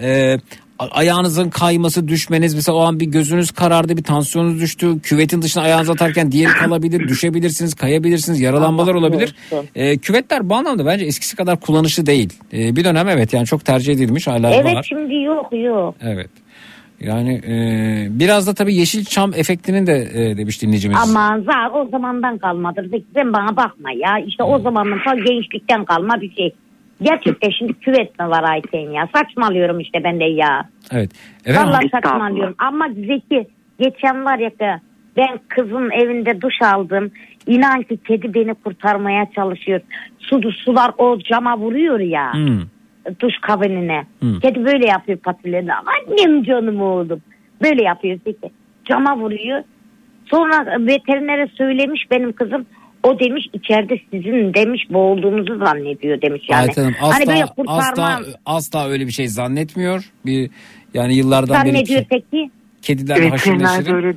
[0.01, 0.37] E,
[0.79, 5.91] ayağınızın kayması düşmeniz mesela o an bir gözünüz karardı bir tansiyonunuz düştü küvetin dışına ayağınızı
[5.91, 9.35] atarken diğeri kalabilir düşebilirsiniz kayabilirsiniz yaralanmalar olabilir
[9.75, 12.33] e, küvetler bu anlamda bence eskisi kadar kullanışlı değil.
[12.53, 14.85] E, bir dönem evet yani çok tercih edilmiş hala Evet var.
[14.89, 15.95] şimdi yok yok.
[16.01, 16.29] Evet.
[16.99, 17.55] Yani e,
[18.09, 20.97] biraz da tabii Yeşilçam efektinin de e, demiş dinleyicimiz.
[20.97, 22.91] Ama zar o zamandan kalmadır.
[23.13, 24.19] Sen bana bakma ya.
[24.19, 26.55] İşte o zamanın ta gençlikten kalma bir şey.
[27.01, 29.09] Gerçekten şimdi küvet mi var Ayten ya?
[29.15, 30.69] Saçmalıyorum işte ben de ya.
[30.91, 31.11] Evet.
[31.45, 32.55] Efendim, Vallahi saçmalıyorum.
[32.57, 33.47] Ama Zeki
[33.79, 34.79] geçen var ya
[35.17, 37.11] ben kızın evinde duş aldım.
[37.47, 39.81] İnan ki kedi beni kurtarmaya çalışıyor.
[40.19, 42.33] Su, sular o cama vuruyor ya.
[42.33, 42.61] Hmm.
[43.21, 44.05] Duş kabinine.
[44.19, 44.39] Hmm.
[44.39, 45.71] Kedi böyle yapıyor patilerini.
[45.73, 47.21] Annem canım oğlum.
[47.63, 48.51] Böyle yapıyor Zeki.
[48.85, 49.63] Cama vuruyor.
[50.25, 52.65] Sonra veterinere söylemiş benim kızım.
[53.03, 56.61] O demiş içeride sizin demiş boğulduğunuzu zannediyor demiş yani.
[56.61, 60.11] Ayten Hanım asla, hani böyle kurtarma asla, asla öyle bir şey zannetmiyor.
[60.25, 60.49] Bir
[60.93, 62.49] yani yıllardan beri zannediyor ki- peki.
[62.81, 63.51] kedilerle haşır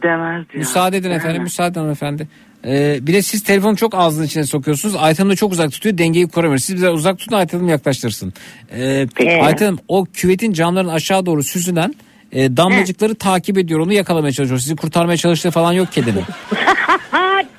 [0.05, 0.45] ya.
[0.55, 1.43] Müsaade edin efendim, Evet.
[1.43, 2.29] müsaade edin hanımefendi.
[2.65, 4.97] Ee, bir de siz telefonu çok ağzının içine sokuyorsunuz.
[4.99, 6.59] Ayten da çok uzak tutuyor, dengeyi kuramıyor.
[6.59, 8.33] Siz bize uzak tutun, Ayten Hanım yaklaştırsın.
[8.73, 9.43] Ee, Peki.
[9.43, 11.95] Ayten Hanım o küvetin camların aşağı doğru süzülen
[12.33, 13.81] e, damlacıkları takip ediyor.
[13.81, 14.61] Onu yakalamaya çalışıyor.
[14.61, 16.25] Sizi kurtarmaya çalıştığı falan yok kedinin.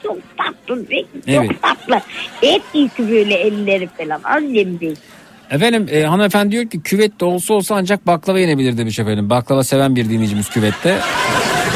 [0.04, 1.52] çok tatlı çok Evet.
[1.62, 2.02] tatlı.
[2.42, 4.96] Hep iyi ki böyle elleri falan annem değil.
[5.52, 9.30] Efendim e, hanımefendi diyor ki küvette olsa olsa ancak baklava yenebilir demiş efendim.
[9.30, 11.00] Baklava seven bir dinleyicimiz küvette.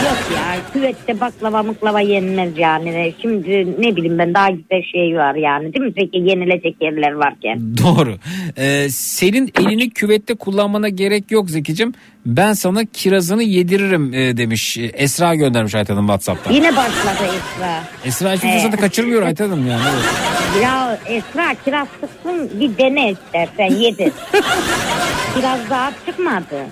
[0.03, 3.13] Yok ya küvette baklava mıklava yenmez yani.
[3.21, 5.93] Şimdi ne bileyim ben daha güzel şey var yani değil mi?
[5.95, 7.59] Peki yenilecek yerler varken.
[7.83, 8.15] Doğru.
[8.57, 11.93] Ee, senin elini küvette kullanmana gerek yok Zekicim.
[12.25, 14.77] Ben sana kirazını yediririm e, demiş.
[14.77, 16.53] E, Esra göndermiş Ayten Hanım Whatsapp'tan.
[16.53, 17.83] Yine başladı Esra.
[18.05, 18.51] Esra hiçbir Ee.
[18.51, 19.81] fırsatı kaçırmıyor Ayten Hanım yani.
[19.93, 20.63] Evet.
[20.63, 24.11] Ya Esra kiraz sıksın bir dene istersen yedir.
[25.35, 26.65] kiraz daha çıkmadı.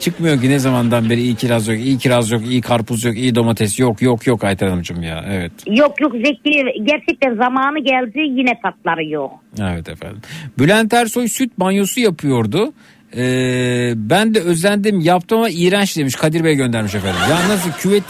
[0.00, 3.34] Çıkmıyor ki ne zamandan beri iyi kiraz yok, iyi kiraz yok, iyi karpuz yok, iyi
[3.34, 5.24] domates yok, yok yok Ayten Hanımcığım ya.
[5.28, 5.52] Evet.
[5.66, 9.30] Yok yok Zeki gerçekten zamanı geldi yine tatları yok.
[9.60, 10.20] Evet efendim.
[10.58, 12.72] Bülent Ersoy süt banyosu yapıyordu.
[13.16, 17.20] Ee, ben de özendim yaptım ama iğrenç demiş Kadir Bey göndermiş efendim.
[17.30, 18.04] Ya nasıl küvet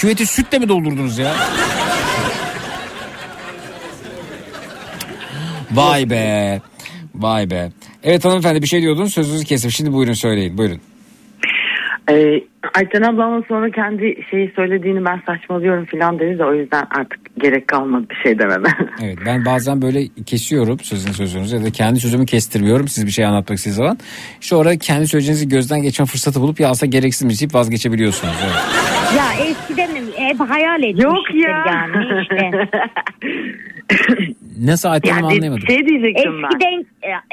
[0.00, 1.34] Küveti sütle mi doldurdunuz ya?
[5.72, 6.60] Vay be.
[7.14, 7.70] Vay be.
[8.02, 9.70] Evet hanımefendi bir şey diyordunuz sözünüzü kestim.
[9.70, 10.80] Şimdi buyurun söyleyin buyurun.
[12.10, 17.20] Ee, Ayten ablamın sonra kendi şeyi söylediğini ben saçmalıyorum falan dedi de o yüzden artık
[17.38, 18.68] gerek kalmadı bir şey dememe.
[19.02, 23.24] Evet ben bazen böyle kesiyorum sözün sözünüzü ya da kendi sözümü kestirmiyorum siz bir şey
[23.24, 23.98] anlatmak istediğiniz zaman.
[24.40, 28.34] İşte orada kendi söyleyeceğinizi gözden geçirme fırsatı bulup ya aslında gereksizmiş deyip vazgeçebiliyorsunuz.
[28.44, 28.54] Evet.
[29.16, 29.99] Ya eskiden
[30.30, 31.64] hep hayal etmiştik Yok ya.
[31.66, 32.68] yani işte.
[34.64, 35.66] Nasıl Ayten Hanım anlayamadım.
[35.68, 36.48] şey diyecektim ben.
[36.48, 36.84] Eskiden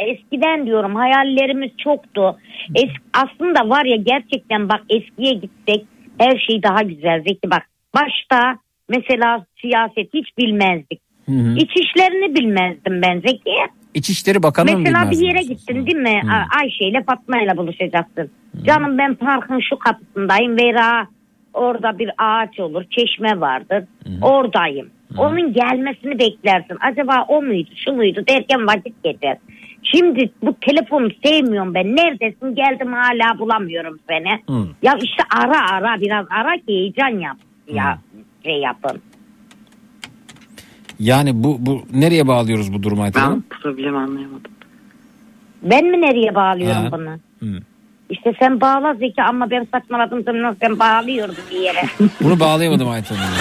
[0.07, 2.37] eskiden diyorum hayallerimiz çoktu.
[2.75, 5.85] Es, aslında var ya gerçekten bak eskiye gitsek
[6.19, 7.19] her şey daha güzel.
[7.27, 7.63] Zeki bak
[7.95, 8.55] başta
[8.89, 10.99] mesela siyaset hiç bilmezdik.
[11.25, 11.55] Hı hı.
[11.57, 13.51] İç işlerini bilmezdim ben Zeki.
[13.93, 16.21] İçişleri Bakanı mı Mesela bir bilmez yere gittin değil mi?
[16.31, 18.31] A- Ayşe ile Fatma ile buluşacaksın.
[18.65, 21.07] Canım ben parkın şu kapısındayım veya
[21.57, 23.83] orada bir ağaç olur, çeşme vardır.
[24.21, 24.89] Oradayım.
[25.17, 26.77] Onun gelmesini beklersin.
[26.91, 29.37] Acaba o muydu, şu muydu derken vakit geçer.
[29.83, 31.95] Şimdi bu telefonu sevmiyorum ben.
[31.95, 32.55] Neredesin?
[32.55, 34.41] Geldim hala bulamıyorum seni.
[34.49, 34.67] Hı.
[34.81, 37.37] Ya işte ara ara biraz ara ki heyecan yap.
[37.73, 37.99] Ya
[38.45, 39.01] şey yapın.
[40.99, 43.43] Yani bu, bu nereye bağlıyoruz bu durumu Ayten Ben Hanım?
[43.49, 44.51] problemi anlayamadım.
[45.63, 46.91] Ben mi nereye bağlıyorum Ha.
[46.91, 47.09] bunu?
[47.39, 47.59] Hı.
[48.09, 51.81] İşte sen bağla Zeki ama ben saçmaladım zaman sen bağlıyordun bir yere.
[52.21, 53.33] Bunu bağlayamadım Ayten Hanım.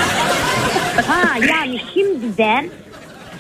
[1.06, 2.68] ha yani şimdiden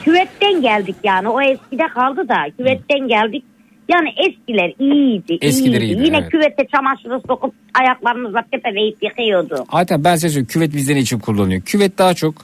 [0.04, 3.44] küvetten geldik yani o eskide kaldı da küvetten geldik.
[3.88, 5.38] Yani eskiler iyiydi.
[5.40, 5.92] Eskiler iyiydi.
[5.92, 6.30] iyiydi, Yine evet.
[6.30, 9.64] küvete çamaşırı sokup ayaklarımızla tepeleyip yıkıyordu.
[9.68, 11.60] Ayten ben size söyleyeyim küvet bizde ne için kullanıyor?
[11.62, 12.34] Küvet daha çok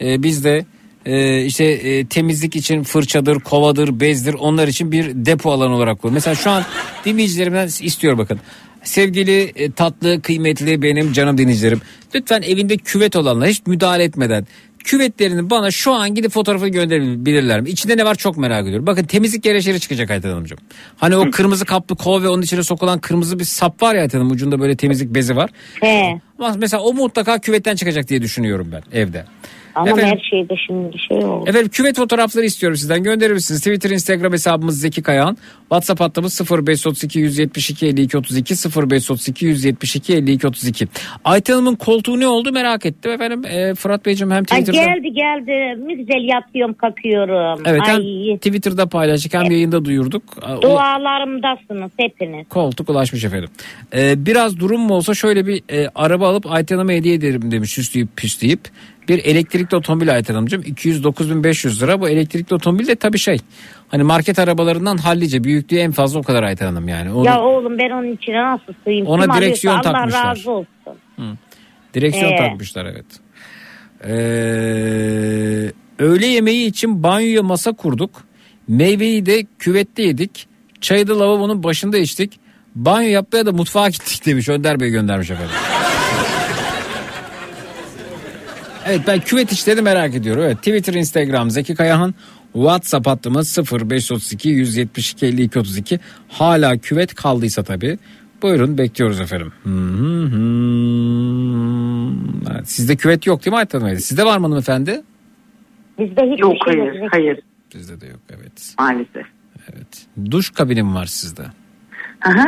[0.00, 0.64] e, bizde
[1.10, 6.14] e, işte e, temizlik için fırçadır, kovadır, bezdir onlar için bir depo alanı olarak kullanıyor.
[6.14, 6.64] Mesela şu an
[7.04, 8.40] dinleyicilerimden istiyor bakın.
[8.82, 11.80] Sevgili e, tatlı kıymetli benim canım dinleyicilerim.
[12.14, 14.46] Lütfen evinde küvet olanlar hiç müdahale etmeden
[14.84, 17.68] küvetlerini bana şu an gidip fotoğrafını gönderebilirler mi?
[17.70, 18.86] İçinde ne var çok merak ediyorum.
[18.86, 20.58] Bakın temizlik gereçleri çıkacak Ayten Hanımcığım.
[20.96, 24.18] Hani o kırmızı kaplı kova ve onun içine sokulan kırmızı bir sap var ya Ayten
[24.18, 25.50] Hanım ucunda böyle temizlik bezi var.
[25.80, 26.20] He.
[26.56, 29.24] Mesela o mutlaka küvetten çıkacak diye düşünüyorum ben evde.
[29.80, 30.18] Ama Efendim?
[30.18, 31.48] her şeyde şimdi şey oldu.
[31.48, 33.60] Efendim küvet fotoğrafları istiyorum sizden gönderir misiniz?
[33.60, 35.36] Twitter, Instagram hesabımız Zeki Kayağan.
[35.60, 40.88] WhatsApp hattımız 0532 172 52 32 0532 172 52 32.
[41.24, 43.42] Ayten Hanım'ın koltuğu ne oldu merak ettim efendim.
[43.44, 44.76] Ee, Fırat Beyciğim hem Ay, Twitter'da...
[44.76, 47.62] geldi geldi ne güzel yatıyorum kalkıyorum.
[47.66, 50.22] Evet hem Ay, Twitter'da paylaştık hem yayında duyurduk.
[50.62, 52.48] Dualarımdasınız hepiniz.
[52.48, 53.48] koltuk ulaşmış efendim.
[53.94, 57.70] Ee, biraz durum mu olsa şöyle bir e, araba alıp Ayten Hanım'a hediye ederim demiş
[57.70, 58.60] süsleyip püsleyip.
[59.10, 62.00] Bir elektrikli otomobil Ayten Hanımcığım 209.500 lira.
[62.00, 63.38] Bu elektrikli otomobil de tabii şey
[63.88, 67.12] hani market arabalarından hallice büyüklüğü en fazla o kadar Ayten Hanım yani.
[67.12, 69.06] Onu, Ya oğlum ben onun içine nasıl sığayım?
[69.06, 70.26] Ona Kim direksiyon arıyorsa Allah takmışlar.
[70.36, 71.38] razı olsun.
[71.94, 72.36] direksiyon Ee.
[72.36, 73.04] takmışlar evet.
[74.04, 74.10] Ee,
[75.98, 78.10] öğle yemeği için banyoya masa kurduk.
[78.68, 80.46] Meyveyi de küvette yedik.
[80.80, 82.40] Çayı da lavabonun başında içtik.
[82.74, 84.48] Banyo yapmaya da mutfağa gittik demiş.
[84.48, 85.50] Önder Bey göndermiş efendim.
[88.90, 90.42] Evet ben küvet işleri merak ediyorum.
[90.42, 92.14] Evet Twitter, Instagram Zeki Kayahan.
[92.52, 96.00] WhatsApp hattımız 0532 172 52 32.
[96.28, 97.98] Hala küvet kaldıysa tabii.
[98.42, 99.52] Buyurun bekliyoruz efendim.
[99.62, 100.40] Hı hı hı.
[102.52, 103.96] Evet, sizde küvet yok değil mi Ayten Hanım?
[103.96, 105.02] Sizde var mı hanımefendi?
[105.98, 107.08] Bizde hiçbir Yok şey hayır yok.
[107.12, 107.40] hayır
[107.72, 108.74] Sizde de yok evet.
[108.78, 109.26] maalesef.
[109.72, 110.06] Evet.
[110.30, 111.42] Duş kabini mi var sizde?
[112.24, 112.46] Aha.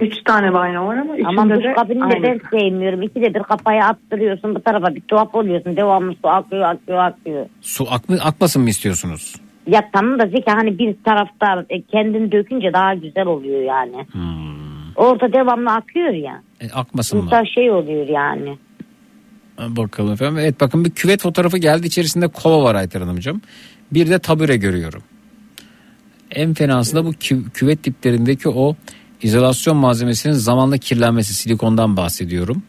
[0.00, 3.02] Üç tane banyo var ama Ama içinde duş de kabini de ben sevmiyorum.
[3.02, 5.76] İkide bir kafaya attırıyorsun bu tarafa bir tuhaf oluyorsun.
[5.76, 7.46] Devamlı su akıyor akıyor akıyor.
[7.60, 9.34] Su akma, akmasın mı istiyorsunuz?
[9.66, 14.06] Ya tamam da Zeki hani bir tarafta e, kendini dökünce daha güzel oluyor yani.
[14.96, 16.42] Orada devamlı akıyor ya.
[16.60, 17.24] E, akmasın mı?
[17.24, 18.58] İnsan şey oluyor yani.
[19.68, 20.38] Bakalım efendim.
[20.38, 21.86] Evet bakın bir küvet fotoğrafı geldi.
[21.86, 23.42] İçerisinde kova var Ayten Hanımcığım.
[23.92, 25.02] Bir de tabure görüyorum.
[26.30, 28.76] En fenası da bu kü- küvet tiplerindeki o
[29.22, 31.34] izolasyon malzemesinin zamanla kirlenmesi.
[31.34, 32.62] Silikondan bahsediyorum.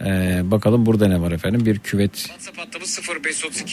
[0.00, 1.66] Ee, bakalım burada ne var efendim?
[1.66, 2.30] Bir küvet.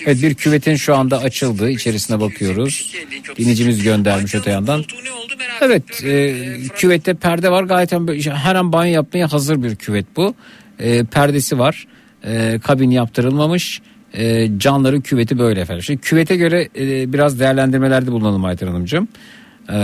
[0.06, 2.94] Evet bir küvetin şu anda açıldığı içerisine bakıyoruz.
[3.38, 4.84] Dinleyicimiz göndermiş öte yandan.
[5.62, 6.36] Evet e,
[6.76, 7.92] küvette perde var gayet
[8.30, 10.36] her an banyo yapmaya hazır bir küvet bu.
[10.80, 11.88] E, perdesi var.
[12.24, 13.82] E, kabin yaptırılmamış.
[14.14, 15.84] E, canları küveti böyle efendim.
[15.84, 19.08] Şimdi küvete göre e, biraz değerlendirmelerde bulunalım Ayten Hanımcığım.
[19.70, 19.76] E,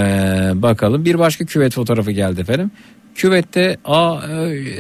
[0.56, 2.72] bakalım bir başka küvet fotoğrafı geldi efendim.
[3.16, 4.20] Küvette aa,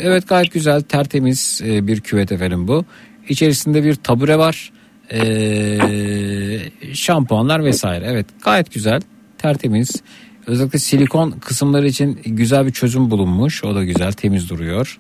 [0.02, 2.86] evet gayet güzel tertemiz e, bir küvet efendim bu.
[3.30, 4.72] İçerisinde bir tabure var.
[5.14, 6.60] E,
[6.94, 8.06] şampuanlar vesaire.
[8.08, 9.02] Evet gayet güzel
[9.38, 10.02] tertemiz.
[10.48, 13.64] Özellikle silikon kısımları için güzel bir çözüm bulunmuş.
[13.64, 15.00] O da güzel temiz duruyor.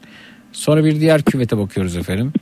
[0.51, 2.33] Sonra bir diğer küvete bakıyoruz efendim.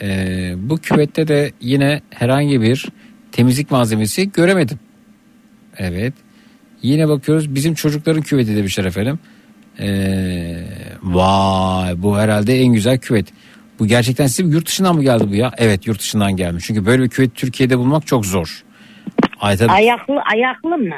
[0.00, 2.86] Ee, bu küvette de yine herhangi bir
[3.32, 4.78] temizlik malzemesi göremedim.
[5.78, 6.14] Evet.
[6.86, 9.18] Yine bakıyoruz bizim çocukların küveti demişler efendim.
[9.80, 10.64] Ee,
[11.02, 13.26] vay bu herhalde en güzel küvet.
[13.78, 15.52] Bu gerçekten sizin yurt dışından mı geldi bu ya?
[15.58, 16.64] Evet yurt dışından gelmiş.
[16.66, 18.64] Çünkü böyle bir küvet Türkiye'de bulmak çok zor.
[19.40, 20.94] Ayta, Ayaklı ayaklı mı?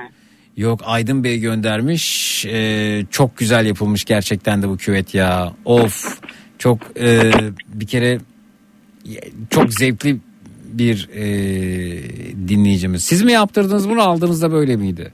[0.56, 2.44] Yok Aydın Bey göndermiş.
[2.46, 5.52] Ee, çok güzel yapılmış gerçekten de bu küvet ya.
[5.64, 6.20] Of
[6.58, 7.32] çok e,
[7.68, 8.18] bir kere
[9.50, 10.18] çok zevkli
[10.72, 11.28] bir e,
[12.48, 13.04] dinleyicimiz.
[13.04, 15.12] Siz mi yaptırdınız bunu aldığınızda böyle miydi?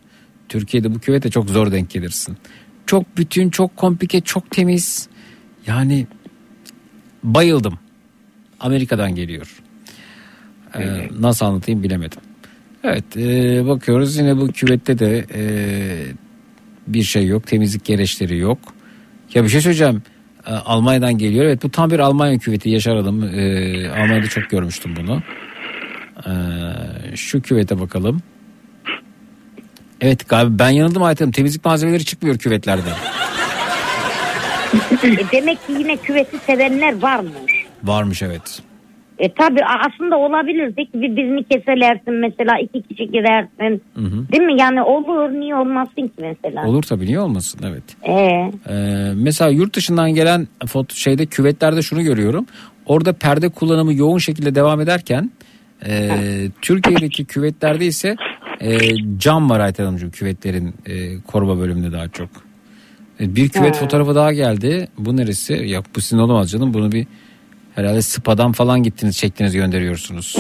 [0.48, 2.36] Türkiye'de bu küvete çok zor denk gelirsin.
[2.86, 5.08] Çok bütün, çok komplike, çok temiz.
[5.66, 6.06] Yani
[7.23, 7.78] bayıldım.
[8.60, 9.62] Amerika'dan geliyor.
[10.78, 12.20] Ee, nasıl anlatayım bilemedim.
[12.84, 15.42] Evet e, bakıyoruz yine bu küvette de e,
[16.86, 17.47] bir şey yok.
[17.47, 18.58] Temizlik gereçleri yok.
[19.34, 20.02] Ya bir şey söyleyeceğim.
[20.47, 21.44] E, Almanya'dan geliyor.
[21.44, 23.23] Evet bu tam bir Almanya küveti Yaşar Hanım.
[23.23, 25.23] E, Almanya'da çok görmüştüm bunu.
[26.26, 26.32] E,
[27.16, 28.23] şu küvete bakalım.
[30.05, 31.31] Evet galiba ben yanıldım Ayten.
[31.31, 32.92] Temizlik malzemeleri çıkmıyor küvetlerden.
[35.05, 37.52] E, demek ki yine küveti sevenler varmış.
[37.84, 38.62] Varmış evet.
[39.18, 40.73] E tabi aslında olabilir.
[40.76, 43.83] Peki bir birini keselersin mesela iki kişi girersin.
[43.94, 44.33] Hı hı.
[44.33, 44.60] Değil mi?
[44.60, 46.66] Yani olur niye olmasın ki mesela?
[46.66, 47.83] Olur tabii niye olmasın evet.
[48.02, 52.47] Ee, Ee, mesela yurt dışından gelen foto şeyde küvetlerde şunu görüyorum.
[52.86, 55.31] Orada perde kullanımı yoğun şekilde devam ederken
[55.86, 56.10] e,
[56.62, 58.16] Türkiye'deki küvetlerde ise
[58.60, 58.78] e,
[59.18, 62.28] cam var Ayten Hanımcığım küvetlerin e, koruma bölümünde daha çok.
[63.20, 63.81] E, bir küvet Ha.
[63.81, 64.89] fotoğrafı daha geldi.
[64.99, 65.52] Bu neresi?
[65.52, 66.74] Ya bu sizin olamaz canım.
[66.74, 67.07] Bunu bir
[67.74, 70.36] herhalde spadan falan gittiniz çektiniz gönderiyorsunuz.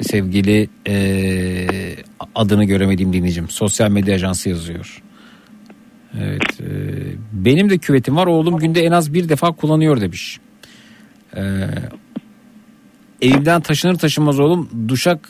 [0.00, 0.96] Sevgili e,
[2.34, 3.48] adını göremediğim dinleyicim.
[3.48, 5.02] Sosyal medya ajansı yazıyor.
[6.20, 6.60] Evet.
[6.60, 6.64] e,
[7.32, 8.26] benim de küvetim var.
[8.26, 10.40] Oğlum günde en az bir defa kullanıyor demiş.
[11.36, 11.68] E,
[13.22, 15.28] evimden taşınır taşınmaz oğlum duşak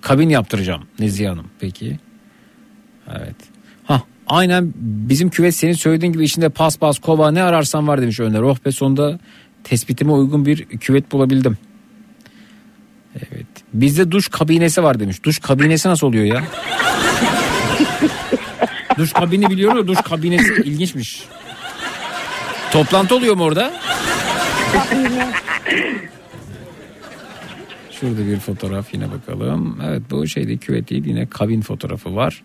[0.00, 1.46] kabin yaptıracağım Nezihe Hanım.
[1.60, 1.98] Peki.
[3.10, 3.36] Evet.
[3.84, 8.40] Ha aynen bizim küvet senin söylediğin gibi içinde paspas kova ne ararsan var demiş Önder.
[8.40, 9.18] Oh be sonunda
[9.64, 11.58] tespitime uygun bir küvet bulabildim.
[13.16, 13.46] Evet.
[13.72, 15.22] Bizde duş kabinesi var demiş.
[15.22, 16.44] Duş kabinesi nasıl oluyor ya?
[18.98, 21.22] duş kabini biliyorum da duş kabinesi ilginçmiş.
[22.72, 23.72] Toplantı oluyor mu orada?
[28.02, 29.78] Şurada bir fotoğraf yine bakalım.
[29.86, 32.42] Evet bu şeyde küvet değil yine kabin fotoğrafı var.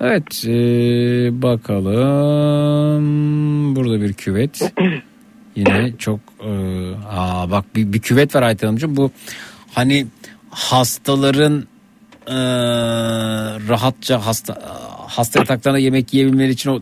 [0.00, 3.04] Evet ee, bakalım.
[3.76, 4.72] Burada bir küvet.
[5.56, 8.96] Yine çok ee, aa bak bir, bir küvet var Ayten Hanımcığım.
[8.96, 9.10] Bu
[9.74, 10.06] hani
[10.50, 11.64] hastaların
[12.26, 12.34] ee,
[13.68, 14.62] rahatça hasta
[15.08, 16.80] hasta yataklarına yemek yiyebilmeleri için o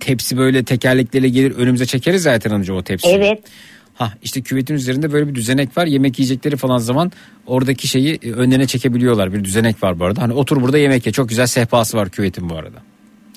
[0.00, 3.14] tepsi böyle tekerleklerle gelir önümüze çekeriz Ayten Hanımcığım o tepsiyi.
[3.14, 3.42] evet.
[3.98, 5.86] Ha işte küvetin üzerinde böyle bir düzenek var.
[5.86, 7.12] Yemek yiyecekleri falan zaman
[7.46, 9.32] oradaki şeyi e, önlerine çekebiliyorlar.
[9.32, 10.22] Bir düzenek var bu arada.
[10.22, 11.12] Hani otur burada yemek ye.
[11.12, 12.78] Çok güzel sehpası var küvetin bu arada.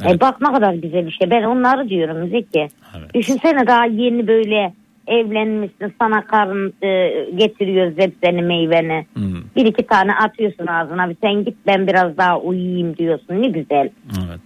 [0.05, 1.31] E bak ne kadar güzel şey.
[1.31, 2.67] Ben onları diyorum Zeki.
[3.13, 4.73] Düşünsene daha yeni böyle
[5.07, 9.05] evlenmişsin sana karın e, getiriyor zepseni meyveni.
[9.13, 9.41] Hmm.
[9.55, 11.09] Bir iki tane atıyorsun ağzına.
[11.09, 13.41] Bir sen git ben biraz daha uyuyayım diyorsun.
[13.41, 13.89] Ne güzel.
[14.27, 14.39] Evet.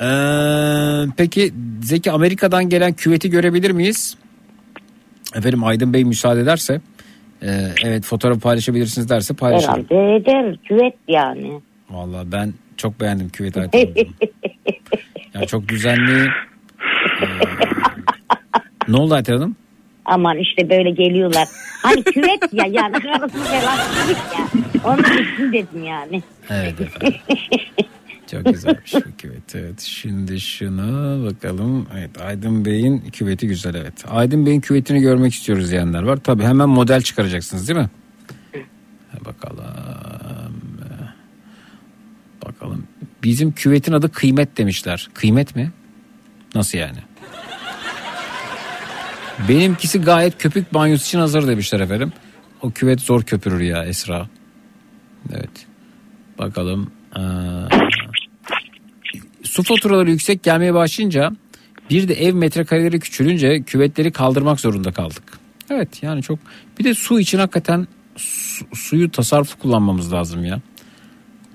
[0.00, 1.52] Ee, peki
[1.82, 4.16] Zeki Amerika'dan gelen küveti görebilir miyiz?
[5.34, 6.80] Efendim Aydın Bey müsaade ederse
[7.42, 9.86] e, evet fotoğraf paylaşabilirsiniz derse paylaşırım.
[9.88, 10.56] Herhalde eder.
[10.64, 11.52] Küvet yani.
[11.90, 13.70] Vallahi ben çok beğendim Ayten Hanımcığım.
[15.34, 16.28] Yani çok düzenli.
[17.22, 17.26] Ee,
[18.88, 19.56] ne oldu Ayten Hanım?
[20.04, 21.48] Aman işte böyle geliyorlar.
[21.82, 24.46] Hani küvet ya yani arasında lastik ya.
[24.84, 26.22] Onun için dedim yani.
[26.50, 27.14] Evet efendim.
[28.32, 29.54] Çok güzelmiş bu küvet.
[29.54, 29.80] Evet.
[29.80, 31.86] Şimdi şuna bakalım.
[31.98, 34.04] Evet Aydın Bey'in küveti güzel evet.
[34.08, 36.16] Aydın Bey'in küvetini görmek istiyoruz diyenler var.
[36.16, 37.90] Tabii hemen model çıkaracaksınız değil mi?
[39.24, 39.64] Bakalım.
[42.46, 42.86] Bakalım.
[43.22, 45.08] Bizim küvetin adı kıymet demişler.
[45.14, 45.72] Kıymet mi?
[46.54, 46.98] Nasıl yani?
[49.48, 52.12] Benimkisi gayet köpük banyosu için hazır demişler efendim.
[52.62, 54.28] O küvet zor köpürür ya Esra.
[55.32, 55.66] Evet.
[56.38, 56.90] Bakalım.
[57.16, 57.20] Ee,
[59.52, 61.32] su faturaları yüksek gelmeye başlayınca
[61.90, 65.22] bir de ev metrekareleri küçülünce küvetleri kaldırmak zorunda kaldık.
[65.70, 66.38] Evet yani çok
[66.78, 70.60] bir de su için hakikaten su- suyu tasarruf kullanmamız lazım ya.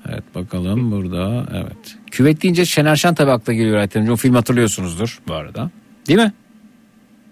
[0.10, 1.98] Evet bakalım burada evet.
[2.12, 4.14] Küvet deyince Şener Şen tabii akla geliyor Ayten Hanım.
[4.14, 5.70] O film hatırlıyorsunuzdur bu arada.
[6.08, 6.34] Değil mi?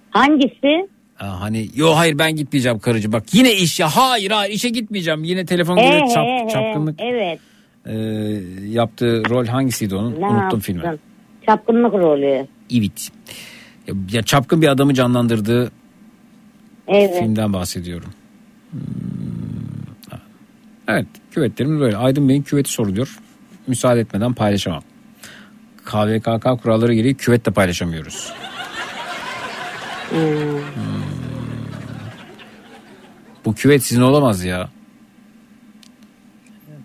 [0.09, 0.89] Hangisi?
[1.19, 5.23] Aa, hani yo hayır ben gitmeyeceğim karıcı bak yine iş ya hayır hayır işe gitmeyeceğim
[5.23, 7.39] yine telefon geliyor Ee, çap, ee, çapkınlık Evet.
[7.85, 7.93] Ee,
[8.67, 10.59] yaptığı rol hangisiydi onun Ne unuttum yaptın?
[10.59, 10.83] filmi.
[11.45, 12.47] Çapkınlık rolü.
[12.73, 13.09] Evet.
[13.87, 15.71] Ya, ya çapkın bir adamı canlandırdığı
[16.87, 17.19] Evet.
[17.19, 18.09] Filmden bahsediyorum.
[18.71, 18.81] Hmm,
[20.87, 21.97] Evet küvetlerimiz böyle.
[21.97, 23.19] Aydın Bey'in küveti soruluyor.
[23.67, 24.83] Müsaade etmeden paylaşamam.
[25.85, 28.33] KVKK kuralları gereği küvet de paylaşamıyoruz.
[30.09, 30.17] Hmm.
[33.45, 34.69] Bu küvet sizin olamaz ya.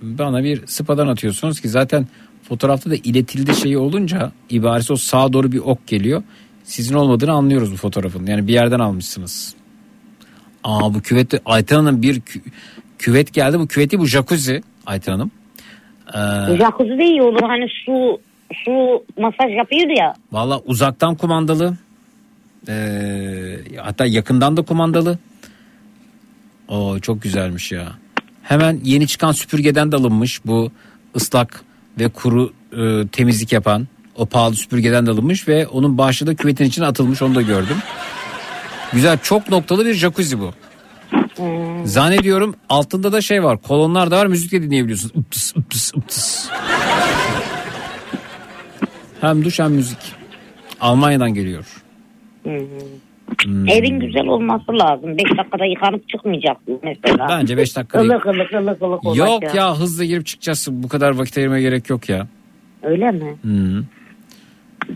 [0.02, 2.06] Bana bir spadan atıyorsunuz ki zaten
[2.42, 6.22] fotoğrafta da iletildi şeyi olunca ibaresi o sağa doğru bir ok geliyor.
[6.64, 8.26] Sizin olmadığını anlıyoruz bu fotoğrafın.
[8.26, 9.54] Yani bir yerden almışsınız.
[10.64, 12.40] Aa bu küvette Ayten Hanım bir kü-
[12.98, 13.58] küvet geldi.
[13.58, 15.30] Bu küveti bu jacuzzi Ayten Hanım.
[16.14, 17.42] Ee, Jacuzzi de iyi olur.
[17.42, 18.20] Hani su
[18.64, 20.14] su masaj yapıyordu ya.
[20.32, 21.76] Valla uzaktan kumandalı.
[22.68, 25.18] Ee, hatta yakından da kumandalı.
[26.68, 27.86] O çok güzelmiş ya.
[28.42, 30.70] Hemen yeni çıkan süpürgeden de alınmış bu
[31.16, 31.64] ıslak
[31.98, 36.64] ve kuru e, temizlik yapan o pahalı süpürgeden de alınmış ve onun başlığı da küvetin
[36.64, 37.76] içine atılmış onu da gördüm.
[38.92, 40.52] Güzel çok noktalı bir jacuzzi bu.
[41.84, 45.16] Zannediyorum altında da şey var kolonlar da var müzik de dinleyebiliyorsunuz.
[45.16, 46.48] Uptıs, uptıs, uptıs.
[49.20, 49.98] Hem duş hem müzik.
[50.80, 51.82] Almanya'dan geliyor.
[52.42, 52.52] Hmm.
[53.68, 55.18] Evin güzel olması lazım.
[55.18, 57.26] 5 dakikada yıkanıp çıkmayacaksın mesela.
[57.28, 59.28] Bence beş dakikada Ilık ılık ılık ılık olacak.
[59.28, 60.68] Yok ya hızlı girip çıkacağız.
[60.70, 62.26] Bu kadar vakit ayırmaya gerek yok ya.
[62.82, 63.36] Öyle mi?
[63.44, 63.84] Hı.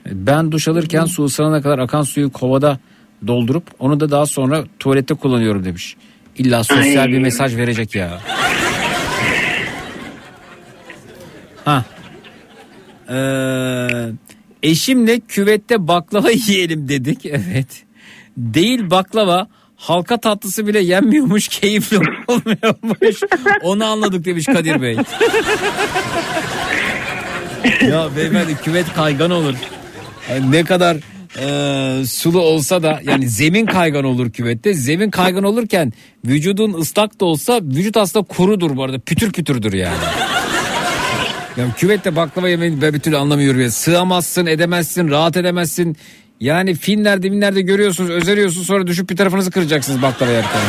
[0.07, 2.79] Ben duş alırken su ısınana kadar akan suyu kovada
[3.27, 5.97] doldurup onu da daha sonra tuvalette kullanıyorum demiş.
[6.39, 7.13] İlla sosyal Ay.
[7.13, 8.21] bir mesaj verecek ya.
[11.65, 11.85] Ha.
[13.11, 14.13] Ee,
[14.63, 17.27] eşimle küvette baklava yiyelim dedik.
[17.27, 17.84] Evet.
[18.37, 21.99] Değil baklava halka tatlısı bile yenmiyormuş keyifli
[22.29, 23.21] olmuyormuş.
[23.63, 24.97] Onu anladık demiş Kadir Bey.
[27.89, 29.55] ya beyefendi küvet kaygan olur.
[30.31, 30.97] Yani ne kadar
[31.41, 34.75] e, sulu olsa da yani zemin kaygan olur küvette.
[34.75, 35.93] Zemin kaygan olurken
[36.25, 38.99] vücudun ıslak da olsa vücut aslında kurudur bu arada.
[38.99, 39.97] Pütür pütürdür yani.
[41.57, 43.71] Ya küvette baklava yemeyi ben bir türlü anlamıyorum ya.
[43.71, 45.97] Sığamazsın, edemezsin, rahat edemezsin.
[46.45, 50.61] Yani filmlerde, filmlerde görüyorsunuz, özeriyorsunuz sonra düşüp bir tarafınızı kıracaksınız baklava yerken.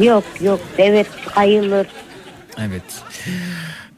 [0.00, 1.86] Yok yok evet kayılır.
[2.58, 2.82] Evet.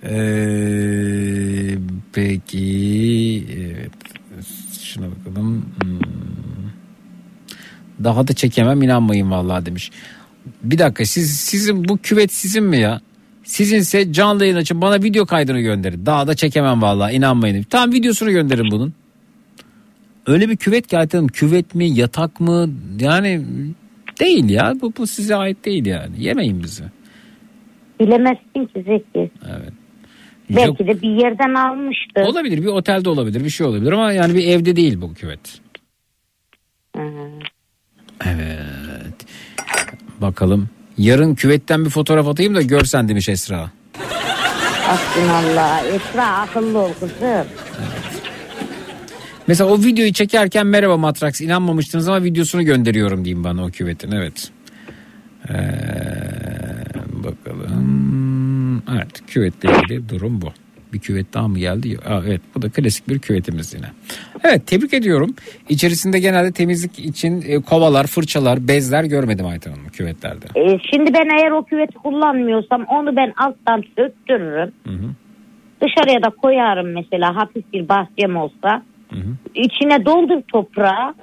[0.03, 1.79] Ee,
[2.13, 3.91] peki evet.
[4.83, 5.67] Şuna bakalım.
[5.83, 6.01] Hmm.
[8.05, 9.91] Daha da çekemem inanmayın vallahi demiş.
[10.63, 13.01] Bir dakika siz sizin bu küvet sizin mi ya?
[13.45, 16.07] Sizinse canlı yayın açın bana video kaydını gönderin.
[16.07, 17.63] Daha da çekemem vallahi inanmayın.
[17.63, 18.95] Tamam videosunu gönderin bunun.
[20.27, 22.71] Öyle bir küvet ki Ayten Hanım, küvet mi yatak mı
[23.01, 23.45] yani
[24.21, 26.85] değil ya bu, bu size ait değil yani yemeyin bizi.
[28.01, 29.31] Bilemezsin ki Zeki.
[29.51, 29.73] Evet.
[30.51, 32.21] Belki de bir yerden almıştı.
[32.21, 35.61] Olabilir bir otelde olabilir bir şey olabilir ama yani bir evde değil bu küvet.
[38.25, 39.27] Evet.
[40.21, 40.69] Bakalım.
[40.99, 43.71] Yarın küvetten bir fotoğraf atayım da görsen demiş Esra.
[44.87, 45.85] Hasbunallah.
[45.85, 47.47] Esra akıllı ol kızım.
[49.47, 54.51] Mesela o videoyu çekerken merhaba Matrax inanmamıştınız ama videosunu gönderiyorum diyeyim bana o küvetin evet.
[55.49, 55.55] Ee,
[57.25, 58.83] bakalım.
[58.93, 60.47] Evet küvetle ilgili durum bu.
[60.93, 61.99] Bir küvet daha mı geldi?
[62.09, 63.87] Aa, evet bu da klasik bir küvetimiz yine.
[64.45, 65.35] Evet tebrik ediyorum.
[65.69, 70.47] İçerisinde genelde temizlik için e, kovalar, fırçalar, bezler görmedim Ayten Hanım küvetlerde.
[70.57, 74.73] Ee, şimdi ben eğer o küveti kullanmıyorsam onu ben alttan söktürürüm.
[75.83, 78.83] Dışarıya da koyarım mesela hafif bir bahçem olsa.
[79.55, 81.15] İçine doldur toprağı.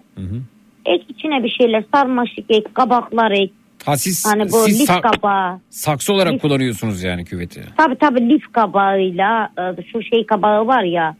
[0.85, 3.53] Ek içine bir şeyler sarmaşık ek, kabaklar ek.
[3.85, 5.59] Ha siz, Hani bu siz lif sa- kabağı.
[5.69, 7.61] saksı olarak kullanıyorsunuz yani küveti.
[7.77, 11.15] Tabii tabii lif kabağıyla e, şu şey kabağı var ya.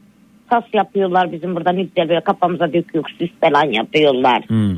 [0.49, 4.43] Tas yapıyorlar bizim burada güzel böyle kafamıza döküyor süs falan yapıyorlar.
[4.47, 4.75] Hmm.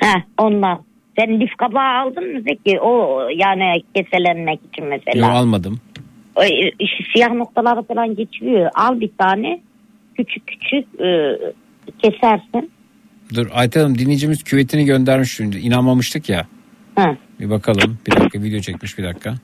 [0.00, 0.78] Heh onlar.
[1.18, 2.80] Sen lif kabağı aldın mı Zeki?
[2.80, 5.26] O yani keselenmek için mesela.
[5.26, 5.80] Yok almadım.
[6.36, 6.70] O, e,
[7.14, 8.70] siyah noktaları falan geçiyor.
[8.74, 9.60] Al bir tane
[10.24, 11.38] küçük küçük e,
[12.02, 12.70] kesersin.
[13.34, 15.58] Dur Ayten Hanım dinleyicimiz küvetini göndermiş şimdi.
[15.58, 16.46] İnanmamıştık ya.
[16.98, 17.16] Hı.
[17.40, 17.98] Bir bakalım.
[18.06, 19.34] Bir dakika video çekmiş bir dakika.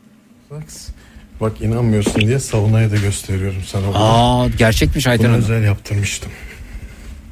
[1.40, 3.88] Bak inanmıyorsun diye saunayı da gösteriyorum sana.
[3.88, 3.96] bunu.
[3.96, 5.44] Aa gerçekmiş Ayten Bunu Hanım.
[5.44, 6.32] özel yaptırmıştım.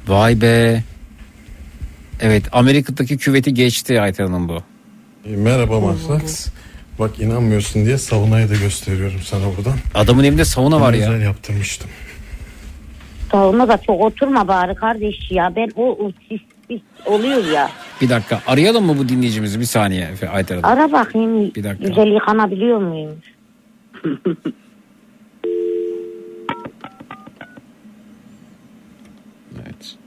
[0.07, 0.83] Vay be.
[2.21, 4.57] Evet Amerika'daki küveti geçti Ayten Hanım bu.
[5.25, 6.47] E, merhaba Matrax.
[6.99, 9.73] Bak inanmıyorsun diye saunayı da gösteriyorum sana buradan.
[9.95, 11.09] Adamın evinde sauna var Bunu ya.
[11.11, 11.89] özel yaptırmıştım.
[13.31, 15.53] Salona da çok oturma bari kardeş ya.
[15.55, 17.69] Ben o, o sis, sis oluyor ya.
[18.01, 20.79] Bir dakika arayalım mı bu dinleyicimizi bir saniye Ayten Hanım.
[20.79, 21.87] Ara bakayım Bir dakika.
[21.87, 23.15] güzel yıkanabiliyor muyum?
[29.55, 29.97] Evet.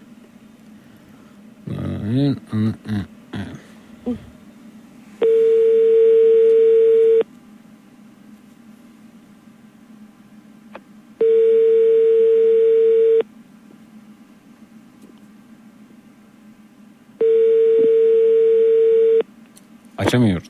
[19.98, 20.46] Açamıyorum.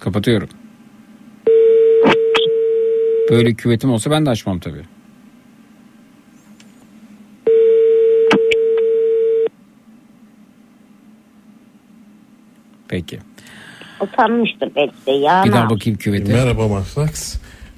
[0.00, 0.48] Kapatıyorum.
[3.30, 4.84] Böyle küvetim olsa ben de açmam tabii.
[12.88, 13.18] Peki.
[14.00, 15.42] Utanmıştır belki de ya.
[15.46, 16.32] Bir daha bakayım küvete.
[16.32, 17.36] Merhaba Maslax.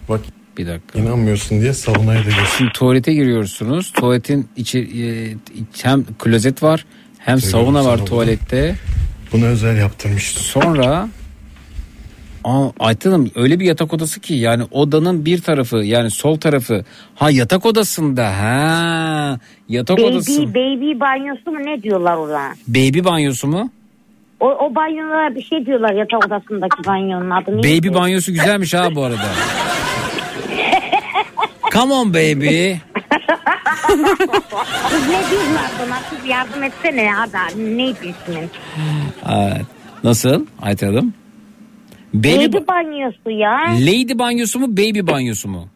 [0.08, 0.20] Bak
[0.58, 0.98] Bir dakika.
[0.98, 2.44] inanmıyorsun diye savunaya da göster.
[2.58, 3.92] Şimdi tuvalete giriyorsunuz.
[3.92, 5.04] Tuvaletin içi e,
[5.82, 6.86] hem klozet var
[7.18, 8.76] hem Söylüyorum sauna var tuvalette.
[9.32, 10.42] Bunu özel yaptırmıştım.
[10.42, 11.08] Sonra
[12.44, 16.84] Aa, Ayten Hanım öyle bir yatak odası ki yani odanın bir tarafı yani sol tarafı
[17.14, 19.38] ha yatak odasında ha
[19.68, 22.54] yatak Baby, odası baby banyosu mu ne diyorlar ona?
[22.68, 23.70] baby banyosu mu?
[24.40, 27.82] O, o banyolara bir şey diyorlar yatak odasındaki banyonun adı neydi?
[27.86, 29.28] Baby banyosu güzelmiş ha bu arada.
[31.72, 32.72] Come on baby.
[33.86, 35.96] Kız ne diyorlar buna?
[36.10, 38.50] Kız yardım etsene ya da neydi ismin?
[39.28, 39.66] Evet.
[40.04, 41.14] Nasıl Ayten Hanım?
[42.14, 43.58] Baby, Baby banyosu ya.
[43.80, 45.68] Lady banyosu mu baby banyosu mu?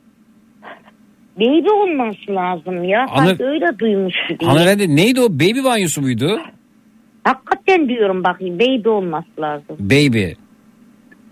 [1.37, 3.07] Baby olması lazım ya.
[3.11, 4.45] Ana- Sanki öyle duymuş gibi.
[4.45, 6.41] Hanımefendi neydi o baby banyosu muydu?
[7.25, 9.77] Hakikaten diyorum bakayım baby olması lazım.
[9.81, 10.25] Baby.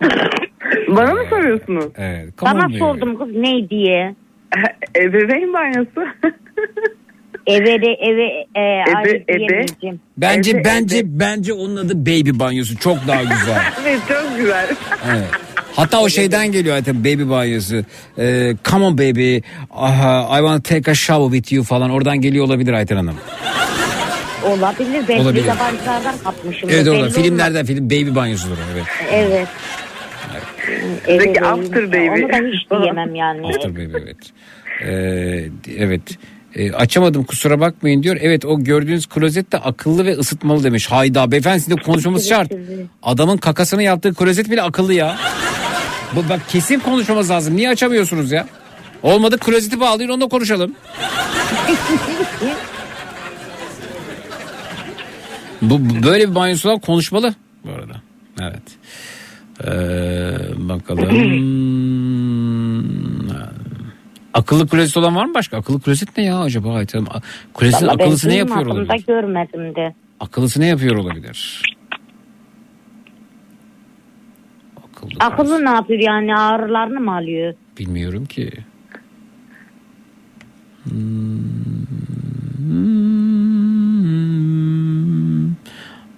[0.88, 1.84] Bana mı soruyorsunuz?
[1.96, 2.42] Evet.
[2.42, 2.78] Baby.
[2.78, 4.14] sordum kız ne diye.
[4.96, 6.10] Ebeveyn banyosu.
[7.46, 9.38] Eve de eve e, ebe.
[9.38, 10.00] diyemeyeceğim.
[10.16, 13.62] Bence Evde- bence bence onun adı baby banyosu çok daha güzel.
[13.86, 14.66] evet çok güzel.
[15.10, 15.28] Evet.
[15.76, 17.84] Hatta o şeyden geliyor zaten baby banyosu.
[18.18, 19.38] Ee, come on baby.
[19.70, 23.14] Aha, I want to take a shower with you falan oradan geliyor olabilir Ayten Hanım.
[24.46, 25.04] Olabilir.
[25.08, 25.44] Belki Olabilir.
[25.44, 26.70] yabancılardan kapmışım.
[26.72, 28.84] Evet orada filmlerden film baby banyosudur evet.
[29.12, 29.48] Evet.
[31.06, 32.08] Evet, Peki after baby.
[32.08, 33.46] Onu da hiç diyemem yani.
[33.46, 34.16] After baby evet.
[34.86, 36.02] Ee, evet.
[36.54, 38.16] Ee, açamadım kusura bakmayın diyor.
[38.20, 40.86] Evet o gördüğünüz klozet de akıllı ve ısıtmalı demiş.
[40.90, 42.52] Hayda beyefendi sizin de konuşmamız şart.
[43.02, 45.16] Adamın kakasını yaptığı klozet bile akıllı ya.
[46.16, 47.56] Bu, bak kesin konuşmamız lazım.
[47.56, 48.46] Niye açamıyorsunuz ya?
[49.02, 50.72] Olmadı klozeti bağlayın onunla konuşalım.
[55.62, 58.02] bu bu- böyle bir banyosular konuşmalı bu arada.
[58.40, 58.62] Evet.
[59.64, 61.08] Ee, bakalım.
[64.34, 65.56] Akıllı klozet olan var mı başka?
[65.56, 67.06] Akıllı klozet ne ya acaba Hanım?
[67.54, 69.04] Klozetin Vallahi akıllısı ne yapıyor olabilir?
[69.06, 69.94] görmedim de.
[70.20, 71.62] Akıllısı ne yapıyor olabilir?
[75.20, 77.54] Akıllı ne yapıyor yani ağrılarını mı alıyor?
[77.78, 78.50] Bilmiyorum ki.
[80.84, 81.38] Hmm.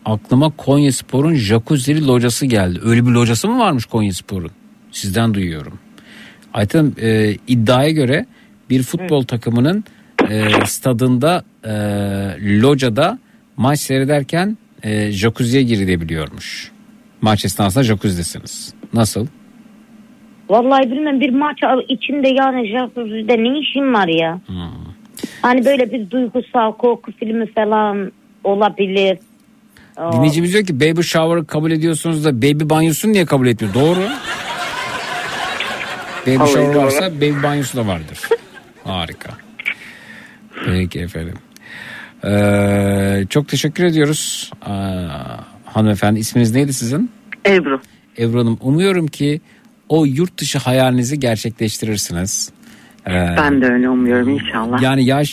[0.05, 2.81] Aklıma Konya Spor'un jacuzzi'li locası geldi.
[2.85, 4.51] Öyle bir locası mı varmış Konya Spor'un?
[4.93, 5.79] Sizden duyuyorum.
[6.55, 8.27] Ayten e, iddiaya göre
[8.71, 9.85] bir futbol takımının
[10.31, 11.73] e, stadında e,
[12.63, 13.19] locada
[13.57, 16.71] maç seyrederken e, jacuzziye girilebiliyormuş.
[17.21, 18.75] Maç esnasında jacuzzi'desiniz.
[18.93, 19.27] Nasıl?
[20.49, 24.41] Vallahi bilmem bir maç içinde yani jacuzzi'de ne işin var ya?
[25.43, 28.13] Hani böyle bir duygusal korku filmi falan
[28.45, 29.19] olabilir.
[30.13, 33.75] Dinleyicimiz diyor ki baby shower'ı kabul ediyorsunuz da baby banyosunu niye kabul etmiyor?
[33.75, 34.01] Doğru.
[36.31, 36.83] Baby Vallahi shower doğru.
[36.85, 38.19] varsa baby banyosu da vardır.
[38.85, 39.31] Harika.
[40.67, 41.35] Peki efendim.
[42.25, 44.51] Ee, çok teşekkür ediyoruz.
[44.67, 44.71] Ee,
[45.65, 47.11] hanımefendi isminiz neydi sizin?
[47.47, 47.81] Ebru.
[48.19, 49.41] Ebru Hanım umuyorum ki
[49.89, 52.51] o yurt dışı hayalinizi gerçekleştirirsiniz.
[53.07, 54.83] Ee, Ben de öyle umuyorum inşallah.
[54.83, 55.31] yani yaş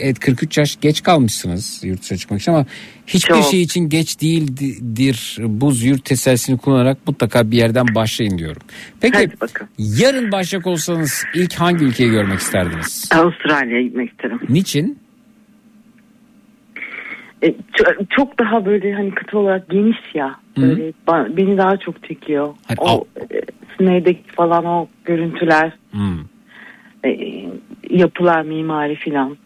[0.00, 2.66] evet 43 yaş geç kalmışsınız yurt dışına çıkmak için ama
[3.06, 3.44] hiçbir Çok.
[3.50, 5.38] şey için geç değildir.
[5.40, 8.62] Buz yurt tesellisini kullanarak mutlaka bir yerden başlayın diyorum.
[9.00, 9.30] Peki
[9.78, 13.08] yarın başlayacak olsanız ilk hangi ülkeyi görmek isterdiniz?
[13.14, 14.40] Avustralya'ya gitmek isterim.
[14.48, 14.98] Niçin?
[17.42, 20.36] E, ço- çok daha böyle hani kıta olarak geniş ya.
[20.56, 20.92] Böyle
[21.36, 22.54] beni daha çok çekiyor.
[22.66, 23.40] Hani o e,
[23.78, 25.72] Sineğdeki falan o görüntüler,
[27.04, 27.10] e,
[27.90, 29.36] yapılar, mimari filan.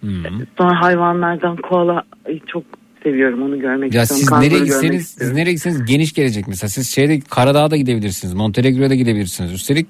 [0.59, 2.63] Sonra hayvanlardan koala e, çok
[3.03, 4.27] seviyorum onu görmek Ya istiyorum.
[4.41, 6.69] siz nereye gitseniz, siz nereye gitseniz geniş gelecek mesela.
[6.71, 8.35] Siz şeyde Karadağ'a da gidebilirsiniz.
[8.35, 9.53] Montenegro'ya da gidebilirsiniz.
[9.53, 9.87] Üstelik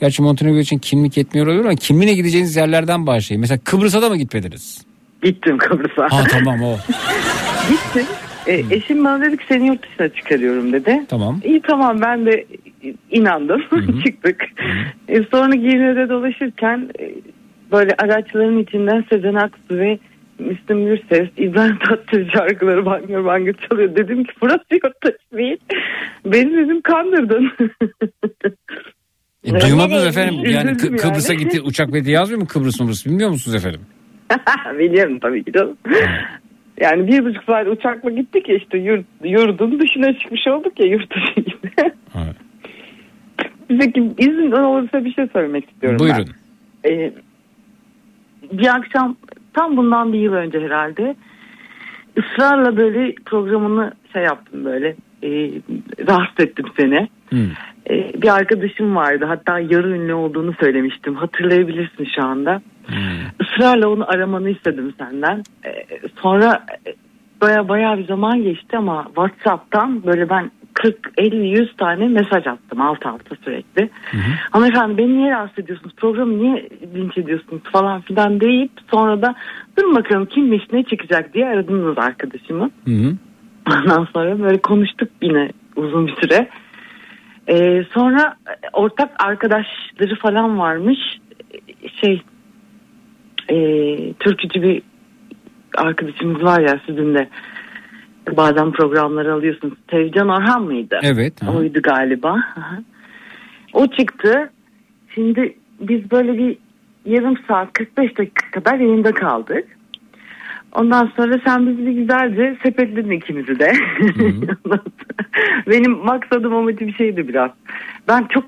[0.00, 3.40] gerçi Montenegro için kimlik yetmiyor olabilir ama kimliğine gideceğiniz yerlerden başlayın.
[3.40, 4.84] Mesela Kıbrıs'a da mı gitmediniz?
[5.22, 6.02] Gittim Kıbrıs'a.
[6.02, 6.76] Ha tamam o.
[7.68, 8.06] Gittim.
[8.46, 11.02] E, eşim bana dedi ki seni yurt dışına çıkarıyorum dedi.
[11.08, 11.40] Tamam.
[11.44, 12.46] İyi tamam ben de
[13.10, 13.62] inandım.
[14.04, 14.44] Çıktık.
[15.08, 17.14] E, sonra Girne'de dolaşırken e,
[17.72, 19.98] böyle araçların içinden Sezen Aksu ve
[20.38, 23.96] Müslüm Gürses, İbrahim Tatlıses şarkıları bangır bangır çalıyor.
[23.96, 25.56] Dedim ki burası yurt dışı değil.
[26.26, 27.52] Beni dedim kandırdın.
[29.44, 30.34] E, duymadınız efendim.
[30.44, 30.96] Yani Kı- yani.
[30.96, 33.80] Kıbrıs'a gitti uçak bileti yazmıyor mu Kıbrıs Kıbrıs bilmiyor musunuz efendim?
[34.78, 35.76] Biliyorum tabii ki canım.
[36.80, 41.14] Yani bir buçuk saat uçakla gittik ya işte yurt, yurdun dışına çıkmış olduk ya yurt
[41.14, 41.92] dışı gibi.
[43.68, 46.26] Peki izin olursa bir şey söylemek istiyorum Buyurun.
[46.84, 46.90] ben.
[46.90, 47.12] Ee,
[48.52, 49.16] bir akşam
[49.54, 51.14] tam bundan bir yıl önce herhalde
[52.18, 55.50] ısrarla böyle programını şey yaptım böyle e,
[56.08, 57.08] rahatsız ettim seni.
[57.90, 62.62] Ee, bir arkadaşım vardı hatta yarı ünlü olduğunu söylemiştim hatırlayabilirsin şu anda.
[63.40, 65.42] Israrla onu aramanı istedim senden.
[65.64, 65.86] Ee,
[66.22, 66.94] sonra e,
[67.40, 72.80] baya baya bir zaman geçti ama WhatsApp'tan böyle ben 40 50 100 tane mesaj attım
[72.80, 73.90] alt alta sürekli.
[74.50, 75.94] Hanımefendi beni niye rahatsız ediyorsunuz?
[75.96, 79.34] Programı niye linç ediyorsunuz falan filan deyip sonra da
[79.78, 82.70] dur bakalım kimmiş ne çıkacak diye aradınız arkadaşımı.
[83.70, 86.48] Ondan sonra böyle konuştuk yine uzun bir süre.
[87.48, 88.36] Ee, sonra
[88.72, 90.98] ortak arkadaşları falan varmış.
[92.00, 92.22] Şey
[93.48, 93.56] e,
[94.12, 94.82] türkücü bir
[95.76, 97.28] arkadaşımız var ya sizin de
[98.36, 99.74] bazen programları alıyorsunuz.
[99.90, 100.98] Sevcan Orhan mıydı?
[101.02, 101.34] Evet.
[101.56, 102.36] Oydu galiba.
[103.72, 104.50] O çıktı.
[105.14, 106.56] Şimdi biz böyle bir
[107.04, 109.64] yarım saat 45 dakika kadar yayında kaldık.
[110.74, 113.72] Ondan sonra sen bizi bir güzelce sepetledin ikimizi de.
[114.20, 114.80] Ondan sonra
[115.66, 117.50] Benim maksadım amacım bir şeydi biraz.
[118.08, 118.44] Ben çok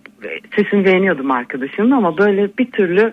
[0.56, 3.12] sesini beğeniyordum arkadaşımın ama böyle bir türlü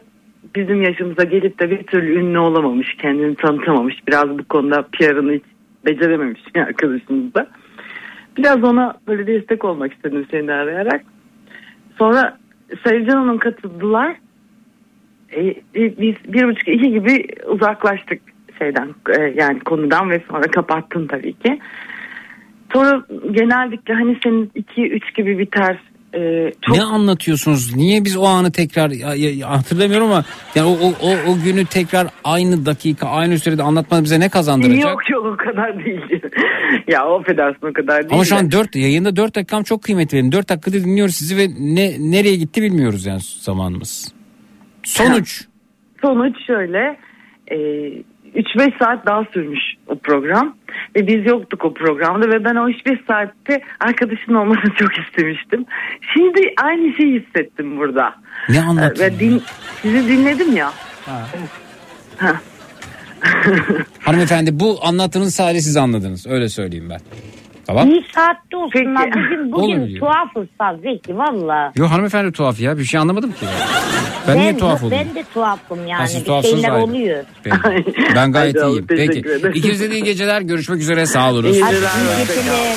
[0.55, 4.07] bizim yaşımıza gelip de bir türlü ünlü olamamış, kendini tanıtamamış.
[4.07, 5.43] Biraz bu konuda PR'ını hiç
[5.85, 7.47] becerememiş arkadaşımız da.
[8.37, 11.01] Biraz ona böyle destek olmak istedim seni arayarak.
[11.97, 12.37] Sonra
[12.83, 14.15] Sevcan Hanım katıldılar.
[15.31, 18.21] E, e, biz bir buçuk iki gibi uzaklaştık
[18.59, 18.89] şeyden
[19.19, 21.59] e, yani konudan ve sonra kapattım tabii ki.
[22.73, 25.77] Sonra genellikle hani senin iki üç gibi biter.
[26.13, 27.75] E, çok Ne anlatıyorsunuz?
[27.75, 30.23] Niye biz o anı tekrar ya- ya- hatırlamıyorum ama
[30.55, 34.83] yani o, o, o, o günü tekrar aynı dakika aynı sürede anlatmanız bize ne kazandıracak?
[34.91, 36.01] Yok yok o kadar değil.
[36.87, 38.13] ya o affedersin o kadar değil.
[38.13, 40.31] Ama şu an 4 yayında 4 dakikam çok kıymetli benim.
[40.31, 44.13] 4 dakikada dinliyoruz sizi ve ne nereye gitti bilmiyoruz yani zamanımız.
[44.83, 45.45] Sonuç.
[46.01, 46.97] Sonuç şöyle.
[47.51, 47.57] E,
[48.35, 50.55] 3-5 saat daha sürmüş o program.
[50.95, 55.65] Ve biz yoktuk o programda ve ben o 3-5 saatte arkadaşımın olmasını çok istemiştim.
[56.13, 58.15] Şimdi aynı şeyi hissettim burada.
[58.49, 59.15] Ne anlatıyorsun?
[59.15, 59.41] Ve din,
[59.81, 60.71] sizi dinledim ya.
[61.05, 61.21] Ha.
[64.01, 66.27] Hanımefendi bu anlattığınız sadece siz anladınız.
[66.27, 66.99] Öyle söyleyeyim ben.
[67.67, 67.89] Tamam.
[67.89, 69.09] İyi saatte olsunlar.
[69.09, 69.99] Bugün, Olur bugün diyor.
[69.99, 70.47] tuhafız
[70.83, 71.71] Zeki valla.
[71.75, 72.77] Yok hanımefendi tuhaf ya.
[72.77, 73.45] Bir şey anlamadım ki.
[74.27, 74.97] Ben, niye tuhaf oldum?
[74.99, 76.01] Ben de tuhafım yani.
[76.01, 76.83] Ha, siz bir tuhafsınız şeyler ayrı.
[76.83, 77.23] oluyor.
[77.43, 77.57] Peki.
[78.15, 78.85] Ben gayet iyiyim.
[78.87, 79.23] Peki.
[79.53, 80.41] İkinize de iyi geceler.
[80.41, 81.05] Görüşmek üzere.
[81.05, 81.43] Sağ olun.
[81.43, 82.75] Hadi iyi geceler.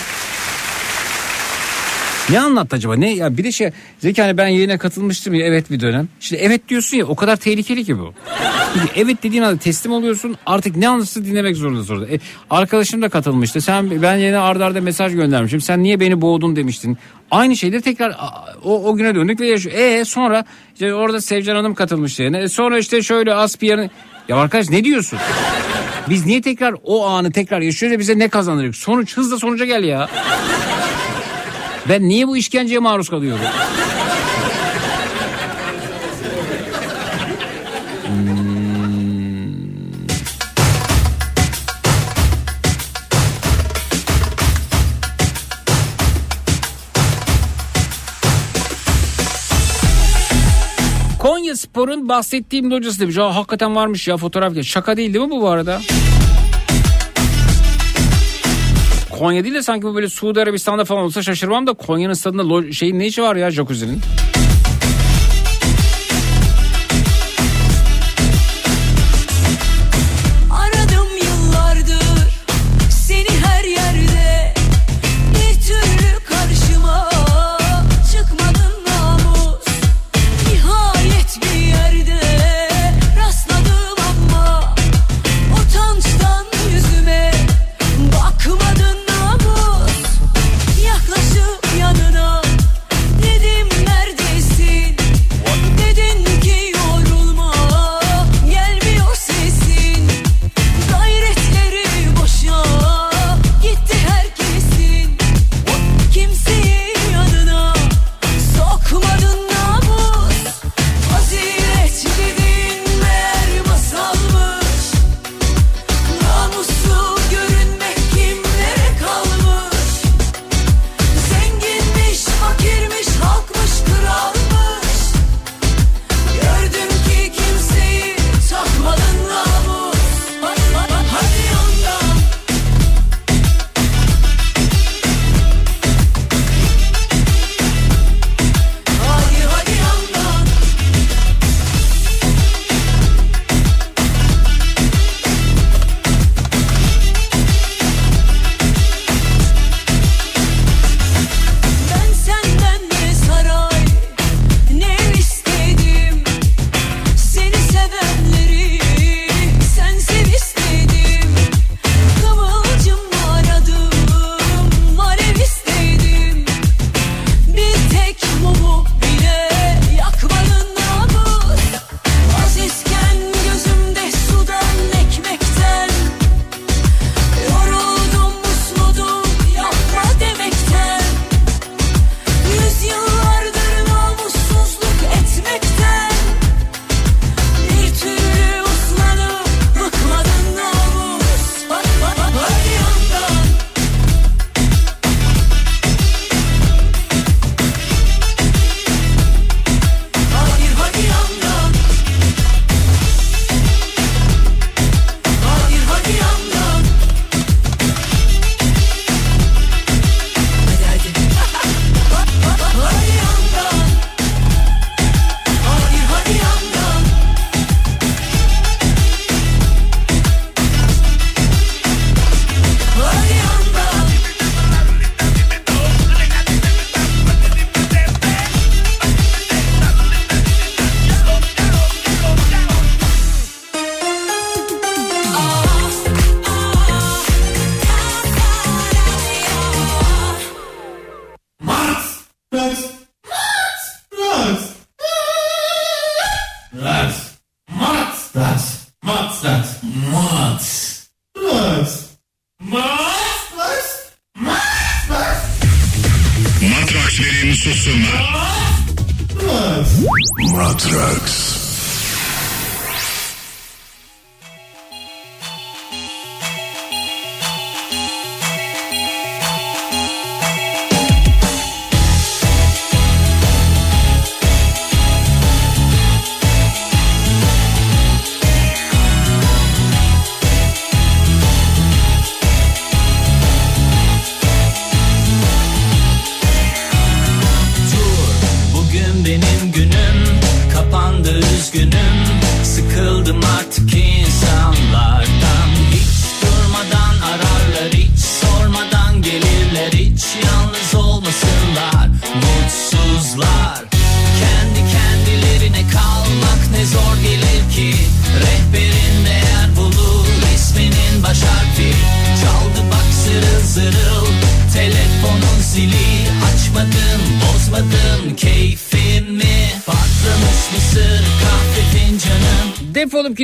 [2.31, 2.97] Ne anlattı acaba?
[2.97, 6.09] Ne ya bir de şey Zeki hani ben yayına katılmıştım ya evet bir dönem.
[6.21, 8.15] Şimdi evet diyorsun ya o kadar tehlikeli ki bu.
[8.75, 12.07] Çünkü evet dediğin anda teslim oluyorsun artık ne anlatsa dinlemek zorunda sonra.
[12.07, 12.21] E,
[12.51, 13.61] arkadaşım da katılmıştı.
[13.61, 15.61] Sen ben yine ardarda arda mesaj göndermişim.
[15.61, 16.99] Sen niye beni boğdun demiştin.
[17.31, 18.17] Aynı şeyleri tekrar
[18.65, 19.77] o, o güne döndük ve yaşıyor.
[19.79, 20.45] E sonra
[20.75, 22.39] işte orada Sevcan Hanım katılmıştı yine.
[22.39, 23.91] E, sonra işte şöyle Aspiyer'in
[24.29, 25.19] ya arkadaş ne diyorsun?
[26.09, 28.75] Biz niye tekrar o anı tekrar yaşıyoruz ya bize ne kazandırıyor?
[28.75, 30.09] Sonuç hızla sonuca gel ya.
[31.89, 33.45] Ben niye bu işkenceye maruz kalıyorum?
[51.19, 53.19] Konya Spor'un bahsettiğim locası demiş.
[53.19, 54.63] Aa, hakikaten varmış ya fotoğraf.
[54.63, 55.81] Şaka değil değil mi bu bu arada?
[59.19, 62.99] Konya değil de sanki bu böyle Suudi Arabistan'da falan olsa şaşırmam da Konya'nın stadında şeyin
[62.99, 64.01] ne işi var ya jacuzzi'nin?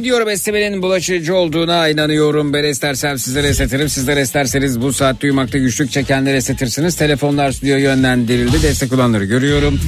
[0.00, 2.52] Gidiyorum esnemenin bulaşıcı olduğuna inanıyorum.
[2.52, 3.88] Ben istersem sizlere esnetirim.
[3.88, 6.96] Sizler isterseniz bu saat duymakta güçlük çekenleri esnetirsiniz.
[6.96, 8.62] Telefonlar stüdyo yönlendirildi.
[8.62, 9.80] Destek olanları görüyorum.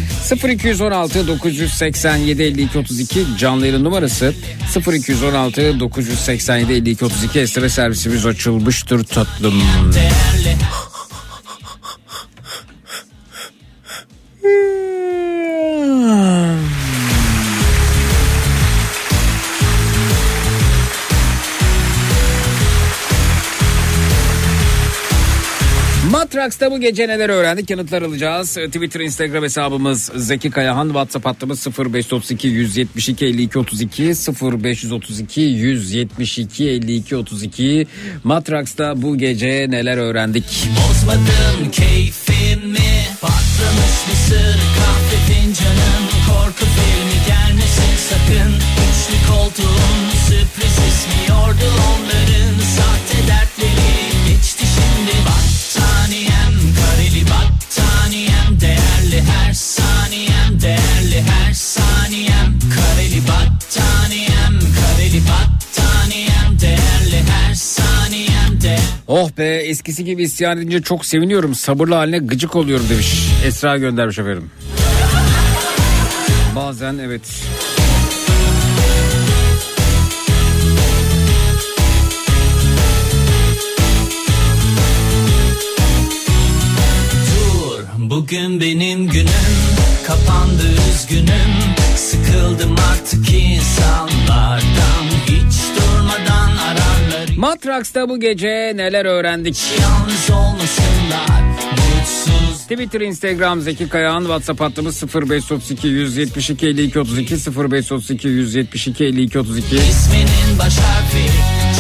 [0.49, 4.35] 0216 987 52 32 canlı yayın numarası
[4.93, 9.63] 0216 987 52 32 esneme servisimiz açılmıştır tatlım.
[9.95, 10.42] değerli
[26.13, 28.59] Matrax'ta bu gece neler öğrendik yanıtlar alacağız.
[28.59, 30.87] Ee, Twitter, Instagram hesabımız Zeki Kayahan.
[30.87, 37.87] WhatsApp hattımız 0532 172 52 32 0532 172 52 32.
[38.25, 40.45] Matrax'ta bu gece neler öğrendik?
[40.45, 48.53] Bozmadım keyfimi patlamış mısır kahve fincanım korku filmi gelmesin sakın.
[48.55, 51.65] Üçlü koltuğum sürpriz ismi yordu
[52.07, 52.12] 15
[69.15, 71.55] Oh be eskisi gibi isyan edince çok seviniyorum.
[71.55, 73.29] Sabırlı haline gıcık oluyorum demiş.
[73.47, 74.51] Esra göndermiş efendim.
[76.57, 77.23] Bazen evet.
[87.27, 89.27] Dur bugün benim günüm
[90.07, 95.02] kapandı üzgünüm sıkıldım artık insanlardan
[97.37, 99.57] Matraks'ta bu gece neler öğrendik?
[102.63, 109.77] Twitter, Instagram Zeki Kayağan, WhatsApp hattımız 0532 172 52 32 0532 172 52 32.
[109.77, 111.27] isminin baş harfi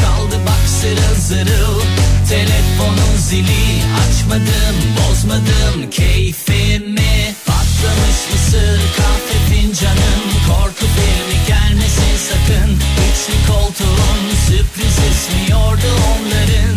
[0.00, 1.80] çaldı bak zırıl zırıl.
[2.28, 5.90] Telefonun zili açmadım bozmadım.
[5.90, 10.22] Keyfimi patlamış mısır kahve fincanım.
[10.48, 12.70] Korku filmi gelmesin sakın.
[12.72, 14.21] Üçlü koltuğun
[14.52, 16.71] sürpriz ismiyordu onların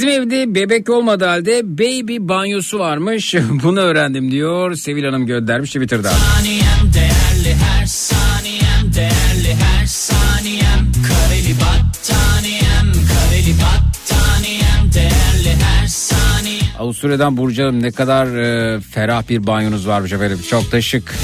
[0.00, 3.34] Bizim evde bebek olmadığı halde baby banyosu varmış.
[3.62, 4.74] Bunu öğrendim diyor.
[4.74, 6.10] Sevil Hanım göndermiş Twitter'da.
[6.10, 17.36] saniyem değerli her saniyem değerli her saniyem kareli battaniyem kareli battaniyem değerli her saniyem Avusturya'dan
[17.36, 20.38] Burcu Hanım ne kadar e, ferah bir banyonuz varmış efendim.
[20.50, 21.14] Çok da şık.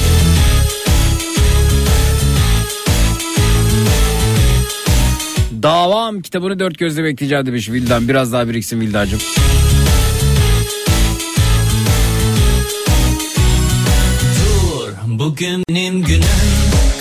[5.66, 8.08] Davam kitabını dört gözle bekleyeceğim demiş Vildan.
[8.08, 9.20] Biraz daha biriksin Vildancığım.
[14.36, 16.22] Dur bugünüm günüm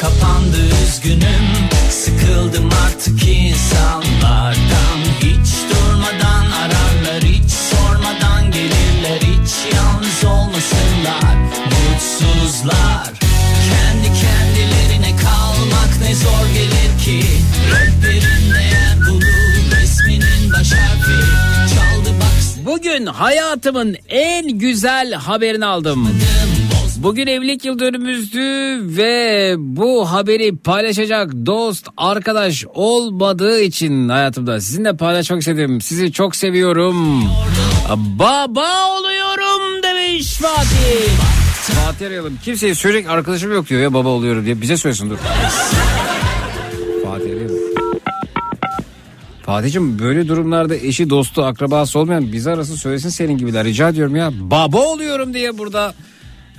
[0.02, 4.85] kapandı üzgünüm Sıkıldım artık insanlardan
[22.96, 26.10] Bugün hayatımın en güzel haberini aldım.
[26.98, 28.40] Bugün evlilik yıl dönümümüzdü
[28.98, 35.82] ve bu haberi paylaşacak dost, arkadaş olmadığı için hayatımda sizinle paylaşmak istedim.
[35.82, 37.24] Sizi çok seviyorum.
[37.96, 41.10] Baba oluyorum demiş Fatih.
[41.52, 42.40] Fatih arayalım.
[42.44, 44.62] Kimseye söyleyecek arkadaşım yok diyor ya baba oluyorum diye.
[44.62, 45.18] Bize söylesin dur.
[47.04, 47.65] Fatih arayalım.
[49.46, 54.32] Fatih'cim böyle durumlarda eşi dostu akrabası olmayan bizi arasın söylesin senin gibiler rica ediyorum ya.
[54.34, 55.94] Baba oluyorum diye burada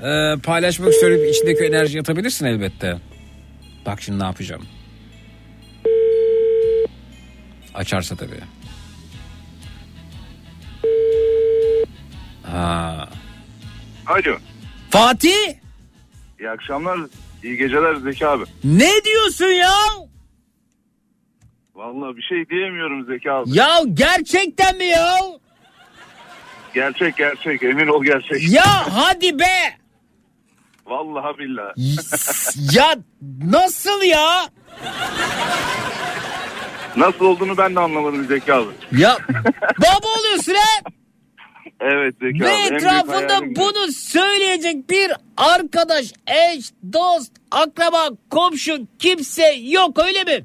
[0.02, 2.96] e, paylaşmak istiyorum içindeki enerji atabilirsin elbette.
[3.86, 4.62] Bak şimdi ne yapacağım.
[7.74, 8.40] Açarsa tabii.
[12.42, 13.08] Ha.
[14.06, 14.36] Alo.
[14.90, 15.30] Fatih
[16.40, 16.98] İyi akşamlar.
[17.44, 18.44] iyi geceler Zeki abi.
[18.64, 19.70] ne diyorsun ya?
[21.76, 23.50] Vallahi bir şey diyemiyorum Zeki abi.
[23.58, 25.14] Ya gerçekten mi ya?
[26.74, 28.48] Gerçek gerçek emin ol gerçek.
[28.52, 28.64] Ya
[28.94, 29.76] hadi be.
[30.86, 31.72] Vallahi billahi.
[32.76, 32.96] Ya
[33.44, 34.48] nasıl ya?
[36.96, 38.70] Nasıl olduğunu ben de anlamadım Zeki abi.
[38.92, 39.16] Ya
[39.78, 40.90] baba oluyorsun ha?
[41.80, 42.74] Evet Zeki Ve abi.
[42.74, 50.44] etrafında bunu söyleyecek bir arkadaş, eş, dost, akraba, komşu kimse yok öyle mi?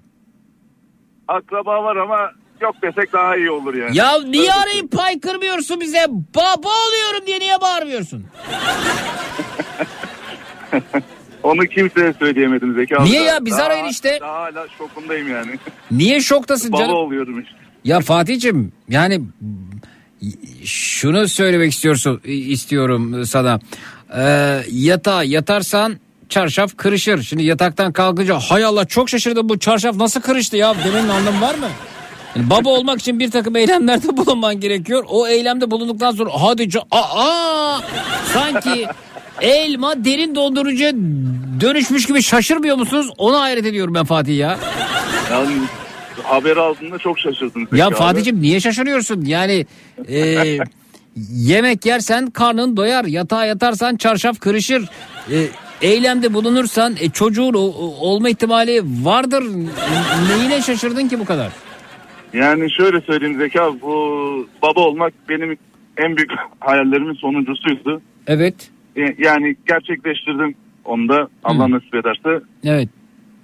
[1.37, 3.97] Akraba var ama yok desek daha iyi olur yani.
[3.97, 6.05] Ya niye arayıp pay kırmıyorsun bize?
[6.35, 8.25] Baba oluyorum diye niye bağırmıyorsun?
[11.43, 13.03] Onu kimseye söyleyemedim Zeki abi.
[13.05, 13.45] Niye ya?
[13.45, 14.17] Biz daha- arayın işte.
[14.21, 15.51] Daha hala şokundayım yani.
[15.91, 16.95] Niye şoktasın Baba canım?
[16.95, 17.55] oluyorum işte.
[17.83, 19.21] Ya Fatih'cim yani
[20.65, 23.59] şunu söylemek istiyorsun istiyorum sana.
[24.17, 25.97] Ee, yatağa yatarsan
[26.35, 27.23] çarşaf kırışır.
[27.23, 31.55] Şimdi yataktan kalkınca hay Allah çok şaşırdım bu çarşaf nasıl kırıştı ya demenin anlamı var
[31.55, 31.67] mı?
[32.35, 35.03] Yani baba olmak için bir takım eylemlerde bulunman gerekiyor.
[35.09, 37.79] O eylemde bulunduktan sonra hadi ca- aa,
[38.33, 38.85] sanki
[39.41, 40.91] elma derin dondurucuya
[41.61, 43.07] dönüşmüş gibi şaşırmıyor musunuz?
[43.17, 44.57] Ona hayret ediyorum ben Fatih ya.
[45.31, 45.53] Yani
[46.23, 47.95] haber aldığında çok şaşırdım Ya abi.
[47.95, 49.21] Fatih'im niye şaşırıyorsun?
[49.25, 49.65] Yani
[50.07, 50.57] e,
[51.31, 53.05] yemek yersen karnın doyar.
[53.05, 54.89] Yatağa yatarsan çarşaf kırışır.
[55.31, 55.47] E,
[55.81, 59.43] eylemde bulunursan e, çocuğun o- olma ihtimali vardır.
[60.29, 61.51] Neyine şaşırdın ki bu kadar?
[62.33, 63.95] Yani şöyle söyleyeyim Zeki abi bu
[64.61, 65.57] baba olmak benim
[65.97, 68.01] en büyük hayallerimin sonuncusuydu.
[68.27, 68.69] Evet.
[68.97, 72.43] E, Yani gerçekleştirdim onu da Allah nasip ederse.
[72.63, 72.89] Evet.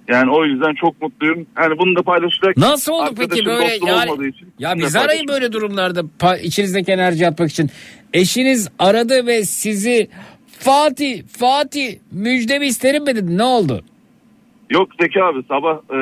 [0.08, 1.46] Yani o yüzden çok mutluyum.
[1.58, 2.56] Yani bunu da paylaşacak.
[2.56, 4.28] Nasıl oldu peki böyle yani?
[4.28, 6.02] için Ya biz arayın böyle durumlarda
[6.42, 7.70] içinizdeki enerji atmak için.
[8.12, 10.08] Eşiniz aradı ve sizi
[10.58, 13.36] Fatih, Fatih müjdemi isterim mi dedi.
[13.38, 13.82] Ne oldu?
[14.70, 15.98] Yok Zeki abi sabah e,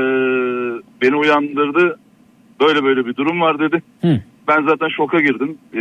[1.02, 1.98] beni uyandırdı.
[2.60, 3.82] Böyle böyle bir durum var dedi.
[4.02, 4.20] Hı.
[4.48, 5.58] Ben zaten şoka girdim.
[5.74, 5.80] E,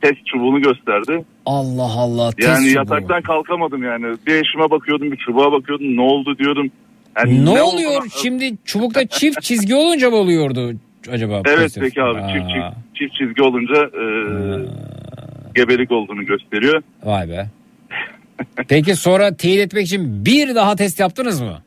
[0.00, 1.24] test çubuğunu gösterdi.
[1.46, 2.32] Allah Allah.
[2.32, 2.78] test Yani çubuğu.
[2.78, 4.04] yataktan kalkamadım yani.
[4.26, 5.96] Bir eşime bakıyordum bir çubuğa bakıyordum.
[5.96, 6.70] Ne oldu diyordum.
[7.16, 7.90] Yani Ne, ne oluyor?
[7.90, 10.72] olduğunu- Şimdi çubukta çift çizgi olunca mı oluyordu
[11.12, 11.42] acaba?
[11.48, 14.04] Evet peki abi Aa, çift, çift, çift çizgi olunca e,
[15.54, 16.82] gebelik olduğunu gösteriyor.
[17.04, 17.46] Vay be.
[18.68, 21.62] Peki sonra teyit etmek için bir daha test yaptınız mı?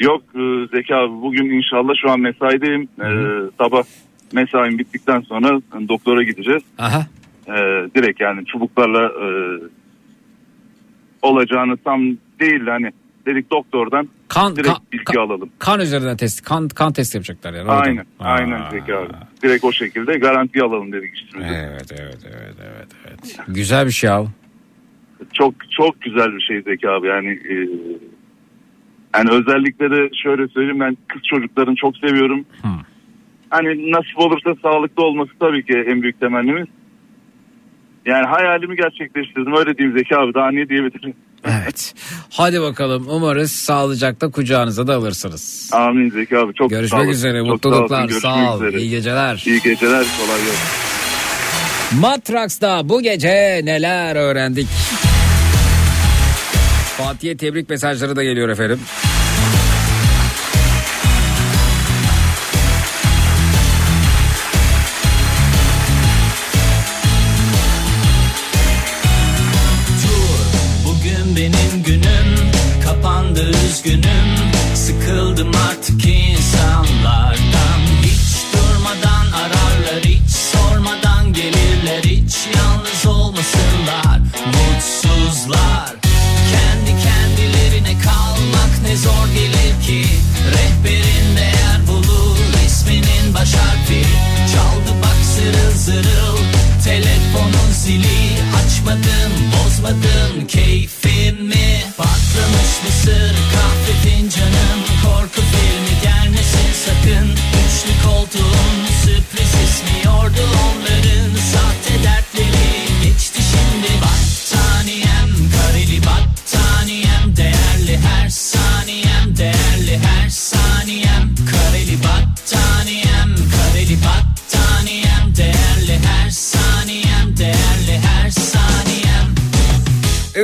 [0.00, 2.82] Yok e, Zeki abi bugün inşallah şu an mesaideyim.
[2.82, 3.06] E,
[3.58, 3.82] sabah
[4.32, 6.62] mesaim bittikten sonra doktora gideceğiz.
[6.78, 7.06] Aha.
[7.46, 7.52] E,
[7.94, 9.26] direkt yani çubuklarla e,
[11.22, 12.00] olacağını tam
[12.40, 12.90] değil hani
[13.26, 15.50] dedik doktordan Kan, direkt kan, bilgi alalım.
[15.58, 17.68] kan üzerinden test, kan, kan test yapacaklar yani.
[17.70, 17.80] oradan.
[17.82, 19.08] Aynen aynen Zeki abi.
[19.42, 21.48] Direkt o şekilde garanti alalım dedik işimizi.
[21.54, 23.36] Evet evet evet evet evet.
[23.48, 24.28] Güzel bir şey abi.
[25.32, 27.54] Çok çok güzel bir şey Zeki abi yani e,
[29.16, 32.44] yani özellikle de şöyle söyleyeyim ben kız çocuklarını çok seviyorum.
[33.50, 36.66] Hani nasip olursa sağlıklı olması tabii ki en büyük temennimiz.
[38.06, 41.14] Yani hayalimi gerçekleştirdim öyle diyeyim Zeki abi daha ne diyebilirim.
[41.44, 41.94] Evet.
[42.32, 45.70] Hadi bakalım umarız sağlıcakla kucağınıza da alırsınız.
[45.74, 47.10] Amin Zeki abi çok sağ Görüşmek olun.
[47.12, 48.80] üzere Çok mutluluklar görüşmek sağ ol üzere.
[48.80, 49.42] iyi geceler.
[49.46, 50.92] İyi geceler kolay gelsin.
[52.00, 54.68] Matraks'ta bu gece neler öğrendik?
[57.02, 58.80] Fatih'e tebrik mesajları da geliyor efendim.
[108.34, 108.61] Üçlü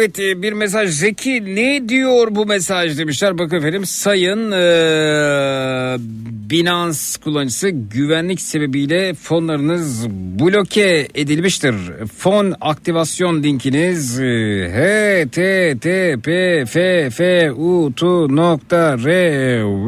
[0.09, 3.39] Evet e, bir mesaj Zeki ne diyor bu mesaj demişler.
[3.39, 4.57] Bakın efendim sayın e,
[6.51, 11.75] Binance kullanıcısı güvenlik sebebiyle fonlarınız bloke edilmiştir.
[12.19, 14.69] Fon aktivasyon linkiniz e,
[15.27, 16.29] http://fu.r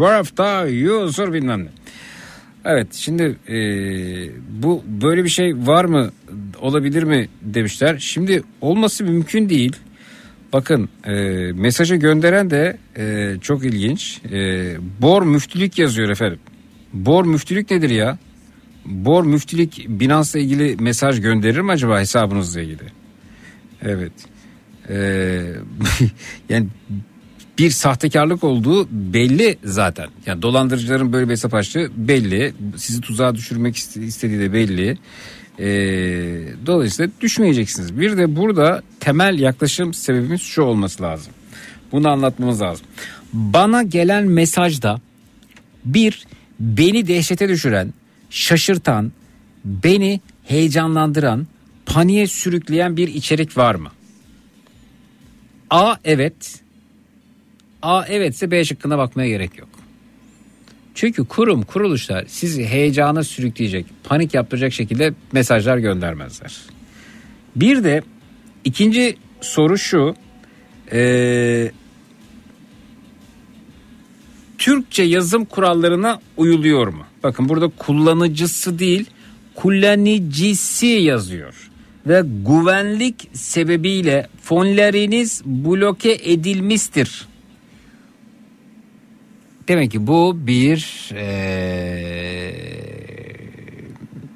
[0.01, 1.69] warf'ta user bilmem ne.
[2.65, 3.57] Evet şimdi e,
[4.63, 6.11] bu böyle bir şey var mı
[6.61, 7.99] olabilir mi demişler.
[7.99, 9.77] Şimdi olması mümkün değil.
[10.53, 11.13] Bakın e,
[11.53, 14.21] mesajı gönderen de e, çok ilginç.
[14.33, 16.39] E, Bor müftülük yazıyor efendim.
[16.93, 18.19] Bor müftülük nedir ya?
[18.85, 22.83] Bor müftülük Binance'la ilgili mesaj gönderir mi acaba hesabınızla ilgili?
[23.83, 24.13] Evet.
[24.89, 24.97] E,
[26.49, 26.67] yani
[27.59, 30.09] bir sahtekarlık olduğu belli zaten.
[30.27, 32.55] Yani dolandırıcıların böyle bir hesap açtığı belli.
[32.77, 34.99] Sizi tuzağa düşürmek iste- istediği de belli.
[35.61, 35.67] Ee,
[36.67, 38.01] dolayısıyla düşmeyeceksiniz.
[38.01, 41.33] Bir de burada temel yaklaşım sebebimiz şu olması lazım.
[41.93, 42.87] Bunu anlatmamız lazım.
[43.33, 45.01] Bana gelen mesajda
[45.85, 46.27] bir
[46.61, 47.95] beni dehşete düşüren,
[48.31, 49.13] şaşırtan,
[49.65, 51.47] beni heyecanlandıran,
[51.87, 53.91] paniğe sürükleyen bir içerik var mı?
[55.71, 56.61] A evet.
[57.83, 59.69] A evetse B şıkkına bakmaya gerek yok.
[61.01, 66.57] Çünkü kurum, kuruluşlar sizi heyecana sürükleyecek, panik yaptıracak şekilde mesajlar göndermezler.
[67.57, 68.03] Bir de
[68.65, 70.15] ikinci soru şu.
[70.93, 71.71] Ee,
[74.59, 77.05] Türkçe yazım kurallarına uyuluyor mu?
[77.23, 79.07] Bakın burada kullanıcısı değil,
[79.55, 81.71] kullanıcısı yazıyor.
[82.07, 87.30] Ve güvenlik sebebiyle fonlarınız bloke edilmiştir.
[89.71, 92.55] Demek ki bu bir eee,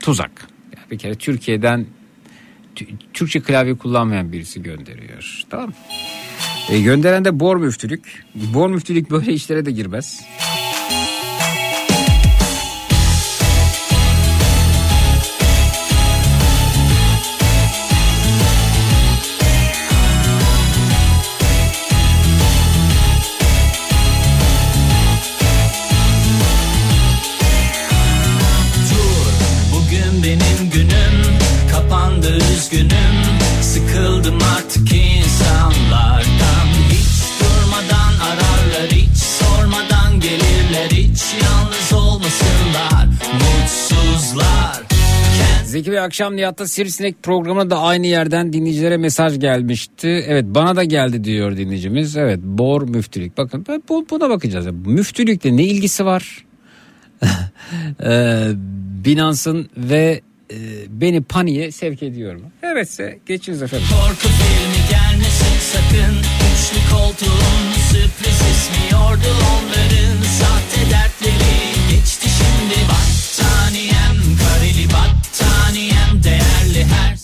[0.00, 0.48] tuzak.
[0.76, 1.86] Yani bir kere Türkiye'den
[2.76, 5.42] Tü- Türkçe klavye kullanmayan birisi gönderiyor.
[5.50, 5.74] Tamam mı?
[6.70, 8.24] E, gönderen de Bor Müftülük.
[8.34, 10.24] Bor Müftülük böyle işlere de girmez.
[45.84, 50.24] Zeki ve Akşam Nihat'ta Sivrisinek programına da aynı yerden dinleyicilere mesaj gelmişti.
[50.28, 52.16] Evet bana da geldi diyor dinleyicimiz.
[52.16, 53.38] Evet Bor Müftülük.
[53.38, 54.66] Bakın bu- buna bakacağız.
[54.86, 56.44] Müftülükle ne ilgisi var?
[58.04, 58.48] ee,
[59.04, 60.56] Binance'ın ve e,
[60.88, 62.50] beni paniğe sevk ediyor mu?
[62.62, 63.86] Evetse geçiniz efendim.
[63.90, 66.14] Korku filmi gelmesin sakın
[66.54, 73.83] Üçlü koltuğun sürpriz ismiyordu onların Sahte dertleri geçti şimdi Battaniyem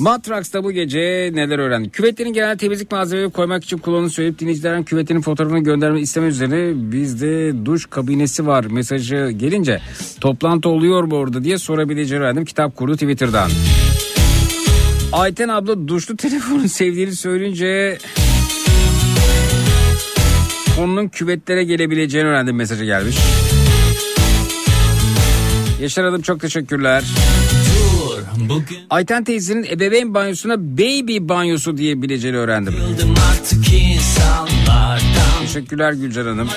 [0.00, 1.92] Matrax'ta bu gece neler öğrendik?
[1.92, 7.64] Küvetlerin genel temizlik malzemeleri koymak için kullanıldığını söyleyip dinleyicilerden küvetlerin fotoğrafını gönderme isteme üzerine bizde
[7.64, 9.80] duş kabinesi var mesajı gelince
[10.20, 12.44] toplantı oluyor mu orada diye sorabileceğini öğrendim.
[12.44, 13.50] Kitap kurdu Twitter'dan.
[15.12, 17.98] Ayten abla duşlu telefonu sevdiğini söyleyince
[20.76, 23.16] konunun küvetlere gelebileceğini öğrendim mesajı gelmiş.
[25.80, 27.04] Yaşar Hanım çok teşekkürler.
[28.48, 32.74] Bugün Ayten teyzenin ebeveyn banyosuna baby banyosu diyebileceğini öğrendim.
[35.40, 36.48] Teşekkürler Gülcan Hanım.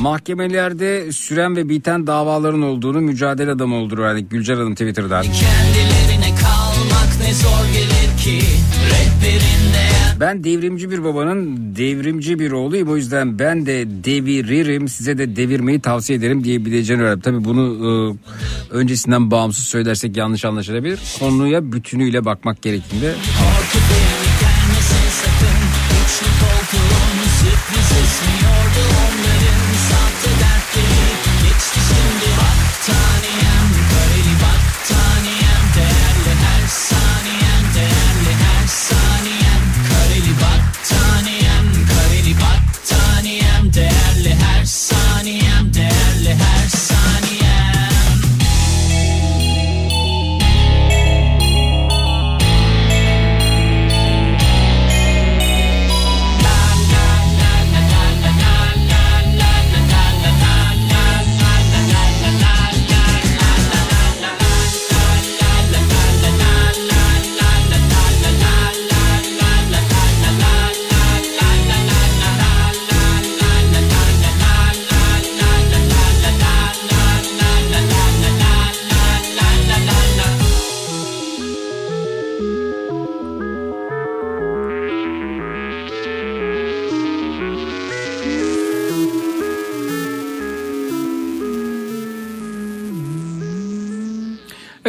[0.00, 5.22] Mahkemelerde süren ve biten davaların olduğunu mücadele adamı olduğunu öğrendik Gülcan Hanım Twitter'dan.
[5.22, 5.93] Kalmak
[7.24, 8.46] ne zor gelir ki
[8.90, 9.84] Rehberinde
[10.20, 12.88] Ben devrimci bir babanın devrimci bir oğluyum.
[12.88, 14.88] O yüzden ben de deviririm.
[14.88, 17.20] Size de devirmeyi tavsiye ederim diyebileceğini öğrendim.
[17.20, 18.16] Tabii bunu e,
[18.70, 21.00] öncesinden bağımsız söylersek yanlış anlaşılabilir.
[21.18, 23.78] Konuya bütünüyle bakmak gerektiğinde Korku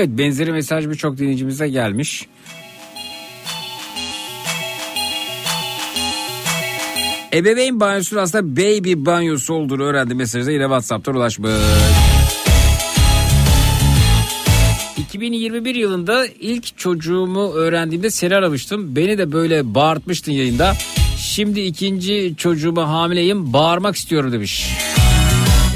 [0.06, 2.28] Evet benzeri mesaj birçok dinleyicimize gelmiş.
[7.34, 11.52] Ebeveyn banyosunun aslında baby banyosu olduğunu öğrendi mesajda yine WhatsApp'tan ulaşmış.
[14.98, 18.96] 2021 yılında ilk çocuğumu öğrendiğimde seni aramıştım.
[18.96, 20.74] Beni de böyle bağırtmıştın yayında.
[21.18, 24.70] Şimdi ikinci çocuğuma hamileyim bağırmak istiyorum demiş.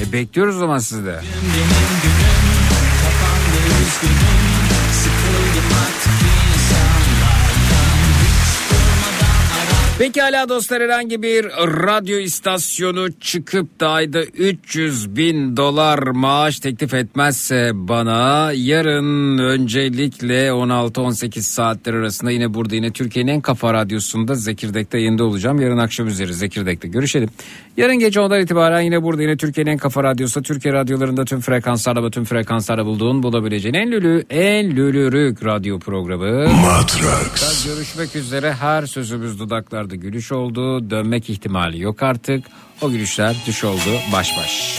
[0.07, 1.15] E bekliyoruz o zaman sizi de.
[1.15, 2.18] Kafamda
[9.99, 16.93] arar Pekala dostlar herhangi bir radyo istasyonu çıkıp da ayda 300 bin dolar maaş teklif
[16.93, 24.97] etmezse bana yarın öncelikle 16-18 saatler arasında yine burada yine Türkiye'nin en kafa radyosunda Zekirdek'te
[24.97, 25.61] yayında olacağım.
[25.61, 27.29] Yarın akşam üzeri Zekirdek'te görüşelim.
[27.77, 32.03] Yarın gece ondan itibaren yine burada yine Türkiye'nin en kafa radyosu Türkiye radyolarında tüm frekanslarda
[32.03, 36.49] ve tüm frekanslarda bulduğun bulabileceğin en lülü en lülürük radyo programı.
[36.49, 37.65] Matrax.
[37.65, 40.89] Görüşmek üzere her sözümüz dudaklarda gülüş oldu.
[40.89, 42.45] Dönmek ihtimali yok artık.
[42.81, 44.77] O gülüşler düş oldu baş baş.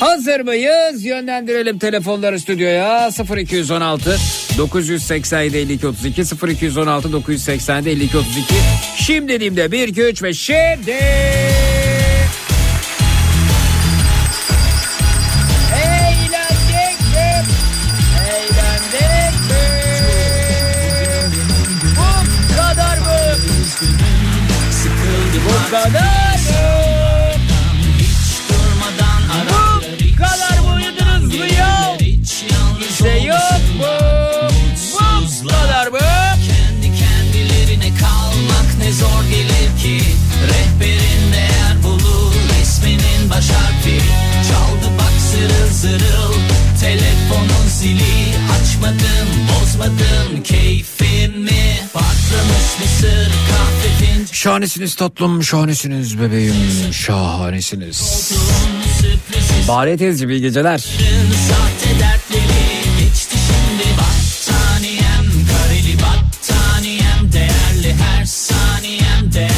[0.00, 1.04] Hazır mıyız?
[1.04, 4.16] Yönlendirelim telefonları stüdyoya 0216
[4.58, 8.54] 987 52 32 0216 987 52 32
[8.96, 10.98] Şimdi dediğimde 1 2 3 ve şimdi
[54.32, 56.54] Şahanesiniz tatlım, şahanesiniz bebeğim,
[56.92, 58.32] şahanesiniz.
[59.68, 60.84] Bari teyzeciğim iyi geceler.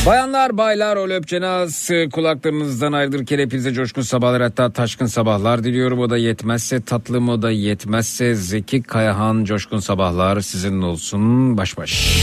[0.07, 5.99] Bayanlar baylar o löpçenaz kulaklarınızdan ayrılırken hepinize coşkun sabahlar hatta taşkın sabahlar diliyorum.
[5.99, 12.19] O da yetmezse tatlım o da yetmezse Zeki Kayahan coşkun sabahlar sizin olsun baş baş.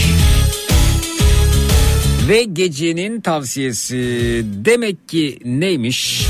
[2.30, 3.96] Ve gecenin tavsiyesi
[4.44, 6.26] demek ki neymiş?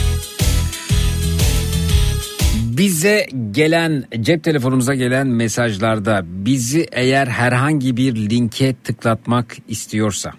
[2.79, 10.33] Bize gelen cep telefonumuza gelen mesajlarda bizi eğer herhangi bir linke tıklatmak istiyorsa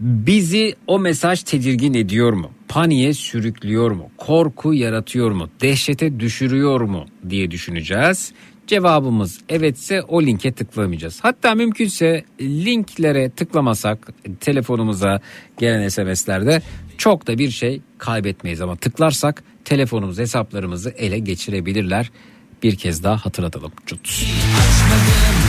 [0.00, 2.50] Bizi o mesaj tedirgin ediyor mu?
[2.68, 4.10] Paniğe sürüklüyor mu?
[4.18, 5.48] Korku yaratıyor mu?
[5.60, 8.32] Dehşete düşürüyor mu diye düşüneceğiz.
[8.68, 11.18] Cevabımız evetse o linke tıklamayacağız.
[11.22, 15.20] Hatta mümkünse linklere tıklamasak telefonumuza
[15.58, 16.62] gelen SMS'lerde
[16.98, 22.10] çok da bir şey kaybetmeyiz ama tıklarsak telefonumuz hesaplarımızı ele geçirebilirler.
[22.62, 23.72] Bir kez daha hatırlatalım.
[23.86, 24.00] Cut.
[24.00, 25.48] Açmadım